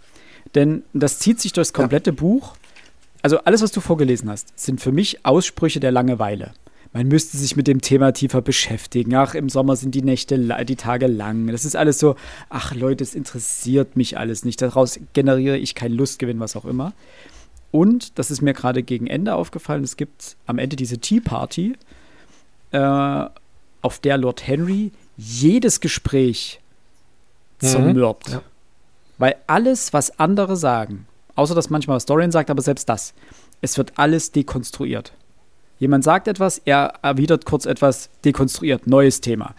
Denn 0.56 0.84
das 0.94 1.20
zieht 1.20 1.40
sich 1.40 1.54
durchs 1.54 1.74
komplette 1.74 2.14
Buch. 2.14 2.56
Also 3.22 3.40
alles, 3.40 3.62
was 3.62 3.72
du 3.72 3.82
vorgelesen 3.82 4.30
hast, 4.30 4.58
sind 4.60 4.82
für 4.82 4.92
mich 4.92 5.26
Aussprüche 5.26 5.80
der 5.80 5.92
Langeweile 5.92 6.54
man 6.94 7.08
müsste 7.08 7.38
sich 7.38 7.56
mit 7.56 7.68
dem 7.68 7.82
Thema 7.82 8.12
tiefer 8.12 8.42
beschäftigen. 8.42 9.16
Ach, 9.16 9.34
im 9.34 9.50
Sommer 9.50 9.76
sind 9.76 9.96
die 9.96 10.02
Nächte, 10.02 10.38
die 10.66 10.76
Tage 10.76 11.08
lang. 11.08 11.48
Das 11.48 11.64
ist 11.64 11.76
alles 11.76 12.00
so, 12.00 12.16
ach 12.50 12.76
Leute, 12.76 13.04
es 13.04 13.16
interessiert 13.16 13.96
mich 13.96 14.18
alles 14.18 14.44
nicht. 14.44 14.62
Daraus 14.62 15.00
generiere 15.14 15.58
ich 15.58 15.76
keinen 15.76 15.96
Lustgewinn, 15.96 16.40
was 16.40 16.56
auch 16.56 16.66
immer. 16.66 16.94
Und, 17.72 18.20
das 18.20 18.32
ist 18.32 18.42
mir 18.42 18.54
gerade 18.54 18.84
gegen 18.84 19.08
Ende 19.08 19.36
aufgefallen, 19.36 19.84
es 19.84 19.96
gibt 19.96 20.36
am 20.46 20.60
Ende 20.60 20.76
diese 20.76 20.98
Tea 20.98 21.22
Party, 21.22 21.78
äh, 22.72 23.26
auf 23.82 24.00
der 24.00 24.18
Lord 24.18 24.46
Henry 24.46 24.92
jedes 25.22 25.80
Gespräch 25.80 26.60
mhm. 27.62 27.68
zermürbt. 27.68 28.30
Ja. 28.30 28.42
Weil 29.18 29.36
alles, 29.48 29.94
was 29.94 30.20
andere 30.20 30.58
sagen, 30.58 31.06
außer 31.36 31.56
dass 31.56 31.70
manchmal 31.70 31.98
was 31.98 32.06
Dorian 32.06 32.32
sagt, 32.32 32.50
aber 32.50 32.62
selbst 32.62 32.90
das, 32.90 33.14
es 33.62 33.78
wird 33.78 33.94
alles 33.98 34.32
dekonstruiert. 34.32 35.14
Jemand 35.80 36.04
sagt 36.04 36.28
etwas, 36.28 36.62
er 36.66 36.94
erwidert 37.02 37.46
kurz 37.46 37.66
etwas, 37.66 38.10
dekonstruiert, 38.24 38.88
neues 38.88 39.22
Thema. 39.22 39.56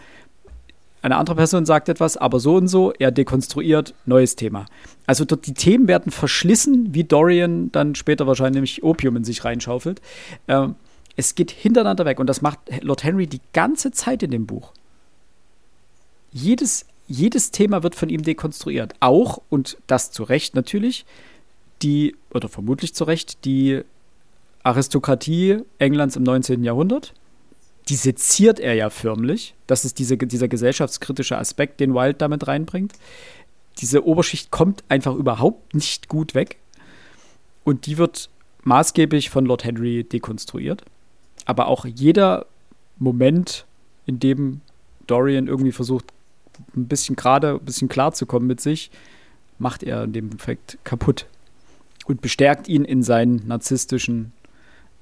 Eine 1.02 1.16
andere 1.16 1.34
Person 1.34 1.66
sagt 1.66 1.88
etwas, 1.88 2.16
aber 2.16 2.38
so 2.38 2.54
und 2.54 2.68
so, 2.68 2.92
er 2.92 3.10
dekonstruiert, 3.10 3.92
neues 4.06 4.36
Thema. 4.36 4.66
Also 5.06 5.24
dort 5.24 5.46
die 5.46 5.54
Themen 5.54 5.88
werden 5.88 6.12
verschlissen, 6.12 6.94
wie 6.94 7.02
Dorian 7.02 7.72
dann 7.72 7.96
später 7.96 8.28
wahrscheinlich 8.28 8.84
Opium 8.84 9.16
in 9.16 9.24
sich 9.24 9.44
reinschaufelt. 9.44 10.00
Ähm, 10.46 10.76
es 11.16 11.34
geht 11.34 11.50
hintereinander 11.50 12.04
weg 12.04 12.20
und 12.20 12.28
das 12.28 12.40
macht 12.40 12.60
Lord 12.82 13.02
Henry 13.02 13.26
die 13.26 13.40
ganze 13.52 13.90
Zeit 13.90 14.22
in 14.22 14.30
dem 14.30 14.46
Buch. 14.46 14.72
Jedes, 16.32 16.86
jedes 17.06 17.50
Thema 17.50 17.82
wird 17.82 17.94
von 17.94 18.08
ihm 18.08 18.22
dekonstruiert. 18.22 18.94
Auch, 19.00 19.40
und 19.50 19.76
das 19.86 20.10
zu 20.10 20.22
Recht 20.22 20.54
natürlich, 20.54 21.04
die, 21.82 22.16
oder 22.32 22.48
vermutlich 22.48 22.94
zu 22.94 23.04
Recht, 23.04 23.44
die 23.44 23.82
Aristokratie 24.62 25.58
Englands 25.78 26.16
im 26.16 26.22
19. 26.22 26.62
Jahrhundert. 26.64 27.14
Die 27.88 27.96
seziert 27.96 28.60
er 28.60 28.74
ja 28.74 28.90
förmlich. 28.90 29.54
Das 29.66 29.84
ist 29.84 29.98
diese, 29.98 30.16
dieser 30.16 30.48
gesellschaftskritische 30.48 31.36
Aspekt, 31.36 31.80
den 31.80 31.94
Wilde 31.94 32.14
damit 32.14 32.46
reinbringt. 32.46 32.92
Diese 33.78 34.06
Oberschicht 34.06 34.50
kommt 34.50 34.84
einfach 34.88 35.14
überhaupt 35.14 35.74
nicht 35.74 36.08
gut 36.08 36.34
weg. 36.34 36.58
Und 37.64 37.86
die 37.86 37.98
wird 37.98 38.28
maßgeblich 38.62 39.30
von 39.30 39.46
Lord 39.46 39.64
Henry 39.64 40.04
dekonstruiert. 40.04 40.84
Aber 41.44 41.66
auch 41.66 41.84
jeder 41.84 42.46
Moment, 42.98 43.66
in 44.06 44.20
dem 44.20 44.60
Dorian 45.08 45.48
irgendwie 45.48 45.72
versucht, 45.72 46.06
ein 46.76 46.88
bisschen 46.88 47.16
gerade, 47.16 47.54
ein 47.54 47.64
bisschen 47.64 47.88
klar 47.88 48.12
zu 48.12 48.26
kommen 48.26 48.46
mit 48.46 48.60
sich, 48.60 48.90
macht 49.58 49.82
er 49.82 50.04
in 50.04 50.12
dem 50.12 50.32
Effekt 50.32 50.78
kaputt 50.84 51.26
und 52.06 52.20
bestärkt 52.20 52.68
ihn 52.68 52.84
in 52.84 53.02
seinen 53.02 53.46
narzisstischen 53.46 54.32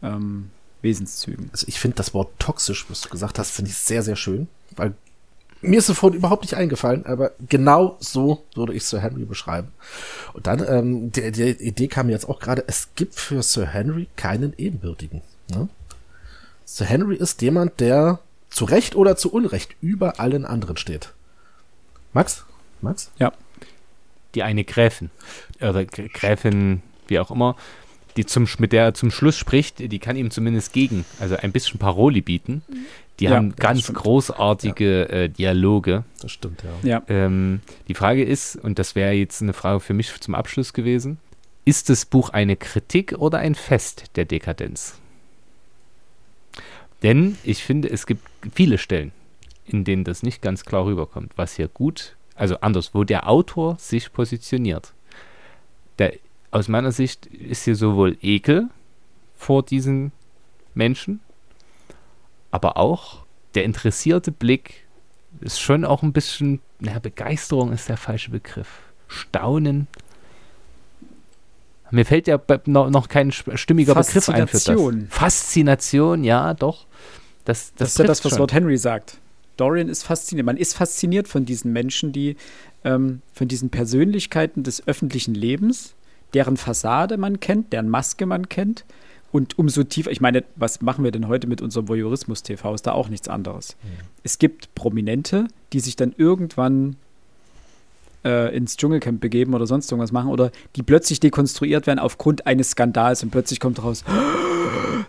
ähm, 0.02 0.50
Wesenszügen. 0.82 1.50
Also 1.52 1.66
ich 1.68 1.78
finde 1.80 1.96
das 1.96 2.14
Wort 2.14 2.30
toxisch, 2.38 2.86
was 2.88 3.02
du 3.02 3.08
gesagt 3.08 3.38
hast, 3.38 3.50
finde 3.50 3.70
ich 3.70 3.76
sehr, 3.76 4.02
sehr 4.02 4.16
schön, 4.16 4.48
weil 4.76 4.94
mir 5.62 5.78
ist 5.78 5.86
sofort 5.86 6.14
überhaupt 6.14 6.42
nicht 6.42 6.54
eingefallen, 6.54 7.04
aber 7.04 7.32
genau 7.48 7.96
so 8.00 8.44
würde 8.54 8.72
ich 8.72 8.84
Sir 8.84 9.00
Henry 9.00 9.24
beschreiben. 9.24 9.68
Und 10.32 10.46
dann, 10.46 10.64
ähm, 10.66 11.12
die, 11.12 11.30
die 11.32 11.50
Idee 11.50 11.88
kam 11.88 12.06
mir 12.06 12.12
jetzt 12.12 12.28
auch 12.28 12.40
gerade, 12.40 12.64
es 12.66 12.88
gibt 12.94 13.14
für 13.14 13.42
Sir 13.42 13.66
Henry 13.66 14.08
keinen 14.16 14.54
Ebenbürtigen. 14.56 15.20
Ne? 15.50 15.68
Sir 16.64 16.86
Henry 16.86 17.16
ist 17.16 17.42
jemand, 17.42 17.80
der 17.80 18.20
zu 18.48 18.64
Recht 18.64 18.96
oder 18.96 19.16
zu 19.16 19.32
Unrecht 19.32 19.76
über 19.80 20.18
allen 20.18 20.46
anderen 20.46 20.76
steht. 20.76 21.12
Max? 22.12 22.44
Max? 22.80 23.11
Ja. 23.18 23.32
Die 24.34 24.42
eine 24.42 24.64
Gräfin, 24.64 25.11
oder 25.61 25.84
Gräfin, 25.84 26.82
wie 27.08 27.18
auch 27.18 27.30
immer, 27.30 27.56
die 28.16 28.26
zum, 28.26 28.46
mit 28.58 28.72
der 28.72 28.84
er 28.84 28.94
zum 28.94 29.11
Schluss 29.11 29.36
spricht, 29.36 29.78
die 29.78 29.98
kann 29.98 30.16
ihm 30.16 30.30
zumindest 30.30 30.72
gegen, 30.72 31.04
also 31.18 31.36
ein 31.36 31.52
bisschen 31.52 31.78
Paroli 31.78 32.20
bieten. 32.20 32.62
Die 33.18 33.24
ja, 33.24 33.32
haben 33.32 33.54
ganz 33.54 33.82
stimmt. 33.82 33.98
großartige 33.98 35.00
ja. 35.00 35.04
äh, 35.04 35.28
Dialoge. 35.28 36.04
Das 36.22 36.32
stimmt, 36.32 36.62
ja. 36.82 36.88
ja. 36.88 37.02
Ähm, 37.08 37.61
die 37.87 37.95
Frage 37.95 38.24
ist, 38.24 38.57
und 38.57 38.78
das 38.78 38.95
wäre 38.95 39.12
jetzt 39.12 39.42
eine 39.42 39.53
Frage 39.53 39.80
für 39.80 39.92
mich 39.92 40.18
zum 40.20 40.34
Abschluss 40.34 40.72
gewesen, 40.72 41.18
ist 41.66 41.91
das 41.91 42.07
Buch 42.07 42.30
eine 42.30 42.57
Kritik 42.57 43.14
oder 43.18 43.38
ein 43.38 43.54
Fest 43.54 44.04
der 44.16 44.24
Dekadenz? 44.24 44.95
Denn 47.03 47.37
ich 47.45 47.62
finde, 47.62 47.91
es 47.91 48.07
gibt 48.07 48.26
viele 48.54 48.78
Stellen, 48.78 49.12
in 49.72 49.84
denen 49.84 50.05
das 50.05 50.22
nicht 50.22 50.42
ganz 50.42 50.64
klar 50.64 50.84
rüberkommt, 50.84 51.33
was 51.37 51.57
hier 51.57 51.68
gut, 51.68 52.17
also 52.34 52.57
anders, 52.61 52.95
wo 52.95 53.05
der 53.05 53.29
Autor 53.29 53.76
sich 53.79 54.13
positioniert. 54.13 54.92
Der 55.99 56.14
aus 56.51 56.68
meiner 56.68 56.92
Sicht 56.92 57.26
ist 57.26 57.64
hier 57.64 57.76
sowohl 57.76 58.17
Ekel 58.22 58.68
vor 59.37 59.63
diesen 59.63 60.13
Menschen, 60.75 61.21
aber 62.51 62.76
auch 62.76 63.25
der 63.55 63.64
interessierte 63.64 64.33
Blick 64.33 64.87
ist 65.41 65.61
schon 65.61 65.84
auch 65.84 66.03
ein 66.03 66.13
bisschen, 66.13 66.61
naja, 66.80 66.99
Begeisterung 66.99 67.72
ist 67.72 67.88
der 67.88 67.97
falsche 67.97 68.30
Begriff. 68.30 68.68
Staunen. 69.07 69.87
Mir 71.91 72.05
fällt 72.05 72.29
ja 72.29 72.41
noch 72.67 73.09
kein 73.09 73.33
stimmiger 73.33 73.95
Begriff 73.95 74.29
ein 74.29 74.47
für 74.47 74.59
das. 74.59 75.09
Faszination, 75.09 76.22
ja, 76.22 76.55
doch. 76.55 76.87
Das, 77.45 77.72
das, 77.72 77.76
das 77.76 77.88
ist 77.88 77.99
ja 77.99 78.05
das, 78.05 78.25
was 78.25 78.30
schon. 78.30 78.38
Lord 78.38 78.53
Henry 78.53 78.76
sagt. 78.76 79.18
Dorian 79.61 79.88
ist 79.88 80.03
fasziniert. 80.03 80.46
Man 80.46 80.57
ist 80.57 80.74
fasziniert 80.74 81.28
von 81.28 81.45
diesen 81.45 81.72
Menschen, 81.72 82.12
die 82.12 82.37
ähm, 82.84 83.20
von 83.32 83.49
diesen 83.49 83.70
Persönlichkeiten 83.70 84.62
des 84.62 84.87
öffentlichen 84.88 85.34
Lebens, 85.34 85.95
deren 86.34 86.57
Fassade 86.57 87.18
man 87.18 87.41
kennt, 87.41 87.72
deren 87.72 87.88
Maske 87.88 88.26
man 88.26 88.49
kennt. 88.49 88.84
Und 89.32 89.58
umso 89.58 89.84
tiefer, 89.84 90.11
ich 90.11 90.20
meine, 90.20 90.45
was 90.57 90.80
machen 90.80 91.04
wir 91.04 91.12
denn 91.12 91.28
heute 91.28 91.46
mit 91.46 91.62
unserem 91.62 91.88
Voyeurismus-TV? 91.88 92.74
Ist 92.74 92.87
da 92.87 92.92
auch 92.92 93.08
nichts 93.08 93.28
anderes. 93.28 93.76
Mhm. 93.82 93.88
Es 94.24 94.38
gibt 94.38 94.74
Prominente, 94.74 95.46
die 95.72 95.80
sich 95.80 95.95
dann 95.95 96.14
irgendwann 96.16 96.96
äh, 98.24 98.54
ins 98.57 98.76
Dschungelcamp 98.76 99.20
begeben 99.20 99.54
oder 99.54 99.66
sonst 99.66 99.91
irgendwas 99.91 100.12
machen 100.12 100.30
oder 100.30 100.50
die 100.76 100.82
plötzlich 100.82 101.20
dekonstruiert 101.20 101.87
werden 101.87 101.99
aufgrund 101.99 102.46
eines 102.46 102.70
Skandals 102.70 103.22
und 103.22 103.30
plötzlich 103.30 103.61
kommt 103.61 103.82
raus, 103.82 104.04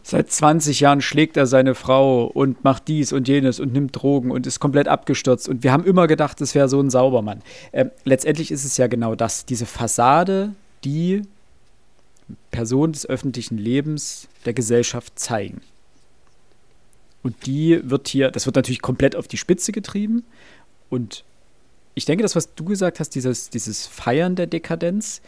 seit 0.04 0.32
20 0.32 0.80
Jahren 0.80 1.02
schlägt 1.02 1.38
er 1.38 1.46
seine 1.46 1.76
Frau 1.76 2.26
und 2.26 2.64
macht 2.64 2.88
dies 2.88 3.14
und 3.14 3.28
jenes 3.28 3.60
und 3.60 3.74
nimmt 3.74 3.96
Drogen 3.96 4.32
und 4.32 4.48
ist 4.48 4.60
komplett 4.60 4.88
abgestürzt 4.88 5.48
und 5.48 5.64
wir 5.64 5.72
haben 5.72 5.86
immer 5.86 6.08
gedacht, 6.08 6.42
es 6.42 6.56
wäre 6.56 6.70
so 6.70 6.80
ein 6.80 6.90
Saubermann. 6.90 7.42
Äh, 7.72 7.86
letztendlich 8.04 8.52
ist 8.52 8.66
es 8.66 8.78
ja 8.78 8.88
genau 8.88 9.16
das, 9.16 9.46
diese 9.46 9.66
Fassade 9.66 10.54
die 10.84 11.22
Person 12.50 12.92
des 12.92 13.06
öffentlichen 13.06 13.58
Lebens 13.58 14.28
der 14.46 14.54
Gesellschaft 14.54 15.20
zeigen. 15.20 15.62
Und 17.24 17.46
die 17.46 17.82
wird 17.84 18.08
hier, 18.08 18.32
das 18.32 18.46
wird 18.46 18.56
natürlich 18.56 18.82
komplett 18.82 19.16
auf 19.16 19.28
die 19.28 19.38
Spitze 19.38 19.72
getrieben. 19.72 20.24
Und 20.90 21.24
ich 21.94 22.06
denke, 22.06 22.24
das, 22.24 22.36
was 22.36 22.56
du 22.56 22.66
gesagt 22.66 23.00
hast, 23.00 23.12
dieses, 23.16 23.50
dieses 23.50 23.86
Feiern 23.86 24.36
der 24.36 24.48
Dekadenz, 24.48 25.22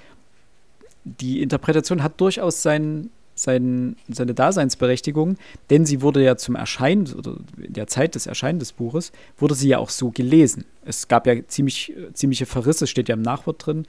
die 1.04 1.42
Interpretation 1.42 2.02
hat 2.02 2.20
durchaus 2.20 2.62
seinen, 2.62 3.12
sein, 3.36 3.96
seine 4.08 4.34
Daseinsberechtigung, 4.34 5.38
denn 5.70 5.86
sie 5.86 6.02
wurde 6.02 6.24
ja 6.24 6.38
zum 6.38 6.56
Erscheinen, 6.56 7.12
oder 7.14 7.38
in 7.62 7.74
der 7.74 7.88
Zeit 7.88 8.16
des 8.16 8.28
Erscheinen 8.28 8.60
des 8.60 8.72
Buches, 8.72 9.12
wurde 9.38 9.56
sie 9.56 9.70
ja 9.70 9.78
auch 9.80 9.90
so 9.90 10.12
gelesen. 10.12 10.66
Es 10.86 11.08
gab 11.08 11.28
ja 11.28 11.36
ziemlich, 11.48 11.94
ziemliche 12.14 12.46
Verrisse, 12.46 12.88
steht 12.88 13.10
ja 13.10 13.16
im 13.16 13.22
Nachwort 13.22 13.66
drin, 13.66 13.86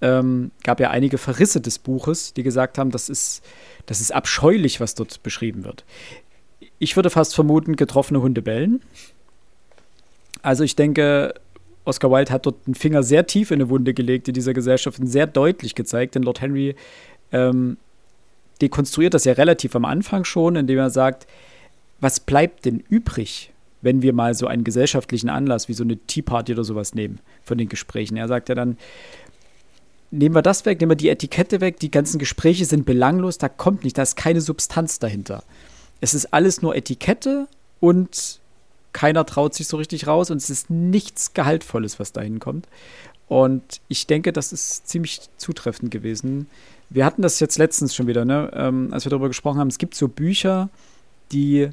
ähm, 0.00 0.50
gab 0.64 0.80
ja 0.80 0.90
einige 0.90 1.16
Verrisse 1.16 1.60
des 1.60 1.78
Buches, 1.78 2.34
die 2.34 2.42
gesagt 2.42 2.76
haben, 2.76 2.90
das 2.90 3.08
ist, 3.08 3.42
das 3.86 4.00
ist 4.00 4.12
abscheulich, 4.12 4.80
was 4.80 4.94
dort 4.94 5.22
beschrieben 5.22 5.64
wird. 5.64 5.84
Ich 6.78 6.96
würde 6.96 7.10
fast 7.10 7.34
vermuten, 7.34 7.76
getroffene 7.76 8.20
Hunde 8.20 8.42
bellen. 8.42 8.82
Also 10.42 10.64
ich 10.64 10.74
denke, 10.74 11.34
Oscar 11.84 12.10
Wilde 12.10 12.32
hat 12.32 12.46
dort 12.46 12.66
den 12.66 12.74
Finger 12.74 13.02
sehr 13.02 13.26
tief 13.26 13.52
in 13.52 13.60
eine 13.60 13.70
Wunde 13.70 13.94
gelegt 13.94 14.28
in 14.28 14.34
dieser 14.34 14.52
Gesellschaft 14.52 14.98
und 14.98 15.06
sehr 15.06 15.26
deutlich 15.26 15.74
gezeigt, 15.74 16.16
denn 16.16 16.24
Lord 16.24 16.40
Henry 16.40 16.74
ähm, 17.30 17.76
dekonstruiert 18.62 19.14
das 19.14 19.24
ja 19.24 19.34
relativ 19.34 19.76
am 19.76 19.84
Anfang 19.84 20.24
schon, 20.24 20.56
indem 20.56 20.78
er 20.78 20.90
sagt, 20.90 21.26
was 22.00 22.20
bleibt 22.20 22.64
denn 22.64 22.82
übrig, 22.88 23.52
wenn 23.82 24.02
wir 24.02 24.12
mal 24.12 24.34
so 24.34 24.46
einen 24.46 24.64
gesellschaftlichen 24.64 25.28
Anlass 25.28 25.68
wie 25.68 25.74
so 25.74 25.84
eine 25.84 25.96
Tea 25.96 26.22
Party 26.22 26.52
oder 26.52 26.64
sowas 26.64 26.94
nehmen 26.94 27.20
von 27.42 27.58
den 27.58 27.68
Gesprächen. 27.68 28.16
Er 28.16 28.28
sagt 28.28 28.48
ja 28.48 28.54
dann, 28.54 28.78
nehmen 30.10 30.34
wir 30.34 30.42
das 30.42 30.64
weg, 30.64 30.80
nehmen 30.80 30.92
wir 30.92 30.96
die 30.96 31.08
Etikette 31.08 31.60
weg, 31.60 31.80
die 31.80 31.90
ganzen 31.90 32.18
Gespräche 32.18 32.64
sind 32.64 32.86
belanglos, 32.86 33.38
da 33.38 33.48
kommt 33.48 33.84
nicht, 33.84 33.98
da 33.98 34.02
ist 34.02 34.16
keine 34.16 34.40
Substanz 34.40 34.98
dahinter. 34.98 35.42
Es 36.00 36.14
ist 36.14 36.32
alles 36.32 36.62
nur 36.62 36.76
Etikette 36.76 37.48
und 37.80 38.40
keiner 38.92 39.24
traut 39.26 39.54
sich 39.54 39.66
so 39.66 39.78
richtig 39.78 40.06
raus 40.06 40.30
und 40.30 40.36
es 40.36 40.50
ist 40.50 40.70
nichts 40.70 41.34
Gehaltvolles, 41.34 41.98
was 41.98 42.12
dahin 42.12 42.38
kommt. 42.38 42.68
Und 43.28 43.80
ich 43.88 44.06
denke, 44.06 44.32
das 44.32 44.52
ist 44.52 44.86
ziemlich 44.86 45.22
zutreffend 45.38 45.90
gewesen. 45.90 46.46
Wir 46.94 47.06
hatten 47.06 47.22
das 47.22 47.40
jetzt 47.40 47.58
letztens 47.58 47.94
schon 47.94 48.06
wieder, 48.06 48.24
ne? 48.24 48.50
Ähm, 48.54 48.88
als 48.92 49.04
wir 49.04 49.10
darüber 49.10 49.28
gesprochen 49.28 49.58
haben. 49.58 49.68
Es 49.68 49.78
gibt 49.78 49.94
so 49.94 50.08
Bücher, 50.08 50.68
die 51.32 51.70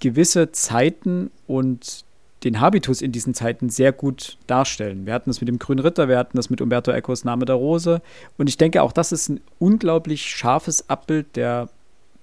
gewisse 0.00 0.52
Zeiten 0.52 1.30
und 1.46 2.04
den 2.44 2.60
Habitus 2.60 3.00
in 3.00 3.12
diesen 3.12 3.32
Zeiten 3.32 3.70
sehr 3.70 3.92
gut 3.92 4.36
darstellen. 4.46 5.06
Wir 5.06 5.14
hatten 5.14 5.30
das 5.30 5.40
mit 5.40 5.48
dem 5.48 5.58
Grünen 5.58 5.80
Ritter, 5.80 6.08
wir 6.08 6.18
hatten 6.18 6.36
das 6.36 6.50
mit 6.50 6.60
Umberto 6.60 6.90
Ecos 6.90 7.24
Name 7.24 7.46
der 7.46 7.56
Rose. 7.56 8.02
Und 8.36 8.50
ich 8.50 8.58
denke, 8.58 8.82
auch 8.82 8.92
das 8.92 9.12
ist 9.12 9.30
ein 9.30 9.40
unglaublich 9.58 10.28
scharfes 10.28 10.90
Abbild 10.90 11.36
der 11.36 11.70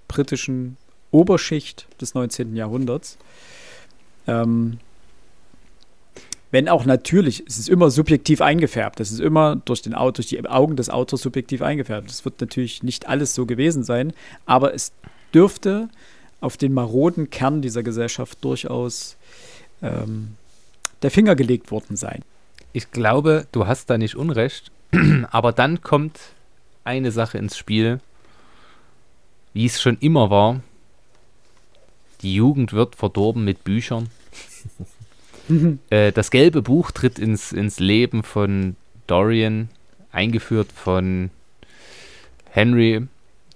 britischen 0.08 0.78
Oberschicht 1.10 1.88
des 2.00 2.14
19. 2.14 2.56
Jahrhunderts. 2.56 3.18
Ähm, 4.28 4.78
wenn 6.52 6.68
auch 6.68 6.86
natürlich, 6.86 7.44
es 7.48 7.58
ist 7.58 7.70
immer 7.70 7.90
subjektiv 7.90 8.42
eingefärbt. 8.42 9.00
Es 9.00 9.12
ist 9.12 9.22
immer 9.22 9.56
durch, 9.56 9.82
den, 9.82 9.94
durch 9.94 10.28
die 10.28 10.46
Augen 10.48 10.76
des 10.76 10.90
Autors 10.90 11.22
subjektiv 11.22 11.62
eingefärbt. 11.62 12.12
Es 12.12 12.26
wird 12.26 12.42
natürlich 12.42 12.84
nicht 12.84 13.08
alles 13.08 13.34
so 13.34 13.46
gewesen 13.46 13.84
sein, 13.84 14.14
aber 14.46 14.74
es 14.74 14.92
dürfte 15.34 15.90
auf 16.42 16.58
den 16.58 16.74
maroden 16.74 17.30
Kern 17.30 17.62
dieser 17.62 17.84
Gesellschaft 17.84 18.44
durchaus 18.44 19.16
ähm, 19.82 20.36
der 21.02 21.12
Finger 21.12 21.36
gelegt 21.36 21.72
worden 21.72 21.96
sein. 21.96 22.22
Ich 22.74 22.92
glaube, 22.92 23.48
du 23.52 23.66
hast 23.66 23.90
da 23.90 23.98
nicht 23.98 24.16
Unrecht, 24.16 24.72
aber 25.32 25.54
dann 25.54 25.82
kommt 25.82 26.20
eine 26.84 27.12
Sache 27.12 27.38
ins 27.38 27.58
Spiel, 27.58 28.00
wie 29.54 29.66
es 29.66 29.82
schon 29.82 29.98
immer 30.00 30.30
war. 30.30 30.62
Die 32.22 32.36
Jugend 32.36 32.74
wird 32.74 32.96
verdorben 32.96 33.46
mit 33.46 33.64
Büchern. 33.64 34.10
äh, 35.90 36.12
das 36.12 36.32
gelbe 36.32 36.62
Buch 36.62 36.92
tritt 36.92 37.20
ins, 37.20 37.52
ins 37.52 37.80
Leben 37.80 38.24
von 38.24 38.76
Dorian, 39.08 39.70
eingeführt 40.12 40.72
von 40.72 41.30
Henry. 42.50 43.08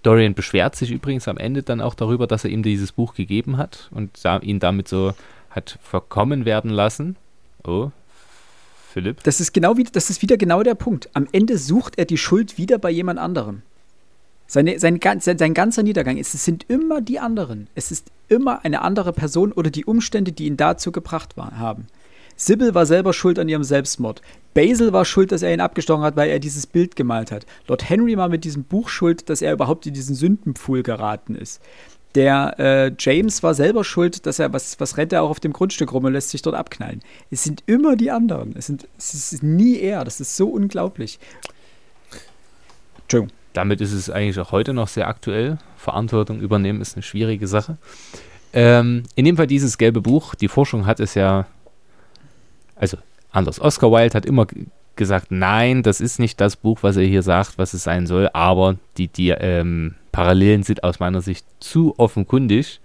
Dorian 0.03 0.35
beschwert 0.35 0.75
sich 0.75 0.91
übrigens 0.91 1.27
am 1.27 1.37
Ende 1.37 1.63
dann 1.63 1.81
auch 1.81 1.95
darüber, 1.95 2.27
dass 2.27 2.43
er 2.43 2.51
ihm 2.51 2.63
dieses 2.63 2.91
Buch 2.91 3.15
gegeben 3.15 3.57
hat 3.57 3.89
und 3.91 4.11
ihn 4.41 4.59
damit 4.59 4.87
so 4.87 5.13
hat 5.49 5.79
verkommen 5.81 6.45
werden 6.45 6.69
lassen. 6.69 7.15
Oh, 7.65 7.91
Philipp. 8.91 9.23
Das 9.23 9.39
ist 9.39 9.53
genau 9.53 9.77
wie, 9.77 9.83
das 9.83 10.09
ist 10.09 10.21
wieder 10.21 10.37
genau 10.37 10.63
der 10.63 10.75
Punkt. 10.75 11.09
Am 11.13 11.27
Ende 11.31 11.57
sucht 11.57 11.97
er 11.97 12.05
die 12.05 12.17
Schuld 12.17 12.57
wieder 12.57 12.77
bei 12.77 12.91
jemand 12.91 13.19
anderem. 13.19 13.61
Seine, 14.47 14.79
sein, 14.79 14.99
sein, 15.19 15.37
sein 15.37 15.53
ganzer 15.53 15.83
Niedergang, 15.83 16.17
es 16.17 16.31
sind 16.31 16.65
immer 16.69 17.01
die 17.01 17.19
anderen. 17.19 17.67
Es 17.73 17.91
ist 17.91 18.11
immer 18.27 18.63
eine 18.63 18.81
andere 18.81 19.11
Person 19.11 19.51
oder 19.51 19.71
die 19.71 19.85
Umstände, 19.85 20.31
die 20.31 20.45
ihn 20.45 20.57
dazu 20.57 20.91
gebracht 20.91 21.35
war, 21.35 21.57
haben. 21.57 21.87
Sybil 22.37 22.75
war 22.75 22.85
selber 22.85 23.13
schuld 23.13 23.39
an 23.39 23.47
ihrem 23.47 23.63
Selbstmord. 23.63 24.21
Basil 24.53 24.93
war 24.93 25.05
schuld, 25.05 25.31
dass 25.31 25.41
er 25.41 25.53
ihn 25.53 25.61
abgestochen 25.61 26.03
hat, 26.03 26.15
weil 26.15 26.29
er 26.29 26.39
dieses 26.39 26.67
Bild 26.67 26.95
gemalt 26.95 27.31
hat. 27.31 27.45
Lord 27.67 27.89
Henry 27.89 28.17
war 28.17 28.29
mit 28.29 28.43
diesem 28.43 28.63
Buch 28.63 28.89
schuld, 28.89 29.29
dass 29.29 29.41
er 29.41 29.53
überhaupt 29.53 29.85
in 29.85 29.93
diesen 29.93 30.15
Sündenpfuhl 30.15 30.83
geraten 30.83 31.35
ist. 31.35 31.61
Der 32.13 32.55
äh, 32.59 32.91
James 32.97 33.43
war 33.43 33.53
selber 33.53 33.83
schuld, 33.83 34.25
dass 34.25 34.39
er, 34.39 34.53
was, 34.53 34.79
was 34.79 34.95
rennt 34.95 35.11
er 35.11 35.23
auch 35.23 35.29
auf 35.29 35.41
dem 35.41 35.51
Grundstück 35.51 35.91
rum 35.91 36.05
und 36.05 36.13
lässt 36.13 36.29
sich 36.29 36.41
dort 36.41 36.55
abknallen. 36.55 37.01
Es 37.29 37.43
sind 37.43 37.63
immer 37.65 37.97
die 37.97 38.11
anderen. 38.11 38.55
Es, 38.57 38.67
sind, 38.67 38.87
es 38.97 39.13
ist 39.13 39.43
nie 39.43 39.77
er. 39.77 40.05
Das 40.05 40.21
ist 40.21 40.37
so 40.37 40.47
unglaublich. 40.47 41.19
Entschuldigung. 43.01 43.35
Damit 43.55 43.79
ist 43.79 43.93
es 43.93 44.09
eigentlich 44.09 44.39
auch 44.39 44.51
heute 44.51 44.73
noch 44.73 44.89
sehr 44.89 45.07
aktuell. 45.07 45.57
Verantwortung 45.77 46.41
übernehmen 46.41 46.81
ist 46.81 46.95
eine 46.95 47.03
schwierige 47.03 47.47
Sache. 47.47 47.77
Ähm, 48.51 49.03
in 49.15 49.25
dem 49.25 49.37
Fall 49.37 49.47
dieses 49.47 49.77
gelbe 49.77 50.01
Buch, 50.01 50.35
die 50.35 50.49
Forschung 50.49 50.85
hat 50.85 50.99
es 50.99 51.15
ja, 51.15 51.45
also 52.75 52.97
anders. 53.31 53.61
Oscar 53.61 53.91
Wilde 53.91 54.15
hat 54.15 54.25
immer 54.25 54.45
gesagt, 54.97 55.27
nein, 55.29 55.83
das 55.83 56.01
ist 56.01 56.19
nicht 56.19 56.39
das 56.41 56.57
Buch, 56.57 56.79
was 56.81 56.97
er 56.97 57.03
hier 57.03 57.21
sagt, 57.21 57.57
was 57.57 57.73
es 57.73 57.83
sein 57.83 58.07
soll, 58.07 58.29
aber 58.33 58.75
die, 58.97 59.07
die 59.07 59.29
ähm, 59.29 59.95
Parallelen 60.11 60.63
sind 60.63 60.83
aus 60.83 60.99
meiner 60.99 61.21
Sicht 61.21 61.45
zu 61.59 61.93
offenkundig. 61.97 62.79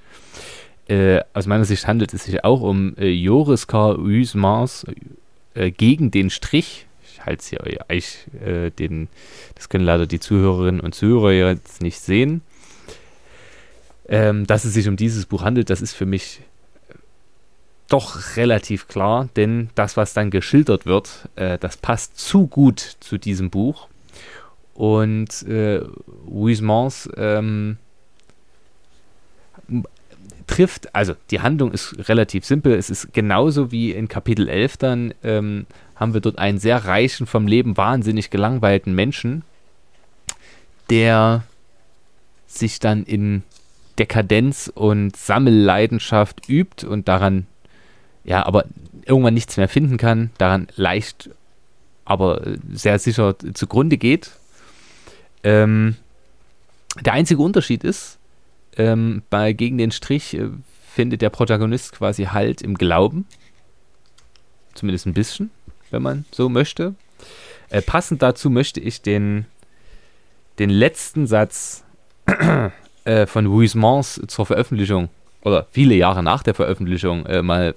Äh, 0.88 1.20
aus 1.34 1.46
meiner 1.46 1.64
Sicht 1.64 1.86
handelt 1.86 2.14
es 2.14 2.24
sich 2.24 2.44
auch 2.44 2.62
um 2.62 2.96
äh, 2.96 3.08
Joris 3.08 3.66
K. 3.66 3.96
Huysmans 3.96 4.86
äh, 5.54 5.70
gegen 5.70 6.10
den 6.10 6.30
Strich, 6.30 6.86
halte 7.26 7.40
es 7.40 7.48
hier 7.48 7.60
euch, 7.88 8.26
äh, 8.44 8.70
den, 8.70 9.08
das 9.54 9.68
können 9.68 9.84
leider 9.84 10.06
die 10.06 10.20
Zuhörerinnen 10.20 10.80
und 10.80 10.94
Zuhörer 10.94 11.32
jetzt 11.32 11.82
nicht 11.82 12.00
sehen. 12.00 12.42
Ähm, 14.08 14.46
dass 14.46 14.64
es 14.64 14.74
sich 14.74 14.88
um 14.88 14.96
dieses 14.96 15.26
Buch 15.26 15.42
handelt, 15.42 15.70
das 15.70 15.80
ist 15.80 15.92
für 15.92 16.06
mich 16.06 16.40
doch 17.88 18.36
relativ 18.36 18.88
klar, 18.88 19.28
denn 19.36 19.70
das, 19.74 19.96
was 19.96 20.14
dann 20.14 20.30
geschildert 20.30 20.86
wird, 20.86 21.28
äh, 21.36 21.58
das 21.58 21.76
passt 21.76 22.18
zu 22.18 22.46
gut 22.46 22.96
zu 23.00 23.18
diesem 23.18 23.50
Buch. 23.50 23.88
Und 24.74 25.42
äh, 25.42 25.80
Huysmans 26.28 27.10
ähm, 27.16 27.76
trifft, 30.46 30.94
also 30.94 31.14
die 31.30 31.40
Handlung 31.40 31.72
ist 31.72 32.08
relativ 32.08 32.44
simpel. 32.44 32.74
Es 32.74 32.90
ist 32.90 33.12
genauso 33.12 33.72
wie 33.72 33.92
in 33.92 34.08
Kapitel 34.08 34.48
11 34.48 34.76
dann 34.76 35.14
ähm, 35.22 35.66
haben 36.00 36.14
wir 36.14 36.22
dort 36.22 36.38
einen 36.38 36.58
sehr 36.58 36.86
reichen, 36.86 37.26
vom 37.26 37.46
Leben 37.46 37.76
wahnsinnig 37.76 38.30
gelangweilten 38.30 38.94
Menschen, 38.94 39.42
der 40.88 41.44
sich 42.46 42.80
dann 42.80 43.04
in 43.04 43.42
Dekadenz 43.98 44.72
und 44.74 45.14
Sammelleidenschaft 45.14 46.48
übt 46.48 46.86
und 46.86 47.06
daran, 47.06 47.46
ja, 48.24 48.46
aber 48.46 48.64
irgendwann 49.04 49.34
nichts 49.34 49.58
mehr 49.58 49.68
finden 49.68 49.98
kann, 49.98 50.30
daran 50.38 50.68
leicht, 50.74 51.28
aber 52.06 52.42
sehr 52.72 52.98
sicher 52.98 53.36
zugrunde 53.52 53.98
geht. 53.98 54.30
Ähm, 55.42 55.96
der 56.98 57.12
einzige 57.12 57.42
Unterschied 57.42 57.84
ist, 57.84 58.18
ähm, 58.76 59.22
bei 59.28 59.52
Gegen 59.52 59.76
den 59.76 59.90
Strich 59.90 60.34
äh, 60.34 60.48
findet 60.92 61.20
der 61.20 61.30
Protagonist 61.30 61.92
quasi 61.92 62.24
Halt 62.24 62.62
im 62.62 62.74
Glauben. 62.74 63.26
Zumindest 64.74 65.06
ein 65.06 65.14
bisschen 65.14 65.50
wenn 65.90 66.02
man 66.02 66.24
so 66.30 66.48
möchte. 66.48 66.94
Äh, 67.70 67.82
passend 67.82 68.22
dazu 68.22 68.50
möchte 68.50 68.80
ich 68.80 69.02
den, 69.02 69.46
den 70.58 70.70
letzten 70.70 71.26
Satz 71.26 71.84
äh, 73.04 73.26
von 73.26 73.48
Huysmans 73.48 74.20
zur 74.26 74.46
Veröffentlichung 74.46 75.08
oder 75.42 75.66
viele 75.70 75.94
Jahre 75.94 76.22
nach 76.22 76.42
der 76.42 76.54
Veröffentlichung 76.54 77.26
äh, 77.26 77.42
mal, 77.42 77.74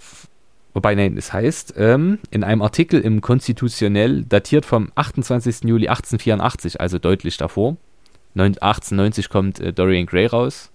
wobei 0.74 0.96
nein, 0.96 1.18
es 1.18 1.32
heißt, 1.32 1.76
ähm, 1.78 2.20
in 2.32 2.44
einem 2.44 2.62
Artikel 2.62 3.00
im 3.02 3.22
Konstitutionell 3.22 4.24
datiert 4.24 4.66
vom 4.66 4.92
28. 4.96 5.64
Juli 5.64 5.88
1884, 5.88 6.82
also 6.82 7.00
deutlich 7.00 7.38
davor, 7.38 7.78
1890 8.36 9.30
kommt 9.30 9.60
äh, 9.60 9.72
Dorian 9.72 10.06
Gray 10.06 10.26
raus, 10.26 10.72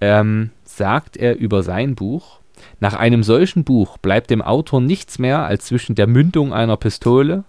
ähm, 0.00 0.50
sagt 0.64 1.16
er 1.16 1.36
über 1.36 1.62
sein 1.62 1.94
Buch, 1.94 2.40
nach 2.80 2.94
einem 2.94 3.22
solchen 3.22 3.64
Buch 3.64 3.98
bleibt 3.98 4.30
dem 4.30 4.42
Autor 4.42 4.80
nichts 4.80 5.18
mehr, 5.18 5.44
als 5.44 5.66
zwischen 5.66 5.94
der 5.94 6.06
Mündung 6.06 6.52
einer 6.52 6.76
Pistole 6.76 7.44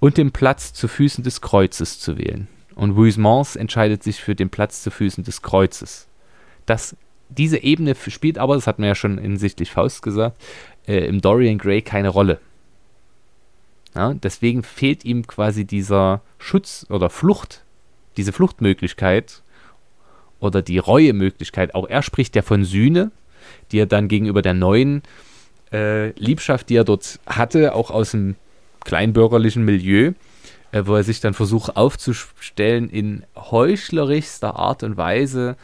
und 0.00 0.16
dem 0.16 0.32
Platz 0.32 0.72
zu 0.72 0.88
Füßen 0.88 1.24
des 1.24 1.40
Kreuzes 1.40 1.98
zu 2.00 2.18
wählen. 2.18 2.48
Und 2.74 2.96
Huysmans 2.96 3.56
entscheidet 3.56 4.02
sich 4.02 4.20
für 4.20 4.34
den 4.34 4.50
Platz 4.50 4.82
zu 4.82 4.90
Füßen 4.90 5.24
des 5.24 5.42
Kreuzes. 5.42 6.08
Das, 6.66 6.96
diese 7.28 7.62
Ebene 7.62 7.94
spielt 7.94 8.38
aber, 8.38 8.54
das 8.54 8.66
hat 8.66 8.78
man 8.78 8.88
ja 8.88 8.94
schon 8.94 9.18
hinsichtlich 9.18 9.70
Faust 9.70 10.02
gesagt, 10.02 10.40
äh, 10.86 11.06
im 11.06 11.20
Dorian 11.20 11.58
Gray 11.58 11.80
keine 11.82 12.10
Rolle. 12.10 12.38
Ja, 13.94 14.12
deswegen 14.12 14.62
fehlt 14.62 15.06
ihm 15.06 15.26
quasi 15.26 15.64
dieser 15.64 16.20
Schutz 16.38 16.84
oder 16.90 17.08
Flucht, 17.08 17.64
diese 18.18 18.32
Fluchtmöglichkeit 18.32 19.42
oder 20.38 20.60
die 20.60 20.78
Reuemöglichkeit. 20.78 21.74
Auch 21.74 21.88
er 21.88 22.02
spricht 22.02 22.36
ja 22.36 22.42
von 22.42 22.64
Sühne, 22.64 23.10
die 23.72 23.78
er 23.78 23.86
dann 23.86 24.08
gegenüber 24.08 24.42
der 24.42 24.54
neuen 24.54 25.02
äh, 25.72 26.10
Liebschaft, 26.18 26.68
die 26.68 26.76
er 26.76 26.84
dort 26.84 27.18
hatte, 27.26 27.74
auch 27.74 27.90
aus 27.90 28.12
dem 28.12 28.36
kleinbürgerlichen 28.84 29.64
Milieu, 29.64 30.12
äh, 30.72 30.82
wo 30.84 30.94
er 30.94 31.02
sich 31.02 31.20
dann 31.20 31.34
versucht 31.34 31.76
aufzustellen 31.76 32.88
in 32.88 33.24
heuchlerischster 33.34 34.56
Art 34.56 34.82
und 34.82 34.96
Weise, 34.96 35.56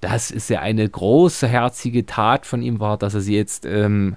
dass 0.00 0.30
es 0.30 0.48
ja 0.48 0.60
eine 0.60 0.88
große 0.88 1.46
herzige 1.48 2.06
Tat 2.06 2.46
von 2.46 2.62
ihm 2.62 2.80
war, 2.80 2.98
dass 2.98 3.14
er 3.14 3.20
sie 3.20 3.36
jetzt, 3.36 3.64
ähm, 3.66 4.16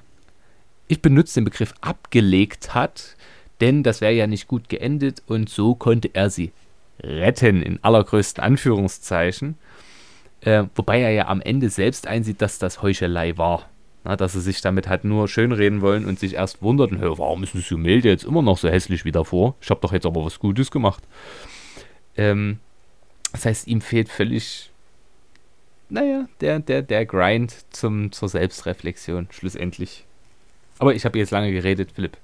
ich 0.88 1.02
benutze 1.02 1.36
den 1.36 1.45
Begriff, 1.45 1.73
abgelegt 1.82 2.73
hat, 2.73 3.15
denn 3.61 3.84
das 3.84 4.02
wäre 4.02 4.14
ja 4.14 4.28
nicht 4.28 4.48
gut 4.48 4.69
geendet 4.69 5.23
und 5.28 5.49
so 5.49 5.76
konnte 5.76 6.10
er 6.14 6.30
sie 6.30 6.52
retten, 7.03 7.61
in 7.61 7.84
allergrößten 7.84 8.44
Anführungszeichen. 8.44 9.56
Äh, 10.41 10.63
wobei 10.76 11.01
er 11.01 11.11
ja 11.11 11.27
am 11.27 11.41
Ende 11.41 11.69
selbst 11.69 12.07
einsieht, 12.07 12.41
dass 12.41 12.59
das 12.59 12.81
Heuchelei 12.81 13.38
war. 13.38 13.69
Na, 14.03 14.15
dass 14.15 14.34
sie 14.34 14.41
sich 14.41 14.61
damit 14.61 14.88
halt 14.88 15.03
nur 15.03 15.27
schönreden 15.27 15.81
wollen 15.81 16.05
und 16.05 16.19
sich 16.19 16.34
erst 16.34 16.63
wunderten, 16.63 16.97
hey, 16.97 17.09
warum 17.18 17.43
ist 17.43 17.53
das 17.53 17.69
Gemälde 17.69 18.09
jetzt 18.09 18.23
immer 18.23 18.41
noch 18.41 18.57
so 18.57 18.68
hässlich 18.68 19.05
wie 19.05 19.11
davor? 19.11 19.55
Ich 19.61 19.69
habe 19.69 19.80
doch 19.81 19.93
jetzt 19.93 20.07
aber 20.07 20.26
was 20.26 20.39
Gutes 20.39 20.72
gemacht. 20.72 21.03
Ähm, 22.18 22.57
das 23.31 23.45
heißt, 23.45 23.68
ihm 23.68 23.80
fehlt 23.80 24.09
völlig, 24.09 24.72
naja, 25.89 26.27
der, 26.41 26.59
der, 26.59 26.81
der 26.81 27.05
Grind 27.05 27.53
zum, 27.69 28.11
zur 28.11 28.27
Selbstreflexion, 28.27 29.27
schlussendlich. 29.30 30.05
Aber 30.80 30.95
ich 30.95 31.05
habe 31.05 31.19
jetzt 31.19 31.30
lange 31.30 31.51
geredet, 31.51 31.91
Philipp 31.93 32.18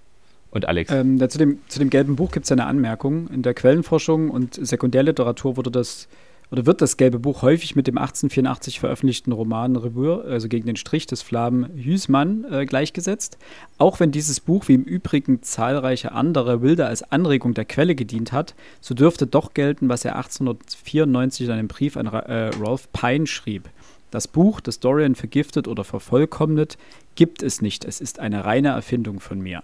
und 0.49 0.67
Alex. 0.67 0.91
Ähm, 0.91 1.17
ja, 1.17 1.29
zu, 1.29 1.37
dem, 1.37 1.59
zu 1.67 1.77
dem 1.77 1.91
gelben 1.91 2.15
Buch 2.15 2.31
gibt 2.31 2.45
es 2.45 2.51
eine 2.51 2.65
Anmerkung. 2.65 3.29
In 3.29 3.43
der 3.43 3.53
Quellenforschung 3.53 4.31
und 4.31 4.55
Sekundärliteratur 4.55 5.57
wurde 5.57 5.69
das 5.69 6.07
oder 6.49 6.65
wird 6.65 6.81
das 6.81 6.95
Gelbe 6.95 7.19
Buch 7.19 7.41
häufig 7.41 7.75
mit 7.75 7.87
dem 7.87 7.97
1884 7.97 8.79
veröffentlichten 8.79 9.33
Roman 9.33 9.75
Revue, 9.75 10.23
also 10.23 10.47
gegen 10.47 10.65
den 10.65 10.77
Strich 10.77 11.05
des 11.05 11.21
Flamen 11.21 11.65
Hüßmann, 11.75 12.45
äh, 12.49 12.65
gleichgesetzt. 12.65 13.37
Auch 13.77 13.99
wenn 13.99 14.11
dieses 14.11 14.39
Buch 14.39 14.67
wie 14.67 14.75
im 14.75 14.83
Übrigen 14.83 15.43
zahlreiche 15.43 16.13
andere 16.13 16.61
Wilder 16.61 16.87
als 16.87 17.03
Anregung 17.11 17.53
der 17.53 17.65
Quelle 17.65 17.95
gedient 17.95 18.31
hat, 18.31 18.55
so 18.79 18.93
dürfte 18.93 19.27
doch 19.27 19.53
gelten, 19.53 19.89
was 19.89 20.05
er 20.05 20.15
1894 20.15 21.47
in 21.47 21.51
einem 21.51 21.67
Brief 21.67 21.97
an 21.97 22.07
äh, 22.07 22.51
Ralph 22.61 22.91
Pine 22.93 23.27
schrieb. 23.27 23.69
Das 24.09 24.29
Buch, 24.29 24.61
das 24.61 24.79
Dorian 24.79 25.15
vergiftet 25.15 25.67
oder 25.67 25.83
vervollkommnet, 25.83 26.77
gibt 27.15 27.43
es 27.43 27.61
nicht. 27.61 27.83
Es 27.83 27.99
ist 27.99 28.19
eine 28.19 28.45
reine 28.45 28.69
Erfindung 28.69 29.19
von 29.19 29.41
mir. 29.41 29.61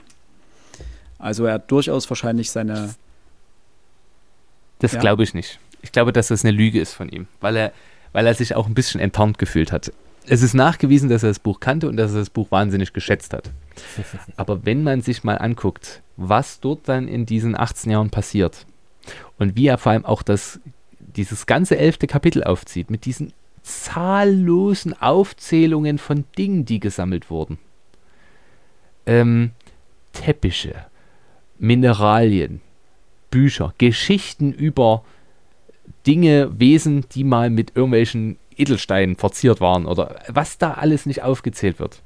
Also 1.17 1.45
er 1.45 1.53
hat 1.53 1.71
durchaus 1.71 2.09
wahrscheinlich 2.09 2.51
seine. 2.51 2.93
Das 4.79 4.91
ja. 4.91 4.99
glaube 4.99 5.23
ich 5.23 5.33
nicht. 5.33 5.59
Ich 5.83 5.91
glaube, 5.91 6.13
dass 6.13 6.29
das 6.29 6.43
eine 6.43 6.55
Lüge 6.55 6.79
ist 6.79 6.93
von 6.93 7.09
ihm, 7.09 7.27
weil 7.41 7.55
er, 7.55 7.73
weil 8.13 8.25
er 8.25 8.33
sich 8.33 8.55
auch 8.55 8.65
ein 8.65 8.73
bisschen 8.73 8.99
enttarnt 8.99 9.37
gefühlt 9.37 9.71
hat. 9.71 9.91
Es 10.25 10.41
ist 10.41 10.53
nachgewiesen, 10.53 11.09
dass 11.09 11.23
er 11.23 11.29
das 11.29 11.39
Buch 11.39 11.59
kannte 11.59 11.89
und 11.89 11.97
dass 11.97 12.13
er 12.13 12.19
das 12.19 12.29
Buch 12.29 12.49
wahnsinnig 12.49 12.93
geschätzt 12.93 13.33
hat. 13.33 13.51
Aber 14.37 14.65
wenn 14.65 14.81
man 14.81 15.01
sich 15.01 15.23
mal 15.23 15.37
anguckt, 15.37 16.01
was 16.15 16.61
dort 16.61 16.87
dann 16.87 17.07
in 17.07 17.25
diesen 17.25 17.59
18 17.59 17.91
Jahren 17.91 18.09
passiert 18.09 18.65
und 19.37 19.57
wie 19.57 19.67
er 19.67 19.77
vor 19.77 19.91
allem 19.91 20.05
auch 20.05 20.23
das, 20.23 20.61
dieses 20.99 21.45
ganze 21.45 21.77
elfte 21.77 22.07
Kapitel 22.07 22.43
aufzieht, 22.43 22.89
mit 22.89 23.03
diesen 23.05 23.33
zahllosen 23.63 24.99
Aufzählungen 25.01 25.97
von 25.97 26.23
Dingen, 26.37 26.63
die 26.63 26.79
gesammelt 26.79 27.29
wurden. 27.29 27.59
Ähm, 29.05 29.51
Teppiche, 30.13 30.85
Mineralien, 31.59 32.61
Bücher, 33.29 33.73
Geschichten 33.77 34.53
über 34.53 35.03
Dinge, 36.05 36.59
Wesen, 36.59 37.05
die 37.13 37.23
mal 37.23 37.49
mit 37.49 37.75
irgendwelchen 37.75 38.37
Edelsteinen 38.57 39.15
verziert 39.15 39.61
waren 39.61 39.85
oder 39.85 40.19
was 40.27 40.57
da 40.57 40.73
alles 40.73 41.05
nicht 41.05 41.23
aufgezählt 41.23 41.79
wird. 41.79 42.01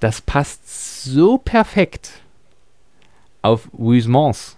Das 0.00 0.20
passt 0.20 1.04
so 1.04 1.38
perfekt 1.38 2.22
auf 3.42 3.68
Huismans, 3.76 4.56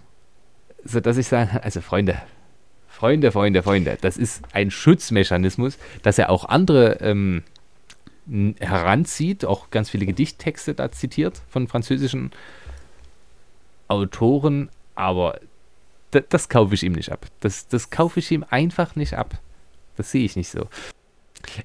sodass 0.83 1.17
ich 1.17 1.27
sage, 1.27 1.63
also 1.63 1.81
Freunde, 1.81 2.21
Freunde, 2.87 3.31
Freunde, 3.31 3.63
Freunde, 3.63 3.97
das 4.01 4.17
ist 4.17 4.41
ein 4.53 4.71
Schutzmechanismus, 4.71 5.77
dass 6.01 6.17
er 6.17 6.29
auch 6.29 6.45
andere 6.45 6.99
ähm, 7.01 7.43
heranzieht, 8.59 9.45
auch 9.45 9.69
ganz 9.69 9.89
viele 9.89 10.05
Gedichttexte 10.05 10.73
da 10.73 10.91
zitiert 10.91 11.41
von 11.49 11.67
französischen 11.67 12.31
Autoren, 13.87 14.69
aber 14.95 15.39
das, 16.15 16.23
das 16.29 16.49
kaufe 16.49 16.73
ich 16.73 16.83
ihm 16.83 16.93
nicht 16.93 17.11
ab. 17.11 17.25
Das, 17.39 17.67
das 17.67 17.89
kaufe 17.89 18.19
ich 18.19 18.31
ihm 18.31 18.45
einfach 18.49 18.95
nicht 18.95 19.13
ab. 19.13 19.37
Das 19.97 20.11
sehe 20.11 20.25
ich 20.25 20.35
nicht 20.35 20.49
so. 20.49 20.67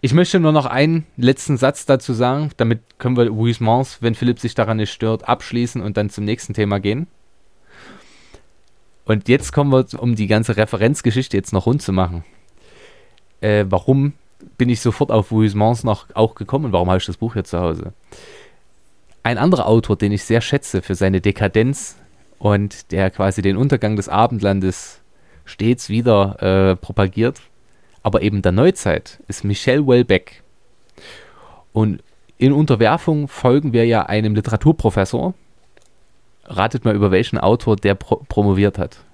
Ich 0.00 0.12
möchte 0.12 0.40
nur 0.40 0.52
noch 0.52 0.66
einen 0.66 1.06
letzten 1.16 1.56
Satz 1.56 1.86
dazu 1.86 2.12
sagen, 2.12 2.50
damit 2.56 2.80
können 2.98 3.16
wir 3.16 3.34
Huismans, 3.34 3.98
wenn 4.02 4.14
Philipp 4.14 4.38
sich 4.38 4.54
daran 4.54 4.76
nicht 4.76 4.92
stört, 4.92 5.28
abschließen 5.28 5.80
und 5.80 5.96
dann 5.96 6.10
zum 6.10 6.24
nächsten 6.24 6.54
Thema 6.54 6.80
gehen. 6.80 7.06
Und 9.04 9.28
jetzt 9.28 9.52
kommen 9.52 9.72
wir, 9.72 9.86
um 10.00 10.14
die 10.14 10.26
ganze 10.26 10.56
Referenzgeschichte 10.56 11.36
jetzt 11.36 11.52
noch 11.52 11.66
rund 11.66 11.82
zu 11.82 11.92
machen. 11.92 12.24
Äh, 13.40 13.64
warum 13.68 14.12
bin 14.58 14.68
ich 14.68 14.80
sofort 14.80 15.10
auf 15.10 15.30
Huismans 15.30 15.82
noch 15.84 16.06
auch 16.14 16.34
gekommen? 16.34 16.72
Warum 16.72 16.88
habe 16.88 16.98
ich 16.98 17.06
das 17.06 17.16
Buch 17.16 17.32
hier 17.32 17.44
zu 17.44 17.58
Hause? 17.58 17.92
Ein 19.22 19.38
anderer 19.38 19.66
Autor, 19.66 19.96
den 19.96 20.12
ich 20.12 20.24
sehr 20.24 20.40
schätze 20.40 20.82
für 20.82 20.94
seine 20.94 21.20
Dekadenz, 21.20 21.96
und 22.40 22.90
der 22.90 23.10
quasi 23.10 23.42
den 23.42 23.56
Untergang 23.56 23.96
des 23.96 24.08
Abendlandes 24.08 25.02
stets 25.44 25.90
wieder 25.90 26.70
äh, 26.70 26.76
propagiert, 26.76 27.40
aber 28.02 28.22
eben 28.22 28.40
der 28.40 28.52
Neuzeit, 28.52 29.20
ist 29.28 29.44
Michel 29.44 29.86
Welbeck. 29.86 30.42
Und 31.72 32.02
in 32.38 32.52
Unterwerfung 32.52 33.28
folgen 33.28 33.74
wir 33.74 33.84
ja 33.86 34.06
einem 34.06 34.34
Literaturprofessor. 34.34 35.34
Ratet 36.46 36.86
mal, 36.86 36.96
über 36.96 37.10
welchen 37.10 37.38
Autor 37.38 37.76
der 37.76 37.94
pro 37.94 38.16
promoviert 38.26 38.78
hat. 38.78 39.04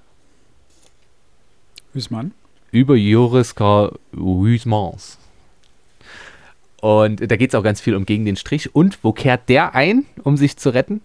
Huisman? 1.94 2.32
Über 2.70 2.94
Joris 2.94 3.56
K. 3.56 3.92
Und 6.80 7.30
da 7.30 7.36
geht 7.36 7.50
es 7.50 7.54
auch 7.56 7.64
ganz 7.64 7.80
viel 7.80 7.96
um 7.96 8.06
gegen 8.06 8.24
den 8.24 8.36
Strich. 8.36 8.72
Und 8.72 9.02
wo 9.02 9.12
kehrt 9.12 9.48
der 9.48 9.74
ein, 9.74 10.06
um 10.22 10.36
sich 10.36 10.56
zu 10.56 10.70
retten? 10.70 11.00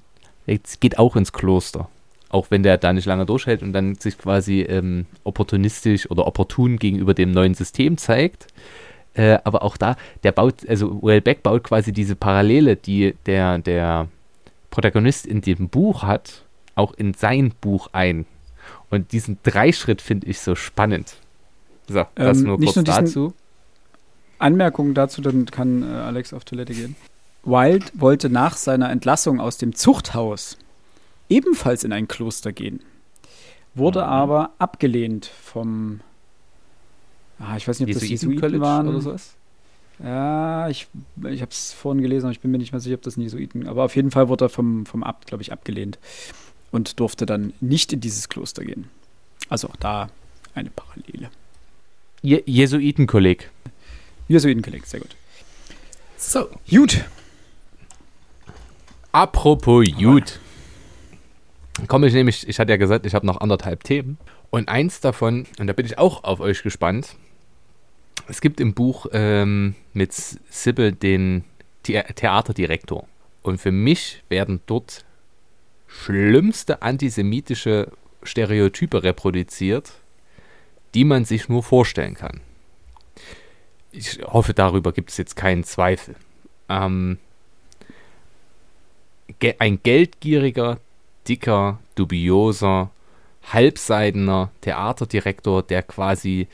Jetzt 0.45 0.81
geht 0.81 0.99
auch 0.99 1.15
ins 1.15 1.33
Kloster 1.33 1.89
auch 2.33 2.47
wenn 2.49 2.63
der 2.63 2.77
da 2.77 2.93
nicht 2.93 3.05
lange 3.05 3.25
durchhält 3.25 3.61
und 3.61 3.73
dann 3.73 3.95
sich 3.95 4.17
quasi 4.17 4.61
ähm, 4.61 5.05
opportunistisch 5.23 6.09
oder 6.09 6.25
opportun 6.27 6.77
gegenüber 6.77 7.13
dem 7.13 7.31
neuen 7.31 7.53
System 7.53 7.97
zeigt. 7.97 8.47
Äh, 9.13 9.39
aber 9.43 9.63
auch 9.63 9.75
da, 9.75 9.97
der 10.23 10.31
baut, 10.31 10.67
also 10.67 11.01
Wellbeck 11.03 11.43
baut 11.43 11.63
quasi 11.63 11.91
diese 11.91 12.15
Parallele, 12.15 12.77
die 12.77 13.13
der, 13.25 13.57
der 13.57 14.07
Protagonist 14.69 15.27
in 15.27 15.41
dem 15.41 15.67
Buch 15.67 16.03
hat, 16.03 16.45
auch 16.75 16.93
in 16.93 17.13
sein 17.13 17.53
Buch 17.59 17.89
ein. 17.91 18.25
Und 18.89 19.11
diesen 19.11 19.37
Dreischritt 19.43 20.01
finde 20.01 20.27
ich 20.27 20.39
so 20.39 20.55
spannend. 20.55 21.15
So, 21.87 22.05
das 22.15 22.39
ähm, 22.39 22.45
nur 22.45 22.59
kurz 22.59 22.75
nur 22.77 22.85
dazu. 22.85 23.33
Anmerkungen 24.39 24.93
dazu, 24.93 25.21
dann 25.21 25.45
kann 25.45 25.83
äh, 25.83 25.87
Alex 25.93 26.33
auf 26.33 26.45
Toilette 26.45 26.73
gehen. 26.73 26.95
Wild 27.43 27.91
wollte 27.99 28.29
nach 28.29 28.55
seiner 28.55 28.89
Entlassung 28.89 29.39
aus 29.39 29.57
dem 29.57 29.75
Zuchthaus 29.75 30.57
ebenfalls 31.31 31.83
in 31.83 31.93
ein 31.93 32.07
Kloster 32.07 32.51
gehen, 32.51 32.81
wurde 33.73 33.99
mhm. 33.99 34.05
aber 34.05 34.51
abgelehnt 34.59 35.25
vom, 35.25 36.01
ah, 37.39 37.57
ich 37.57 37.67
weiß 37.67 37.79
nicht, 37.79 37.89
ob 37.89 37.99
das 37.99 38.07
Jesuiten 38.07 38.59
waren 38.59 38.87
oder 38.87 39.01
sowas. 39.01 39.33
Ja, 40.03 40.67
ich, 40.67 40.87
ich 41.23 41.41
habe 41.41 41.51
es 41.51 41.73
vorhin 41.73 42.01
gelesen, 42.01 42.25
aber 42.25 42.31
ich 42.31 42.39
bin 42.39 42.51
mir 42.51 42.57
nicht 42.57 42.71
mehr 42.71 42.81
sicher, 42.81 42.95
ob 42.95 43.01
das 43.03 43.17
ein 43.17 43.21
Jesuiten, 43.21 43.67
aber 43.67 43.85
auf 43.85 43.95
jeden 43.95 44.11
Fall 44.11 44.27
wurde 44.27 44.45
er 44.45 44.49
vom, 44.49 44.85
vom 44.85 45.03
Abt, 45.03 45.27
glaube 45.27 45.41
ich, 45.41 45.51
abgelehnt 45.51 45.99
und 46.71 46.99
durfte 46.99 47.25
dann 47.25 47.53
nicht 47.61 47.93
in 47.93 48.01
dieses 48.01 48.27
Kloster 48.27 48.63
gehen. 48.63 48.89
Also 49.47 49.69
auch 49.69 49.75
da 49.77 50.09
eine 50.53 50.69
Parallele. 50.69 51.29
Je 52.21 52.43
Jesuitenkolleg. 52.45 53.49
Jesuitenkolleg, 54.27 54.85
sehr 54.85 54.99
gut. 54.99 55.15
So, 56.17 56.49
gut. 56.69 57.05
Apropos 59.11 59.85
gut 59.97 60.39
komme 61.87 62.07
ich 62.07 62.13
nämlich, 62.13 62.47
ich 62.47 62.59
hatte 62.59 62.71
ja 62.71 62.77
gesagt, 62.77 63.05
ich 63.05 63.13
habe 63.13 63.25
noch 63.25 63.41
anderthalb 63.41 63.83
Themen. 63.83 64.17
Und 64.49 64.67
eins 64.67 64.99
davon, 64.99 65.45
und 65.59 65.67
da 65.67 65.73
bin 65.73 65.85
ich 65.85 65.97
auch 65.97 66.23
auf 66.23 66.39
euch 66.39 66.63
gespannt, 66.63 67.15
es 68.27 68.41
gibt 68.41 68.59
im 68.59 68.73
Buch 68.73 69.07
ähm, 69.13 69.75
mit 69.93 70.13
Sibyl 70.13 70.91
den 70.91 71.43
The 71.85 72.01
Theaterdirektor. 72.15 73.07
Und 73.41 73.59
für 73.59 73.71
mich 73.71 74.23
werden 74.29 74.61
dort 74.65 75.05
schlimmste 75.87 76.81
antisemitische 76.81 77.91
Stereotype 78.23 79.03
reproduziert, 79.03 79.93
die 80.93 81.03
man 81.03 81.25
sich 81.25 81.49
nur 81.49 81.63
vorstellen 81.63 82.13
kann. 82.13 82.41
Ich 83.91 84.19
hoffe, 84.23 84.53
darüber 84.53 84.93
gibt 84.93 85.09
es 85.09 85.17
jetzt 85.17 85.35
keinen 85.35 85.63
Zweifel. 85.63 86.15
Ähm, 86.69 87.17
ein 89.59 89.79
geldgieriger 89.81 90.79
dicker, 91.27 91.79
dubioser, 91.95 92.91
halbseidener 93.51 94.51
Theaterdirektor, 94.61 95.63
der 95.63 95.83
quasi 95.83 96.47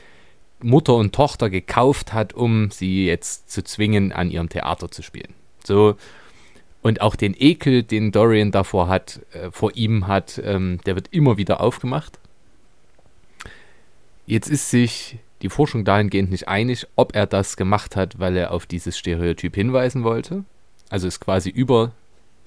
Mutter 0.62 0.96
und 0.96 1.14
Tochter 1.14 1.50
gekauft 1.50 2.14
hat, 2.14 2.34
um 2.34 2.72
sie 2.72 3.06
jetzt 3.06 3.52
zu 3.52 3.64
zwingen, 3.64 4.12
an 4.12 4.32
ihrem 4.32 4.50
Theater 4.50 4.90
zu 4.90 5.02
spielen. 5.04 5.34
So. 5.64 5.96
Und 6.82 7.02
auch 7.02 7.16
den 7.16 7.36
Ekel, 7.38 7.84
den 7.84 8.12
Dorian 8.12 8.52
davor 8.52 8.88
hat, 8.88 9.20
äh, 9.34 9.52
vor 9.52 9.76
ihm 9.76 10.08
hat, 10.08 10.42
ähm, 10.44 10.80
der 10.86 10.96
wird 10.96 11.10
immer 11.12 11.38
wieder 11.38 11.60
aufgemacht. 11.62 12.20
Jetzt 14.26 14.50
ist 14.50 14.70
sich 14.70 15.18
die 15.42 15.50
Forschung 15.50 15.86
dahingehend 15.86 16.32
nicht 16.32 16.48
einig, 16.48 16.88
ob 16.96 17.16
er 17.16 17.26
das 17.28 17.58
gemacht 17.58 17.96
hat, 17.96 18.20
weil 18.20 18.36
er 18.36 18.52
auf 18.52 18.66
dieses 18.66 18.98
Stereotyp 18.98 19.56
hinweisen 19.56 20.04
wollte. 20.04 20.44
Also 20.90 21.08
es 21.08 21.20
quasi 21.20 21.50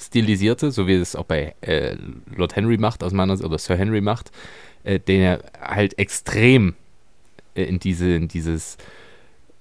überstilisierte, 0.00 0.70
so 0.70 0.86
wie 0.86 0.94
es 0.94 1.14
auch 1.14 1.24
bei 1.24 1.54
äh, 1.60 1.94
Lord 2.34 2.56
Henry 2.56 2.78
macht, 2.78 3.04
aus 3.04 3.12
meiner 3.12 3.36
Sicht, 3.36 3.46
oder 3.46 3.58
Sir 3.58 3.76
Henry 3.76 4.00
macht, 4.00 4.30
äh, 4.82 4.98
den 4.98 5.20
er 5.20 5.42
halt 5.60 5.98
extrem 5.98 6.74
äh, 7.54 7.64
in, 7.64 7.78
diese, 7.78 8.14
in 8.14 8.26
dieses 8.26 8.78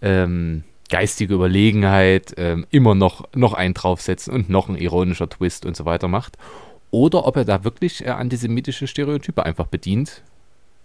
ähm, 0.02 0.64
geistige 0.90 1.34
Überlegenheit 1.34 2.34
ähm, 2.38 2.66
immer 2.72 2.96
noch, 2.96 3.28
noch 3.36 3.54
einen 3.54 3.74
draufsetzen 3.74 4.34
und 4.34 4.50
noch 4.50 4.70
ein 4.70 4.78
ironischer 4.78 5.30
Twist 5.30 5.66
und 5.66 5.76
so 5.76 5.84
weiter 5.84 6.08
macht. 6.08 6.38
Oder 6.90 7.28
ob 7.28 7.36
er 7.36 7.46
da 7.46 7.66
wirklich 7.66 8.06
äh, 8.06 8.10
antisemitische 8.10 8.88
Stereotype 8.88 9.46
einfach 9.46 9.68
bedient 9.68 10.24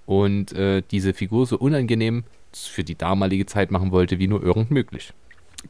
und 0.04 0.52
äh, 0.52 0.82
diese 0.90 1.14
Figur 1.14 1.46
so 1.46 1.56
unangenehm 1.58 2.24
für 2.52 2.82
die 2.82 2.96
damalige 2.96 3.46
Zeit 3.46 3.70
machen 3.70 3.92
wollte, 3.92 4.18
wie 4.18 4.26
nur 4.26 4.42
irgend 4.42 4.72
möglich. 4.72 5.12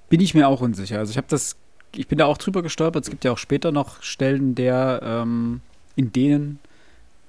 Bin 0.08 0.20
ich 0.20 0.34
mir 0.34 0.48
auch 0.48 0.60
unsicher. 0.62 0.98
Also 0.98 1.10
ich 1.10 1.16
habe 1.18 1.28
das, 1.28 1.56
ich 1.96 2.08
bin 2.08 2.18
da 2.18 2.26
auch 2.26 2.38
drüber 2.38 2.62
gestolpert. 2.62 3.04
Es 3.04 3.10
gibt 3.10 3.24
ja 3.24 3.32
auch 3.32 3.38
später 3.38 3.72
noch 3.72 4.02
Stellen, 4.02 4.54
der, 4.54 5.00
ähm, 5.02 5.60
in 5.96 6.12
denen 6.12 6.58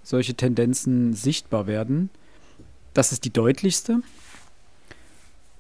solche 0.04 0.36
Tendenzen 0.36 1.14
sichtbar 1.14 1.68
werden. 1.68 2.10
Das 2.94 3.12
ist 3.12 3.26
die 3.26 3.34
deutlichste. 3.34 4.02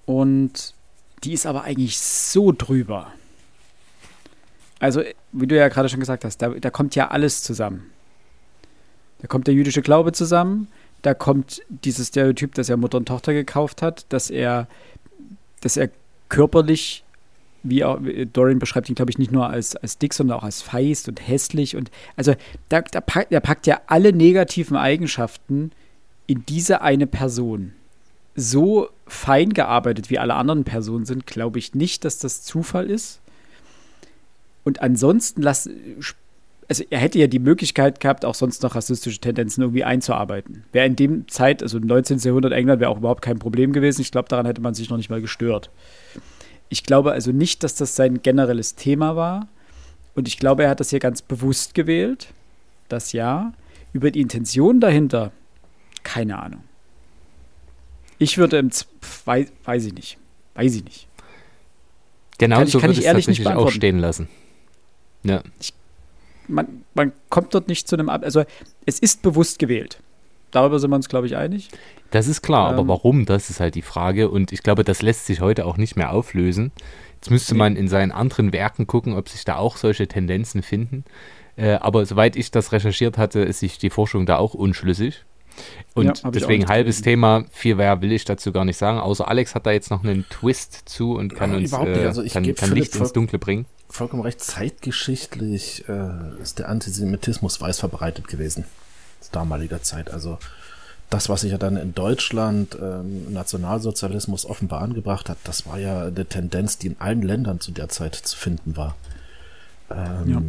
Und 0.06 0.74
die 1.24 1.34
ist 1.34 1.46
aber 1.46 1.64
eigentlich 1.64 2.00
so 2.00 2.52
drüber. 2.52 3.12
Also, 4.80 5.02
wie 5.32 5.48
du 5.48 5.56
ja 5.56 5.68
gerade 5.70 5.90
schon 5.90 6.00
gesagt 6.00 6.26
hast, 6.26 6.38
da, 6.42 6.50
da 6.50 6.70
kommt 6.70 6.96
ja 6.96 7.10
alles 7.10 7.42
zusammen. 7.44 7.90
Da 9.20 9.28
kommt 9.28 9.48
der 9.48 9.54
jüdische 9.54 9.82
Glaube 9.82 10.12
zusammen, 10.12 10.68
da 11.02 11.14
kommt 11.14 11.62
dieses 11.70 12.10
Stereotyp, 12.10 12.54
dass 12.56 12.70
er 12.70 12.78
Mutter 12.78 12.98
und 12.98 13.08
Tochter 13.08 13.34
gekauft 13.34 13.82
hat, 13.82 14.06
dass 14.10 14.30
er, 14.30 14.68
dass 15.62 15.78
er 15.78 15.90
körperlich, 16.30 17.05
wie 17.70 17.84
auch, 17.84 18.00
Dorian 18.34 18.60
beschreibt 18.60 18.90
ihn, 18.90 18.96
glaube 18.96 19.12
ich, 19.12 19.18
nicht 19.18 19.32
nur 19.32 19.50
als, 19.50 19.76
als 19.76 19.98
dick, 19.98 20.14
sondern 20.14 20.38
auch 20.38 20.44
als 20.44 20.62
feist 20.62 21.10
und 21.10 21.26
hässlich. 21.28 21.76
Und 21.76 21.92
also 22.16 22.36
da, 22.70 22.82
da 22.82 23.02
packt, 23.02 23.32
er 23.32 23.40
packt 23.42 23.68
ja 23.68 23.82
alle 23.88 24.14
negativen 24.14 24.78
Eigenschaften 24.78 25.72
in 26.28 26.46
diese 26.46 26.82
eine 26.82 27.08
Person. 27.08 27.74
So 28.36 28.90
fein 29.08 29.54
gearbeitet, 29.54 30.10
wie 30.10 30.20
alle 30.20 30.36
anderen 30.36 30.64
Personen 30.64 31.06
sind, 31.06 31.26
glaube 31.26 31.60
ich 31.60 31.74
nicht, 31.74 32.06
dass 32.06 32.20
das 32.20 32.44
Zufall 32.44 32.90
ist. 32.90 33.22
Und 34.64 34.82
ansonsten 34.82 35.42
lass, 35.42 35.70
also 36.68 36.84
er 36.90 37.00
hätte 37.00 37.20
ja 37.20 37.28
die 37.28 37.40
Möglichkeit 37.40 38.00
gehabt, 38.00 38.26
auch 38.26 38.36
sonst 38.36 38.64
noch 38.64 38.76
rassistische 38.76 39.20
Tendenzen 39.20 39.62
irgendwie 39.62 39.84
einzuarbeiten. 39.84 40.64
Wäre 40.72 40.88
in 40.88 40.96
dem 40.96 41.28
Zeit, 41.28 41.62
also 41.62 41.80
19. 41.80 42.18
Jahrhundert 42.20 42.54
England, 42.54 42.82
wäre 42.82 42.90
auch 42.90 42.98
überhaupt 42.98 43.22
kein 43.22 43.40
Problem 43.40 43.74
gewesen. 43.74 44.02
Ich 44.02 44.12
glaube, 44.12 44.28
daran 44.28 44.46
hätte 44.46 44.62
man 44.62 44.74
sich 44.74 44.90
noch 44.90 44.98
nicht 44.98 45.10
mal 45.10 45.22
gestört. 45.22 45.70
Ich 46.70 46.84
glaube 46.84 47.12
also 47.12 47.32
nicht, 47.32 47.64
dass 47.64 47.76
das 47.76 47.96
sein 47.96 48.22
generelles 48.22 48.76
Thema 48.76 49.16
war. 49.16 49.48
Und 50.16 50.28
ich 50.28 50.38
glaube, 50.38 50.64
er 50.64 50.70
hat 50.70 50.80
das 50.80 50.90
hier 50.90 51.00
ganz 51.00 51.22
bewusst 51.22 51.74
gewählt. 51.74 52.28
Das 52.90 53.12
ja. 53.12 53.54
Über 53.94 54.12
die 54.12 54.22
Intention 54.22 54.80
dahinter, 54.80 55.32
keine 56.04 56.40
Ahnung. 56.42 56.64
Ich 58.18 58.38
würde 58.38 58.58
im, 58.58 58.72
Z 58.72 58.88
weiß, 59.26 59.52
weiß 59.64 59.86
ich 59.86 59.94
nicht. 59.94 60.18
Weiß 60.54 60.76
ich 60.76 60.84
nicht. 60.84 61.08
Genau 62.38 62.58
kann 62.58 62.68
so 62.68 62.78
ich, 62.78 62.82
kann 62.82 62.90
würde 62.90 63.00
ich 63.00 63.06
ehrlich 63.06 63.28
nicht 63.28 63.46
auch 63.48 63.72
stehen 63.72 64.00
lassen. 64.00 64.28
Ja. 65.24 65.42
Ich 65.60 65.74
man, 66.48 66.84
man 66.94 67.12
kommt 67.30 67.54
dort 67.54 67.68
nicht 67.68 67.88
zu 67.88 67.96
einem 67.96 68.10
Ab. 68.10 68.24
Also, 68.24 68.44
es 68.86 69.00
ist 69.00 69.22
bewusst 69.22 69.60
gewählt. 69.60 70.00
Darüber 70.52 70.80
sind 70.80 70.90
wir 70.90 70.96
uns, 70.96 71.10
glaube 71.10 71.28
ich, 71.28 71.36
einig. 71.36 71.70
Das 72.12 72.28
ist 72.28 72.42
klar, 72.42 72.72
ähm, 72.72 72.80
aber 72.80 72.88
warum, 72.88 73.26
das 73.26 73.50
ist 73.50 73.60
halt 73.60 73.76
die 73.76 73.82
Frage. 73.82 74.30
Und 74.30 74.52
ich 74.52 74.64
glaube, 74.64 74.84
das 74.84 75.02
lässt 75.02 75.26
sich 75.26 75.42
heute 75.42 75.66
auch 75.66 75.78
nicht 75.78 75.96
mehr 75.96 76.12
auflösen. 76.12 76.72
Jetzt 77.16 77.32
müsste 77.32 77.56
man 77.56 77.76
in 77.76 77.88
seinen 77.88 78.12
anderen 78.12 78.54
Werken 78.54 78.88
gucken, 78.88 79.14
ob 79.14 79.30
sich 79.30 79.46
da 79.46 79.58
auch 79.58 79.78
solche 79.78 80.08
Tendenzen 80.08 80.62
finden. 80.62 81.04
Äh, 81.58 81.74
aber 81.74 82.06
soweit 82.06 82.36
ich 82.36 82.52
das 82.52 82.72
recherchiert 82.72 83.18
hatte, 83.18 83.40
ist 83.40 83.60
sich 83.60 83.78
die 83.78 83.90
Forschung 83.90 84.26
da 84.26 84.38
auch 84.38 84.54
unschlüssig. 84.54 85.26
Und 85.94 86.22
ja, 86.22 86.32
deswegen 86.32 86.68
halbes 86.68 87.02
Thema, 87.02 87.46
viel 87.50 87.76
mehr 87.76 88.02
will 88.02 88.12
ich 88.12 88.26
dazu 88.26 88.52
gar 88.52 88.66
nicht 88.66 88.76
sagen, 88.76 89.00
außer 89.00 89.26
Alex 89.28 89.56
hat 89.56 89.66
da 89.66 89.72
jetzt 89.72 89.90
noch 89.90 90.04
einen 90.04 90.26
Twist 90.30 90.90
zu 90.90 91.14
und 91.16 91.34
kann 91.34 91.52
ja, 91.52 91.58
uns 91.58 91.72
äh, 91.72 92.06
also 92.06 92.26
kann, 92.26 92.54
kann 92.56 92.74
Licht 92.74 92.94
ins 92.98 93.14
Dunkle 93.14 93.40
bringen 93.40 93.66
vollkommen 93.96 94.24
recht. 94.24 94.42
Zeitgeschichtlich 94.42 95.88
äh, 95.88 96.42
ist 96.42 96.60
der 96.60 96.70
Antisemitismus 96.70 97.60
weiß 97.60 97.80
verbreitet 97.80 98.28
gewesen. 98.28 98.66
Damaliger 99.32 99.82
Zeit. 99.82 100.12
Also 100.12 100.38
das, 101.10 101.30
was 101.30 101.42
sich 101.42 101.52
ja 101.52 101.58
dann 101.58 101.78
in 101.78 101.94
Deutschland 101.94 102.78
ähm, 102.82 103.32
Nationalsozialismus 103.32 104.46
offenbar 104.46 104.82
angebracht 104.82 105.30
hat, 105.30 105.38
das 105.44 105.66
war 105.66 105.78
ja 105.78 106.06
eine 106.06 106.26
Tendenz, 106.26 106.78
die 106.78 106.88
in 106.88 106.96
allen 107.00 107.22
Ländern 107.22 107.60
zu 107.60 107.72
der 107.72 107.90
Zeit 107.90 108.16
zu 108.16 108.36
finden 108.36 108.76
war. 108.76 108.96
Ähm, 109.92 110.30
ja. 110.30 110.42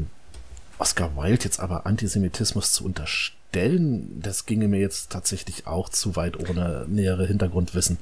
Oscar 0.79 1.17
Wilde 1.17 1.45
jetzt 1.45 1.61
aber 1.61 1.87
Antisemitismus 1.87 2.73
zu 2.73 2.85
unterstellen, 2.85 4.21
das 4.21 4.47
ginge 4.47 4.69
mir 4.69 4.81
jetzt 4.81 5.11
tatsächlich 5.11 5.67
auch 5.67 5.89
zu 5.89 6.17
weit 6.17 6.39
ohne 6.39 6.87
nähere 6.89 7.27
Hintergrundwissen. 7.27 7.99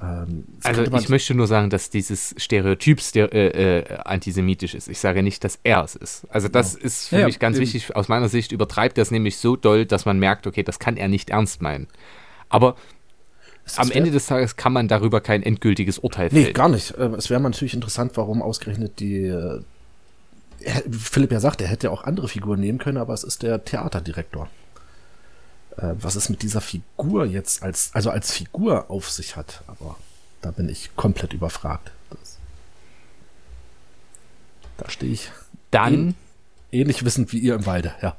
Ähm, 0.00 0.44
also 0.62 0.82
ich 0.82 1.08
möchte 1.08 1.34
nur 1.34 1.46
sagen, 1.46 1.70
dass 1.70 1.90
dieses 1.90 2.34
Stereotyp 2.38 3.00
ster 3.00 3.32
äh, 3.32 3.78
äh, 3.78 3.98
antisemitisch 4.04 4.74
ist. 4.74 4.88
Ich 4.88 4.98
sage 4.98 5.22
nicht, 5.22 5.44
dass 5.44 5.58
er 5.62 5.84
es 5.84 5.94
ist. 5.94 6.26
Also 6.30 6.48
das 6.48 6.74
ja. 6.74 6.80
ist 6.80 7.08
für 7.08 7.20
ja, 7.20 7.26
mich 7.26 7.38
ganz 7.38 7.56
eben. 7.56 7.66
wichtig. 7.66 7.94
Aus 7.94 8.08
meiner 8.08 8.28
Sicht 8.28 8.52
übertreibt 8.52 8.98
er 8.98 9.02
es 9.02 9.10
nämlich 9.10 9.36
so 9.38 9.56
doll, 9.56 9.86
dass 9.86 10.04
man 10.04 10.18
merkt, 10.18 10.46
okay, 10.46 10.62
das 10.62 10.78
kann 10.78 10.96
er 10.96 11.08
nicht 11.08 11.30
ernst 11.30 11.62
meinen. 11.62 11.86
Aber 12.48 12.76
am 13.76 13.90
Ende 13.90 14.10
des 14.10 14.26
Tages 14.26 14.56
kann 14.56 14.72
man 14.72 14.88
darüber 14.88 15.20
kein 15.20 15.42
endgültiges 15.42 15.98
Urteil 15.98 16.30
fällen. 16.30 16.44
Nee, 16.44 16.52
gar 16.52 16.68
nicht. 16.68 16.92
Äh, 16.92 17.10
es 17.16 17.30
wäre 17.30 17.40
natürlich 17.40 17.74
interessant, 17.74 18.12
warum 18.16 18.42
ausgerechnet 18.42 19.00
die 19.00 19.26
äh, 19.26 19.60
Philipp 20.90 21.32
ja 21.32 21.40
sagt, 21.40 21.60
er 21.60 21.68
hätte 21.68 21.86
ja 21.88 21.92
auch 21.92 22.04
andere 22.04 22.28
Figuren 22.28 22.60
nehmen 22.60 22.78
können, 22.78 22.98
aber 22.98 23.14
es 23.14 23.24
ist 23.24 23.42
der 23.42 23.64
Theaterdirektor 23.64 24.48
äh, 25.76 25.94
was 26.00 26.14
es 26.16 26.28
mit 26.28 26.42
dieser 26.42 26.60
Figur 26.60 27.26
jetzt 27.26 27.62
als, 27.62 27.90
also 27.94 28.10
als 28.10 28.32
Figur 28.32 28.90
auf 28.90 29.10
sich 29.10 29.36
hat. 29.36 29.62
Aber 29.66 29.96
da 30.40 30.50
bin 30.50 30.68
ich 30.68 30.94
komplett 30.96 31.32
überfragt. 31.32 31.90
Das, 32.10 32.38
da 34.76 34.90
stehe 34.90 35.12
ich. 35.12 35.30
Dann. 35.70 36.14
Ähnlich 36.70 37.04
wissend 37.04 37.32
wie 37.32 37.38
ihr 37.38 37.54
im 37.54 37.66
Walde, 37.66 37.94
ja. 38.02 38.16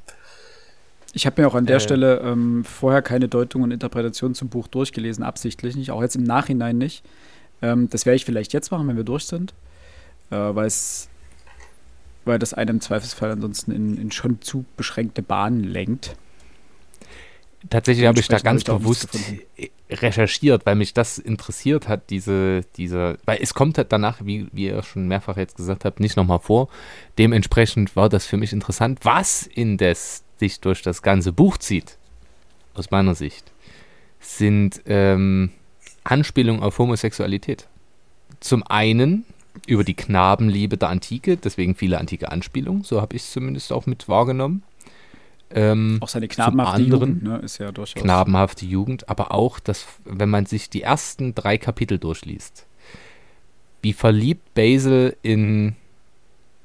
Ich 1.13 1.25
habe 1.25 1.41
mir 1.41 1.47
auch 1.47 1.55
an 1.55 1.65
der 1.65 1.77
äh, 1.77 1.79
Stelle 1.79 2.19
ähm, 2.19 2.65
vorher 2.65 3.01
keine 3.01 3.29
Deutung 3.29 3.63
und 3.63 3.71
Interpretation 3.71 4.35
zum 4.35 4.49
Buch 4.49 4.67
durchgelesen, 4.67 5.23
absichtlich 5.23 5.75
nicht, 5.75 5.91
auch 5.91 6.01
jetzt 6.01 6.15
im 6.17 6.23
Nachhinein 6.23 6.77
nicht. 6.77 7.05
Ähm, 7.61 7.89
das 7.89 8.05
werde 8.05 8.17
ich 8.17 8.25
vielleicht 8.25 8.51
jetzt 8.51 8.71
machen, 8.71 8.87
wenn 8.87 8.97
wir 8.97 9.05
durch 9.05 9.25
sind, 9.25 9.53
äh, 10.29 10.35
weil 10.35 10.67
es 10.67 11.09
weil 12.25 12.39
das 12.39 12.53
einen 12.53 12.71
im 12.71 12.81
Zweifelsfall 12.81 13.31
ansonsten 13.31 13.71
in, 13.71 13.97
in 13.97 14.11
schon 14.11 14.41
zu 14.41 14.65
beschränkte 14.75 15.21
Bahnen 15.21 15.63
lenkt. 15.63 16.17
Tatsächlich 17.69 18.05
habe 18.07 18.19
ich 18.19 18.27
da 18.27 18.37
ganz 18.39 18.63
bewusst 18.63 19.09
recherchiert, 19.89 20.65
weil 20.65 20.75
mich 20.75 20.93
das 20.93 21.17
interessiert 21.17 21.87
hat, 21.87 22.09
diese, 22.09 22.61
diese, 22.75 23.17
weil 23.25 23.39
es 23.41 23.53
kommt 23.53 23.77
halt 23.77 23.91
danach, 23.91 24.19
wie, 24.23 24.47
wie 24.51 24.65
ihr 24.65 24.83
schon 24.83 25.07
mehrfach 25.07 25.37
jetzt 25.37 25.57
gesagt 25.57 25.85
habt, 25.85 25.99
nicht 25.99 26.17
nochmal 26.17 26.39
vor. 26.39 26.69
Dementsprechend 27.17 27.95
war 27.95 28.09
das 28.09 28.25
für 28.25 28.37
mich 28.37 28.51
interessant, 28.51 28.99
was 29.03 29.45
indes 29.45 30.23
sich 30.37 30.59
durch 30.59 30.81
das 30.81 31.01
ganze 31.01 31.31
Buch 31.31 31.57
zieht, 31.57 31.97
aus 32.73 32.91
meiner 32.91 33.15
Sicht, 33.15 33.51
sind 34.19 34.81
ähm, 34.85 35.51
Anspielungen 36.03 36.63
auf 36.63 36.77
Homosexualität. 36.79 37.67
Zum 38.39 38.63
einen 38.63 39.25
über 39.67 39.83
die 39.83 39.93
Knabenliebe 39.93 40.77
der 40.77 40.89
Antike, 40.89 41.37
deswegen 41.37 41.75
viele 41.75 41.99
antike 41.99 42.31
Anspielungen, 42.31 42.83
so 42.83 43.01
habe 43.01 43.15
ich 43.15 43.23
es 43.23 43.31
zumindest 43.31 43.71
auch 43.71 43.85
mit 43.85 44.09
wahrgenommen. 44.09 44.63
Ähm, 45.55 45.99
auch 46.01 46.09
seine 46.09 46.27
knabenhafte 46.27 46.75
anderen, 46.75 47.09
Jugend 47.09 47.23
ne, 47.23 47.37
ist 47.37 47.59
ja 47.59 47.71
durchaus. 47.71 48.01
Knabenhafte 48.01 48.65
Jugend, 48.65 49.07
aber 49.07 49.33
auch, 49.33 49.59
dass, 49.59 49.87
wenn 50.03 50.29
man 50.29 50.45
sich 50.45 50.69
die 50.69 50.81
ersten 50.81 51.33
drei 51.33 51.57
Kapitel 51.57 51.97
durchliest, 51.97 52.65
wie 53.81 53.93
verliebt 53.93 54.53
Basil 54.53 55.15
in, 55.21 55.77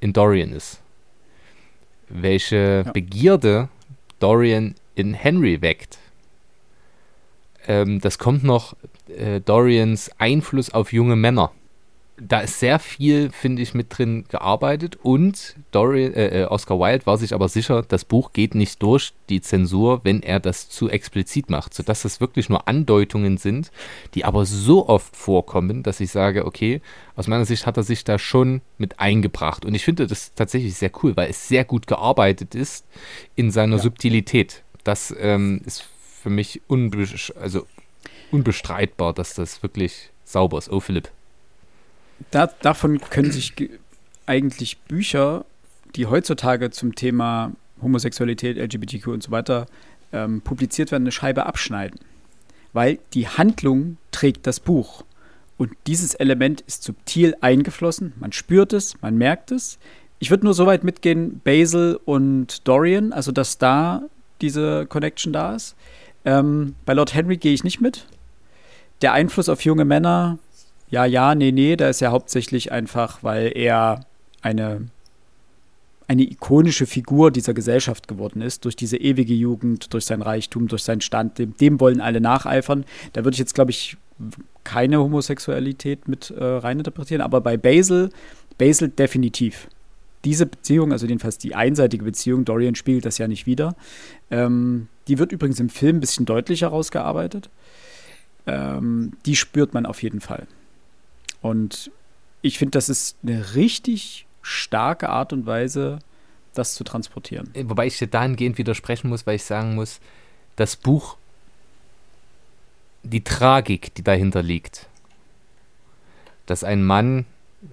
in 0.01 0.11
Dorian 0.11 0.51
ist. 0.51 0.81
Welche 2.09 2.83
ja. 2.85 2.91
Begierde 2.91 3.69
Dorian 4.19 4.75
in 4.95 5.13
Henry 5.13 5.61
weckt. 5.61 5.97
Ähm, 7.67 8.01
das 8.01 8.17
kommt 8.17 8.43
noch 8.43 8.75
äh, 9.07 9.39
Dorians 9.39 10.11
Einfluss 10.17 10.69
auf 10.69 10.91
junge 10.91 11.15
Männer. 11.15 11.51
Da 12.27 12.41
ist 12.41 12.59
sehr 12.59 12.77
viel, 12.79 13.31
finde 13.31 13.61
ich, 13.61 13.73
mit 13.73 13.97
drin 13.97 14.25
gearbeitet 14.29 14.97
und 15.01 15.55
Dorian, 15.71 16.13
äh, 16.13 16.43
äh, 16.43 16.45
Oscar 16.45 16.79
Wilde 16.79 17.05
war 17.05 17.17
sich 17.17 17.33
aber 17.33 17.49
sicher, 17.49 17.81
das 17.81 18.05
Buch 18.05 18.31
geht 18.33 18.53
nicht 18.53 18.81
durch 18.83 19.13
die 19.29 19.41
Zensur, 19.41 20.01
wenn 20.03 20.21
er 20.21 20.39
das 20.39 20.69
zu 20.69 20.89
explizit 20.89 21.49
macht, 21.49 21.73
sodass 21.73 22.03
das 22.03 22.21
wirklich 22.21 22.49
nur 22.49 22.67
Andeutungen 22.67 23.37
sind, 23.37 23.71
die 24.13 24.23
aber 24.23 24.45
so 24.45 24.87
oft 24.87 25.15
vorkommen, 25.15 25.83
dass 25.83 25.99
ich 25.99 26.11
sage, 26.11 26.45
okay, 26.45 26.81
aus 27.15 27.27
meiner 27.27 27.45
Sicht 27.45 27.65
hat 27.65 27.77
er 27.77 27.83
sich 27.83 28.03
da 28.03 28.19
schon 28.19 28.61
mit 28.77 28.99
eingebracht 28.99 29.65
und 29.65 29.73
ich 29.73 29.83
finde 29.83 30.05
das 30.05 30.33
tatsächlich 30.35 30.75
sehr 30.75 30.91
cool, 31.01 31.15
weil 31.17 31.29
es 31.29 31.47
sehr 31.47 31.65
gut 31.65 31.87
gearbeitet 31.87 32.53
ist 32.55 32.85
in 33.35 33.51
seiner 33.51 33.77
ja. 33.77 33.81
Subtilität. 33.81 34.63
Das 34.83 35.13
ähm, 35.19 35.61
ist 35.65 35.85
für 36.21 36.29
mich 36.29 36.61
unbe 36.67 37.07
also 37.39 37.65
unbestreitbar, 38.31 39.13
dass 39.13 39.33
das 39.33 39.63
wirklich 39.63 40.11
sauber 40.23 40.59
ist. 40.59 40.71
Oh, 40.71 40.79
Philipp 40.79 41.09
da, 42.31 42.47
davon 42.61 42.99
können 42.99 43.31
sich 43.31 43.53
eigentlich 44.25 44.77
Bücher, 44.79 45.45
die 45.95 46.05
heutzutage 46.05 46.69
zum 46.71 46.95
Thema 46.95 47.51
Homosexualität, 47.81 48.57
LGBTQ 48.57 49.07
und 49.07 49.23
so 49.23 49.31
weiter 49.31 49.65
ähm, 50.13 50.41
publiziert 50.41 50.91
werden, 50.91 51.03
eine 51.03 51.11
Scheibe 51.11 51.45
abschneiden. 51.45 51.99
Weil 52.73 52.99
die 53.13 53.27
Handlung 53.27 53.97
trägt 54.11 54.47
das 54.47 54.59
Buch. 54.59 55.03
Und 55.57 55.71
dieses 55.87 56.15
Element 56.15 56.61
ist 56.61 56.83
subtil 56.83 57.35
eingeflossen. 57.41 58.13
Man 58.19 58.31
spürt 58.31 58.73
es, 58.73 58.99
man 59.01 59.17
merkt 59.17 59.51
es. 59.51 59.77
Ich 60.19 60.29
würde 60.29 60.45
nur 60.45 60.53
so 60.53 60.65
weit 60.65 60.83
mitgehen, 60.83 61.41
Basil 61.43 61.99
und 62.05 62.67
Dorian, 62.67 63.13
also 63.13 63.31
dass 63.31 63.57
da 63.57 64.03
diese 64.41 64.85
Connection 64.85 65.33
da 65.33 65.55
ist. 65.55 65.75
Ähm, 66.25 66.75
bei 66.85 66.93
Lord 66.93 67.13
Henry 67.13 67.37
gehe 67.37 67.53
ich 67.53 67.63
nicht 67.63 67.81
mit. 67.81 68.05
Der 69.01 69.13
Einfluss 69.13 69.49
auf 69.49 69.61
junge 69.65 69.85
Männer, 69.85 70.37
ja, 70.91 71.05
ja, 71.05 71.35
nee, 71.35 71.51
nee, 71.51 71.77
da 71.77 71.89
ist 71.89 72.01
ja 72.01 72.11
hauptsächlich 72.11 72.71
einfach, 72.71 73.23
weil 73.23 73.53
er 73.55 74.05
eine, 74.41 74.87
eine 76.07 76.23
ikonische 76.23 76.85
Figur 76.85 77.31
dieser 77.31 77.53
Gesellschaft 77.53 78.09
geworden 78.09 78.41
ist, 78.41 78.65
durch 78.65 78.75
diese 78.75 78.97
ewige 78.97 79.33
Jugend, 79.33 79.93
durch 79.93 80.03
sein 80.03 80.21
Reichtum, 80.21 80.67
durch 80.67 80.83
seinen 80.83 80.99
Stand, 80.99 81.39
dem, 81.39 81.55
dem 81.55 81.79
wollen 81.79 82.01
alle 82.01 82.19
nacheifern. 82.19 82.83
Da 83.13 83.23
würde 83.23 83.35
ich 83.35 83.39
jetzt, 83.39 83.55
glaube 83.55 83.71
ich, 83.71 83.95
keine 84.65 84.99
Homosexualität 84.99 86.09
mit 86.09 86.29
äh, 86.29 86.43
reininterpretieren, 86.43 87.21
aber 87.21 87.39
bei 87.39 87.55
Basil, 87.55 88.09
Basil 88.57 88.89
definitiv. 88.89 89.69
Diese 90.25 90.45
Beziehung, 90.45 90.91
also 90.91 91.07
jedenfalls 91.07 91.37
die 91.37 91.55
einseitige 91.55 92.03
Beziehung, 92.03 92.43
Dorian 92.43 92.75
spiegelt 92.75 93.05
das 93.05 93.17
ja 93.17 93.29
nicht 93.29 93.45
wieder. 93.45 93.75
Ähm, 94.29 94.89
die 95.07 95.17
wird 95.17 95.31
übrigens 95.31 95.59
im 95.61 95.69
Film 95.69 95.97
ein 95.97 95.99
bisschen 96.01 96.25
deutlicher 96.25 96.67
rausgearbeitet. 96.67 97.49
Ähm, 98.45 99.13
die 99.25 99.37
spürt 99.37 99.73
man 99.73 99.85
auf 99.85 100.03
jeden 100.03 100.19
Fall. 100.19 100.47
Und 101.41 101.91
ich 102.41 102.57
finde, 102.57 102.71
das 102.71 102.89
ist 102.89 103.17
eine 103.23 103.55
richtig 103.55 104.25
starke 104.41 105.09
Art 105.09 105.33
und 105.33 105.45
Weise, 105.45 105.99
das 106.53 106.75
zu 106.75 106.83
transportieren. 106.83 107.49
Äh, 107.53 107.63
wobei 107.67 107.87
ich 107.87 107.97
dir 107.97 108.07
dahingehend 108.07 108.57
widersprechen 108.57 109.09
muss, 109.09 109.25
weil 109.25 109.35
ich 109.35 109.43
sagen 109.43 109.75
muss, 109.75 109.99
das 110.55 110.75
Buch, 110.75 111.17
die 113.03 113.23
Tragik, 113.23 113.93
die 113.95 114.03
dahinter 114.03 114.43
liegt, 114.43 114.87
dass 116.45 116.63
ein 116.63 116.83
Mann 116.83 117.25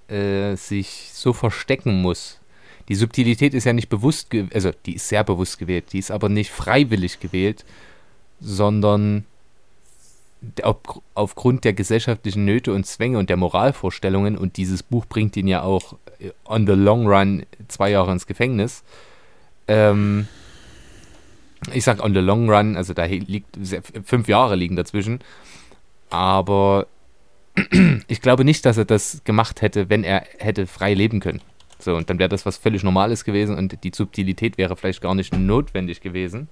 äh, 0.09 0.55
sich 0.57 1.11
so 1.12 1.32
verstecken 1.32 2.01
muss. 2.01 2.40
Die 2.89 2.95
Subtilität 2.95 3.53
ist 3.53 3.65
ja 3.65 3.73
nicht 3.73 3.89
bewusst, 3.89 4.28
also 4.55 4.70
die 4.86 4.95
ist 4.95 5.09
sehr 5.09 5.24
bewusst 5.24 5.59
gewählt, 5.59 5.93
die 5.93 5.99
ist 5.99 6.11
aber 6.11 6.28
nicht 6.28 6.51
freiwillig 6.51 7.20
gewählt, 7.20 7.65
sondern 8.40 9.27
auf, 10.62 10.77
aufgrund 11.15 11.65
der 11.65 11.73
gesellschaftlichen 11.73 12.44
Nöte 12.44 12.73
und 12.73 12.86
Zwänge 12.86 13.19
und 13.19 13.31
der 13.31 13.36
Moralvorstellungen, 13.36 14.36
und 14.36 14.56
dieses 14.56 14.82
Buch 14.82 15.06
bringt 15.06 15.36
ihn 15.36 15.48
ja 15.48 15.62
auch 15.62 15.94
äh, 16.19 16.31
on 16.44 16.66
the 16.66 16.73
long 16.73 17.06
run 17.06 17.44
zwei 17.69 17.90
Jahre 17.90 18.12
ins 18.12 18.27
Gefängnis. 18.27 18.85
Ähm, 19.66 20.28
ich 21.73 21.85
sag 21.85 22.02
on 22.02 22.15
the 22.15 22.20
long 22.20 22.48
run, 22.51 22.77
also 22.77 22.94
da 22.94 23.05
liegt 23.05 23.59
fünf 24.05 24.28
Jahre 24.28 24.56
liegen 24.56 24.77
dazwischen. 24.77 25.20
Aber 26.10 26.86
ich 28.09 28.20
glaube 28.20 28.44
nicht, 28.44 28.65
dass 28.65 28.78
er 28.78 28.85
das 28.85 29.23
gemacht 29.24 29.62
hätte, 29.62 29.90
wenn 29.90 30.05
er 30.05 30.24
hätte 30.39 30.66
frei 30.66 30.94
leben 30.94 31.20
können. 31.20 31.40
So, 31.81 31.94
und 31.94 32.10
dann 32.10 32.19
wäre 32.19 32.28
das 32.28 32.47
was 32.47 32.56
völlig 32.56 32.82
Normales 32.82 33.24
gewesen 33.24 33.56
und 33.56 33.85
die 33.85 33.93
Subtilität 33.94 34.59
wäre 34.59 34.77
vielleicht 34.77 35.01
gar 35.01 35.15
nicht 35.15 35.36
notwendig 35.36 36.01
gewesen. 36.01 36.48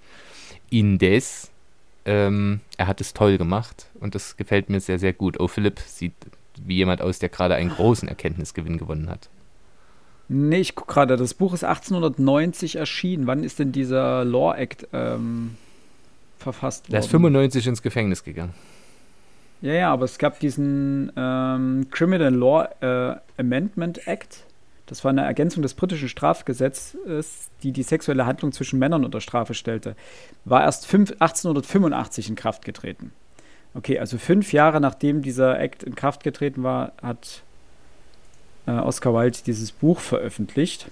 Indes 0.70 1.50
ähm, 2.06 2.60
er 2.78 2.86
hat 2.86 3.00
es 3.00 3.12
toll 3.12 3.36
gemacht 3.36 3.86
und 4.00 4.14
das 4.14 4.36
gefällt 4.36 4.70
mir 4.70 4.80
sehr, 4.80 4.98
sehr 4.98 5.12
gut. 5.12 5.38
Oh, 5.40 5.48
Philipp 5.48 5.80
sieht 5.80 6.14
wie 6.64 6.76
jemand 6.76 7.02
aus, 7.02 7.18
der 7.18 7.28
gerade 7.28 7.56
einen 7.56 7.70
großen 7.70 8.08
Erkenntnisgewinn 8.08 8.78
gewonnen 8.78 9.10
hat. 9.10 9.28
Nee, 10.28 10.60
ich 10.60 10.74
gucke 10.74 10.94
gerade, 10.94 11.16
das 11.16 11.34
Buch 11.34 11.52
ist 11.52 11.64
1890 11.64 12.76
erschienen. 12.76 13.26
Wann 13.26 13.44
ist 13.44 13.58
denn 13.58 13.72
dieser 13.72 14.24
Law 14.24 14.54
Act 14.56 14.88
ähm, 14.92 15.56
verfasst 16.38 16.84
worden? 16.84 16.92
Der 16.92 17.00
ist 17.00 17.10
95 17.10 17.66
ins 17.66 17.82
Gefängnis 17.82 18.24
gegangen. 18.24 18.54
Ja, 19.60 19.72
ja, 19.72 19.92
aber 19.92 20.04
es 20.04 20.18
gab 20.18 20.40
diesen 20.40 21.12
ähm, 21.16 21.86
Criminal 21.90 22.34
Law 22.34 22.68
äh, 22.80 23.16
Amendment 23.40 24.06
Act 24.06 24.45
das 24.86 25.02
war 25.04 25.10
eine 25.10 25.24
Ergänzung 25.24 25.62
des 25.62 25.74
britischen 25.74 26.08
Strafgesetzes, 26.08 27.48
die 27.62 27.72
die 27.72 27.82
sexuelle 27.82 28.24
Handlung 28.24 28.52
zwischen 28.52 28.78
Männern 28.78 29.04
unter 29.04 29.20
Strafe 29.20 29.54
stellte. 29.54 29.96
War 30.44 30.62
erst 30.62 30.86
5, 30.86 31.12
1885 31.12 32.28
in 32.28 32.36
Kraft 32.36 32.64
getreten. 32.64 33.12
Okay, 33.74 33.98
also 33.98 34.16
fünf 34.16 34.52
Jahre 34.52 34.80
nachdem 34.80 35.22
dieser 35.22 35.60
Act 35.60 35.82
in 35.82 35.96
Kraft 35.96 36.22
getreten 36.22 36.62
war, 36.62 36.92
hat 37.02 37.42
äh, 38.66 38.70
Oscar 38.70 39.12
Wilde 39.12 39.38
dieses 39.44 39.72
Buch 39.72 40.00
veröffentlicht. 40.00 40.86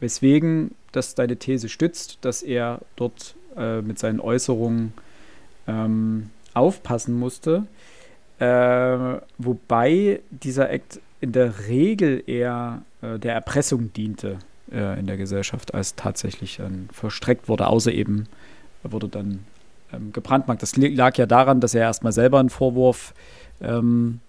Weswegen 0.00 0.74
das 0.92 1.14
deine 1.14 1.36
These 1.36 1.68
stützt, 1.68 2.18
dass 2.22 2.42
er 2.42 2.80
dort 2.94 3.34
äh, 3.56 3.82
mit 3.82 3.98
seinen 3.98 4.20
Äußerungen 4.20 4.94
ähm, 5.66 6.30
aufpassen 6.54 7.18
musste. 7.18 7.66
Äh, 8.38 9.18
wobei 9.38 10.20
dieser 10.30 10.70
Act 10.70 11.00
in 11.20 11.32
der 11.32 11.68
Regel 11.68 12.22
eher 12.26 12.82
äh, 13.00 13.18
der 13.18 13.34
Erpressung 13.34 13.92
diente 13.92 14.38
äh, 14.70 14.98
in 14.98 15.06
der 15.06 15.16
Gesellschaft, 15.16 15.74
als 15.74 15.94
tatsächlich 15.94 16.58
dann 16.58 16.88
verstreckt 16.92 17.48
wurde, 17.48 17.66
außer 17.66 17.92
eben 17.92 18.28
er 18.82 18.92
wurde 18.92 19.08
dann 19.08 19.44
ähm, 19.92 20.12
gebrandmarkt. 20.12 20.62
Das 20.62 20.76
lag 20.76 21.16
ja 21.16 21.26
daran, 21.26 21.60
dass 21.60 21.74
er 21.74 21.82
erstmal 21.82 22.12
selber 22.12 22.38
einen 22.38 22.50
Vorwurf 22.50 23.14
ähm, 23.60 24.20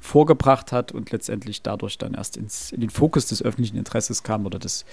vorgebracht 0.00 0.72
hat 0.72 0.92
und 0.92 1.10
letztendlich 1.10 1.62
dadurch 1.62 1.98
dann 1.98 2.14
erst 2.14 2.36
ins, 2.36 2.70
in 2.70 2.80
den 2.80 2.90
Fokus 2.90 3.26
des 3.26 3.42
öffentlichen 3.42 3.76
Interesses 3.76 4.22
kam 4.22 4.46
oder 4.46 4.58
des 4.58 4.84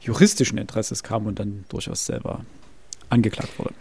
juristischen 0.00 0.58
Interesses 0.58 1.02
kam 1.02 1.26
und 1.26 1.38
dann 1.38 1.64
durchaus 1.68 2.06
selber 2.06 2.44
angeklagt 3.10 3.58
wurde. 3.58 3.74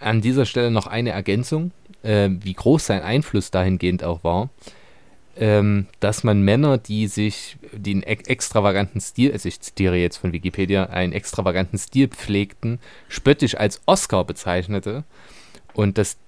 An 0.00 0.20
dieser 0.20 0.46
Stelle 0.46 0.72
noch 0.72 0.88
eine 0.88 1.10
Ergänzung, 1.10 1.70
äh, 2.02 2.28
wie 2.30 2.54
groß 2.54 2.86
sein 2.86 3.02
Einfluss 3.02 3.50
dahingehend 3.50 4.04
auch 4.04 4.24
war 4.24 4.50
ähm, 5.36 5.86
dass 6.00 6.24
man 6.24 6.42
Männer, 6.42 6.78
die 6.78 7.06
sich 7.06 7.56
den 7.72 8.02
extravaganten 8.02 9.00
Stil, 9.00 9.32
also 9.32 9.48
ich 9.48 9.60
zitiere 9.60 9.96
jetzt 9.96 10.18
von 10.18 10.32
Wikipedia, 10.32 10.86
einen 10.86 11.12
extravaganten 11.12 11.78
Stil 11.78 12.08
pflegten, 12.08 12.80
spöttisch 13.08 13.56
als 13.56 13.80
Oscar 13.86 14.24
bezeichnete 14.24 15.04
und 15.74 15.98
das 15.98 16.18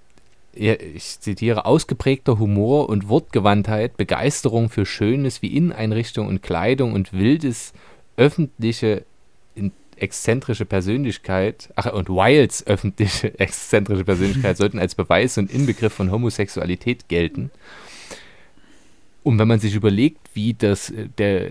ich 0.57 1.19
zitiere, 1.19 1.67
ausgeprägter 1.67 2.39
Humor 2.39 2.89
und 2.89 3.09
Wortgewandtheit, 3.09 3.97
Begeisterung 3.97 4.71
für 4.71 4.87
Schönes 4.87 5.43
wie 5.43 5.57
Inneneinrichtung 5.57 6.29
und 6.29 6.45
Kleidung 6.45 6.93
und 6.93 7.13
wildes 7.13 7.73
öffentliche 8.17 9.05
exzentrische 10.01 10.65
Persönlichkeit, 10.65 11.71
ach, 11.77 11.93
und 11.93 12.09
Wilds 12.09 12.66
öffentliche 12.66 13.39
exzentrische 13.39 14.05
Persönlichkeit 14.05 14.57
sollten 14.57 14.79
als 14.79 14.95
Beweis 14.95 15.39
und 15.39 15.53
Inbegriff 15.53 15.93
von 15.93 16.11
Homosexualität 16.11 17.09
gelten. 17.09 17.51
Und 19.23 19.39
wenn 19.39 19.49
man 19.49 19.59
sich 19.59 19.75
überlegt, 19.75 20.21
wie 20.35 20.55
das, 20.55 20.91
äh, 20.91 21.09
der, 21.19 21.51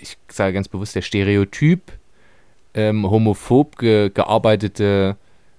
ich 0.00 0.16
sage 0.28 0.52
ganz 0.52 0.68
bewusst, 0.68 0.94
der 0.94 1.02
Stereotyp 1.02 1.92
ähm, 2.74 3.10
homophob 3.10 3.78
ge, 3.78 4.10
gearbeitete, 4.10 5.16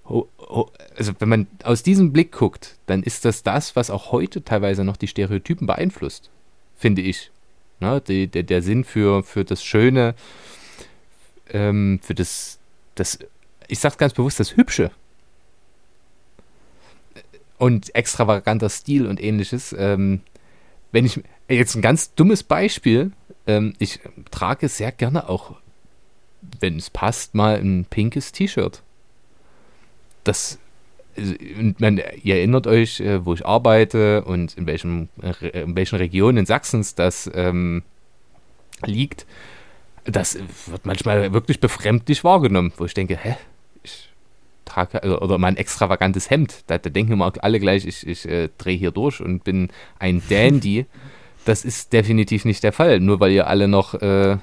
ho, 0.08 0.30
ho, 0.40 0.72
also 0.96 1.14
wenn 1.20 1.30
man 1.30 1.48
aus 1.64 1.84
diesem 1.84 2.14
Blick 2.14 2.32
guckt, 2.32 2.78
dann 2.86 3.04
ist 3.04 3.26
das 3.26 3.44
das, 3.44 3.76
was 3.76 3.90
auch 3.90 4.12
heute 4.12 4.44
teilweise 4.44 4.84
noch 4.84 4.96
die 4.98 5.08
Stereotypen 5.08 5.68
beeinflusst, 5.68 6.30
finde 6.78 7.02
ich. 7.02 7.32
Na, 7.80 8.00
die, 8.00 8.28
der, 8.28 8.44
der 8.44 8.62
Sinn 8.62 8.84
für, 8.84 9.24
für 9.24 9.46
das 9.46 9.64
Schöne, 9.64 10.14
ähm, 11.52 12.00
für 12.02 12.16
das, 12.16 12.60
das, 12.96 13.20
ich 13.68 13.80
sage 13.80 13.98
ganz 13.98 14.14
bewusst, 14.14 14.40
das 14.40 14.56
Hübsche. 14.56 14.92
Und 17.58 17.94
extravaganter 17.94 18.70
Stil 18.70 19.06
und 19.06 19.22
ähnliches. 19.22 19.76
Ähm, 19.78 20.22
wenn 20.92 21.06
ich, 21.06 21.22
Jetzt 21.50 21.76
ein 21.76 21.82
ganz 21.82 22.14
dummes 22.14 22.44
Beispiel. 22.44 23.12
Ähm, 23.48 23.74
ich 23.80 24.00
trage 24.30 24.70
sehr 24.70 24.92
gerne 24.92 25.28
auch, 25.28 25.56
wenn 26.60 26.78
es 26.78 26.92
passt, 26.92 27.34
mal 27.34 27.58
ein 27.58 27.86
pinkes 27.90 28.32
T-Shirt. 28.32 28.84
Das 30.24 30.60
man, 31.80 31.98
ihr 32.24 32.36
erinnert 32.36 32.66
euch, 32.66 33.02
äh, 33.02 33.26
wo 33.26 33.34
ich 33.34 33.46
arbeite 33.46 34.24
und 34.24 34.56
in, 34.56 34.68
welchem, 34.68 35.10
in 35.42 35.76
welchen 35.76 35.98
Regionen 35.98 36.46
Sachsens 36.46 36.96
das 36.96 37.30
ähm, 37.34 37.84
liegt. 38.86 39.26
Das 40.11 40.38
wird 40.68 40.86
manchmal 40.86 41.34
wirklich 41.34 41.60
befremdlich 41.60 42.23
wahrgenommen, 42.23 42.73
wo 42.77 42.86
ich 42.86 42.94
denke, 42.94 43.18
hä? 43.18 43.36
Ich 43.84 44.10
trage, 44.65 45.02
also, 45.03 45.19
oder 45.19 45.38
mein 45.38 45.57
extravagantes 45.57 46.30
Hemd. 46.30 46.64
Da, 46.68 46.77
da 46.77 46.90
denken 46.90 47.14
immer 47.14 47.31
alle 47.41 47.60
gleich, 47.60 47.86
ich, 47.86 48.06
ich 48.07 48.27
äh, 48.27 48.49
drehe 48.57 48.77
hier 48.77 48.91
durch 48.91 49.22
und 49.22 49.44
bin 49.44 49.69
ein 49.99 50.22
Dandy. 50.30 50.86
das 51.45 51.65
ist 51.65 51.94
definitiv 51.94 52.45
nicht 52.45 52.64
der 52.64 52.73
Fall, 52.73 52.99
nur 52.99 53.19
weil 53.19 53.31
ihr 53.31 53.48
alle 53.48 53.68
noch 53.68 53.94
äh, 53.95 54.38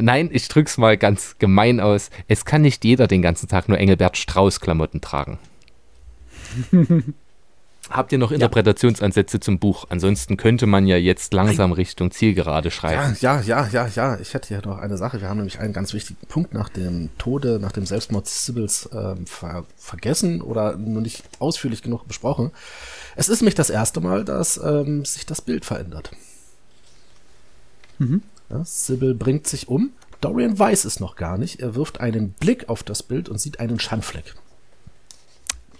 nein, 0.00 0.30
ich 0.32 0.48
drück's 0.48 0.78
mal 0.78 0.96
ganz 0.96 1.36
gemein 1.38 1.80
aus. 1.80 2.10
Es 2.28 2.44
kann 2.44 2.62
nicht 2.62 2.84
jeder 2.84 3.06
den 3.06 3.22
ganzen 3.22 3.48
Tag 3.48 3.68
nur 3.68 3.78
Engelbert 3.78 4.16
Strauß 4.16 4.60
Klamotten 4.60 5.00
tragen. 5.00 5.38
Habt 7.92 8.10
ihr 8.12 8.18
noch 8.18 8.32
Interpretationsansätze 8.32 9.36
ja. 9.36 9.40
zum 9.42 9.58
Buch? 9.58 9.84
Ansonsten 9.90 10.38
könnte 10.38 10.66
man 10.66 10.86
ja 10.86 10.96
jetzt 10.96 11.34
langsam 11.34 11.72
Richtung 11.72 12.10
Zielgerade 12.10 12.70
schreiben. 12.70 13.16
Ja, 13.20 13.40
ja, 13.40 13.66
ja, 13.66 13.86
ja, 13.86 13.86
ja. 13.86 14.18
Ich 14.18 14.32
hätte 14.32 14.48
hier 14.48 14.62
noch 14.64 14.78
eine 14.78 14.96
Sache. 14.96 15.20
Wir 15.20 15.28
haben 15.28 15.36
nämlich 15.36 15.60
einen 15.60 15.74
ganz 15.74 15.92
wichtigen 15.92 16.26
Punkt 16.26 16.54
nach 16.54 16.70
dem 16.70 17.10
Tode, 17.18 17.58
nach 17.60 17.72
dem 17.72 17.84
Selbstmord 17.84 18.26
Sibyls 18.26 18.88
ähm, 18.92 19.26
ver 19.26 19.64
vergessen 19.76 20.40
oder 20.40 20.76
nur 20.76 21.02
nicht 21.02 21.22
ausführlich 21.38 21.82
genug 21.82 22.08
besprochen. 22.08 22.50
Es 23.14 23.28
ist 23.28 23.42
nämlich 23.42 23.54
das 23.54 23.68
erste 23.68 24.00
Mal, 24.00 24.24
dass 24.24 24.56
ähm, 24.56 25.04
sich 25.04 25.26
das 25.26 25.42
Bild 25.42 25.64
verändert. 25.64 26.12
Mhm. 27.98 28.22
Ja, 28.48 28.64
Sybil 28.64 29.14
bringt 29.14 29.46
sich 29.46 29.68
um. 29.68 29.92
Dorian 30.22 30.58
weiß 30.58 30.84
es 30.86 31.00
noch 31.00 31.16
gar 31.16 31.36
nicht. 31.36 31.60
Er 31.60 31.74
wirft 31.74 32.00
einen 32.00 32.30
Blick 32.32 32.68
auf 32.68 32.82
das 32.82 33.02
Bild 33.02 33.28
und 33.28 33.38
sieht 33.38 33.60
einen 33.60 33.80
Schandfleck. 33.80 34.34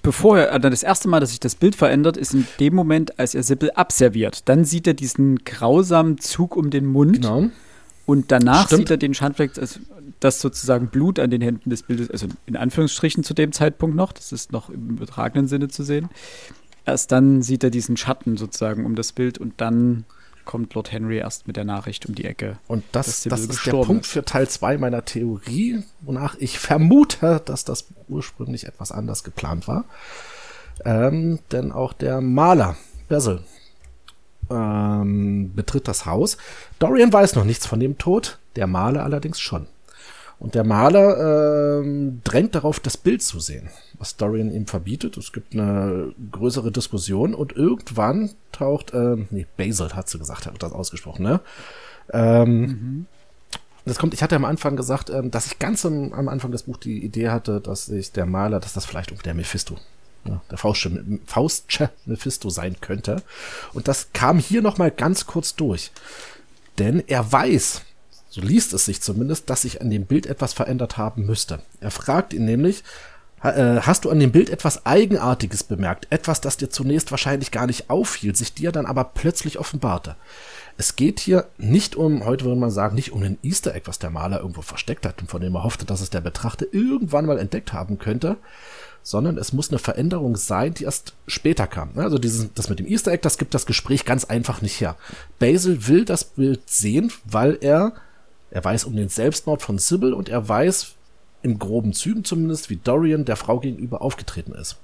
Bevor 0.03 0.39
er, 0.39 0.59
dann 0.59 0.73
das 0.73 0.83
erste 0.83 1.09
Mal, 1.09 1.21
dass 1.21 1.31
sich 1.31 1.41
das 1.41 1.55
Bild 1.55 1.77
verändert, 1.77 2.17
ist 2.17 2.35
in 2.35 2.47
dem 2.59 2.75
Moment, 2.75 3.19
als 3.21 3.35
er 3.35 3.45
Sybil 3.45 3.71
abserviert. 3.71 4.49
Dann 4.49 4.65
sieht 4.65 4.87
er 4.87 4.95
diesen 4.95 5.45
grausamen 5.45 6.19
Zug 6.19 6.57
um 6.57 6.71
den 6.71 6.87
Mund. 6.87 7.23
Genau. 7.23 7.45
Und 8.05 8.33
danach 8.33 8.67
Stimmt. 8.67 8.81
sieht 8.81 8.91
er 8.91 8.97
den 8.97 9.15
Schandfleck, 9.15 9.57
also 9.59 9.79
das 10.19 10.41
sozusagen 10.41 10.89
Blut 10.89 11.21
an 11.21 11.31
den 11.31 11.41
Händen 11.41 11.71
des 11.71 11.85
Bildes, 11.85 12.11
also 12.11 12.27
in 12.47 12.57
Anführungsstrichen 12.57 13.23
zu 13.23 13.33
dem 13.33 13.53
Zeitpunkt 13.53 13.95
noch, 13.95 14.13
das 14.13 14.33
ist 14.33 14.53
noch 14.53 14.71
im 14.71 14.91
übertragenen 14.91 15.47
Sinne 15.47 15.69
zu 15.69 15.85
sehen. 15.85 16.09
Erst 16.85 17.13
dann 17.13 17.43
sieht 17.43 17.63
er 17.63 17.71
diesen 17.71 17.97
Schatten 17.97 18.37
sozusagen 18.37 18.85
um 18.85 18.97
das 18.97 19.13
Bild 19.13 19.39
und 19.39 19.55
dann 19.59 20.05
kommt 20.45 20.75
Lord 20.75 20.93
Henry 20.93 21.19
erst 21.19 21.47
mit 21.47 21.57
der 21.57 21.65
Nachricht 21.65 22.07
um 22.07 22.15
die 22.15 22.25
Ecke. 22.25 22.59
Und 22.69 22.85
das, 22.93 23.23
das 23.25 23.41
ist 23.41 23.67
der 23.67 23.73
Punkt 23.73 24.05
ist. 24.05 24.13
für 24.13 24.25
Teil 24.25 24.49
2 24.49 24.79
meiner 24.79 25.05
Theorie, 25.05 25.83
wonach 26.01 26.37
ich 26.39 26.59
vermute, 26.59 27.41
dass 27.45 27.65
das 27.65 27.87
ursprünglich 28.09 28.67
etwas 28.67 28.93
anders 28.93 29.25
geplant 29.25 29.69
war. 29.69 29.85
Ähm, 30.85 31.39
denn 31.51 31.73
auch 31.73 31.93
der 31.93 32.21
Maler, 32.21 32.77
Basil, 33.09 33.43
ähm, 34.51 35.53
betritt 35.55 35.89
das 35.89 36.07
Haus. 36.07 36.37
Dorian 36.79 37.13
weiß 37.13 37.35
noch 37.35 37.45
nichts 37.45 37.67
von 37.67 37.81
dem 37.81 37.99
Tod, 37.99 38.39
der 38.57 38.67
Maler 38.67 39.05
allerdings 39.05 39.41
schon. 39.41 39.67
Und 40.43 40.57
der 40.57 40.65
Maler 40.65 41.79
ähm, 41.85 42.21
drängt 42.25 42.57
darauf, 42.57 42.81
das 42.81 42.97
Bild 42.97 43.23
zu 43.23 43.39
sehen, 43.39 43.69
was 44.01 44.17
Dorian 44.17 44.53
ihm 44.53 44.67
verbietet. 44.67 45.17
Es 45.17 45.33
gibt 45.33 45.55
eine 45.55 46.13
größere 46.33 46.73
Diskussion 46.73 47.33
und 47.33 47.53
irgendwann 47.53 48.31
taucht, 48.51 48.93
ähm, 48.93 49.29
nee, 49.31 49.47
Basil 49.57 49.95
hat 49.95 50.09
sie 50.09 50.19
gesagt, 50.19 50.47
hat 50.47 50.61
das 50.61 50.73
ausgesprochen, 50.73 51.23
ne? 51.23 51.41
Ähm, 52.13 52.61
mhm. 52.61 53.07
Das 53.85 54.01
kommt, 54.01 54.15
ich 54.15 54.23
hatte 54.25 54.35
am 54.35 54.45
Anfang 54.45 54.75
gesagt, 54.75 55.11
ähm, 55.11 55.31
dass 55.31 55.47
ich 55.47 55.61
ganz 55.61 55.87
am, 55.87 56.13
am 56.13 56.27
Anfang 56.29 56.51
des 56.51 56.65
Buchs 56.65 56.81
die 56.81 57.05
Idee 57.05 57.29
hatte, 57.29 57.61
dass 57.61 57.89
ich 57.89 58.11
der 58.11 58.27
Maler, 58.27 58.59
dass 58.59 58.73
das 58.73 58.85
vielleicht 58.85 59.25
der 59.25 59.35
Mephisto 59.35 59.77
ja, 60.25 60.43
der 60.51 60.59
Faustsche, 60.59 61.05
Faustsche 61.25 61.91
Mephisto 62.05 62.51
sein 62.51 62.75
könnte. 62.81 63.23
Und 63.75 63.87
das 63.87 64.09
kam 64.13 64.41
hier 64.41 64.61
nochmal 64.61 64.91
ganz 64.91 65.25
kurz 65.25 65.55
durch. 65.55 65.93
Denn 66.81 67.01
er 67.07 67.31
weiß, 67.31 67.83
so 68.33 68.41
liest 68.41 68.73
es 68.73 68.87
sich 68.87 69.03
zumindest, 69.03 69.51
dass 69.51 69.61
sich 69.61 69.83
an 69.83 69.91
dem 69.91 70.07
Bild 70.07 70.25
etwas 70.25 70.55
verändert 70.55 70.97
haben 70.97 71.27
müsste. 71.27 71.61
Er 71.81 71.91
fragt 71.91 72.33
ihn 72.33 72.47
nämlich, 72.47 72.83
äh, 73.43 73.83
hast 73.83 74.07
du 74.07 74.11
an 74.11 74.21
dem 74.21 74.33
Bild 74.33 74.49
etwas 74.49 74.87
Eigenartiges 74.87 75.65
bemerkt? 75.65 76.07
Etwas, 76.09 76.41
das 76.41 76.57
dir 76.57 76.71
zunächst 76.71 77.11
wahrscheinlich 77.11 77.51
gar 77.51 77.67
nicht 77.67 77.91
auffiel, 77.91 78.35
sich 78.35 78.55
dir 78.55 78.73
dann 78.73 78.87
aber 78.87 79.05
plötzlich 79.05 79.59
offenbarte. 79.59 80.17
Es 80.79 80.97
geht 80.97 81.21
hier 81.21 81.49
nicht 81.59 81.95
um, 81.95 82.25
heute 82.25 82.47
würde 82.47 82.59
man 82.59 82.71
sagen, 82.71 82.95
nicht 82.95 83.13
um 83.13 83.23
ein 83.23 83.37
Easter 83.43 83.75
Egg, 83.75 83.87
was 83.87 83.99
der 83.99 84.09
Maler 84.09 84.41
irgendwo 84.41 84.63
versteckt 84.63 85.05
hat 85.05 85.21
und 85.21 85.31
von 85.31 85.43
dem 85.43 85.55
er 85.55 85.65
hoffte, 85.65 85.85
dass 85.85 86.01
es 86.01 86.09
der 86.09 86.23
Betrachter 86.23 86.65
irgendwann 86.73 87.27
mal 87.27 87.39
entdeckt 87.39 87.75
haben 87.75 87.99
könnte, 87.99 88.39
sondern 89.03 89.37
es 89.37 89.53
muss 89.53 89.69
eine 89.69 89.79
Veränderung 89.79 90.37
sein, 90.37 90.73
die 90.73 90.85
erst 90.85 91.13
später 91.27 91.67
kam. 91.67 91.91
Also 91.97 92.17
dieses, 92.17 92.55
das 92.55 92.71
mit 92.71 92.79
dem 92.79 92.87
Easter 92.87 93.13
Egg, 93.13 93.21
das 93.21 93.37
gibt 93.37 93.53
das 93.53 93.67
Gespräch 93.67 94.07
ganz 94.07 94.25
einfach 94.25 94.63
nicht 94.63 94.81
her. 94.81 94.97
Basil 95.39 95.87
will 95.87 96.07
das 96.07 96.25
Bild 96.25 96.63
sehen, 96.71 97.13
weil 97.27 97.59
er 97.61 97.93
er 98.53 98.63
weiß 98.63 98.85
um 98.85 98.95
den 98.95 99.09
Selbstmord 99.09 99.63
von 99.63 99.79
Sybil 99.79 100.13
und 100.13 100.29
er 100.29 100.47
weiß, 100.47 100.95
in 101.43 101.59
groben 101.59 101.93
Zügen 101.95 102.23
zumindest, 102.23 102.71
wie 102.71 102.77
Dorian 102.77 103.25
der 103.25 103.37
Frau 103.37 103.59
gegenüber 103.59 104.03
aufgetreten 104.03 104.53
ist. 104.53 104.77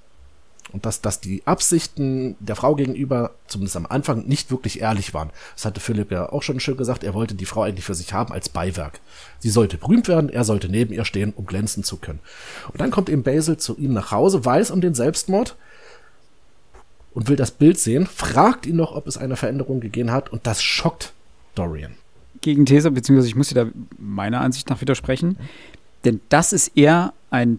Und 0.72 0.84
dass, 0.84 1.00
dass 1.00 1.20
die 1.20 1.46
Absichten 1.46 2.36
der 2.40 2.56
Frau 2.56 2.74
gegenüber, 2.74 3.34
zumindest 3.46 3.76
am 3.76 3.86
Anfang, 3.86 4.26
nicht 4.26 4.50
wirklich 4.50 4.80
ehrlich 4.80 5.14
waren. 5.14 5.30
Das 5.54 5.64
hatte 5.64 5.80
Philipp 5.80 6.10
ja 6.10 6.30
auch 6.30 6.42
schon 6.42 6.60
schön 6.60 6.76
gesagt, 6.76 7.04
er 7.04 7.14
wollte 7.14 7.34
die 7.34 7.46
Frau 7.46 7.62
eigentlich 7.62 7.84
für 7.84 7.94
sich 7.94 8.12
haben 8.12 8.32
als 8.32 8.48
Beiwerk. 8.48 9.00
Sie 9.38 9.50
sollte 9.50 9.78
berühmt 9.78 10.08
werden, 10.08 10.28
er 10.28 10.44
sollte 10.44 10.68
neben 10.68 10.92
ihr 10.92 11.04
stehen, 11.04 11.32
um 11.34 11.46
glänzen 11.46 11.84
zu 11.84 11.96
können. 11.96 12.20
Und 12.70 12.80
dann 12.80 12.90
kommt 12.90 13.08
eben 13.08 13.22
Basil 13.22 13.56
zu 13.56 13.76
ihm 13.76 13.92
nach 13.92 14.10
Hause, 14.10 14.44
weiß 14.44 14.70
um 14.70 14.80
den 14.80 14.94
Selbstmord 14.94 15.56
und 17.14 17.28
will 17.28 17.36
das 17.36 17.50
Bild 17.50 17.78
sehen, 17.78 18.06
fragt 18.06 18.66
ihn 18.66 18.76
noch, 18.76 18.94
ob 18.94 19.06
es 19.06 19.16
eine 19.16 19.36
Veränderung 19.36 19.80
gegeben 19.80 20.10
hat 20.10 20.30
und 20.30 20.46
das 20.46 20.62
schockt 20.62 21.12
Dorian. 21.54 21.97
Gegenthese, 22.40 22.90
beziehungsweise 22.90 23.28
ich 23.28 23.36
muss 23.36 23.48
dir 23.48 23.64
da 23.64 23.70
meiner 23.98 24.40
Ansicht 24.40 24.68
nach 24.70 24.80
widersprechen. 24.80 25.36
Denn 26.04 26.20
das 26.28 26.52
ist 26.52 26.76
eher 26.76 27.12
ein 27.30 27.58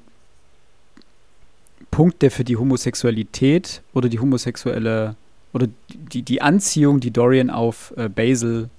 Punkt, 1.91 2.21
der 2.21 2.31
für 2.31 2.43
die 2.43 2.57
Homosexualität 2.57 3.81
oder 3.93 4.09
die 4.09 4.19
homosexuelle 4.19 5.15
oder 5.53 5.67
die, 5.89 6.21
die 6.21 6.41
Anziehung, 6.41 6.99
die 6.99 7.11
Dorian 7.11 7.49
auf 7.49 7.93
äh, 7.97 8.07
Basil 8.07 8.69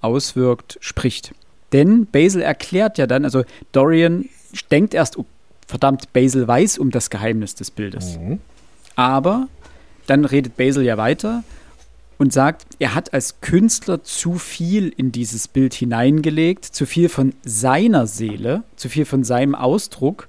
auswirkt, 0.00 0.78
spricht. 0.80 1.34
Denn 1.72 2.06
Basil 2.06 2.42
erklärt 2.42 2.98
ja 2.98 3.06
dann, 3.06 3.24
also 3.24 3.44
Dorian 3.72 4.28
denkt 4.70 4.94
erst, 4.94 5.18
oh, 5.18 5.26
verdammt, 5.66 6.12
Basil 6.12 6.46
weiß 6.46 6.78
um 6.78 6.90
das 6.90 7.10
Geheimnis 7.10 7.54
des 7.54 7.70
Bildes. 7.70 8.18
Mhm. 8.18 8.40
Aber 8.94 9.48
dann 10.06 10.24
redet 10.24 10.56
Basil 10.56 10.84
ja 10.84 10.96
weiter 10.96 11.44
und 12.18 12.32
sagt, 12.32 12.64
er 12.78 12.94
hat 12.94 13.12
als 13.12 13.40
Künstler 13.40 14.02
zu 14.02 14.34
viel 14.34 14.88
in 14.88 15.12
dieses 15.12 15.48
Bild 15.48 15.74
hineingelegt, 15.74 16.64
zu 16.64 16.86
viel 16.86 17.08
von 17.08 17.34
seiner 17.44 18.06
Seele, 18.06 18.62
zu 18.76 18.88
viel 18.88 19.04
von 19.04 19.24
seinem 19.24 19.54
Ausdruck, 19.54 20.28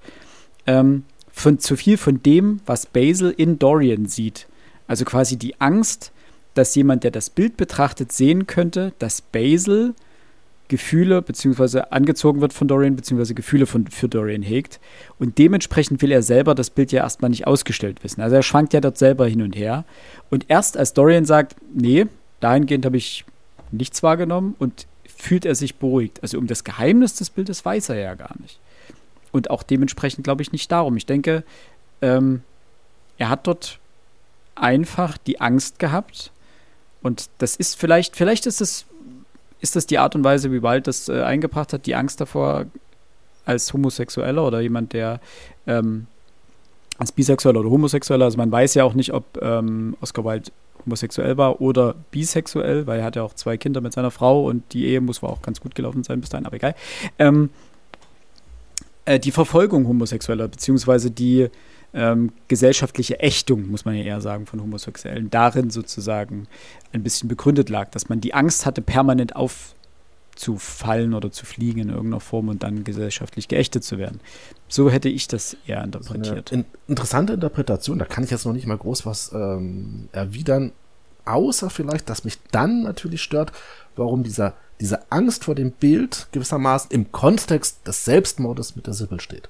ähm, 0.66 1.04
von, 1.32 1.60
zu 1.60 1.76
viel 1.76 1.98
von 1.98 2.22
dem, 2.24 2.62
was 2.66 2.86
Basil 2.86 3.34
in 3.36 3.60
Dorian 3.60 4.08
sieht. 4.08 4.48
Also 4.88 5.06
quasi 5.06 5.38
die 5.38 5.60
Angst, 5.62 6.12
dass 6.56 6.76
jemand, 6.76 7.04
der 7.04 7.12
das 7.12 7.30
Bild 7.30 7.58
betrachtet, 7.58 8.12
sehen 8.12 8.48
könnte, 8.48 8.94
dass 9.00 9.22
Basil 9.22 9.94
Gefühle 10.68 11.22
beziehungsweise 11.22 11.92
angezogen 11.92 12.42
wird 12.42 12.54
von 12.54 12.68
Dorian 12.68 12.96
beziehungsweise 12.96 13.34
Gefühle 13.34 13.66
von, 13.66 13.88
für 13.88 14.10
Dorian 14.10 14.42
hegt. 14.42 14.80
Und 15.20 15.38
dementsprechend 15.38 16.02
will 16.02 16.12
er 16.12 16.24
selber 16.24 16.56
das 16.56 16.70
Bild 16.70 16.92
ja 16.92 17.04
erstmal 17.04 17.30
nicht 17.30 17.48
ausgestellt 17.48 18.04
wissen. 18.04 18.22
Also 18.22 18.36
er 18.36 18.44
schwankt 18.44 18.74
ja 18.74 18.82
dort 18.82 18.98
selber 18.98 19.28
hin 19.28 19.42
und 19.42 19.56
her. 19.56 19.86
Und 20.30 20.46
erst 20.50 20.78
als 20.78 20.94
Dorian 20.94 21.26
sagt, 21.26 21.56
nee, 21.74 22.06
dahingehend 22.40 22.86
habe 22.86 22.98
ich 22.98 23.26
nichts 23.72 24.04
wahrgenommen 24.04 24.56
und 24.60 24.88
fühlt 25.08 25.46
er 25.46 25.56
sich 25.56 25.76
beruhigt. 25.76 26.22
Also 26.22 26.38
um 26.38 26.48
das 26.48 26.64
Geheimnis 26.64 27.16
des 27.16 27.30
Bildes 27.30 27.64
weiß 27.64 27.90
er 27.90 27.98
ja 27.98 28.16
gar 28.16 28.36
nicht. 28.40 28.60
Und 29.32 29.50
auch 29.50 29.64
dementsprechend 29.64 30.24
glaube 30.24 30.42
ich 30.42 30.52
nicht 30.52 30.72
darum. 30.72 30.98
Ich 30.98 31.06
denke, 31.06 31.44
ähm, 32.02 32.42
er 33.18 33.30
hat 33.30 33.48
dort 33.48 33.80
einfach 34.56 35.18
die 35.18 35.42
Angst 35.42 35.80
gehabt. 35.80 36.32
Und 37.02 37.30
das 37.38 37.56
ist 37.56 37.76
vielleicht, 37.76 38.16
vielleicht 38.16 38.46
ist 38.46 38.62
es 38.62 38.86
ist 39.60 39.76
das 39.76 39.88
die 39.88 39.98
Art 39.98 40.16
und 40.16 40.24
Weise, 40.24 40.52
wie 40.52 40.62
Wald 40.62 40.88
das 40.88 41.10
äh, 41.10 41.22
eingebracht 41.22 41.74
hat, 41.74 41.86
die 41.86 41.96
Angst 41.96 42.22
davor, 42.22 42.66
als 43.46 43.72
Homosexueller 43.74 44.46
oder 44.46 44.60
jemand, 44.60 44.94
der 44.94 45.22
ähm, 45.66 46.08
als 46.98 47.12
Bisexueller 47.12 47.62
oder 47.62 47.70
Homosexueller, 47.70 48.26
also 48.26 48.38
man 48.38 48.52
weiß 48.52 48.74
ja 48.74 48.84
auch 48.84 48.94
nicht, 48.94 49.14
ob 49.14 49.42
ähm, 49.42 49.96
Oscar 50.02 50.26
Wilde 50.26 50.52
homosexuell 50.86 51.38
war 51.38 51.62
oder 51.62 51.96
bisexuell, 52.12 52.88
weil 52.88 53.00
er 53.00 53.06
hat 53.06 53.16
ja 53.16 53.24
auch 53.24 53.34
zwei 53.34 53.58
Kinder 53.58 53.82
mit 53.82 53.94
seiner 53.94 54.12
Frau 54.12 54.46
und 54.46 54.74
die 54.74 54.86
Ehe 54.86 55.02
muss 55.02 55.22
wohl 55.22 55.30
auch 55.30 55.42
ganz 55.42 55.62
gut 55.62 55.76
gelaufen 55.76 56.04
sein 56.04 56.22
bis 56.22 56.30
dahin, 56.30 56.46
aber 56.46 56.56
egal. 56.56 56.76
Ähm, 57.20 57.50
äh, 59.06 59.20
die 59.20 59.32
Verfolgung 59.32 59.88
Homosexueller, 59.88 60.48
beziehungsweise 60.48 61.12
die 61.12 61.50
ähm, 61.98 62.32
gesellschaftliche 62.48 63.20
Ächtung, 63.20 63.70
muss 63.70 63.84
man 63.84 63.96
ja 63.96 64.04
eher 64.04 64.22
sagen, 64.22 64.46
von 64.46 64.62
Homosexuellen, 64.62 65.30
darin 65.30 65.70
sozusagen 65.70 66.48
ein 66.94 67.04
bisschen 67.04 67.28
begründet 67.28 67.70
lag, 67.70 67.90
dass 67.90 68.08
man 68.08 68.22
die 68.22 68.34
Angst 68.34 68.66
hatte, 68.66 68.82
permanent 68.82 69.36
auf 69.36 69.76
abzufallen 70.38 71.16
oder 71.16 71.32
zu 71.32 71.48
fliegen 71.48 71.82
in 71.82 71.90
irgendeiner 71.90 72.20
Form 72.20 72.50
und 72.50 72.62
dann 72.62 72.84
gesellschaftlich 72.84 73.48
geächtet 73.48 73.84
zu 73.84 73.98
werden. 73.98 74.20
So 74.68 74.92
hätte 74.92 75.10
ich 75.10 75.28
das 75.28 75.58
eher 75.66 75.84
interpretiert. 75.84 76.54
Eine 76.54 76.62
in 76.62 76.66
interessante 76.88 77.34
Interpretation, 77.34 77.98
da 77.98 78.06
kann 78.06 78.24
ich 78.24 78.30
jetzt 78.30 78.46
noch 78.46 78.54
nicht 78.54 78.68
mal 78.68 78.78
groß 78.78 79.08
was 79.08 79.32
ähm, 79.34 80.10
erwidern, 80.12 80.74
außer 81.26 81.72
vielleicht, 81.72 82.08
dass 82.10 82.24
mich 82.24 82.38
dann 82.52 82.84
natürlich 82.84 83.24
stört, 83.24 83.52
warum 83.96 84.22
dieser, 84.22 84.54
diese 84.80 85.12
Angst 85.12 85.46
vor 85.46 85.56
dem 85.56 85.72
Bild 85.72 86.28
gewissermaßen 86.32 86.92
im 86.92 87.12
Kontext 87.12 87.88
des 87.88 88.06
Selbstmordes 88.06 88.76
mit 88.76 88.86
der 88.86 88.94
Sibyl 88.94 89.20
steht. 89.20 89.50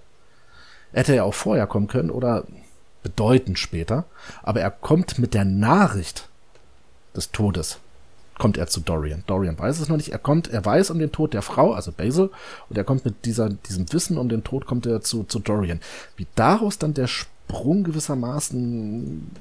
Hätte 0.93 1.15
ja 1.15 1.23
auch 1.23 1.33
vorher 1.33 1.67
kommen 1.67 1.87
können 1.87 2.09
oder 2.09 2.45
bedeutend 3.03 3.59
später, 3.59 4.05
aber 4.43 4.61
er 4.61 4.71
kommt 4.71 5.19
mit 5.19 5.33
der 5.33 5.45
Nachricht 5.45 6.29
des 7.15 7.31
Todes 7.31 7.79
kommt 8.37 8.57
er 8.57 8.67
zu 8.67 8.81
Dorian. 8.81 9.23
Dorian 9.27 9.57
weiß 9.57 9.79
es 9.79 9.89
noch 9.89 9.97
nicht. 9.97 10.11
Er 10.11 10.19
kommt, 10.19 10.47
er 10.47 10.63
weiß 10.63 10.91
um 10.91 10.99
den 10.99 11.11
Tod 11.11 11.33
der 11.33 11.41
Frau, 11.41 11.73
also 11.73 11.91
Basil, 11.91 12.29
und 12.69 12.77
er 12.77 12.83
kommt 12.83 13.05
mit 13.05 13.25
dieser, 13.25 13.49
diesem 13.49 13.91
Wissen 13.91 14.17
um 14.17 14.29
den 14.29 14.43
Tod 14.43 14.65
kommt 14.65 14.85
er 14.85 15.01
zu, 15.01 15.23
zu 15.23 15.39
Dorian. 15.39 15.79
Wie 16.15 16.27
daraus 16.35 16.77
dann 16.77 16.93
der 16.93 17.07
Sprung 17.07 17.83
gewissermaßen 17.83 19.31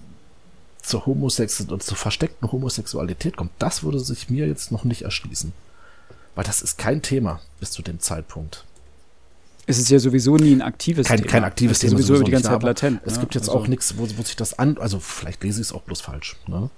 zur 0.82 1.06
Homosexualität 1.06 1.72
oder 1.72 1.84
zur 1.84 1.96
versteckten 1.96 2.50
Homosexualität 2.50 3.36
kommt, 3.36 3.50
das 3.58 3.82
würde 3.82 4.00
sich 4.00 4.30
mir 4.30 4.46
jetzt 4.46 4.72
noch 4.72 4.84
nicht 4.84 5.02
erschließen. 5.02 5.52
Weil 6.34 6.44
das 6.44 6.62
ist 6.62 6.78
kein 6.78 7.02
Thema 7.02 7.40
bis 7.60 7.70
zu 7.70 7.82
dem 7.82 8.00
Zeitpunkt. 8.00 8.64
Es 9.66 9.78
ist 9.78 9.90
ja 9.90 9.98
sowieso 9.98 10.36
nie 10.36 10.52
ein 10.52 10.62
aktives 10.62 11.08
kein, 11.08 11.18
Thema. 11.18 11.30
Kein 11.30 11.44
aktives 11.44 11.80
Thema. 11.80 11.92
Sowieso, 11.92 12.06
sowieso 12.08 12.24
die 12.24 12.30
ganze 12.30 12.48
Zeit 12.48 12.62
latent. 12.62 13.00
Es 13.04 13.14
ne? 13.14 13.20
gibt 13.20 13.34
jetzt 13.34 13.48
also, 13.48 13.60
auch 13.60 13.66
nichts, 13.66 13.98
wo, 13.98 14.02
wo, 14.16 14.22
sich 14.22 14.36
das 14.36 14.58
an, 14.58 14.78
also 14.78 15.00
vielleicht 15.00 15.42
lese 15.42 15.60
ich 15.60 15.68
es 15.68 15.72
auch 15.72 15.82
bloß 15.82 16.00
falsch. 16.00 16.36
Ne? 16.46 16.70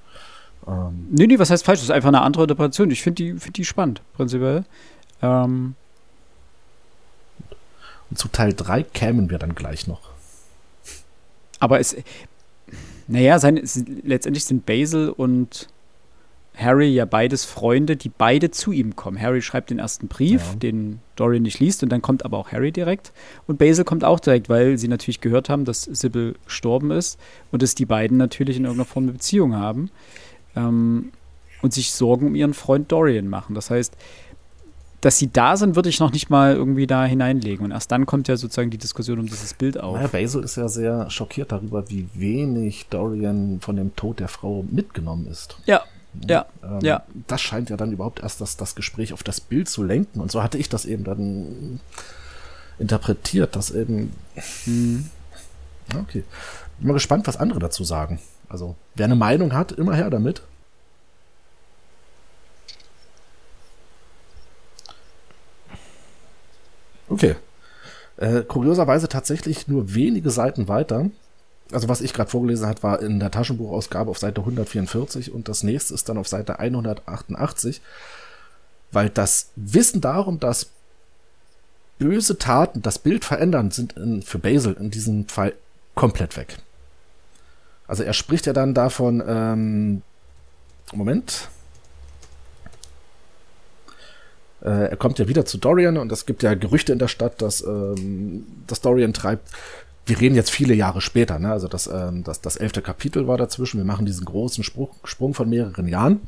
Ähm. 0.67 1.07
Nee, 1.11 1.27
nee, 1.27 1.39
was 1.39 1.51
heißt 1.51 1.65
falsch? 1.65 1.81
Das 1.81 1.85
ist 1.85 1.95
einfach 1.95 2.09
eine 2.09 2.23
andere 2.23 2.45
Interpretation. 2.45 2.91
Ich 2.91 3.03
finde 3.03 3.23
die, 3.23 3.39
find 3.39 3.57
die 3.59 3.65
spannend, 3.65 4.01
prinzipiell. 4.15 4.65
Ähm. 5.21 5.75
Und 8.11 8.19
zu 8.19 8.29
Teil 8.29 8.55
3 8.55 8.85
kämen 8.85 9.29
wir 9.29 9.39
dann 9.39 9.55
gleich 9.55 9.87
noch. 9.87 10.01
Aber 11.61 11.81
es, 11.81 11.95
naja, 13.07 13.39
seine, 13.39 13.63
letztendlich 14.03 14.45
sind 14.45 14.65
Basil 14.65 15.11
und 15.11 15.69
Harry 16.59 16.89
ja 16.89 17.05
beides 17.05 17.45
Freunde, 17.45 17.97
die 17.97 18.09
beide 18.09 18.51
zu 18.51 18.73
ihm 18.73 18.97
kommen. 18.97 19.21
Harry 19.21 19.43
schreibt 19.43 19.71
den 19.71 19.79
ersten 19.79 20.09
Brief, 20.09 20.43
ja. 20.53 20.59
den 20.59 20.99
Dorian 21.15 21.45
nicht 21.45 21.61
liest, 21.61 21.83
und 21.85 21.91
dann 21.91 22.03
kommt 22.03 22.25
aber 22.25 22.37
auch 22.37 22.51
Harry 22.51 22.73
direkt. 22.73 23.13
Und 23.47 23.59
Basil 23.59 23.85
kommt 23.85 24.03
auch 24.05 24.19
direkt, 24.19 24.49
weil 24.49 24.77
sie 24.77 24.89
natürlich 24.89 25.21
gehört 25.21 25.49
haben, 25.49 25.65
dass 25.65 25.83
Sybil 25.83 26.35
gestorben 26.45 26.91
ist 26.91 27.19
und 27.53 27.63
dass 27.63 27.77
die 27.77 27.87
beiden 27.87 28.17
natürlich 28.17 28.57
in 28.57 28.65
irgendeiner 28.65 28.87
Form 28.87 29.05
eine 29.05 29.13
Beziehung 29.13 29.55
haben 29.55 29.91
ähm, 30.57 31.13
und 31.63 31.73
sich 31.73 31.93
Sorgen 31.93 32.27
um 32.27 32.35
ihren 32.35 32.55
Freund 32.55 32.91
Dorian 32.91 33.29
machen. 33.29 33.55
Das 33.55 33.71
heißt, 33.71 33.97
dass 35.01 35.17
sie 35.17 35.31
da 35.33 35.57
sind, 35.57 35.77
würde 35.77 35.89
ich 35.89 36.01
noch 36.01 36.11
nicht 36.11 36.29
mal 36.29 36.57
irgendwie 36.57 36.89
da 36.89 37.05
hineinlegen. 37.05 37.65
Und 37.65 37.71
erst 37.71 37.93
dann 37.93 38.05
kommt 38.05 38.27
ja 38.27 38.37
sozusagen 38.37 38.71
die 38.71 38.79
Diskussion 38.79 39.21
um 39.21 39.27
dieses 39.27 39.55
Bild 39.55 39.79
auf. 39.79 39.95
Naja, 39.95 40.09
Basil 40.09 40.43
ist 40.43 40.57
ja 40.57 40.69
sehr 40.69 41.09
schockiert 41.09 41.53
darüber, 41.53 41.89
wie 41.89 42.09
wenig 42.15 42.87
Dorian 42.91 43.61
von 43.61 43.77
dem 43.77 43.95
Tod 43.95 44.19
der 44.19 44.27
Frau 44.27 44.65
mitgenommen 44.69 45.29
ist. 45.29 45.57
Ja, 45.67 45.83
ja, 46.27 46.47
ähm, 46.63 46.81
ja. 46.81 47.03
Das 47.27 47.41
scheint 47.41 47.71
ja 47.71 47.77
dann 47.77 47.93
überhaupt 47.93 48.21
erst 48.21 48.41
das, 48.41 48.57
das 48.57 48.75
Gespräch 48.75 49.13
auf 49.13 49.23
das 49.23 49.41
Bild 49.41 49.69
zu 49.69 49.83
lenken. 49.83 50.21
Und 50.21 50.31
so 50.31 50.43
hatte 50.43 50.59
ich 50.59 50.69
das 50.69 50.85
eben 50.85 51.05
dann 51.05 51.81
interpretiert, 52.79 53.57
dass 53.57 53.71
eben. 53.71 54.13
Mhm. 54.67 55.11
Okay. 56.01 56.25
Bin 56.79 56.89
mal 56.89 56.95
gespannt, 56.95 57.27
was 57.27 57.37
andere 57.37 57.59
dazu 57.59 57.85
sagen. 57.85 58.21
Also, 58.49 58.77
wer 58.95 59.05
eine 59.05 59.17
Meinung 59.17 59.53
hat, 59.53 59.73
immer 59.73 59.95
her 59.95 60.11
damit. 60.11 60.43
Okay. 67.09 67.37
Äh, 68.17 68.43
kurioserweise 68.43 69.09
tatsächlich 69.09 69.69
nur 69.69 69.95
wenige 69.95 70.31
Seiten 70.31 70.69
weiter 70.69 71.11
also 71.73 71.89
was 71.89 72.01
ich 72.01 72.13
gerade 72.15 72.31
vorgelesen 72.31 72.67
hat, 72.67 72.83
war 72.83 73.01
in 73.01 73.21
der 73.21 73.31
Taschenbuchausgabe 73.31 74.11
auf 74.11 74.19
Seite 74.19 74.41
144 74.41 75.33
und 75.33 75.49
das 75.49 75.63
nächste 75.63 75.95
ist 75.95 76.09
dann 76.09 76.19
auf 76.19 76.29
Seite 76.29 76.59
188, 76.59 77.81
weil 78.93 79.11
das 79.11 79.51
Wissen 79.57 80.01
darum, 80.01 80.41
dass 80.41 80.71
böse 81.99 82.39
Taten 82.39 82.81
das 82.81 82.99
Bild 82.99 83.25
verändern, 83.25 83.71
sind 83.71 83.95
in, 83.95 84.23
für 84.23 84.39
Basil 84.39 84.77
in 84.79 84.91
diesem 84.91 85.27
Fall 85.29 85.55
komplett 85.95 86.37
weg. 86.37 86.59
Also 87.87 88.03
er 88.03 88.13
spricht 88.13 88.47
ja 88.47 88.53
dann 88.53 88.75
davon, 88.75 89.23
ähm, 89.27 90.03
Moment. 90.93 91.49
Äh, 94.63 94.91
er 94.91 94.97
kommt 94.97 95.19
ja 95.19 95.29
wieder 95.29 95.45
zu 95.45 95.59
Dorian 95.59 95.97
und 95.97 96.11
es 96.13 96.27
gibt 96.27 96.43
ja 96.43 96.55
Gerüchte 96.55 96.93
in 96.93 96.99
der 96.99 97.09
Stadt, 97.09 97.41
dass, 97.43 97.63
ähm, 97.63 98.47
dass 98.67 98.81
Dorian 98.81 99.13
treibt 99.13 99.49
wir 100.09 100.21
reden 100.21 100.35
jetzt 100.35 100.51
viele 100.51 100.75
Jahre 100.75 101.01
später, 101.01 101.39
ne? 101.39 101.53
also 101.53 101.69
das, 101.69 101.87
ähm, 101.87 102.25
das, 102.25 102.41
das 102.41 102.57
elfte 102.57 102.83
Kapitel 102.83 103.27
war 103.27 103.37
dazwischen. 103.37 103.79
Wir 103.79 103.85
machen 103.85 104.07
diesen 104.07 104.25
großen 104.25 104.65
Sprung, 104.65 104.91
Sprung 105.05 105.35
von 105.35 105.49
mehreren 105.49 105.89
Jahren. 105.89 106.21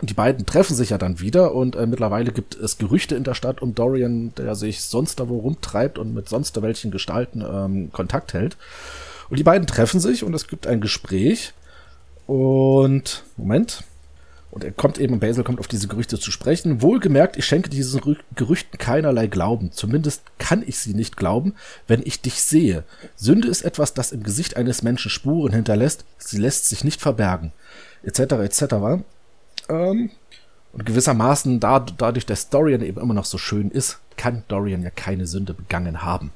Und 0.00 0.10
die 0.10 0.14
beiden 0.14 0.44
treffen 0.44 0.74
sich 0.74 0.90
ja 0.90 0.98
dann 0.98 1.20
wieder 1.20 1.54
und 1.54 1.76
äh, 1.76 1.86
mittlerweile 1.86 2.32
gibt 2.32 2.56
es 2.56 2.78
Gerüchte 2.78 3.14
in 3.14 3.22
der 3.22 3.34
Stadt 3.34 3.62
um 3.62 3.74
Dorian, 3.74 4.32
der 4.36 4.56
sich 4.56 4.82
sonst 4.82 5.20
da 5.20 5.28
wo 5.28 5.38
rumtreibt 5.38 5.98
und 5.98 6.14
mit 6.14 6.28
sonst 6.28 6.60
welchen 6.60 6.90
Gestalten 6.90 7.44
ähm, 7.48 7.92
Kontakt 7.92 8.34
hält. 8.34 8.56
Und 9.30 9.38
die 9.38 9.44
beiden 9.44 9.66
treffen 9.66 10.00
sich 10.00 10.24
und 10.24 10.34
es 10.34 10.48
gibt 10.48 10.66
ein 10.66 10.80
Gespräch. 10.80 11.54
Und 12.26 13.24
Moment, 13.36 13.84
und 14.54 14.62
er 14.62 14.70
kommt 14.70 14.98
eben, 14.98 15.18
Basil 15.18 15.42
kommt 15.42 15.58
auf 15.58 15.66
diese 15.66 15.88
Gerüchte 15.88 16.16
zu 16.16 16.30
sprechen. 16.30 16.80
Wohlgemerkt, 16.80 17.36
ich 17.36 17.44
schenke 17.44 17.68
diesen 17.68 18.16
Gerüchten 18.36 18.78
keinerlei 18.78 19.26
Glauben. 19.26 19.72
Zumindest 19.72 20.22
kann 20.38 20.62
ich 20.64 20.78
sie 20.78 20.94
nicht 20.94 21.16
glauben, 21.16 21.56
wenn 21.88 22.02
ich 22.04 22.20
dich 22.20 22.40
sehe. 22.40 22.84
Sünde 23.16 23.48
ist 23.48 23.62
etwas, 23.62 23.94
das 23.94 24.12
im 24.12 24.22
Gesicht 24.22 24.56
eines 24.56 24.84
Menschen 24.84 25.10
Spuren 25.10 25.52
hinterlässt. 25.52 26.04
Sie 26.18 26.38
lässt 26.38 26.68
sich 26.68 26.84
nicht 26.84 27.00
verbergen. 27.00 27.50
Etc. 28.04 28.20
etc. 28.20 28.62
Ähm, 29.68 30.10
und 30.72 30.86
gewissermaßen, 30.86 31.58
da, 31.58 31.80
dadurch, 31.80 32.24
dass 32.24 32.48
Dorian 32.48 32.82
eben 32.82 33.00
immer 33.00 33.14
noch 33.14 33.24
so 33.24 33.38
schön 33.38 33.72
ist, 33.72 33.98
kann 34.16 34.44
Dorian 34.46 34.84
ja 34.84 34.90
keine 34.90 35.26
Sünde 35.26 35.52
begangen 35.52 36.02
haben. 36.02 36.30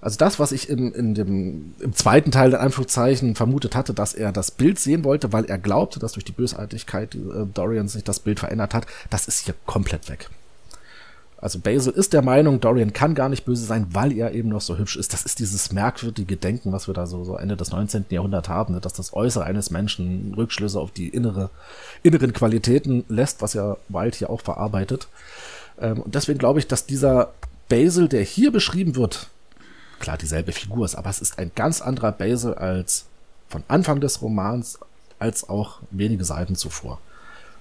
Also 0.00 0.16
das, 0.16 0.38
was 0.38 0.52
ich 0.52 0.68
in, 0.70 0.92
in 0.92 1.14
dem, 1.14 1.74
im 1.80 1.92
zweiten 1.92 2.30
Teil 2.30 2.50
der 2.50 2.60
Anführungszeichen 2.60 3.34
vermutet 3.34 3.76
hatte, 3.76 3.92
dass 3.92 4.14
er 4.14 4.32
das 4.32 4.50
Bild 4.50 4.78
sehen 4.78 5.04
wollte, 5.04 5.32
weil 5.32 5.44
er 5.44 5.58
glaubte, 5.58 6.00
dass 6.00 6.12
durch 6.12 6.24
die 6.24 6.32
Bösartigkeit 6.32 7.14
äh, 7.14 7.46
Dorian 7.52 7.88
sich 7.88 8.04
das 8.04 8.20
Bild 8.20 8.40
verändert 8.40 8.72
hat, 8.72 8.86
das 9.10 9.28
ist 9.28 9.44
hier 9.44 9.54
komplett 9.66 10.08
weg. 10.08 10.30
Also 11.42 11.58
Basil 11.58 11.92
ist 11.92 12.12
der 12.12 12.20
Meinung, 12.20 12.60
Dorian 12.60 12.92
kann 12.92 13.14
gar 13.14 13.30
nicht 13.30 13.46
böse 13.46 13.64
sein, 13.64 13.86
weil 13.92 14.12
er 14.12 14.32
eben 14.32 14.50
noch 14.50 14.60
so 14.60 14.76
hübsch 14.76 14.96
ist. 14.96 15.14
Das 15.14 15.24
ist 15.24 15.38
dieses 15.38 15.72
merkwürdige 15.72 16.36
Denken, 16.36 16.70
was 16.70 16.86
wir 16.86 16.92
da 16.92 17.06
so, 17.06 17.24
so 17.24 17.36
Ende 17.36 17.56
des 17.56 17.70
19. 17.70 18.06
Jahrhunderts 18.10 18.50
haben, 18.50 18.74
ne? 18.74 18.80
dass 18.80 18.92
das 18.92 19.14
Äußere 19.14 19.44
eines 19.44 19.70
Menschen 19.70 20.34
Rückschlüsse 20.34 20.78
auf 20.78 20.90
die 20.90 21.08
innere, 21.08 21.48
inneren 22.02 22.34
Qualitäten 22.34 23.04
lässt, 23.08 23.40
was 23.40 23.54
ja 23.54 23.78
Wild 23.88 24.16
hier 24.16 24.28
auch 24.28 24.42
verarbeitet. 24.42 25.08
Ähm, 25.80 26.00
und 26.00 26.14
deswegen 26.14 26.38
glaube 26.38 26.58
ich, 26.58 26.66
dass 26.66 26.84
dieser 26.84 27.32
Basil, 27.70 28.08
der 28.08 28.22
hier 28.22 28.52
beschrieben 28.52 28.96
wird, 28.96 29.28
klar 30.00 30.18
dieselbe 30.18 30.52
Figur 30.52 30.84
ist, 30.84 30.96
aber 30.96 31.10
es 31.10 31.20
ist 31.20 31.38
ein 31.38 31.52
ganz 31.54 31.80
anderer 31.80 32.10
Basil 32.10 32.54
als 32.54 33.06
von 33.48 33.62
Anfang 33.68 34.00
des 34.00 34.22
Romans, 34.22 34.78
als 35.18 35.48
auch 35.48 35.80
wenige 35.90 36.24
Seiten 36.24 36.56
zuvor. 36.56 37.00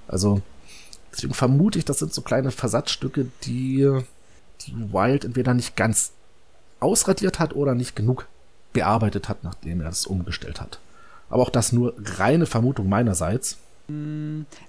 Also, 0.08 0.42
deswegen 1.12 1.34
vermute 1.34 1.78
ich, 1.78 1.86
das 1.86 2.00
sind 2.00 2.14
so 2.14 2.22
kleine 2.22 2.52
Versatzstücke, 2.52 3.28
die, 3.44 3.88
die 4.62 4.94
Wild 4.94 5.26
entweder 5.26 5.54
nicht 5.54 5.76
ganz 5.76 6.14
ausradiert 6.80 7.40
hat 7.40 7.56
oder 7.56 7.76
nicht 7.76 7.96
genug 7.96 8.28
bearbeitet 8.74 9.30
hat, 9.30 9.44
nachdem 9.44 9.82
er 9.82 9.90
es 9.90 10.06
umgestellt 10.06 10.62
hat. 10.62 10.80
Aber 11.30 11.44
auch 11.44 11.50
das 11.50 11.72
nur 11.72 11.94
reine 11.98 12.46
Vermutung 12.46 12.88
meinerseits. 12.90 13.58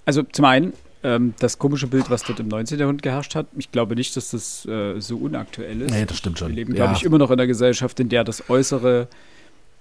Also 0.05 0.23
zum 0.25 0.45
einen, 0.45 0.73
ähm, 1.03 1.35
das 1.39 1.59
komische 1.59 1.87
Bild, 1.87 2.11
was 2.11 2.23
dort 2.23 2.41
im 2.41 2.49
19. 2.49 2.79
Jahrhundert 2.79 3.03
geherrscht 3.03 3.35
hat. 3.35 3.47
Ich 3.57 3.73
glaube 3.73 3.95
nicht, 3.95 4.17
dass 4.17 4.31
das 4.31 4.67
äh, 4.67 5.01
so 5.01 5.17
unaktuell 5.17 5.83
ist. 5.83 5.91
Nee, 5.91 6.05
das 6.05 6.19
stimmt 6.19 6.39
schon. 6.39 6.49
Wir 6.49 6.57
leben, 6.57 6.75
glaube 6.75 6.93
ja. 6.93 6.97
ich, 6.97 7.05
immer 7.05 7.19
noch 7.19 7.31
in 7.31 7.39
einer 7.39 7.47
Gesellschaft, 7.47 7.99
in 8.01 8.09
der 8.09 8.25
das 8.25 8.49
Äußere, 8.51 9.09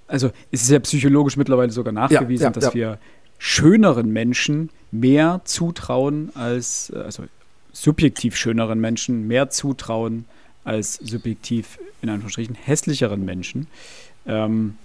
also 0.08 0.32
es 0.52 0.64
ist 0.64 0.70
ja 0.72 0.80
psychologisch 0.80 1.38
mittlerweile 1.38 1.72
sogar 1.72 1.94
nachgewiesen, 1.94 2.44
ja, 2.44 2.50
ja, 2.50 2.60
dass 2.60 2.74
wir 2.74 3.00
schöneren 3.38 4.12
Menschen 4.12 4.70
mehr 4.92 5.42
zutrauen 5.46 6.32
als, 6.36 6.92
äh, 6.96 7.00
also 7.00 7.24
subjektiv 7.72 8.36
schöneren 8.36 8.80
Menschen 8.80 9.28
mehr 9.28 9.50
zutrauen 9.50 10.26
als 10.64 10.96
subjektiv, 10.96 11.80
in 12.02 12.10
Anführungsstrichen, 12.10 12.56
hässlicheren 12.56 13.24
Menschen. 13.24 13.68
Ähm, 14.26 14.76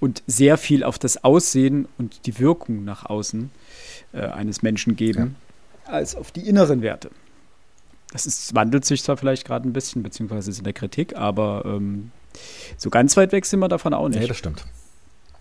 und 0.00 0.22
sehr 0.26 0.58
viel 0.58 0.84
auf 0.84 0.98
das 0.98 1.24
Aussehen 1.24 1.88
und 1.98 2.26
die 2.26 2.38
Wirkung 2.38 2.84
nach 2.84 3.06
außen 3.06 3.50
äh, 4.12 4.20
eines 4.20 4.62
Menschen 4.62 4.96
geben, 4.96 5.36
ja. 5.86 5.92
als 5.92 6.14
auf 6.14 6.30
die 6.30 6.48
inneren 6.48 6.82
Werte. 6.82 7.10
Das 8.12 8.24
ist, 8.24 8.54
wandelt 8.54 8.84
sich 8.84 9.02
zwar 9.02 9.16
vielleicht 9.16 9.44
gerade 9.44 9.68
ein 9.68 9.72
bisschen, 9.72 10.02
beziehungsweise 10.02 10.50
ist 10.50 10.58
in 10.58 10.64
der 10.64 10.72
Kritik, 10.72 11.16
aber 11.16 11.64
ähm, 11.66 12.10
so 12.76 12.90
ganz 12.90 13.16
weit 13.16 13.32
weg 13.32 13.44
sind 13.44 13.60
wir 13.60 13.68
davon 13.68 13.92
auch 13.92 14.08
nicht. 14.08 14.20
Nee, 14.20 14.26
das 14.26 14.38
stimmt. 14.38 14.64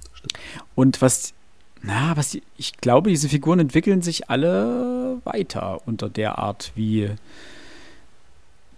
Das 0.03 0.17
stimmt. 0.17 0.33
Und 0.75 1.01
was, 1.01 1.33
na, 1.81 2.17
was 2.17 2.31
die, 2.31 2.43
ich 2.57 2.77
glaube, 2.77 3.09
diese 3.09 3.29
Figuren 3.29 3.59
entwickeln 3.59 4.01
sich 4.01 4.29
alle 4.29 5.21
weiter 5.23 5.81
unter 5.85 6.09
der 6.09 6.39
Art, 6.39 6.71
wie 6.75 7.11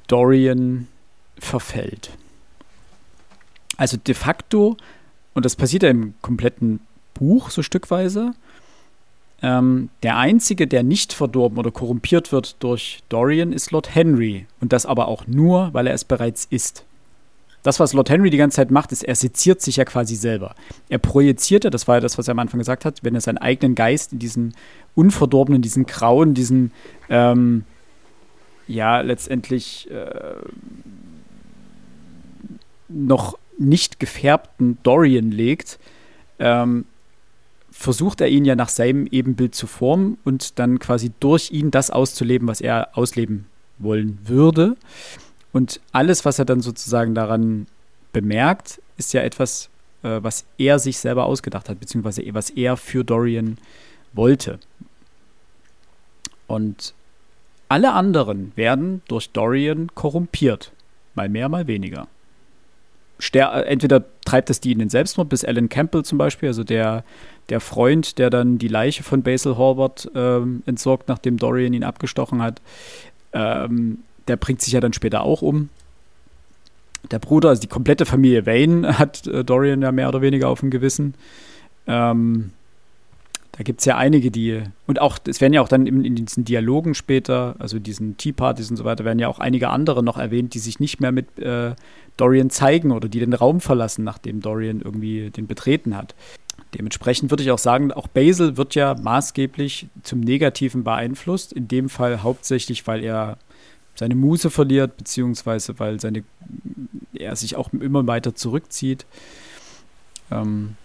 Dorian 0.07 0.88
verfällt. 1.38 2.11
Also 3.77 3.97
de 3.97 4.14
facto, 4.14 4.76
und 5.34 5.45
das 5.45 5.56
passiert 5.56 5.84
ja 5.84 5.89
im 5.89 6.14
kompletten 6.22 6.80
Buch 7.14 7.49
so 7.49 7.64
stückweise, 7.64 8.34
ähm, 9.41 9.89
der 10.03 10.18
einzige, 10.18 10.68
der 10.68 10.84
nicht 10.84 11.14
verdorben 11.14 11.57
oder 11.57 11.72
korrumpiert 11.72 12.31
wird 12.31 12.61
durch 12.61 13.03
Dorian, 13.10 13.53
ist 13.53 13.72
Lord 13.72 13.93
Henry. 13.95 14.45
Und 14.60 14.73
das 14.73 14.85
aber 14.85 15.07
auch 15.07 15.27
nur, 15.27 15.73
weil 15.73 15.88
er 15.88 15.93
es 15.93 16.03
bereits 16.03 16.45
ist. 16.49 16.84
Das, 17.64 17.80
was 17.80 17.93
Lord 17.93 18.10
Henry 18.10 18.30
die 18.30 18.38
ganze 18.38 18.56
Zeit 18.56 18.72
macht, 18.72 18.91
ist, 18.91 19.03
er 19.03 19.15
seziert 19.15 19.61
sich 19.61 19.77
ja 19.77 19.85
quasi 19.85 20.15
selber. 20.15 20.56
Er 20.88 20.97
projiziert 20.97 21.65
ja, 21.65 21.69
das 21.69 21.88
war 21.88 21.95
ja 21.95 22.01
das, 22.01 22.18
was 22.18 22.27
er 22.27 22.31
am 22.31 22.39
Anfang 22.39 22.60
gesagt 22.60 22.85
hat, 22.85 23.03
wenn 23.03 23.15
er 23.15 23.22
seinen 23.22 23.38
eigenen 23.38 23.76
Geist 23.76 24.14
in 24.14 24.19
diesen 24.19 24.56
unverdorbenen, 24.95 25.61
diesen 25.61 25.85
grauen, 25.85 26.34
diesen, 26.34 26.72
ähm, 27.10 27.65
ja, 28.68 29.01
letztendlich 29.01 29.89
äh, 29.91 30.35
noch 32.88 33.38
nicht 33.60 33.99
gefärbten 33.99 34.77
Dorian 34.84 35.31
legt, 35.31 35.80
ähm, 36.40 36.86
versucht 37.72 38.22
er 38.22 38.27
ihn 38.27 38.45
ja 38.45 38.56
nach 38.56 38.69
seinem 38.69 39.07
Ebenbild 39.07 39.56
zu 39.56 39.68
formen 39.68 40.18
und 40.26 40.60
dann 40.60 40.80
quasi 40.80 41.11
durch 41.19 41.52
ihn 41.52 41.72
das 41.72 41.91
auszuleben, 41.91 42.48
was 42.48 42.61
er 42.61 42.90
ausleben 42.98 43.45
wollen 43.77 44.19
würde. 44.26 44.76
Und 45.52 45.80
alles, 45.91 46.26
was 46.26 46.40
er 46.40 46.45
dann 46.45 46.61
sozusagen 46.61 47.15
daran 47.15 47.68
bemerkt, 48.11 48.81
ist 48.98 49.14
ja 49.14 49.22
etwas, 49.22 49.69
äh, 50.03 50.19
was 50.22 50.45
er 50.57 50.80
sich 50.80 50.98
selber 50.98 51.26
ausgedacht 51.26 51.69
hat, 51.69 51.80
beziehungsweise 51.80 52.23
was 52.34 52.49
er 52.49 52.77
für 52.77 53.03
Dorian 53.03 53.57
wollte. 54.14 54.60
Und 56.48 56.94
alle 57.68 57.94
anderen 57.94 58.52
werden 58.56 59.02
durch 59.07 59.30
Dorian 59.30 59.90
korrumpiert. 59.94 60.72
Mal 61.14 61.30
mehr, 61.30 61.49
mal 61.49 61.68
weniger. 61.68 62.07
Entweder 63.19 64.05
treibt 64.25 64.49
es 64.49 64.61
die 64.61 64.71
in 64.71 64.79
den 64.79 64.89
Selbstmord, 64.89 65.29
bis 65.29 65.43
Alan 65.43 65.69
Campbell 65.69 66.03
zum 66.03 66.17
Beispiel, 66.17 66.49
also 66.49 66.63
der, 66.63 67.03
der 67.49 67.59
Freund, 67.59 68.17
der 68.17 68.29
dann 68.29 68.57
die 68.57 68.67
Leiche 68.67 69.03
von 69.03 69.23
Basil 69.23 69.57
Hallward 69.57 70.09
ähm, 70.15 70.63
entsorgt, 70.65 71.09
nachdem 71.09 71.37
Dorian 71.37 71.73
ihn 71.73 71.83
abgestochen 71.83 72.41
hat, 72.41 72.61
ähm, 73.33 73.99
der 74.27 74.37
bringt 74.37 74.61
sich 74.61 74.73
ja 74.73 74.79
dann 74.79 74.93
später 74.93 75.23
auch 75.23 75.41
um. 75.41 75.69
Der 77.11 77.19
Bruder, 77.19 77.49
also 77.49 77.61
die 77.61 77.67
komplette 77.67 78.05
Familie 78.05 78.45
Wayne, 78.45 78.99
hat 78.99 79.27
äh, 79.27 79.43
Dorian 79.43 79.81
ja 79.81 79.91
mehr 79.91 80.07
oder 80.07 80.21
weniger 80.21 80.47
auf 80.47 80.61
dem 80.61 80.69
Gewissen. 80.69 81.15
Ähm, 81.87 82.51
da 83.60 83.64
gibt 83.64 83.81
es 83.81 83.86
ja 83.86 83.98
einige, 83.98 84.31
die, 84.31 84.64
und 84.88 85.02
auch, 85.02 85.19
es 85.27 85.41
werden 85.41 85.52
ja 85.52 85.60
auch 85.60 85.68
dann 85.68 85.86
in, 85.86 86.06
in, 86.06 86.15
diesen 86.15 86.45
Dialogen 86.45 86.95
später, 86.95 87.57
also 87.60 87.77
diesen 87.77 88.15
Tea-Partys 88.15 88.69
und 88.72 88.77
so 88.77 88.86
weiter, 88.86 89.03
werden 89.03 89.19
ja 89.19 89.27
auch 89.27 89.40
einige 89.40 89.68
andere 89.68 90.02
noch 90.02 90.18
erwähnt, 90.18 90.53
die 90.53 90.60
sich 90.60 90.80
nicht 90.80 91.02
mehr 91.02 91.11
mit 91.11 91.38
äh, 91.40 91.76
Dorian 92.15 92.52
zeigen 92.52 92.94
oder 92.94 93.10
die 93.10 93.19
den 93.19 93.34
Raum 93.34 93.60
verlassen, 93.60 94.06
nachdem 94.06 94.40
Dorian 94.40 94.80
irgendwie 94.80 95.30
den 95.30 95.45
betreten 95.45 95.98
hat. 95.98 96.15
Dementsprechend 96.73 97.31
würde 97.31 97.44
ich 97.44 97.52
auch 97.52 97.60
sagen, 97.60 97.91
auch 97.91 98.07
Basil 98.07 98.56
wird 98.56 98.76
ja 98.76 98.95
maßgeblich 98.95 99.88
zum 100.03 100.22
Negativen 100.22 100.86
beeinflusst, 100.86 101.52
in 101.52 101.68
dem 101.68 101.90
Fall 101.90 102.23
hauptsächlich, 102.23 102.88
weil 102.88 103.03
er 103.03 103.38
seine 103.94 104.15
Muse 104.15 104.52
verliert, 104.52 104.95
beziehungsweise 104.95 105.80
weil 105.80 105.99
seine, 105.99 106.23
er 107.14 107.36
sich 107.36 107.57
auch 107.57 107.73
immer 107.73 108.07
weiter 108.07 108.34
zurückzieht. 108.36 109.06
Ähm, 110.31 110.77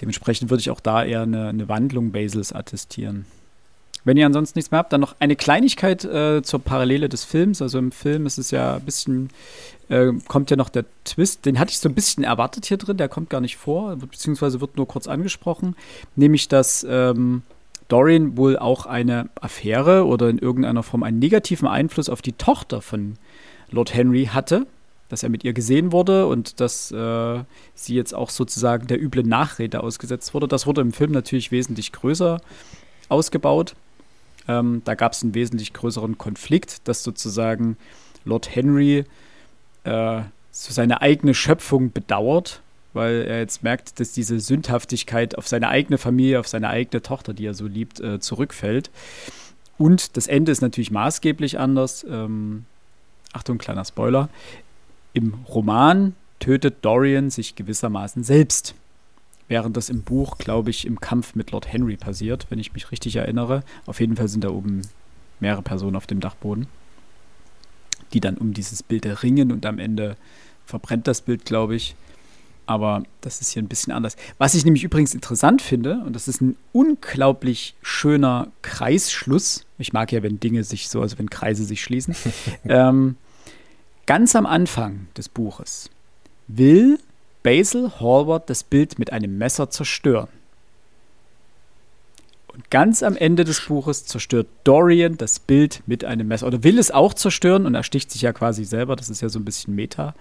dementsprechend 0.00 0.50
würde 0.50 0.60
ich 0.60 0.70
auch 0.70 0.80
da 0.80 1.04
eher 1.04 1.22
eine, 1.22 1.48
eine, 1.48 1.68
Wandlung 1.68 2.12
Basils 2.12 2.52
attestieren. 2.52 3.26
Wenn 4.04 4.18
ihr 4.18 4.26
ansonsten 4.26 4.58
nichts 4.58 4.70
mehr 4.70 4.78
habt, 4.78 4.92
dann 4.92 5.00
noch 5.00 5.16
eine 5.18 5.34
Kleinigkeit 5.34 6.04
äh, 6.04 6.42
zur 6.42 6.60
Parallele 6.60 7.08
des 7.08 7.24
Films. 7.24 7.62
Also 7.62 7.78
im 7.78 7.90
Film 7.90 8.26
ist 8.26 8.36
es 8.36 8.50
ja 8.50 8.74
ein 8.74 8.82
bisschen, 8.82 9.30
äh, 9.88 10.12
kommt 10.28 10.50
ja 10.50 10.56
noch 10.56 10.68
der 10.68 10.84
Twist, 11.04 11.46
den 11.46 11.58
hatte 11.58 11.70
ich 11.70 11.78
so 11.78 11.88
ein 11.88 11.94
bisschen 11.94 12.22
erwartet 12.22 12.66
hier 12.66 12.76
drin, 12.76 12.98
der 12.98 13.08
kommt 13.08 13.30
gar 13.30 13.40
nicht 13.40 13.56
vor, 13.56 13.96
beziehungsweise 13.96 14.60
wird 14.60 14.76
nur 14.76 14.86
kurz 14.86 15.06
angesprochen, 15.06 15.74
nämlich 16.16 16.48
dass 16.48 16.86
ähm, 16.88 17.42
Dorian 17.88 18.36
wohl 18.36 18.58
auch 18.58 18.84
eine 18.86 19.28
Affäre 19.40 20.06
oder 20.06 20.28
in 20.28 20.38
irgendeiner 20.38 20.82
Form 20.82 21.02
einen 21.02 21.18
negativen 21.18 21.68
Einfluss 21.68 22.08
auf 22.08 22.22
die 22.22 22.32
Tochter 22.32 22.82
von 22.82 23.16
Lord 23.70 23.94
Henry 23.94 24.26
hatte, 24.26 24.66
dass 25.08 25.22
er 25.22 25.28
mit 25.28 25.44
ihr 25.44 25.52
gesehen 25.52 25.92
wurde 25.92 26.26
und 26.26 26.60
dass 26.60 26.90
äh, 26.90 27.44
sie 27.74 27.94
jetzt 27.94 28.14
auch 28.14 28.30
sozusagen 28.30 28.86
der 28.86 29.00
üblen 29.00 29.28
Nachrede 29.28 29.82
ausgesetzt 29.82 30.34
wurde. 30.34 30.48
Das 30.48 30.66
wurde 30.66 30.80
im 30.80 30.92
Film 30.92 31.12
natürlich 31.12 31.50
wesentlich 31.50 31.92
größer 31.92 32.40
ausgebaut. 33.08 33.74
Ähm, 34.48 34.82
da 34.84 34.94
gab 34.94 35.12
es 35.12 35.22
einen 35.22 35.34
wesentlich 35.34 35.72
größeren 35.72 36.18
Konflikt, 36.18 36.86
dass 36.88 37.02
sozusagen 37.02 37.76
Lord 38.24 38.54
Henry 38.54 39.04
äh, 39.84 40.22
so 40.50 40.72
seine 40.72 41.00
eigene 41.02 41.34
Schöpfung 41.34 41.92
bedauert 41.92 42.60
weil 42.94 43.22
er 43.22 43.40
jetzt 43.40 43.62
merkt, 43.62 44.00
dass 44.00 44.12
diese 44.12 44.40
Sündhaftigkeit 44.40 45.36
auf 45.36 45.48
seine 45.48 45.68
eigene 45.68 45.98
Familie, 45.98 46.40
auf 46.40 46.48
seine 46.48 46.68
eigene 46.68 47.02
Tochter, 47.02 47.34
die 47.34 47.44
er 47.44 47.54
so 47.54 47.66
liebt, 47.66 48.00
äh, 48.00 48.20
zurückfällt. 48.20 48.90
Und 49.76 50.16
das 50.16 50.28
Ende 50.28 50.52
ist 50.52 50.62
natürlich 50.62 50.92
maßgeblich 50.92 51.58
anders. 51.58 52.06
Ähm, 52.08 52.64
Achtung, 53.32 53.58
kleiner 53.58 53.84
Spoiler. 53.84 54.28
Im 55.14 55.34
Roman 55.48 56.14
tötet 56.40 56.84
Dorian 56.84 57.30
sich 57.30 57.54
gewissermaßen 57.54 58.24
selbst. 58.24 58.74
Während 59.46 59.76
das 59.76 59.88
im 59.88 60.02
Buch, 60.02 60.38
glaube 60.38 60.70
ich, 60.70 60.86
im 60.86 61.00
Kampf 61.00 61.34
mit 61.34 61.52
Lord 61.52 61.72
Henry 61.72 61.96
passiert, 61.96 62.46
wenn 62.50 62.58
ich 62.58 62.72
mich 62.72 62.90
richtig 62.90 63.16
erinnere. 63.16 63.62
Auf 63.86 64.00
jeden 64.00 64.16
Fall 64.16 64.28
sind 64.28 64.44
da 64.44 64.50
oben 64.50 64.82
mehrere 65.38 65.62
Personen 65.62 65.96
auf 65.96 66.06
dem 66.06 66.20
Dachboden, 66.20 66.66
die 68.12 68.20
dann 68.20 68.36
um 68.36 68.54
dieses 68.54 68.82
Bild 68.82 69.06
ringen 69.22 69.52
und 69.52 69.64
am 69.66 69.78
Ende 69.78 70.16
verbrennt 70.66 71.06
das 71.06 71.20
Bild, 71.20 71.44
glaube 71.44 71.76
ich. 71.76 71.94
Aber 72.66 73.02
das 73.20 73.40
ist 73.40 73.52
hier 73.52 73.62
ein 73.62 73.68
bisschen 73.68 73.92
anders. 73.92 74.16
Was 74.38 74.54
ich 74.54 74.64
nämlich 74.64 74.82
übrigens 74.82 75.14
interessant 75.14 75.62
finde, 75.62 76.02
und 76.04 76.16
das 76.16 76.26
ist 76.26 76.40
ein 76.40 76.56
unglaublich 76.72 77.74
schöner 77.82 78.48
Kreisschluss. 78.62 79.66
Ich 79.78 79.92
mag 79.92 80.10
ja, 80.10 80.22
wenn 80.22 80.40
Dinge 80.40 80.64
sich 80.64 80.88
so, 80.88 81.02
also 81.02 81.18
wenn 81.18 81.28
Kreise 81.28 81.64
sich 81.64 81.82
schließen. 81.82 82.16
ähm, 82.64 83.16
ganz 84.06 84.36
am 84.36 84.46
Anfang 84.46 85.08
des 85.16 85.28
Buches 85.28 85.90
will 86.46 86.98
Basil 87.42 87.90
Hallward 88.00 88.48
das 88.48 88.64
Bild 88.64 88.98
mit 88.98 89.12
einem 89.12 89.36
Messer 89.38 89.70
zerstören. 89.70 90.28
Und 92.48 92.70
ganz 92.70 93.02
am 93.02 93.16
Ende 93.16 93.44
des 93.44 93.60
Buches 93.62 94.06
zerstört 94.06 94.46
Dorian 94.62 95.16
das 95.16 95.40
Bild 95.40 95.82
mit 95.86 96.04
einem 96.04 96.28
Messer. 96.28 96.46
Oder 96.46 96.62
will 96.62 96.78
es 96.78 96.92
auch 96.92 97.12
zerstören 97.12 97.66
und 97.66 97.74
er 97.74 97.82
sticht 97.82 98.12
sich 98.12 98.22
ja 98.22 98.32
quasi 98.32 98.64
selber. 98.64 98.94
Das 98.94 99.10
ist 99.10 99.20
ja 99.20 99.28
so 99.28 99.40
ein 99.40 99.44
bisschen 99.44 99.74
Meta. 99.74 100.14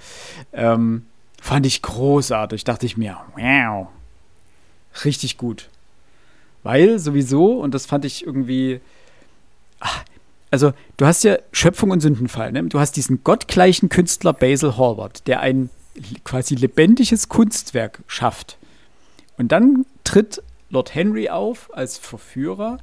Ähm, 0.51 1.05
Fand 1.43 1.65
ich 1.65 1.81
großartig. 1.81 2.63
Dachte 2.63 2.85
ich 2.85 2.95
mir, 2.95 3.17
wow. 3.35 3.89
Richtig 5.03 5.37
gut. 5.37 5.67
Weil 6.63 6.99
sowieso, 6.99 7.59
und 7.59 7.73
das 7.73 7.85
fand 7.85 8.05
ich 8.05 8.25
irgendwie. 8.25 8.79
Ach, 9.81 10.05
also, 10.53 10.71
du 10.97 11.07
hast 11.07 11.23
ja 11.23 11.37
Schöpfung 11.51 11.89
und 11.89 12.01
Sündenfall. 12.01 12.51
Ne? 12.51 12.63
Du 12.65 12.79
hast 12.79 12.91
diesen 12.91 13.23
gottgleichen 13.23 13.89
Künstler 13.89 14.33
Basil 14.33 14.77
Hallward, 14.77 15.25
der 15.25 15.39
ein 15.39 15.71
quasi 16.23 16.53
lebendiges 16.53 17.27
Kunstwerk 17.27 18.03
schafft. 18.05 18.59
Und 19.39 19.51
dann 19.51 19.87
tritt 20.03 20.43
Lord 20.69 20.93
Henry 20.93 21.29
auf 21.29 21.71
als 21.73 21.97
Verführer 21.97 22.77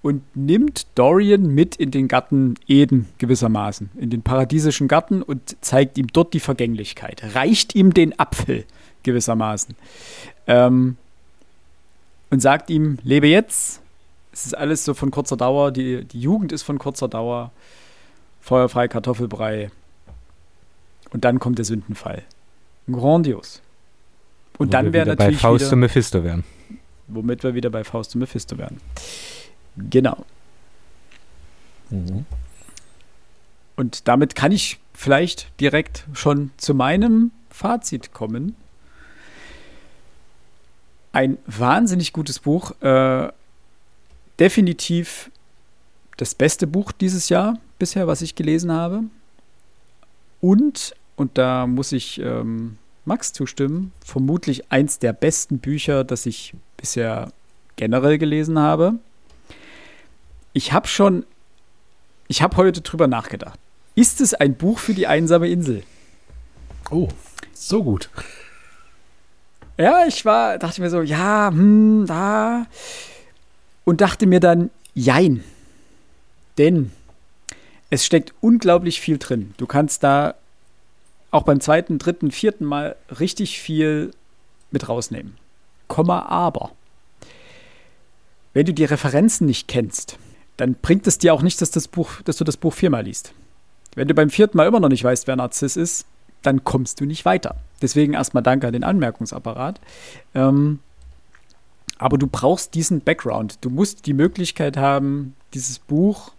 und 0.00 0.22
nimmt 0.36 0.86
Dorian 0.94 1.52
mit 1.52 1.74
in 1.74 1.90
den 1.90 2.06
Garten 2.06 2.54
Eden 2.68 3.08
gewissermaßen, 3.18 3.90
in 3.98 4.10
den 4.10 4.22
paradiesischen 4.22 4.86
Garten 4.86 5.20
und 5.20 5.56
zeigt 5.60 5.98
ihm 5.98 6.06
dort 6.12 6.34
die 6.34 6.40
Vergänglichkeit, 6.40 7.34
reicht 7.34 7.74
ihm 7.74 7.92
den 7.92 8.16
Apfel 8.20 8.64
gewissermaßen 9.02 9.74
ähm, 10.46 10.96
und 12.30 12.40
sagt 12.40 12.70
ihm, 12.70 12.98
lebe 13.02 13.26
jetzt, 13.26 13.82
es 14.38 14.46
ist 14.46 14.54
alles 14.54 14.84
so 14.84 14.94
von 14.94 15.10
kurzer 15.10 15.36
Dauer, 15.36 15.72
die, 15.72 16.04
die 16.04 16.20
Jugend 16.20 16.52
ist 16.52 16.62
von 16.62 16.78
kurzer 16.78 17.08
Dauer, 17.08 17.50
feuerfrei 18.40 18.86
Kartoffelbrei 18.86 19.70
und 21.10 21.24
dann 21.24 21.40
kommt 21.40 21.58
der 21.58 21.64
Sündenfall. 21.64 22.22
Grandios. 22.90 23.62
Und 24.56 24.68
Wo 24.68 24.70
dann 24.70 24.92
wäre 24.92 25.08
natürlich 25.08 25.36
bei 25.38 25.40
Faust 25.40 25.64
wieder, 25.66 25.72
und 25.72 25.80
Mephisto 25.80 26.22
werden. 26.22 26.44
Womit 27.08 27.42
wir 27.42 27.54
wieder 27.54 27.70
bei 27.70 27.82
Faust 27.82 28.14
und 28.14 28.20
Mephisto 28.20 28.58
werden. 28.58 28.80
Genau. 29.76 30.24
Mhm. 31.90 32.24
Und 33.74 34.06
damit 34.06 34.36
kann 34.36 34.52
ich 34.52 34.78
vielleicht 34.94 35.48
direkt 35.60 36.06
schon 36.12 36.52
zu 36.58 36.74
meinem 36.74 37.32
Fazit 37.50 38.12
kommen. 38.12 38.54
Ein 41.12 41.38
wahnsinnig 41.46 42.12
gutes 42.12 42.38
Buch. 42.38 42.72
Äh, 42.82 43.32
definitiv 44.38 45.30
das 46.16 46.34
beste 46.34 46.66
Buch 46.66 46.92
dieses 46.92 47.28
Jahr 47.28 47.58
bisher, 47.78 48.06
was 48.06 48.22
ich 48.22 48.34
gelesen 48.34 48.72
habe. 48.72 49.04
Und, 50.40 50.94
und 51.16 51.38
da 51.38 51.66
muss 51.66 51.92
ich 51.92 52.20
ähm, 52.20 52.78
Max 53.04 53.32
zustimmen, 53.32 53.92
vermutlich 54.04 54.70
eins 54.70 54.98
der 54.98 55.12
besten 55.12 55.58
Bücher, 55.58 56.04
das 56.04 56.26
ich 56.26 56.54
bisher 56.76 57.32
generell 57.76 58.18
gelesen 58.18 58.58
habe. 58.58 58.94
ich 60.52 60.72
habe 60.72 60.88
schon, 60.88 61.24
ich 62.26 62.42
habe 62.42 62.56
heute 62.56 62.80
drüber 62.80 63.06
nachgedacht. 63.06 63.58
Ist 63.94 64.20
es 64.20 64.34
ein 64.34 64.54
Buch 64.54 64.78
für 64.78 64.94
die 64.94 65.06
einsame 65.06 65.48
Insel? 65.48 65.82
Oh, 66.90 67.08
so 67.52 67.82
gut. 67.82 68.10
Ja, 69.76 70.06
ich 70.06 70.24
war, 70.24 70.58
dachte 70.58 70.80
mir 70.80 70.90
so, 70.90 71.02
ja, 71.02 71.50
hm, 71.50 72.04
da. 72.06 72.66
Und 73.88 74.02
dachte 74.02 74.26
mir 74.26 74.38
dann, 74.38 74.68
jein. 74.92 75.42
Denn 76.58 76.92
es 77.88 78.04
steckt 78.04 78.34
unglaublich 78.42 79.00
viel 79.00 79.16
drin. 79.16 79.54
Du 79.56 79.66
kannst 79.66 80.02
da 80.02 80.34
auch 81.30 81.44
beim 81.44 81.58
zweiten, 81.58 81.96
dritten, 81.96 82.30
vierten 82.30 82.66
Mal 82.66 82.96
richtig 83.18 83.58
viel 83.58 84.10
mit 84.70 84.90
rausnehmen. 84.90 85.38
Komma 85.86 86.26
aber. 86.26 86.72
Wenn 88.52 88.66
du 88.66 88.74
die 88.74 88.84
Referenzen 88.84 89.46
nicht 89.46 89.68
kennst, 89.68 90.18
dann 90.58 90.74
bringt 90.74 91.06
es 91.06 91.16
dir 91.16 91.32
auch 91.32 91.40
nicht, 91.40 91.62
dass, 91.62 91.70
das 91.70 91.88
Buch, 91.88 92.20
dass 92.26 92.36
du 92.36 92.44
das 92.44 92.58
Buch 92.58 92.74
viermal 92.74 93.04
liest. 93.04 93.32
Wenn 93.94 94.06
du 94.06 94.12
beim 94.12 94.28
vierten 94.28 94.58
Mal 94.58 94.66
immer 94.66 94.80
noch 94.80 94.90
nicht 94.90 95.02
weißt, 95.02 95.26
wer 95.26 95.36
Narziss 95.36 95.76
ist, 95.78 96.04
dann 96.42 96.62
kommst 96.62 97.00
du 97.00 97.06
nicht 97.06 97.24
weiter. 97.24 97.56
Deswegen 97.80 98.12
erstmal 98.12 98.42
danke 98.42 98.66
an 98.66 98.74
den 98.74 98.84
Anmerkungsapparat. 98.84 99.80
Ähm, 100.34 100.80
aber 101.98 102.18
du 102.18 102.26
brauchst 102.26 102.74
diesen 102.74 103.00
Background. 103.00 103.58
Du 103.60 103.70
musst 103.70 104.06
die 104.06 104.14
Möglichkeit 104.14 104.76
haben, 104.76 105.34
dieses 105.52 105.78
Buch 105.78 106.32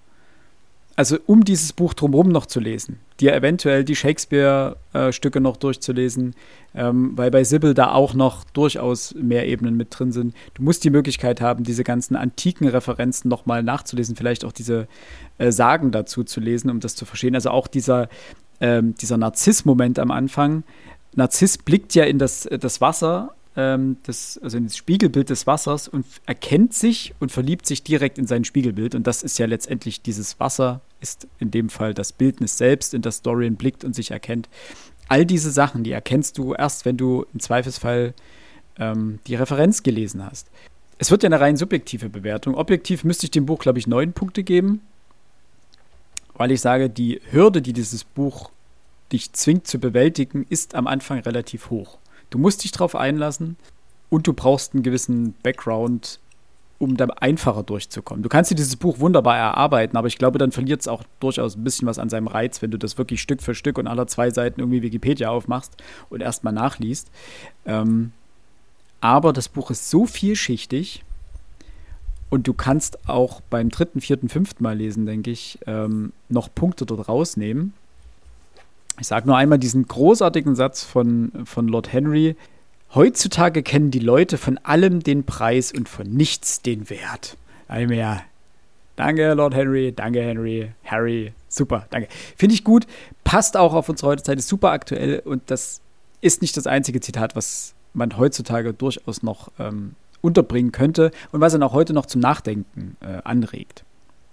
also 0.99 1.17
um 1.27 1.45
dieses 1.45 1.71
Buch 1.71 1.93
drumherum 1.93 2.27
noch 2.27 2.45
zu 2.45 2.59
lesen, 2.59 2.99
dir 3.21 3.33
eventuell 3.33 3.85
die 3.85 3.95
Shakespeare-Stücke 3.95 5.39
noch 5.39 5.55
durchzulesen, 5.55 6.35
ähm, 6.75 7.13
weil 7.15 7.31
bei 7.31 7.45
Sibyl 7.45 7.73
da 7.73 7.93
auch 7.93 8.13
noch 8.13 8.43
durchaus 8.43 9.15
mehr 9.15 9.47
Ebenen 9.47 9.77
mit 9.77 9.97
drin 9.97 10.11
sind. 10.11 10.35
Du 10.55 10.61
musst 10.61 10.83
die 10.83 10.89
Möglichkeit 10.89 11.39
haben, 11.39 11.63
diese 11.63 11.85
ganzen 11.85 12.17
antiken 12.17 12.67
Referenzen 12.67 13.29
nochmal 13.29 13.63
nachzulesen, 13.63 14.17
vielleicht 14.17 14.43
auch 14.43 14.51
diese 14.51 14.89
äh, 15.37 15.53
Sagen 15.53 15.91
dazu 15.91 16.25
zu 16.25 16.41
lesen, 16.41 16.69
um 16.69 16.81
das 16.81 16.95
zu 16.95 17.05
verstehen. 17.05 17.33
Also 17.33 17.51
auch 17.51 17.67
dieser, 17.67 18.09
ähm, 18.59 18.93
dieser 18.95 19.15
Narziss-Moment 19.15 19.99
am 19.99 20.11
Anfang. 20.11 20.63
Narziss 21.15 21.57
blickt 21.57 21.95
ja 21.95 22.03
in 22.03 22.19
das, 22.19 22.45
das 22.59 22.81
Wasser 22.81 23.35
ähm, 23.59 23.97
das, 24.03 24.39
also 24.41 24.57
ins 24.57 24.77
Spiegelbild 24.77 25.29
des 25.29 25.45
Wassers 25.45 25.89
und 25.89 26.05
erkennt 26.25 26.73
sich 26.73 27.13
und 27.19 27.31
verliebt 27.31 27.65
sich 27.65 27.83
direkt 27.83 28.17
in 28.17 28.25
sein 28.25 28.45
Spiegelbild. 28.45 28.95
Und 28.95 29.05
das 29.05 29.21
ist 29.21 29.37
ja 29.37 29.45
letztendlich 29.45 30.01
dieses 30.01 30.39
Wasser, 30.39 30.79
ist 31.01 31.27
in 31.39 31.51
dem 31.51 31.69
Fall 31.69 31.93
das 31.93 32.13
Bildnis 32.13 32.57
selbst, 32.57 32.93
in 32.93 33.01
das 33.01 33.21
Dorian 33.21 33.57
blickt 33.57 33.83
und 33.83 33.93
sich 33.93 34.11
erkennt. 34.11 34.47
All 35.09 35.25
diese 35.25 35.51
Sachen, 35.51 35.83
die 35.83 35.91
erkennst 35.91 36.37
du 36.37 36.53
erst, 36.53 36.85
wenn 36.85 36.95
du 36.95 37.25
im 37.33 37.41
Zweifelsfall 37.41 38.13
ähm, 38.77 39.19
die 39.27 39.35
Referenz 39.35 39.83
gelesen 39.83 40.25
hast. 40.25 40.47
Es 40.97 41.11
wird 41.11 41.23
ja 41.23 41.27
eine 41.27 41.41
rein 41.41 41.57
subjektive 41.57 42.09
Bewertung. 42.09 42.55
Objektiv 42.55 43.03
müsste 43.03 43.25
ich 43.25 43.31
dem 43.31 43.45
Buch, 43.45 43.59
glaube 43.59 43.79
ich, 43.79 43.87
neun 43.87 44.13
Punkte 44.13 44.43
geben, 44.43 44.81
weil 46.35 46.51
ich 46.51 46.61
sage, 46.61 46.89
die 46.89 47.19
Hürde, 47.31 47.61
die 47.61 47.73
dieses 47.73 48.05
Buch 48.05 48.51
dich 49.11 49.33
zwingt 49.33 49.67
zu 49.67 49.79
bewältigen, 49.79 50.45
ist 50.49 50.75
am 50.75 50.87
Anfang 50.87 51.19
relativ 51.19 51.69
hoch. 51.69 51.97
Du 52.29 52.37
musst 52.37 52.63
dich 52.63 52.71
darauf 52.71 52.95
einlassen 52.95 53.57
und 54.09 54.27
du 54.27 54.33
brauchst 54.33 54.73
einen 54.73 54.83
gewissen 54.83 55.33
Background, 55.43 56.19
um 56.77 56.95
da 56.95 57.05
einfacher 57.05 57.63
durchzukommen. 57.63 58.23
Du 58.23 58.29
kannst 58.29 58.51
dir 58.51 58.55
dieses 58.55 58.75
Buch 58.75 58.99
wunderbar 58.99 59.37
erarbeiten, 59.37 59.97
aber 59.97 60.07
ich 60.07 60.17
glaube, 60.17 60.37
dann 60.37 60.51
verliert 60.51 60.81
es 60.81 60.87
auch 60.87 61.03
durchaus 61.19 61.55
ein 61.55 61.63
bisschen 61.63 61.87
was 61.87 61.99
an 61.99 62.09
seinem 62.09 62.27
Reiz, 62.27 62.61
wenn 62.61 62.71
du 62.71 62.77
das 62.77 62.97
wirklich 62.97 63.21
Stück 63.21 63.41
für 63.41 63.53
Stück 63.53 63.77
und 63.77 63.87
aller 63.87 64.07
zwei 64.07 64.31
Seiten 64.31 64.61
irgendwie 64.61 64.81
Wikipedia 64.81 65.29
aufmachst 65.29 65.75
und 66.09 66.21
erstmal 66.21 66.53
nachliest. 66.53 67.11
Ähm, 67.65 68.13
aber 69.01 69.33
das 69.33 69.49
Buch 69.49 69.71
ist 69.71 69.89
so 69.89 70.05
vielschichtig 70.05 71.03
und 72.29 72.47
du 72.47 72.53
kannst 72.53 73.09
auch 73.09 73.41
beim 73.41 73.69
dritten, 73.69 74.01
vierten, 74.01 74.29
fünften 74.29 74.63
Mal 74.63 74.77
lesen, 74.77 75.05
denke 75.05 75.31
ich, 75.31 75.59
ähm, 75.65 76.13
noch 76.29 76.53
Punkte 76.53 76.85
dort 76.85 77.09
rausnehmen. 77.09 77.73
Ich 78.99 79.07
sage 79.07 79.27
nur 79.27 79.37
einmal 79.37 79.59
diesen 79.59 79.87
großartigen 79.87 80.55
Satz 80.55 80.83
von, 80.83 81.31
von 81.45 81.67
Lord 81.67 81.93
Henry. 81.93 82.35
Heutzutage 82.93 83.63
kennen 83.63 83.91
die 83.91 83.99
Leute 83.99 84.37
von 84.37 84.57
allem 84.59 85.01
den 85.01 85.23
Preis 85.23 85.71
und 85.71 85.87
von 85.87 86.07
nichts 86.07 86.61
den 86.61 86.89
Wert. 86.89 87.37
Einmal. 87.67 88.23
Danke, 88.95 89.33
Lord 89.33 89.53
Henry. 89.55 89.93
Danke, 89.95 90.21
Henry. 90.21 90.71
Harry. 90.83 91.33
Super. 91.47 91.87
Danke. 91.91 92.09
Finde 92.35 92.55
ich 92.55 92.63
gut. 92.63 92.87
Passt 93.23 93.55
auch 93.55 93.73
auf 93.73 93.87
unsere 93.87 94.09
heutige 94.09 94.25
Zeit. 94.25 94.39
Ist 94.39 94.49
super 94.49 94.71
aktuell. 94.71 95.19
Und 95.19 95.43
das 95.51 95.81
ist 96.19 96.41
nicht 96.41 96.57
das 96.57 96.67
einzige 96.67 96.99
Zitat, 96.99 97.35
was 97.35 97.75
man 97.93 98.17
heutzutage 98.17 98.73
durchaus 98.73 99.23
noch 99.23 99.51
ähm, 99.59 99.95
unterbringen 100.21 100.71
könnte 100.71 101.11
und 101.31 101.41
was 101.41 101.53
dann 101.53 101.63
auch 101.63 101.73
heute 101.73 101.93
noch 101.93 102.07
zum 102.07 102.21
Nachdenken 102.21 102.97
äh, 103.01 103.21
anregt. 103.23 103.85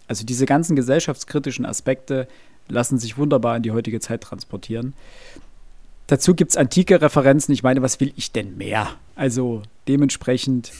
Also 0.08 0.24
diese 0.24 0.46
ganzen 0.46 0.76
gesellschaftskritischen 0.76 1.66
Aspekte 1.66 2.26
lassen 2.68 2.98
sich 2.98 3.18
wunderbar 3.18 3.56
in 3.56 3.62
die 3.62 3.72
heutige 3.72 4.00
Zeit 4.00 4.22
transportieren. 4.22 4.94
Dazu 6.06 6.34
gibt 6.34 6.52
es 6.52 6.56
antike 6.56 7.00
Referenzen. 7.00 7.52
Ich 7.52 7.62
meine, 7.62 7.82
was 7.82 7.98
will 8.00 8.12
ich 8.16 8.32
denn 8.32 8.56
mehr? 8.56 8.88
Also 9.16 9.62
dementsprechend, 9.88 10.72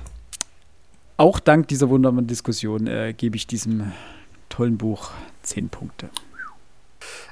auch 1.16 1.40
dank 1.40 1.68
dieser 1.68 1.88
wunderbaren 1.88 2.26
Diskussion, 2.26 2.86
äh, 2.86 3.12
gebe 3.12 3.36
ich 3.36 3.46
diesem 3.46 3.92
tollen 4.48 4.78
Buch 4.78 5.10
zehn 5.42 5.68
Punkte. 5.68 6.10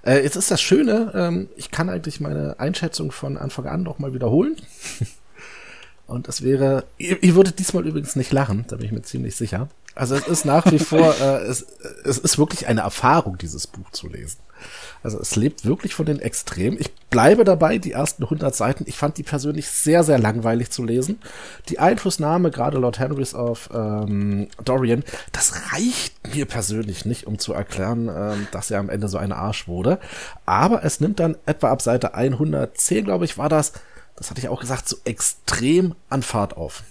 Äh, 0.05 0.22
jetzt 0.22 0.36
ist 0.36 0.51
das 0.51 0.60
Schöne, 0.60 1.12
ähm, 1.14 1.48
ich 1.56 1.70
kann 1.70 1.89
eigentlich 1.89 2.20
meine 2.20 2.59
Einschätzung 2.59 3.12
von 3.12 3.36
Anfang 3.36 3.66
an 3.66 3.82
noch 3.82 3.98
mal 3.98 4.14
wiederholen. 4.14 4.56
Und 6.09 6.26
das 6.26 6.43
wäre, 6.43 6.85
ihr, 6.97 7.22
ihr 7.22 7.35
würdet 7.35 7.59
diesmal 7.59 7.86
übrigens 7.86 8.16
nicht 8.16 8.32
lachen, 8.32 8.64
da 8.68 8.76
bin 8.76 8.86
ich 8.86 8.93
mir 8.93 9.02
ziemlich 9.02 9.36
sicher. 9.36 9.68
Also 9.94 10.14
es 10.14 10.26
ist 10.26 10.44
nach 10.47 10.70
wie 10.72 10.78
vor, 10.78 11.14
äh, 11.20 11.43
es, 11.43 11.66
es 12.05 12.18
ist 12.18 12.39
wirklich 12.39 12.66
eine 12.66 12.80
Erfahrung, 12.80 13.36
dieses 13.36 13.66
Buch 13.66 13.90
zu 13.90 14.09
lesen. 14.09 14.39
Also 15.02 15.20
es 15.20 15.36
lebt 15.36 15.66
wirklich 15.66 15.94
von 15.94 16.06
den 16.06 16.18
Extremen. 16.18 16.78
Ich 16.80 16.93
bleibe 17.10 17.44
dabei, 17.44 17.78
die 17.78 17.93
ersten 17.93 18.24
100 18.24 18.55
Seiten, 18.55 18.85
ich 18.86 18.97
fand 18.97 19.18
die 19.18 19.22
persönlich 19.22 19.68
sehr, 19.68 20.02
sehr 20.02 20.18
langweilig 20.18 20.70
zu 20.70 20.82
lesen. 20.82 21.20
Die 21.68 21.78
Einflussnahme, 21.78 22.51
gerade 22.51 22.78
Lord 22.78 22.98
Henrys 22.98 23.35
auf 23.35 23.68
ähm, 23.72 24.48
Dorian, 24.64 25.05
das 25.32 25.72
reicht 25.72 26.35
mir 26.35 26.47
persönlich 26.47 27.05
nicht, 27.05 27.26
um 27.26 27.39
zu 27.39 27.52
erklären, 27.52 28.09
ähm, 28.09 28.48
dass 28.51 28.70
er 28.70 28.80
am 28.80 28.89
Ende 28.89 29.09
so 29.09 29.18
ein 29.18 29.32
Arsch 29.32 29.68
wurde. 29.68 29.98
Aber 30.47 30.85
es 30.85 31.01
nimmt 31.01 31.20
dann 31.20 31.36
etwa 31.44 31.70
ab 31.70 31.82
Seite 31.82 32.14
110, 32.14 33.05
glaube 33.05 33.26
ich, 33.26 33.36
war 33.36 33.48
das, 33.48 33.72
das 34.18 34.30
hatte 34.30 34.40
ich 34.40 34.48
auch 34.48 34.60
gesagt, 34.60 34.88
so 34.88 34.96
extrem 35.04 35.94
an 36.08 36.22
Fahrt 36.22 36.56
auf. 36.56 36.82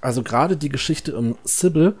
Also 0.00 0.22
gerade 0.22 0.56
die 0.56 0.68
Geschichte 0.68 1.16
um 1.16 1.36
Sybil, 1.44 1.96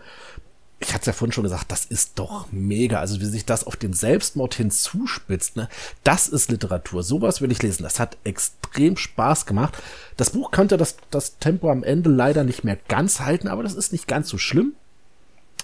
ich 0.78 0.90
hatte 0.92 1.00
es 1.00 1.06
ja 1.06 1.12
vorhin 1.12 1.32
schon 1.32 1.44
gesagt, 1.44 1.72
das 1.72 1.86
ist 1.86 2.18
doch 2.18 2.48
mega. 2.52 3.00
Also 3.00 3.20
wie 3.20 3.24
sich 3.24 3.46
das 3.46 3.64
auf 3.64 3.76
den 3.76 3.94
Selbstmord 3.94 4.54
hinzuspitzt, 4.54 5.56
ne? 5.56 5.68
Das 6.04 6.28
ist 6.28 6.50
Literatur. 6.50 7.02
Sowas 7.02 7.40
will 7.40 7.50
ich 7.50 7.62
lesen. 7.62 7.82
Das 7.82 7.98
hat 7.98 8.18
extrem 8.24 8.96
Spaß 8.96 9.46
gemacht. 9.46 9.76
Das 10.16 10.30
Buch 10.30 10.50
könnte 10.50 10.76
das, 10.76 10.96
das 11.10 11.38
Tempo 11.38 11.70
am 11.70 11.82
Ende 11.82 12.10
leider 12.10 12.44
nicht 12.44 12.62
mehr 12.62 12.76
ganz 12.88 13.20
halten, 13.20 13.48
aber 13.48 13.62
das 13.62 13.74
ist 13.74 13.92
nicht 13.92 14.06
ganz 14.06 14.28
so 14.28 14.38
schlimm. 14.38 14.74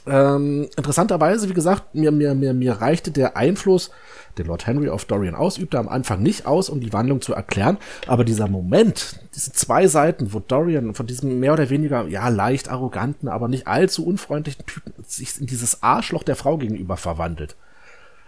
Ähm, 0.06 0.68
interessanterweise, 0.76 1.48
wie 1.48 1.54
gesagt, 1.54 1.94
mir, 1.94 2.10
mir, 2.10 2.34
mir, 2.34 2.54
mir 2.54 2.74
reichte 2.74 3.10
der 3.10 3.36
Einfluss 3.36 3.90
den 4.38 4.46
Lord 4.46 4.66
Henry 4.66 4.88
auf 4.88 5.04
Dorian 5.04 5.34
ausübte, 5.34 5.78
am 5.78 5.88
Anfang 5.88 6.22
nicht 6.22 6.46
aus, 6.46 6.68
um 6.68 6.80
die 6.80 6.92
Wandlung 6.92 7.20
zu 7.20 7.34
erklären. 7.34 7.78
Aber 8.06 8.24
dieser 8.24 8.48
Moment, 8.48 9.20
diese 9.34 9.52
zwei 9.52 9.86
Seiten, 9.86 10.32
wo 10.32 10.40
Dorian 10.40 10.94
von 10.94 11.06
diesem 11.06 11.40
mehr 11.40 11.52
oder 11.52 11.70
weniger, 11.70 12.06
ja, 12.08 12.28
leicht 12.28 12.68
arroganten, 12.68 13.28
aber 13.28 13.48
nicht 13.48 13.66
allzu 13.66 14.06
unfreundlichen 14.06 14.64
Typen 14.66 14.92
sich 15.06 15.40
in 15.40 15.46
dieses 15.46 15.82
Arschloch 15.82 16.22
der 16.22 16.36
Frau 16.36 16.56
gegenüber 16.56 16.96
verwandelt. 16.96 17.56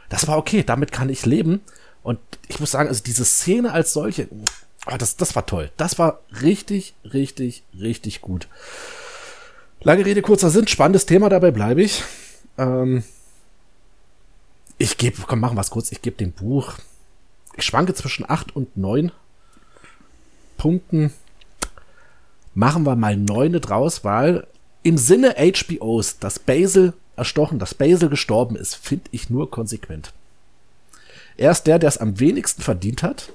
Das 0.09 0.29
war 0.29 0.39
okay, 0.39 0.63
damit 0.63 0.93
kann 0.93 1.09
ich 1.09 1.27
leben. 1.27 1.63
Und 2.03 2.19
ich 2.49 2.61
muss 2.61 2.71
sagen, 2.71 2.89
also 2.89 3.03
diese 3.03 3.25
Szene 3.25 3.73
als 3.73 3.95
solche, 3.95 4.29
oh, 4.87 4.97
das, 4.99 5.17
das 5.17 5.35
war 5.35 5.47
toll. 5.47 5.71
Das 5.79 5.99
war 5.99 6.21
richtig, 6.43 6.95
richtig, 7.11 7.65
richtig 7.79 8.21
gut. 8.21 8.47
Lange 9.87 10.07
Rede, 10.07 10.23
kurzer 10.23 10.49
Sinn, 10.49 10.67
spannendes 10.67 11.05
Thema, 11.05 11.29
dabei 11.29 11.51
bleibe 11.51 11.83
ich. 11.83 12.03
Ähm, 12.57 13.05
ich 14.79 14.97
gebe, 14.97 15.21
komm, 15.27 15.41
machen 15.41 15.59
wir 15.59 15.61
es 15.61 15.69
kurz. 15.69 15.93
Ich 15.93 16.01
gebe 16.01 16.17
dem 16.17 16.33
Buch, 16.33 16.73
ich 17.55 17.65
schwanke 17.65 17.93
zwischen 17.93 18.29
acht 18.29 18.57
und 18.57 18.79
neun 18.79 19.13
Punkten. 20.57 21.13
Machen 22.55 22.87
wir 22.87 22.97
mal 22.97 23.15
neune 23.15 23.61
draus, 23.61 24.05
weil 24.05 24.47
im 24.83 24.97
Sinne 24.97 25.35
HBOs, 25.37 26.19
dass 26.19 26.39
Basil 26.39 26.95
erstochen, 27.17 27.59
dass 27.59 27.75
Basil 27.75 28.09
gestorben 28.09 28.57
ist, 28.57 28.77
finde 28.77 29.11
ich 29.11 29.29
nur 29.29 29.51
konsequent. 29.51 30.15
Er 31.37 31.51
ist 31.51 31.65
der, 31.65 31.79
der 31.79 31.89
es 31.89 31.99
am 31.99 32.19
wenigsten 32.21 32.63
verdient 32.63 33.03
hat. 33.03 33.33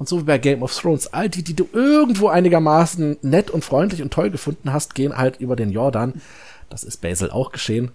Und 0.00 0.08
so 0.08 0.18
wie 0.18 0.24
bei 0.24 0.38
Game 0.38 0.64
of 0.64 0.76
Thrones, 0.76 1.12
all 1.12 1.28
die, 1.28 1.44
die 1.44 1.54
du 1.54 1.68
irgendwo 1.72 2.26
einigermaßen 2.26 3.18
nett 3.22 3.52
und 3.52 3.64
freundlich 3.64 4.02
und 4.02 4.12
toll 4.12 4.30
gefunden 4.30 4.72
hast, 4.72 4.96
gehen 4.96 5.16
halt 5.16 5.38
über 5.38 5.54
den 5.54 5.70
Jordan. 5.70 6.20
Das 6.68 6.82
ist 6.82 7.00
Basil 7.00 7.30
auch 7.30 7.52
geschehen 7.52 7.92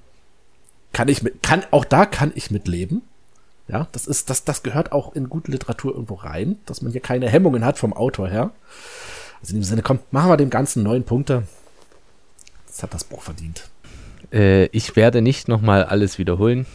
kann 0.95 1.10
ich 1.10 1.22
mit, 1.22 1.44
kann, 1.44 1.64
auch 1.72 1.84
da 1.84 2.06
kann 2.06 2.32
ich 2.36 2.52
mit 2.52 2.69
leben. 2.69 3.02
Ja, 3.68 3.90
das 3.91 4.07
ist, 4.07 4.30
das, 4.30 4.45
das 4.45 4.64
gehört 4.64 4.94
auch 4.94 5.14
in 5.14 5.27
gute 5.27 5.52
Literatur 5.52 5.94
irgendwo 5.94 6.14
rein, 6.14 6.57
dass 6.65 6.82
man 6.82 6.94
hier 6.94 7.02
keine 7.02 7.27
Hemmungen 7.27 7.65
hat 7.65 7.77
vom 7.77 7.91
Autor 7.91 8.30
her. 8.30 8.52
Also 9.41 9.53
in 9.53 9.60
dem 9.60 9.64
Sinne, 9.65 9.82
komm, 9.82 9.99
machen 10.11 10.30
wir 10.30 10.38
dem 10.38 10.49
Ganzen 10.49 10.84
neun 10.84 11.03
Punkte. 11.03 11.44
Das 12.68 12.82
hat 12.82 12.94
das 12.94 13.03
Buch 13.03 13.23
verdient. 13.23 13.68
Äh, 14.32 14.68
ich 14.68 14.95
werde 14.95 15.22
nicht 15.22 15.49
nochmal 15.49 15.84
alles 15.84 16.18
wiederholen, 16.18 16.65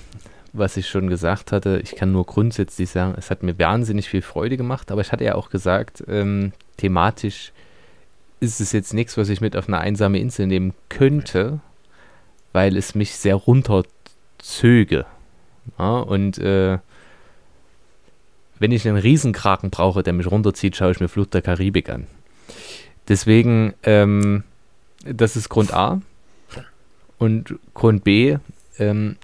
was 0.53 0.77
ich 0.77 0.89
schon 0.89 1.09
gesagt 1.09 1.53
hatte. 1.53 1.81
Ich 1.83 1.95
kann 1.95 2.13
nur 2.13 2.27
grundsätzlich 2.27 2.91
sagen, 2.91 3.15
es 3.17 3.31
hat 3.31 3.43
mir 3.43 3.59
wahnsinnig 3.59 4.09
viel 4.09 4.23
Freude 4.23 4.57
gemacht, 4.57 4.91
aber 4.91 5.01
ich 5.01 5.13
hatte 5.13 5.25
ja 5.25 5.35
auch 5.35 5.51
gesagt, 5.51 6.03
ähm, 6.09 6.53
thematisch 6.77 7.53
ist 8.41 8.61
es 8.61 8.73
jetzt 8.73 8.95
nichts, 8.95 9.17
was 9.17 9.29
ich 9.29 9.41
mit 9.41 9.57
auf 9.57 9.69
eine 9.69 9.79
einsame 9.79 10.19
Insel 10.19 10.47
nehmen 10.47 10.75
könnte, 10.89 11.61
weil 12.53 12.77
es 12.77 12.95
mich 12.95 13.13
sehr 13.13 13.35
runterzöge. 13.35 15.05
Ja, 15.79 15.99
und 15.99 16.39
äh, 16.39 16.79
wenn 18.59 18.73
ich 18.73 18.89
einen 18.89 18.97
Riesenkraken 18.97 19.71
brauche, 19.71 20.03
der 20.03 20.13
mich 20.13 20.31
runterzieht, 20.31 20.77
schaue 20.77 20.93
ich 20.93 21.01
mir 21.01 21.09
Flut 21.09 21.33
der 21.35 21.43
Karibik 21.43 21.89
an. 21.91 22.07
Deswegen, 23.09 23.75
ähm, 23.83 24.45
das 25.05 25.37
ist 25.37 25.49
Grund 25.49 25.73
A. 25.73 26.01
Und 27.19 27.55
Grund 27.75 28.05
B, 28.05 28.39
ähm, 28.79 29.17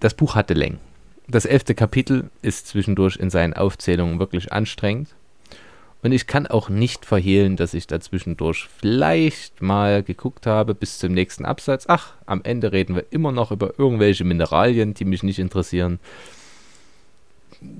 das 0.00 0.14
Buch 0.14 0.34
hatte 0.34 0.54
Längen. 0.54 0.78
Das 1.26 1.44
elfte 1.44 1.74
Kapitel 1.74 2.30
ist 2.40 2.68
zwischendurch 2.68 3.16
in 3.16 3.30
seinen 3.30 3.52
Aufzählungen 3.52 4.18
wirklich 4.18 4.52
anstrengend. 4.52 5.08
Und 6.02 6.12
ich 6.12 6.26
kann 6.28 6.46
auch 6.46 6.68
nicht 6.68 7.04
verhehlen, 7.04 7.56
dass 7.56 7.74
ich 7.74 7.86
dazwischendurch 7.86 8.68
vielleicht 8.78 9.60
mal 9.60 10.02
geguckt 10.02 10.46
habe 10.46 10.74
bis 10.74 10.98
zum 10.98 11.12
nächsten 11.12 11.44
Absatz. 11.44 11.86
Ach, 11.88 12.12
am 12.24 12.40
Ende 12.44 12.72
reden 12.72 12.94
wir 12.94 13.04
immer 13.10 13.32
noch 13.32 13.50
über 13.50 13.78
irgendwelche 13.78 14.24
Mineralien, 14.24 14.94
die 14.94 15.04
mich 15.04 15.24
nicht 15.24 15.40
interessieren. 15.40 15.98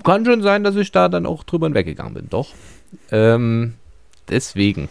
Kann 0.03 0.25
schon 0.25 0.41
sein, 0.41 0.65
dass 0.65 0.75
ich 0.75 0.91
da 0.91 1.07
dann 1.07 1.25
auch 1.25 1.45
drüber 1.45 1.67
hinweggegangen 1.67 2.13
bin, 2.13 2.29
doch. 2.29 2.53
Ähm, 3.09 3.75
deswegen. 4.27 4.89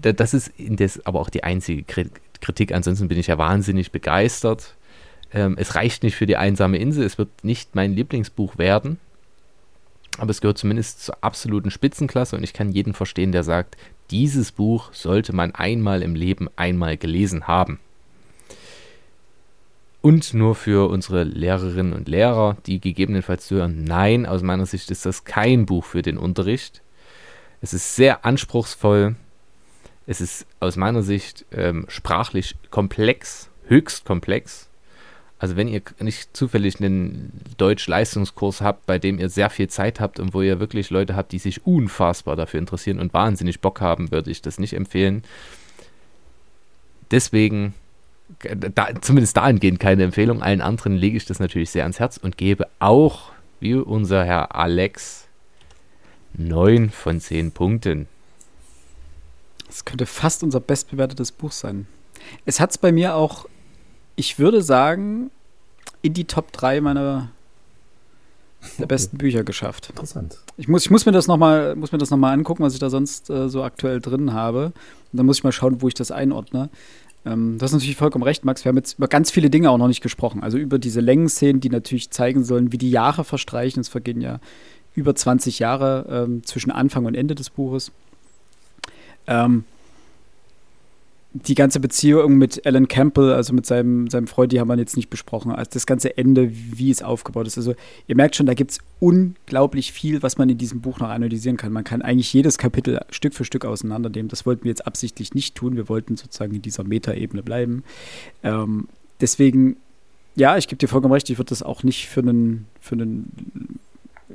Das 0.00 0.32
ist 0.32 0.48
indes 0.56 1.04
aber 1.04 1.20
auch 1.20 1.28
die 1.28 1.44
einzige 1.44 1.84
Kritik. 2.40 2.72
Ansonsten 2.72 3.08
bin 3.08 3.18
ich 3.18 3.26
ja 3.26 3.36
wahnsinnig 3.36 3.92
begeistert. 3.92 4.74
Ähm, 5.32 5.56
es 5.58 5.74
reicht 5.74 6.02
nicht 6.02 6.16
für 6.16 6.26
die 6.26 6.36
einsame 6.36 6.78
Insel. 6.78 7.04
Es 7.04 7.18
wird 7.18 7.30
nicht 7.42 7.74
mein 7.74 7.94
Lieblingsbuch 7.94 8.58
werden 8.58 8.98
aber 10.18 10.30
es 10.30 10.40
gehört 10.40 10.58
zumindest 10.58 11.04
zur 11.04 11.16
absoluten 11.22 11.70
Spitzenklasse 11.70 12.36
und 12.36 12.42
ich 12.42 12.52
kann 12.52 12.72
jeden 12.72 12.94
verstehen, 12.94 13.32
der 13.32 13.44
sagt, 13.44 13.76
dieses 14.10 14.52
Buch 14.52 14.92
sollte 14.92 15.34
man 15.34 15.54
einmal 15.54 16.02
im 16.02 16.14
Leben 16.14 16.48
einmal 16.56 16.96
gelesen 16.96 17.46
haben. 17.46 17.80
Und 20.02 20.34
nur 20.34 20.54
für 20.54 20.90
unsere 20.90 21.22
Lehrerinnen 21.22 21.92
und 21.92 22.08
Lehrer, 22.08 22.56
die 22.66 22.80
gegebenenfalls 22.80 23.50
hören, 23.50 23.84
nein, 23.84 24.26
aus 24.26 24.42
meiner 24.42 24.66
Sicht 24.66 24.90
ist 24.90 25.06
das 25.06 25.24
kein 25.24 25.64
Buch 25.64 25.84
für 25.84 26.02
den 26.02 26.18
Unterricht. 26.18 26.82
Es 27.60 27.72
ist 27.72 27.94
sehr 27.94 28.24
anspruchsvoll. 28.24 29.14
Es 30.06 30.20
ist 30.20 30.46
aus 30.58 30.76
meiner 30.76 31.02
Sicht 31.02 31.46
ähm, 31.52 31.86
sprachlich 31.88 32.56
komplex, 32.70 33.48
höchst 33.68 34.04
komplex. 34.04 34.68
Also 35.42 35.56
wenn 35.56 35.66
ihr 35.66 35.82
nicht 35.98 36.36
zufällig 36.36 36.78
einen 36.78 37.32
Deutsch-Leistungskurs 37.56 38.60
habt, 38.60 38.86
bei 38.86 39.00
dem 39.00 39.18
ihr 39.18 39.28
sehr 39.28 39.50
viel 39.50 39.66
Zeit 39.66 39.98
habt 39.98 40.20
und 40.20 40.34
wo 40.34 40.40
ihr 40.40 40.60
wirklich 40.60 40.90
Leute 40.90 41.16
habt, 41.16 41.32
die 41.32 41.40
sich 41.40 41.66
unfassbar 41.66 42.36
dafür 42.36 42.60
interessieren 42.60 43.00
und 43.00 43.12
wahnsinnig 43.12 43.58
Bock 43.58 43.80
haben, 43.80 44.12
würde 44.12 44.30
ich 44.30 44.40
das 44.40 44.60
nicht 44.60 44.72
empfehlen. 44.72 45.24
Deswegen, 47.10 47.74
da, 48.38 48.90
zumindest 49.00 49.36
dahingehend 49.36 49.80
keine 49.80 50.04
Empfehlung. 50.04 50.44
Allen 50.44 50.60
anderen 50.60 50.94
lege 50.94 51.16
ich 51.16 51.24
das 51.24 51.40
natürlich 51.40 51.70
sehr 51.70 51.82
ans 51.82 51.98
Herz 51.98 52.18
und 52.18 52.38
gebe 52.38 52.68
auch, 52.78 53.32
wie 53.58 53.74
unser 53.74 54.24
Herr 54.24 54.54
Alex, 54.54 55.26
9 56.34 56.90
von 56.90 57.20
10 57.20 57.50
Punkten. 57.50 58.06
Das 59.66 59.84
könnte 59.84 60.06
fast 60.06 60.44
unser 60.44 60.60
bestbewertetes 60.60 61.32
Buch 61.32 61.50
sein. 61.50 61.88
Es 62.46 62.60
hat 62.60 62.70
es 62.70 62.78
bei 62.78 62.92
mir 62.92 63.16
auch 63.16 63.48
ich 64.16 64.38
würde 64.38 64.62
sagen, 64.62 65.30
in 66.02 66.14
die 66.14 66.24
Top 66.24 66.52
3 66.52 66.80
meiner 66.80 67.30
der 68.78 68.86
besten 68.86 69.18
Bücher 69.18 69.44
geschafft. 69.44 69.90
Interessant. 69.90 70.38
Ich 70.56 70.68
muss, 70.68 70.84
ich 70.84 70.90
muss 70.90 71.04
mir 71.06 71.12
das 71.12 71.26
nochmal 71.26 71.74
noch, 71.74 72.28
angucken, 72.28 72.62
was 72.62 72.74
ich 72.74 72.80
da 72.80 72.90
sonst 72.90 73.28
äh, 73.28 73.48
so 73.48 73.62
aktuell 73.62 74.00
drin 74.00 74.32
habe. 74.32 74.66
Und 75.12 75.16
dann 75.16 75.26
muss 75.26 75.38
ich 75.38 75.44
mal 75.44 75.52
schauen, 75.52 75.82
wo 75.82 75.88
ich 75.88 75.94
das 75.94 76.10
einordne. 76.10 76.68
Ähm, 77.24 77.58
du 77.58 77.64
hast 77.64 77.72
natürlich 77.72 77.96
vollkommen 77.96 78.24
recht, 78.24 78.44
Max. 78.44 78.64
Wir 78.64 78.70
haben 78.70 78.76
jetzt 78.76 78.98
über 78.98 79.08
ganz 79.08 79.30
viele 79.30 79.50
Dinge 79.50 79.70
auch 79.70 79.78
noch 79.78 79.88
nicht 79.88 80.00
gesprochen. 80.00 80.42
Also 80.42 80.58
über 80.58 80.78
diese 80.78 81.00
Längenszenen, 81.00 81.60
die 81.60 81.70
natürlich 81.70 82.10
zeigen 82.10 82.44
sollen, 82.44 82.72
wie 82.72 82.78
die 82.78 82.90
Jahre 82.90 83.24
verstreichen. 83.24 83.80
Es 83.80 83.88
vergehen 83.88 84.20
ja 84.20 84.38
über 84.94 85.14
20 85.14 85.58
Jahre 85.58 86.06
ähm, 86.08 86.44
zwischen 86.44 86.70
Anfang 86.70 87.04
und 87.04 87.14
Ende 87.14 87.34
des 87.34 87.50
Buches. 87.50 87.90
Ähm, 89.26 89.64
die 91.34 91.54
ganze 91.54 91.80
Beziehung 91.80 92.36
mit 92.36 92.66
Alan 92.66 92.88
Campbell, 92.88 93.32
also 93.32 93.54
mit 93.54 93.64
seinem, 93.64 94.10
seinem 94.10 94.26
Freund, 94.26 94.52
die 94.52 94.60
haben 94.60 94.68
wir 94.68 94.76
jetzt 94.76 94.96
nicht 94.96 95.08
besprochen. 95.08 95.50
Also 95.50 95.70
das 95.72 95.86
ganze 95.86 96.16
Ende, 96.18 96.50
wie 96.52 96.90
es 96.90 97.02
aufgebaut 97.02 97.46
ist. 97.46 97.56
Also 97.56 97.74
ihr 98.06 98.16
merkt 98.16 98.36
schon, 98.36 98.46
da 98.46 98.54
gibt 98.54 98.72
es 98.72 98.78
unglaublich 99.00 99.92
viel, 99.92 100.22
was 100.22 100.36
man 100.36 100.50
in 100.50 100.58
diesem 100.58 100.82
Buch 100.82 100.98
noch 100.98 101.08
analysieren 101.08 101.56
kann. 101.56 101.72
Man 101.72 101.84
kann 101.84 102.02
eigentlich 102.02 102.32
jedes 102.32 102.58
Kapitel 102.58 103.00
Stück 103.10 103.32
für 103.32 103.44
Stück 103.44 103.64
auseinandernehmen. 103.64 104.28
Das 104.28 104.44
wollten 104.44 104.64
wir 104.64 104.70
jetzt 104.70 104.86
absichtlich 104.86 105.34
nicht 105.34 105.54
tun. 105.54 105.76
Wir 105.76 105.88
wollten 105.88 106.16
sozusagen 106.16 106.54
in 106.54 106.62
dieser 106.62 106.84
Metaebene 106.84 107.42
bleiben. 107.42 107.82
Ähm, 108.42 108.88
deswegen, 109.20 109.76
ja, 110.36 110.58
ich 110.58 110.68
gebe 110.68 110.78
dir 110.78 110.88
vollkommen 110.88 111.14
recht, 111.14 111.30
ich 111.30 111.38
würde 111.38 111.48
das 111.48 111.62
auch 111.62 111.82
nicht 111.82 112.08
für 112.08 112.20
einen, 112.20 112.66
für 112.78 112.94
einen 112.94 113.80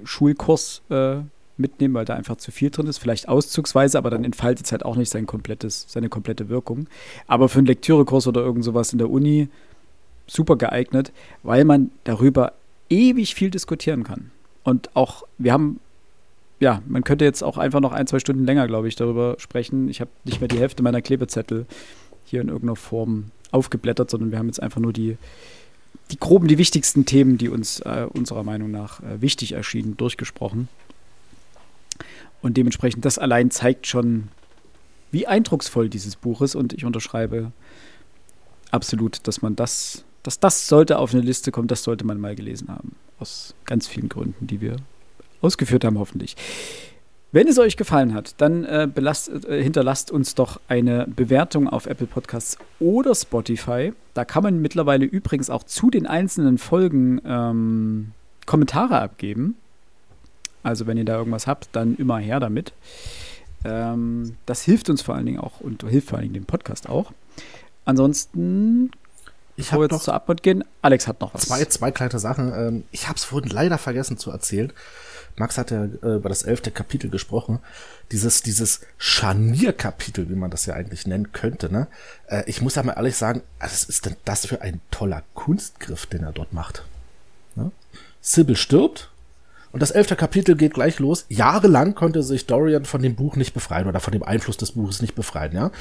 Schulkurs 0.03 0.82
äh, 0.90 1.18
mitnehmen, 1.58 1.94
weil 1.94 2.06
da 2.06 2.16
einfach 2.16 2.38
zu 2.38 2.52
viel 2.52 2.70
drin 2.70 2.88
ist. 2.88 2.98
Vielleicht 2.98 3.28
auszugsweise, 3.28 3.98
aber 3.98 4.10
dann 4.10 4.24
entfaltet 4.24 4.66
es 4.66 4.72
halt 4.72 4.86
auch 4.86 4.96
nicht 4.96 5.10
sein 5.10 5.26
komplettes, 5.26 5.86
seine 5.88 6.10
komplette 6.10 6.50
Wirkung. 6.50 6.88
Aber 7.28 7.50
für 7.50 7.60
einen 7.60 7.68
Lektürekurs 7.68 8.28
oder 8.28 8.42
irgend 8.42 8.64
sowas 8.64 8.92
in 8.92 9.00
der 9.00 9.10
Uni 9.10 9.50
super 10.28 10.56
geeignet, 10.56 11.12
weil 11.44 11.66
man 11.66 11.92
darüber 12.04 12.54
ewig 12.90 13.36
viel 13.36 13.50
diskutieren 13.50 14.04
kann. 14.04 14.32
Und 14.64 14.96
auch, 14.96 15.24
wir 15.38 15.54
haben, 15.54 15.80
ja, 16.60 16.82
man 16.88 17.04
könnte 17.04 17.26
jetzt 17.26 17.44
auch 17.44 17.58
einfach 17.58 17.80
noch 17.80 17.94
ein, 17.94 18.08
zwei 18.08 18.20
Stunden 18.20 18.46
länger, 18.46 18.68
glaube 18.68 18.88
ich, 18.88 18.96
darüber 18.96 19.36
sprechen. 19.40 19.90
Ich 19.90 20.02
habe 20.02 20.12
nicht 20.26 20.42
mehr 20.42 20.50
die 20.50 20.60
Hälfte 20.60 20.84
meiner 20.84 21.02
Klebezettel 21.02 21.66
hier 22.26 22.42
in 22.42 22.50
irgendeiner 22.50 22.76
Form 22.76 23.32
aufgeblättert, 23.52 24.10
sondern 24.10 24.32
wir 24.32 24.40
haben 24.40 24.48
jetzt 24.48 24.62
einfach 24.62 24.82
nur 24.82 24.92
die, 24.92 25.18
die 26.12 26.20
groben, 26.20 26.48
die 26.48 26.58
wichtigsten 26.58 27.06
Themen, 27.06 27.38
die 27.38 27.50
uns 27.50 27.80
äh, 27.82 28.08
unserer 28.12 28.44
Meinung 28.44 28.72
nach 28.72 29.02
äh, 29.02 29.22
wichtig 29.22 29.54
erschienen, 29.54 29.96
durchgesprochen. 29.96 30.68
Und 32.41 32.57
dementsprechend, 32.57 33.06
das 33.06 33.18
allein 33.18 33.52
zeigt 33.52 33.88
schon, 33.88 34.30
wie 35.11 35.28
eindrucksvoll 35.28 35.90
dieses 35.90 36.15
Buch 36.15 36.41
ist. 36.41 36.56
Und 36.56 36.74
ich 36.74 36.86
unterschreibe 36.86 37.52
absolut, 38.72 39.28
dass 39.28 39.41
man 39.41 39.56
das, 39.56 40.03
dass 40.24 40.40
das 40.40 40.68
sollte 40.68 40.99
auf 40.99 41.14
eine 41.14 41.24
Liste 41.24 41.52
kommen, 41.52 41.68
das 41.68 41.84
sollte 41.84 42.06
man 42.06 42.19
mal 42.19 42.36
gelesen 42.36 42.69
haben. 42.69 42.95
Aus 43.19 43.56
ganz 43.65 43.88
vielen 43.88 44.10
Gründen, 44.10 44.48
die 44.48 44.61
wir 44.61 44.78
ausgeführt 45.41 45.84
haben, 45.84 45.98
hoffentlich. 45.98 46.36
Wenn 47.34 47.48
es 47.48 47.60
euch 47.60 47.76
gefallen 47.76 48.14
hat, 48.14 48.36
dann 48.38 48.64
äh, 48.64 48.88
belast, 48.94 49.30
äh, 49.45 49.61
hinterlasst 49.61 50.11
uns 50.11 50.34
doch 50.34 50.61
eine 50.69 51.07
Bewertung 51.07 51.68
auf 51.68 51.86
Apple 51.86 52.07
Podcasts 52.07 52.57
oder 52.80 53.14
Spotify. 53.14 53.94
Da 54.14 54.24
kann 54.24 54.44
man 54.44 54.61
mittlerweile 54.61 55.06
übrigens 55.06 55.49
auch 55.49 55.64
zu 55.64 55.90
den 55.90 56.07
einzelnen 56.07 56.57
Folgen 56.57 57.22
ähm, 57.26 58.11
Kommentare 58.45 59.02
abgeben. 59.02 59.56
Also 60.68 60.85
wenn 60.85 60.98
ihr 60.98 61.06
da 61.06 61.18
irgendwas 61.18 61.48
habt, 61.48 61.69
dann 61.72 61.95
immer 61.95 62.19
her 62.19 62.39
damit. 62.39 62.73
Ähm, 63.64 64.38
das 64.45 64.61
hilft 64.64 64.89
uns 64.89 65.02
vor 65.02 65.15
allen 65.15 65.26
Dingen 65.26 65.39
auch 65.39 65.61
und 65.61 65.84
hilft 65.84 66.10
vor 66.10 66.18
allen 66.18 66.26
Dingen 66.26 66.34
dem 66.34 66.45
Podcast 66.45 66.89
auch. 66.89 67.11
Ansonsten, 67.85 68.91
ich 69.56 69.72
habe 69.72 69.88
jetzt 69.89 70.03
zur 70.03 70.14
Abmod 70.14 70.44
gehen, 70.44 70.64
Alex 70.81 71.07
hat 71.07 71.22
noch 71.22 71.34
was. 71.34 71.44
Zwei, 71.44 71.64
zwei 71.65 71.91
kleine 71.91 72.19
Sachen. 72.19 72.52
Ähm, 72.53 72.84
ich 72.91 73.07
habe 73.07 73.18
es 73.18 73.23
vorhin 73.23 73.49
leider 73.49 73.77
vergessen 73.77 74.18
zu 74.18 74.30
erzählen. 74.30 74.73
Max 75.38 75.57
hat 75.57 75.72
ja 75.72 75.85
äh, 75.85 76.15
über 76.15 76.30
das 76.30 76.44
elfte 76.44 76.72
Kapitel 76.72 77.10
gesprochen. 77.10 77.60
Dieses, 78.11 78.41
dieses 78.41 78.81
Scharnierkapitel, 78.98 80.30
wie 80.30 80.35
man 80.35 80.52
das 80.52 80.65
ja 80.65 80.73
eigentlich 80.73 81.07
nennen 81.07 81.31
könnte, 81.31 81.72
ne? 81.72 81.88
Äh, 82.27 82.44
ich 82.48 82.61
muss 82.61 82.76
ja 82.76 82.84
mal 82.84 82.94
ehrlich 82.94 83.15
sagen, 83.15 83.41
was 83.60 83.84
ist 83.84 84.06
denn 84.06 84.15
das 84.26 84.48
für 84.48 84.61
ein 84.61 84.81
toller 84.91 85.23
Kunstgriff, 85.34 86.07
den 86.07 86.23
er 86.23 86.34
dort 86.34 86.53
macht? 86.53 86.84
Ne? 87.56 87.72
Sybil 88.19 88.57
stirbt, 88.57 89.11
und 89.72 89.81
das 89.81 89.91
elfte 89.91 90.15
Kapitel 90.15 90.56
geht 90.56 90.73
gleich 90.73 90.99
los. 90.99 91.26
Jahrelang 91.30 91.95
konnte 91.95 92.23
sich 92.23 92.45
Dorian 92.45 92.85
von 92.85 93.02
dem 93.02 93.15
Buch 93.15 93.35
nicht 93.35 93.53
befreien 93.53 93.88
oder 93.88 93.99
von 93.99 94.11
dem 94.11 94.23
Einfluss 94.23 94.57
des 94.57 94.73
Buches 94.73 95.02
nicht 95.02 95.15
befreien, 95.15 95.53
ja. 95.53 95.72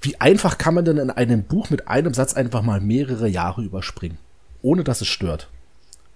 Wie 0.00 0.20
einfach 0.20 0.58
kann 0.58 0.74
man 0.74 0.84
denn 0.84 0.98
in 0.98 1.10
einem 1.10 1.44
Buch 1.44 1.70
mit 1.70 1.88
einem 1.88 2.12
Satz 2.12 2.34
einfach 2.34 2.62
mal 2.62 2.80
mehrere 2.80 3.26
Jahre 3.26 3.62
überspringen, 3.62 4.18
ohne 4.60 4.84
dass 4.84 5.00
es 5.00 5.08
stört? 5.08 5.48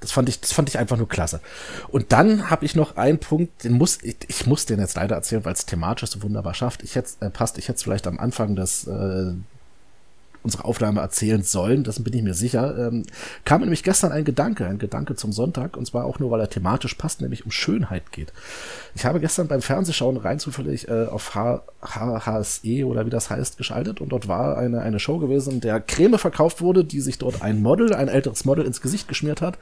Das 0.01 0.13
fand 0.13 0.29
ich, 0.29 0.41
das 0.41 0.53
fand 0.53 0.69
ich 0.69 0.79
einfach 0.79 0.97
nur 0.97 1.09
klasse. 1.09 1.41
Und 1.89 2.13
dann 2.13 2.51
habe 2.51 2.65
ich 2.65 2.77
noch 2.77 2.97
einen 2.97 3.19
Punkt, 3.19 3.65
den 3.65 3.73
muss 3.73 3.99
ich, 4.03 4.17
ich 4.29 4.47
muss 4.47 4.67
den 4.67 4.79
jetzt 4.79 4.97
leider 4.97 5.17
erzählen, 5.17 5.45
weil 5.45 5.55
es 5.55 5.67
thematisch 5.67 6.11
so 6.11 6.23
wunderbar 6.23 6.55
schafft. 6.55 6.83
Ich 6.83 6.95
hätte 6.95 7.11
äh, 7.21 7.31
passt, 7.31 7.59
ich 7.59 7.69
hätte 7.69 7.83
vielleicht 7.83 8.07
am 8.07 8.21
Anfang 8.21 8.55
des 8.55 8.87
äh, 8.87 9.33
unserer 10.49 10.65
Aufnahme 10.65 11.01
erzählen 11.01 11.43
sollen, 11.43 11.85
das 11.85 12.03
bin 12.03 12.15
ich 12.15 12.23
mir 12.23 12.35
sicher, 12.35 12.89
ähm, 12.89 13.05
kam 13.45 13.61
mir 13.61 13.67
nämlich 13.67 13.83
gestern 13.83 14.13
ein 14.13 14.25
Gedanke, 14.25 14.67
ein 14.67 14.79
Gedanke 14.79 15.15
zum 15.15 15.33
Sonntag, 15.33 15.77
und 15.77 15.87
zwar 15.87 16.07
auch 16.07 16.19
nur, 16.19 16.31
weil 16.31 16.41
er 16.41 16.49
thematisch 16.49 16.95
passt, 16.95 17.21
nämlich 17.21 17.45
um 17.45 17.51
Schönheit 17.51 18.11
geht. 18.13 18.33
Ich 18.95 19.05
habe 19.05 19.21
gestern 19.21 19.47
beim 19.47 19.61
Fernsehschauen 19.61 20.17
rein 20.17 20.39
zufällig 20.39 20.89
äh, 20.89 21.05
auf 21.07 21.35
H 21.35 21.63
H 21.83 22.27
HSE 22.27 22.87
oder 22.87 23.05
wie 23.07 23.11
das 23.11 23.31
heißt 23.31 23.59
geschaltet 23.59 24.01
und 24.01 24.09
dort 24.09 24.27
war 24.27 24.57
eine, 24.57 24.81
eine 24.81 24.99
Show 24.99 25.19
gewesen, 25.19 25.61
der 25.61 25.81
Creme 25.81 26.19
verkauft 26.19 26.61
wurde, 26.61 26.85
die 26.85 27.01
sich 27.01 27.19
dort 27.19 27.43
ein 27.43 27.63
Model, 27.63 27.95
ein 27.95 28.09
älteres 28.09 28.45
Model 28.45 28.65
ins 28.65 28.81
Gesicht 28.81 29.07
geschmiert 29.07 29.43
hat 29.43 29.59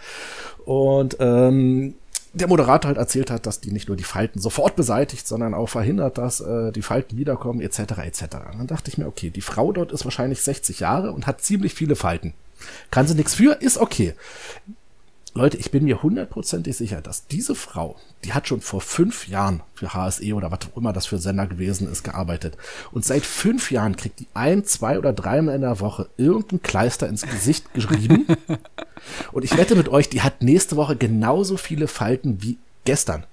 und 0.65 1.17
ähm, 1.21 1.95
der 2.37 2.49
Moderator 2.49 2.89
halt 2.89 2.99
erzählt 2.99 3.31
hat, 3.31 3.47
dass 3.47 3.61
die 3.61 3.73
nicht 3.73 3.89
nur 3.89 3.97
die 3.97 4.05
Falten 4.05 4.41
sofort 4.41 4.77
beseitigt, 4.77 5.27
sondern 5.27 5.55
auch 5.55 5.69
verhindert, 5.69 6.19
dass 6.19 6.41
äh, 6.41 6.71
die 6.73 6.83
Falten 6.83 7.17
wiederkommen, 7.17 7.61
etc. 7.61 7.79
etc. 8.05 8.23
Und 8.53 8.59
dann 8.59 8.67
dachte 8.67 8.91
ich 8.91 8.99
mir, 8.99 9.07
okay, 9.07 9.31
die 9.31 9.41
Frau 9.41 9.73
dort 9.73 9.93
ist 9.93 10.05
wahrscheinlich 10.05 10.43
60 10.43 10.81
Jahre 10.81 11.13
und 11.13 11.27
hat 11.27 11.41
ziemlich 11.41 11.75
viele 11.75 11.97
Falten. 11.97 12.35
Kann 12.91 13.07
sie 13.07 13.15
nichts 13.15 13.35
für, 13.35 13.53
ist 13.53 13.79
okay. 13.79 14.15
Leute, 15.37 15.59
ich 15.59 15.71
bin 15.71 15.85
mir 15.85 16.03
hundertprozentig 16.03 16.75
sicher, 16.79 17.03
dass 17.03 17.27
diese 17.27 17.55
Frau, 17.55 17.97
die 18.25 18.33
hat 18.33 18.49
schon 18.49 18.63
vor 18.63 18.81
fünf 18.81 19.29
Jahren 19.29 19.63
für 19.75 19.93
HSE 19.93 20.33
oder 20.33 20.51
was 20.51 20.61
auch 20.73 20.79
immer 20.79 20.95
das 20.95 21.05
für 21.05 21.19
Sender 21.19 21.47
gewesen 21.47 21.93
ist, 21.93 22.05
gearbeitet. 22.05 22.57
Und 22.91 23.05
seit 23.05 23.27
fünf 23.27 23.71
Jahren 23.71 23.97
kriegt 23.97 24.19
die 24.21 24.29
ein, 24.33 24.65
zwei 24.65 24.99
oder 24.99 25.13
dreimal 25.13 25.55
in 25.55 25.61
der 25.61 25.79
Woche 25.79 26.09
irgendein 26.17 26.63
Kleister 26.63 27.07
ins 27.07 27.21
Gesicht 27.21 27.75
geschrieben. 27.75 28.27
Und 29.33 29.45
ich 29.45 29.55
wette 29.59 29.77
mit 29.77 29.91
euch, 29.91 30.09
die 30.09 30.23
hat 30.23 30.43
nächste 30.43 30.77
Woche 30.77 30.97
genauso 30.97 31.59
viele 31.59 31.87
Falten 31.87 32.43
wie 32.43 32.57
gestern. 32.87 33.25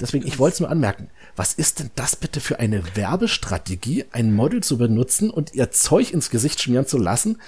Deswegen, 0.00 0.26
ich 0.26 0.40
wollte 0.40 0.54
es 0.54 0.60
nur 0.60 0.70
anmerken. 0.70 1.08
Was 1.36 1.54
ist 1.54 1.78
denn 1.78 1.92
das 1.94 2.16
bitte 2.16 2.40
für 2.40 2.58
eine 2.58 2.82
Werbestrategie, 2.96 4.06
ein 4.10 4.34
Model 4.34 4.60
zu 4.60 4.76
benutzen 4.76 5.30
und 5.30 5.54
ihr 5.54 5.70
Zeug 5.70 6.12
ins 6.12 6.30
Gesicht 6.30 6.60
schmieren 6.60 6.88
zu 6.88 6.98
lassen, 6.98 7.38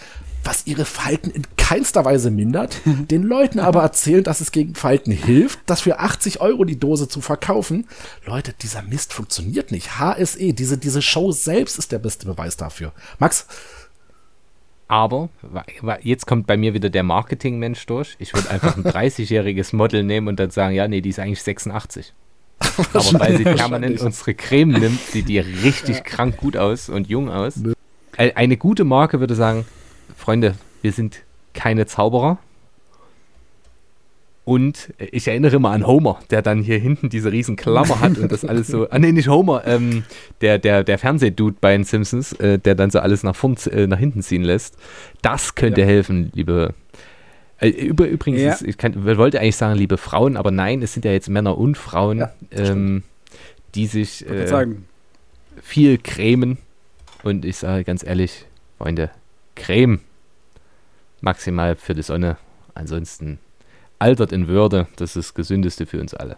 was 0.45 0.67
ihre 0.67 0.85
Falten 0.85 1.31
in 1.31 1.45
keinster 1.57 2.05
Weise 2.05 2.31
mindert, 2.31 2.81
den 3.11 3.23
Leuten 3.23 3.59
aber 3.59 3.83
erzählen, 3.83 4.23
dass 4.23 4.41
es 4.41 4.53
gegen 4.53 4.75
Falten 4.75 5.13
hilft, 5.13 5.61
das 5.67 5.81
für 5.81 5.99
80 6.01 6.41
Euro 6.41 6.65
die 6.65 6.79
Dose 6.79 7.09
zu 7.09 7.21
verkaufen. 7.21 7.87
Leute, 8.27 8.55
dieser 8.61 8.83
Mist 8.83 9.13
funktioniert 9.13 9.71
nicht. 9.71 9.99
HSE, 9.99 10.53
diese, 10.53 10.79
diese 10.79 11.03
Show 11.03 11.33
selbst 11.33 11.79
ist 11.79 11.93
der 11.93 11.99
beste 11.99 12.27
Beweis 12.27 12.57
dafür. 12.57 12.93
Max? 13.19 13.47
Aber 14.87 15.31
jetzt 16.03 16.27
kommt 16.27 16.47
bei 16.47 16.57
mir 16.57 16.75
wieder 16.75 16.91
der 16.91 17.03
Marketingmensch 17.03 17.87
durch. 17.87 18.17
Ich 18.19 18.35
würde 18.35 18.51
einfach 18.51 18.77
ein 18.77 18.85
30-jähriges 18.85 19.75
Model 19.75 20.03
nehmen 20.03 20.29
und 20.29 20.39
dann 20.39 20.51
sagen, 20.51 20.75
ja, 20.75 20.87
nee, 20.87 21.01
die 21.01 21.09
ist 21.09 21.19
eigentlich 21.19 21.43
86. 21.43 22.13
Aber 22.93 23.21
weil 23.21 23.37
sie 23.37 23.45
permanent 23.45 24.01
unsere 24.01 24.35
Creme 24.35 24.73
nimmt, 24.73 25.01
sieht 25.01 25.29
die 25.29 25.39
richtig 25.39 25.97
ja. 25.97 26.03
krank 26.03 26.37
gut 26.37 26.57
aus 26.57 26.89
und 26.89 27.09
jung 27.09 27.31
aus. 27.31 27.55
Eine 28.17 28.57
gute 28.57 28.85
Marke 28.85 29.21
würde 29.21 29.35
sagen, 29.35 29.65
Freunde, 30.17 30.55
wir 30.83 30.93
sind 30.93 31.23
keine 31.55 31.87
Zauberer. 31.87 32.39
Und 34.45 34.93
ich 34.99 35.27
erinnere 35.27 35.59
mal 35.59 35.73
an 35.73 35.87
Homer, 35.87 36.19
der 36.29 36.43
dann 36.43 36.63
hier 36.63 36.79
hinten 36.79 37.09
diese 37.09 37.33
riesen 37.33 37.57
Klammer 37.57 38.01
hat 38.01 38.19
und 38.19 38.31
das 38.31 38.45
alles 38.45 38.67
so. 38.67 38.91
Ah, 38.91 38.99
nee, 38.99 39.11
nicht 39.11 39.29
Homer, 39.29 39.63
ähm, 39.67 40.05
der, 40.43 40.59
der, 40.59 40.85
der 40.85 40.99
Fernsehdude 40.99 41.57
bei 41.59 41.73
den 41.73 41.85
Simpsons, 41.85 42.35
äh, 42.35 42.59
der 42.59 42.75
dann 42.75 42.91
so 42.91 42.99
alles 42.99 43.23
nach, 43.23 43.35
vorn, 43.35 43.57
äh, 43.71 43.87
nach 43.87 43.99
hinten 43.99 44.23
ziehen 44.23 44.43
lässt. 44.43 44.77
Das 45.23 45.55
könnte 45.55 45.81
ja. 45.81 45.87
helfen, 45.87 46.31
liebe. 46.35 46.75
Äh, 47.59 47.69
über, 47.69 48.07
übrigens, 48.07 48.43
ja. 48.43 48.53
ist, 48.53 48.63
ich 48.63 48.77
kann, 48.77 49.07
wollte 49.07 49.41
eigentlich 49.41 49.57
sagen, 49.57 49.79
liebe 49.79 49.97
Frauen, 49.97 50.37
aber 50.37 50.51
nein, 50.51 50.83
es 50.83 50.93
sind 50.93 51.07
ja 51.07 51.13
jetzt 51.13 51.31
Männer 51.31 51.57
und 51.57 51.79
Frauen, 51.79 52.19
ja, 52.19 52.33
ähm, 52.51 53.03
die 53.75 53.87
sich 53.87 54.29
äh, 54.29 54.67
viel 55.63 55.97
cremen. 55.97 56.59
Und 57.23 57.47
ich 57.47 57.57
sage 57.57 57.85
ganz 57.85 58.05
ehrlich, 58.05 58.45
Freunde, 58.77 59.11
Creme. 59.55 60.01
Maximal 61.21 61.77
für 61.77 61.95
die 61.95 62.03
Sonne. 62.03 62.37
Ansonsten 62.75 63.39
altert 63.99 64.33
in 64.33 64.49
Würde. 64.49 64.87
Das 64.97 65.17
ist 65.17 65.29
das 65.31 65.35
Gesündeste 65.35 65.87
für 65.87 66.01
uns 66.01 66.15
alle. 66.15 66.37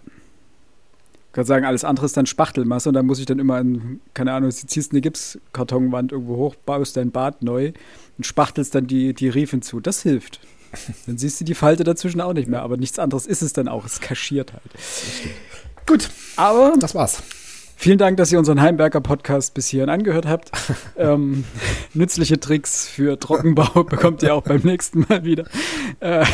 Ich 1.27 1.33
kann 1.33 1.45
sagen, 1.45 1.67
alles 1.67 1.85
andere 1.85 2.07
ist 2.07 2.17
dann 2.17 2.25
Spachtelmasse 2.25 2.89
und 2.89 2.95
dann 2.95 3.05
muss 3.05 3.19
ich 3.19 3.27
dann 3.27 3.39
immer 3.39 3.61
in, 3.61 4.01
keine 4.15 4.33
Ahnung, 4.33 4.49
du 4.49 4.57
ziehst 4.57 4.93
eine 4.93 5.03
Gipskartonwand 5.03 6.13
irgendwo 6.13 6.37
hoch, 6.37 6.55
baust 6.55 6.97
dein 6.97 7.11
Bad 7.11 7.43
neu 7.43 7.73
und 8.17 8.25
spachtelst 8.25 8.75
dann 8.75 8.87
die, 8.87 9.13
die 9.13 9.29
Riefen 9.29 9.61
zu. 9.61 9.81
Das 9.81 10.03
hilft. 10.03 10.41
Dann 11.07 11.19
siehst 11.19 11.41
du 11.41 11.45
die 11.45 11.55
Falte 11.55 11.85
dazwischen 11.85 12.21
auch 12.21 12.33
nicht 12.33 12.49
mehr, 12.49 12.63
aber 12.63 12.77
nichts 12.77 12.99
anderes 12.99 13.27
ist 13.27 13.43
es 13.43 13.53
dann 13.53 13.69
auch. 13.69 13.85
Es 13.85 14.01
kaschiert 14.01 14.53
halt. 14.53 14.63
Gut, 15.87 16.11
aber 16.37 16.75
das 16.79 16.95
war's. 16.95 17.23
Vielen 17.79 17.99
Dank, 17.99 18.17
dass 18.17 18.33
ihr 18.33 18.39
unseren 18.39 18.63
Heimberger-Podcast 18.63 19.53
bis 19.53 19.69
hierhin 19.69 19.91
angehört 19.91 20.27
habt. 20.27 20.51
ähm, 20.97 21.45
nützliche 21.93 22.41
Tricks 22.41 22.89
für 22.89 23.21
Trockenbau 23.21 23.85
bekommt 23.89 24.23
ihr 24.23 24.35
auch 24.35 24.43
beim 24.43 24.63
nächsten 24.63 25.05
Mal 25.09 25.25
wieder. 25.25 25.45
Äh, 26.01 26.25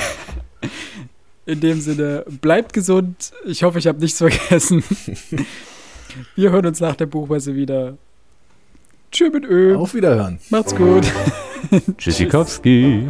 in 1.45 1.61
dem 1.61 1.81
Sinne, 1.81 2.25
bleibt 2.41 2.73
gesund. 2.73 3.33
Ich 3.45 3.65
hoffe, 3.65 3.81
ich 3.81 3.89
habe 3.89 3.99
nichts 3.99 4.19
vergessen. 4.19 4.85
Wir 6.37 6.53
hören 6.53 6.67
uns 6.67 6.79
nach 6.79 6.95
der 6.95 7.07
Buchmesse 7.07 7.55
wieder. 7.57 7.97
Tschüss 9.11 9.33
mit 9.33 9.45
Ö. 9.45 9.77
Auf 9.77 9.95
Wiederhören. 9.95 10.39
Macht's 10.51 10.77
gut. 10.77 11.05
Tschüssikowski. 11.99 13.09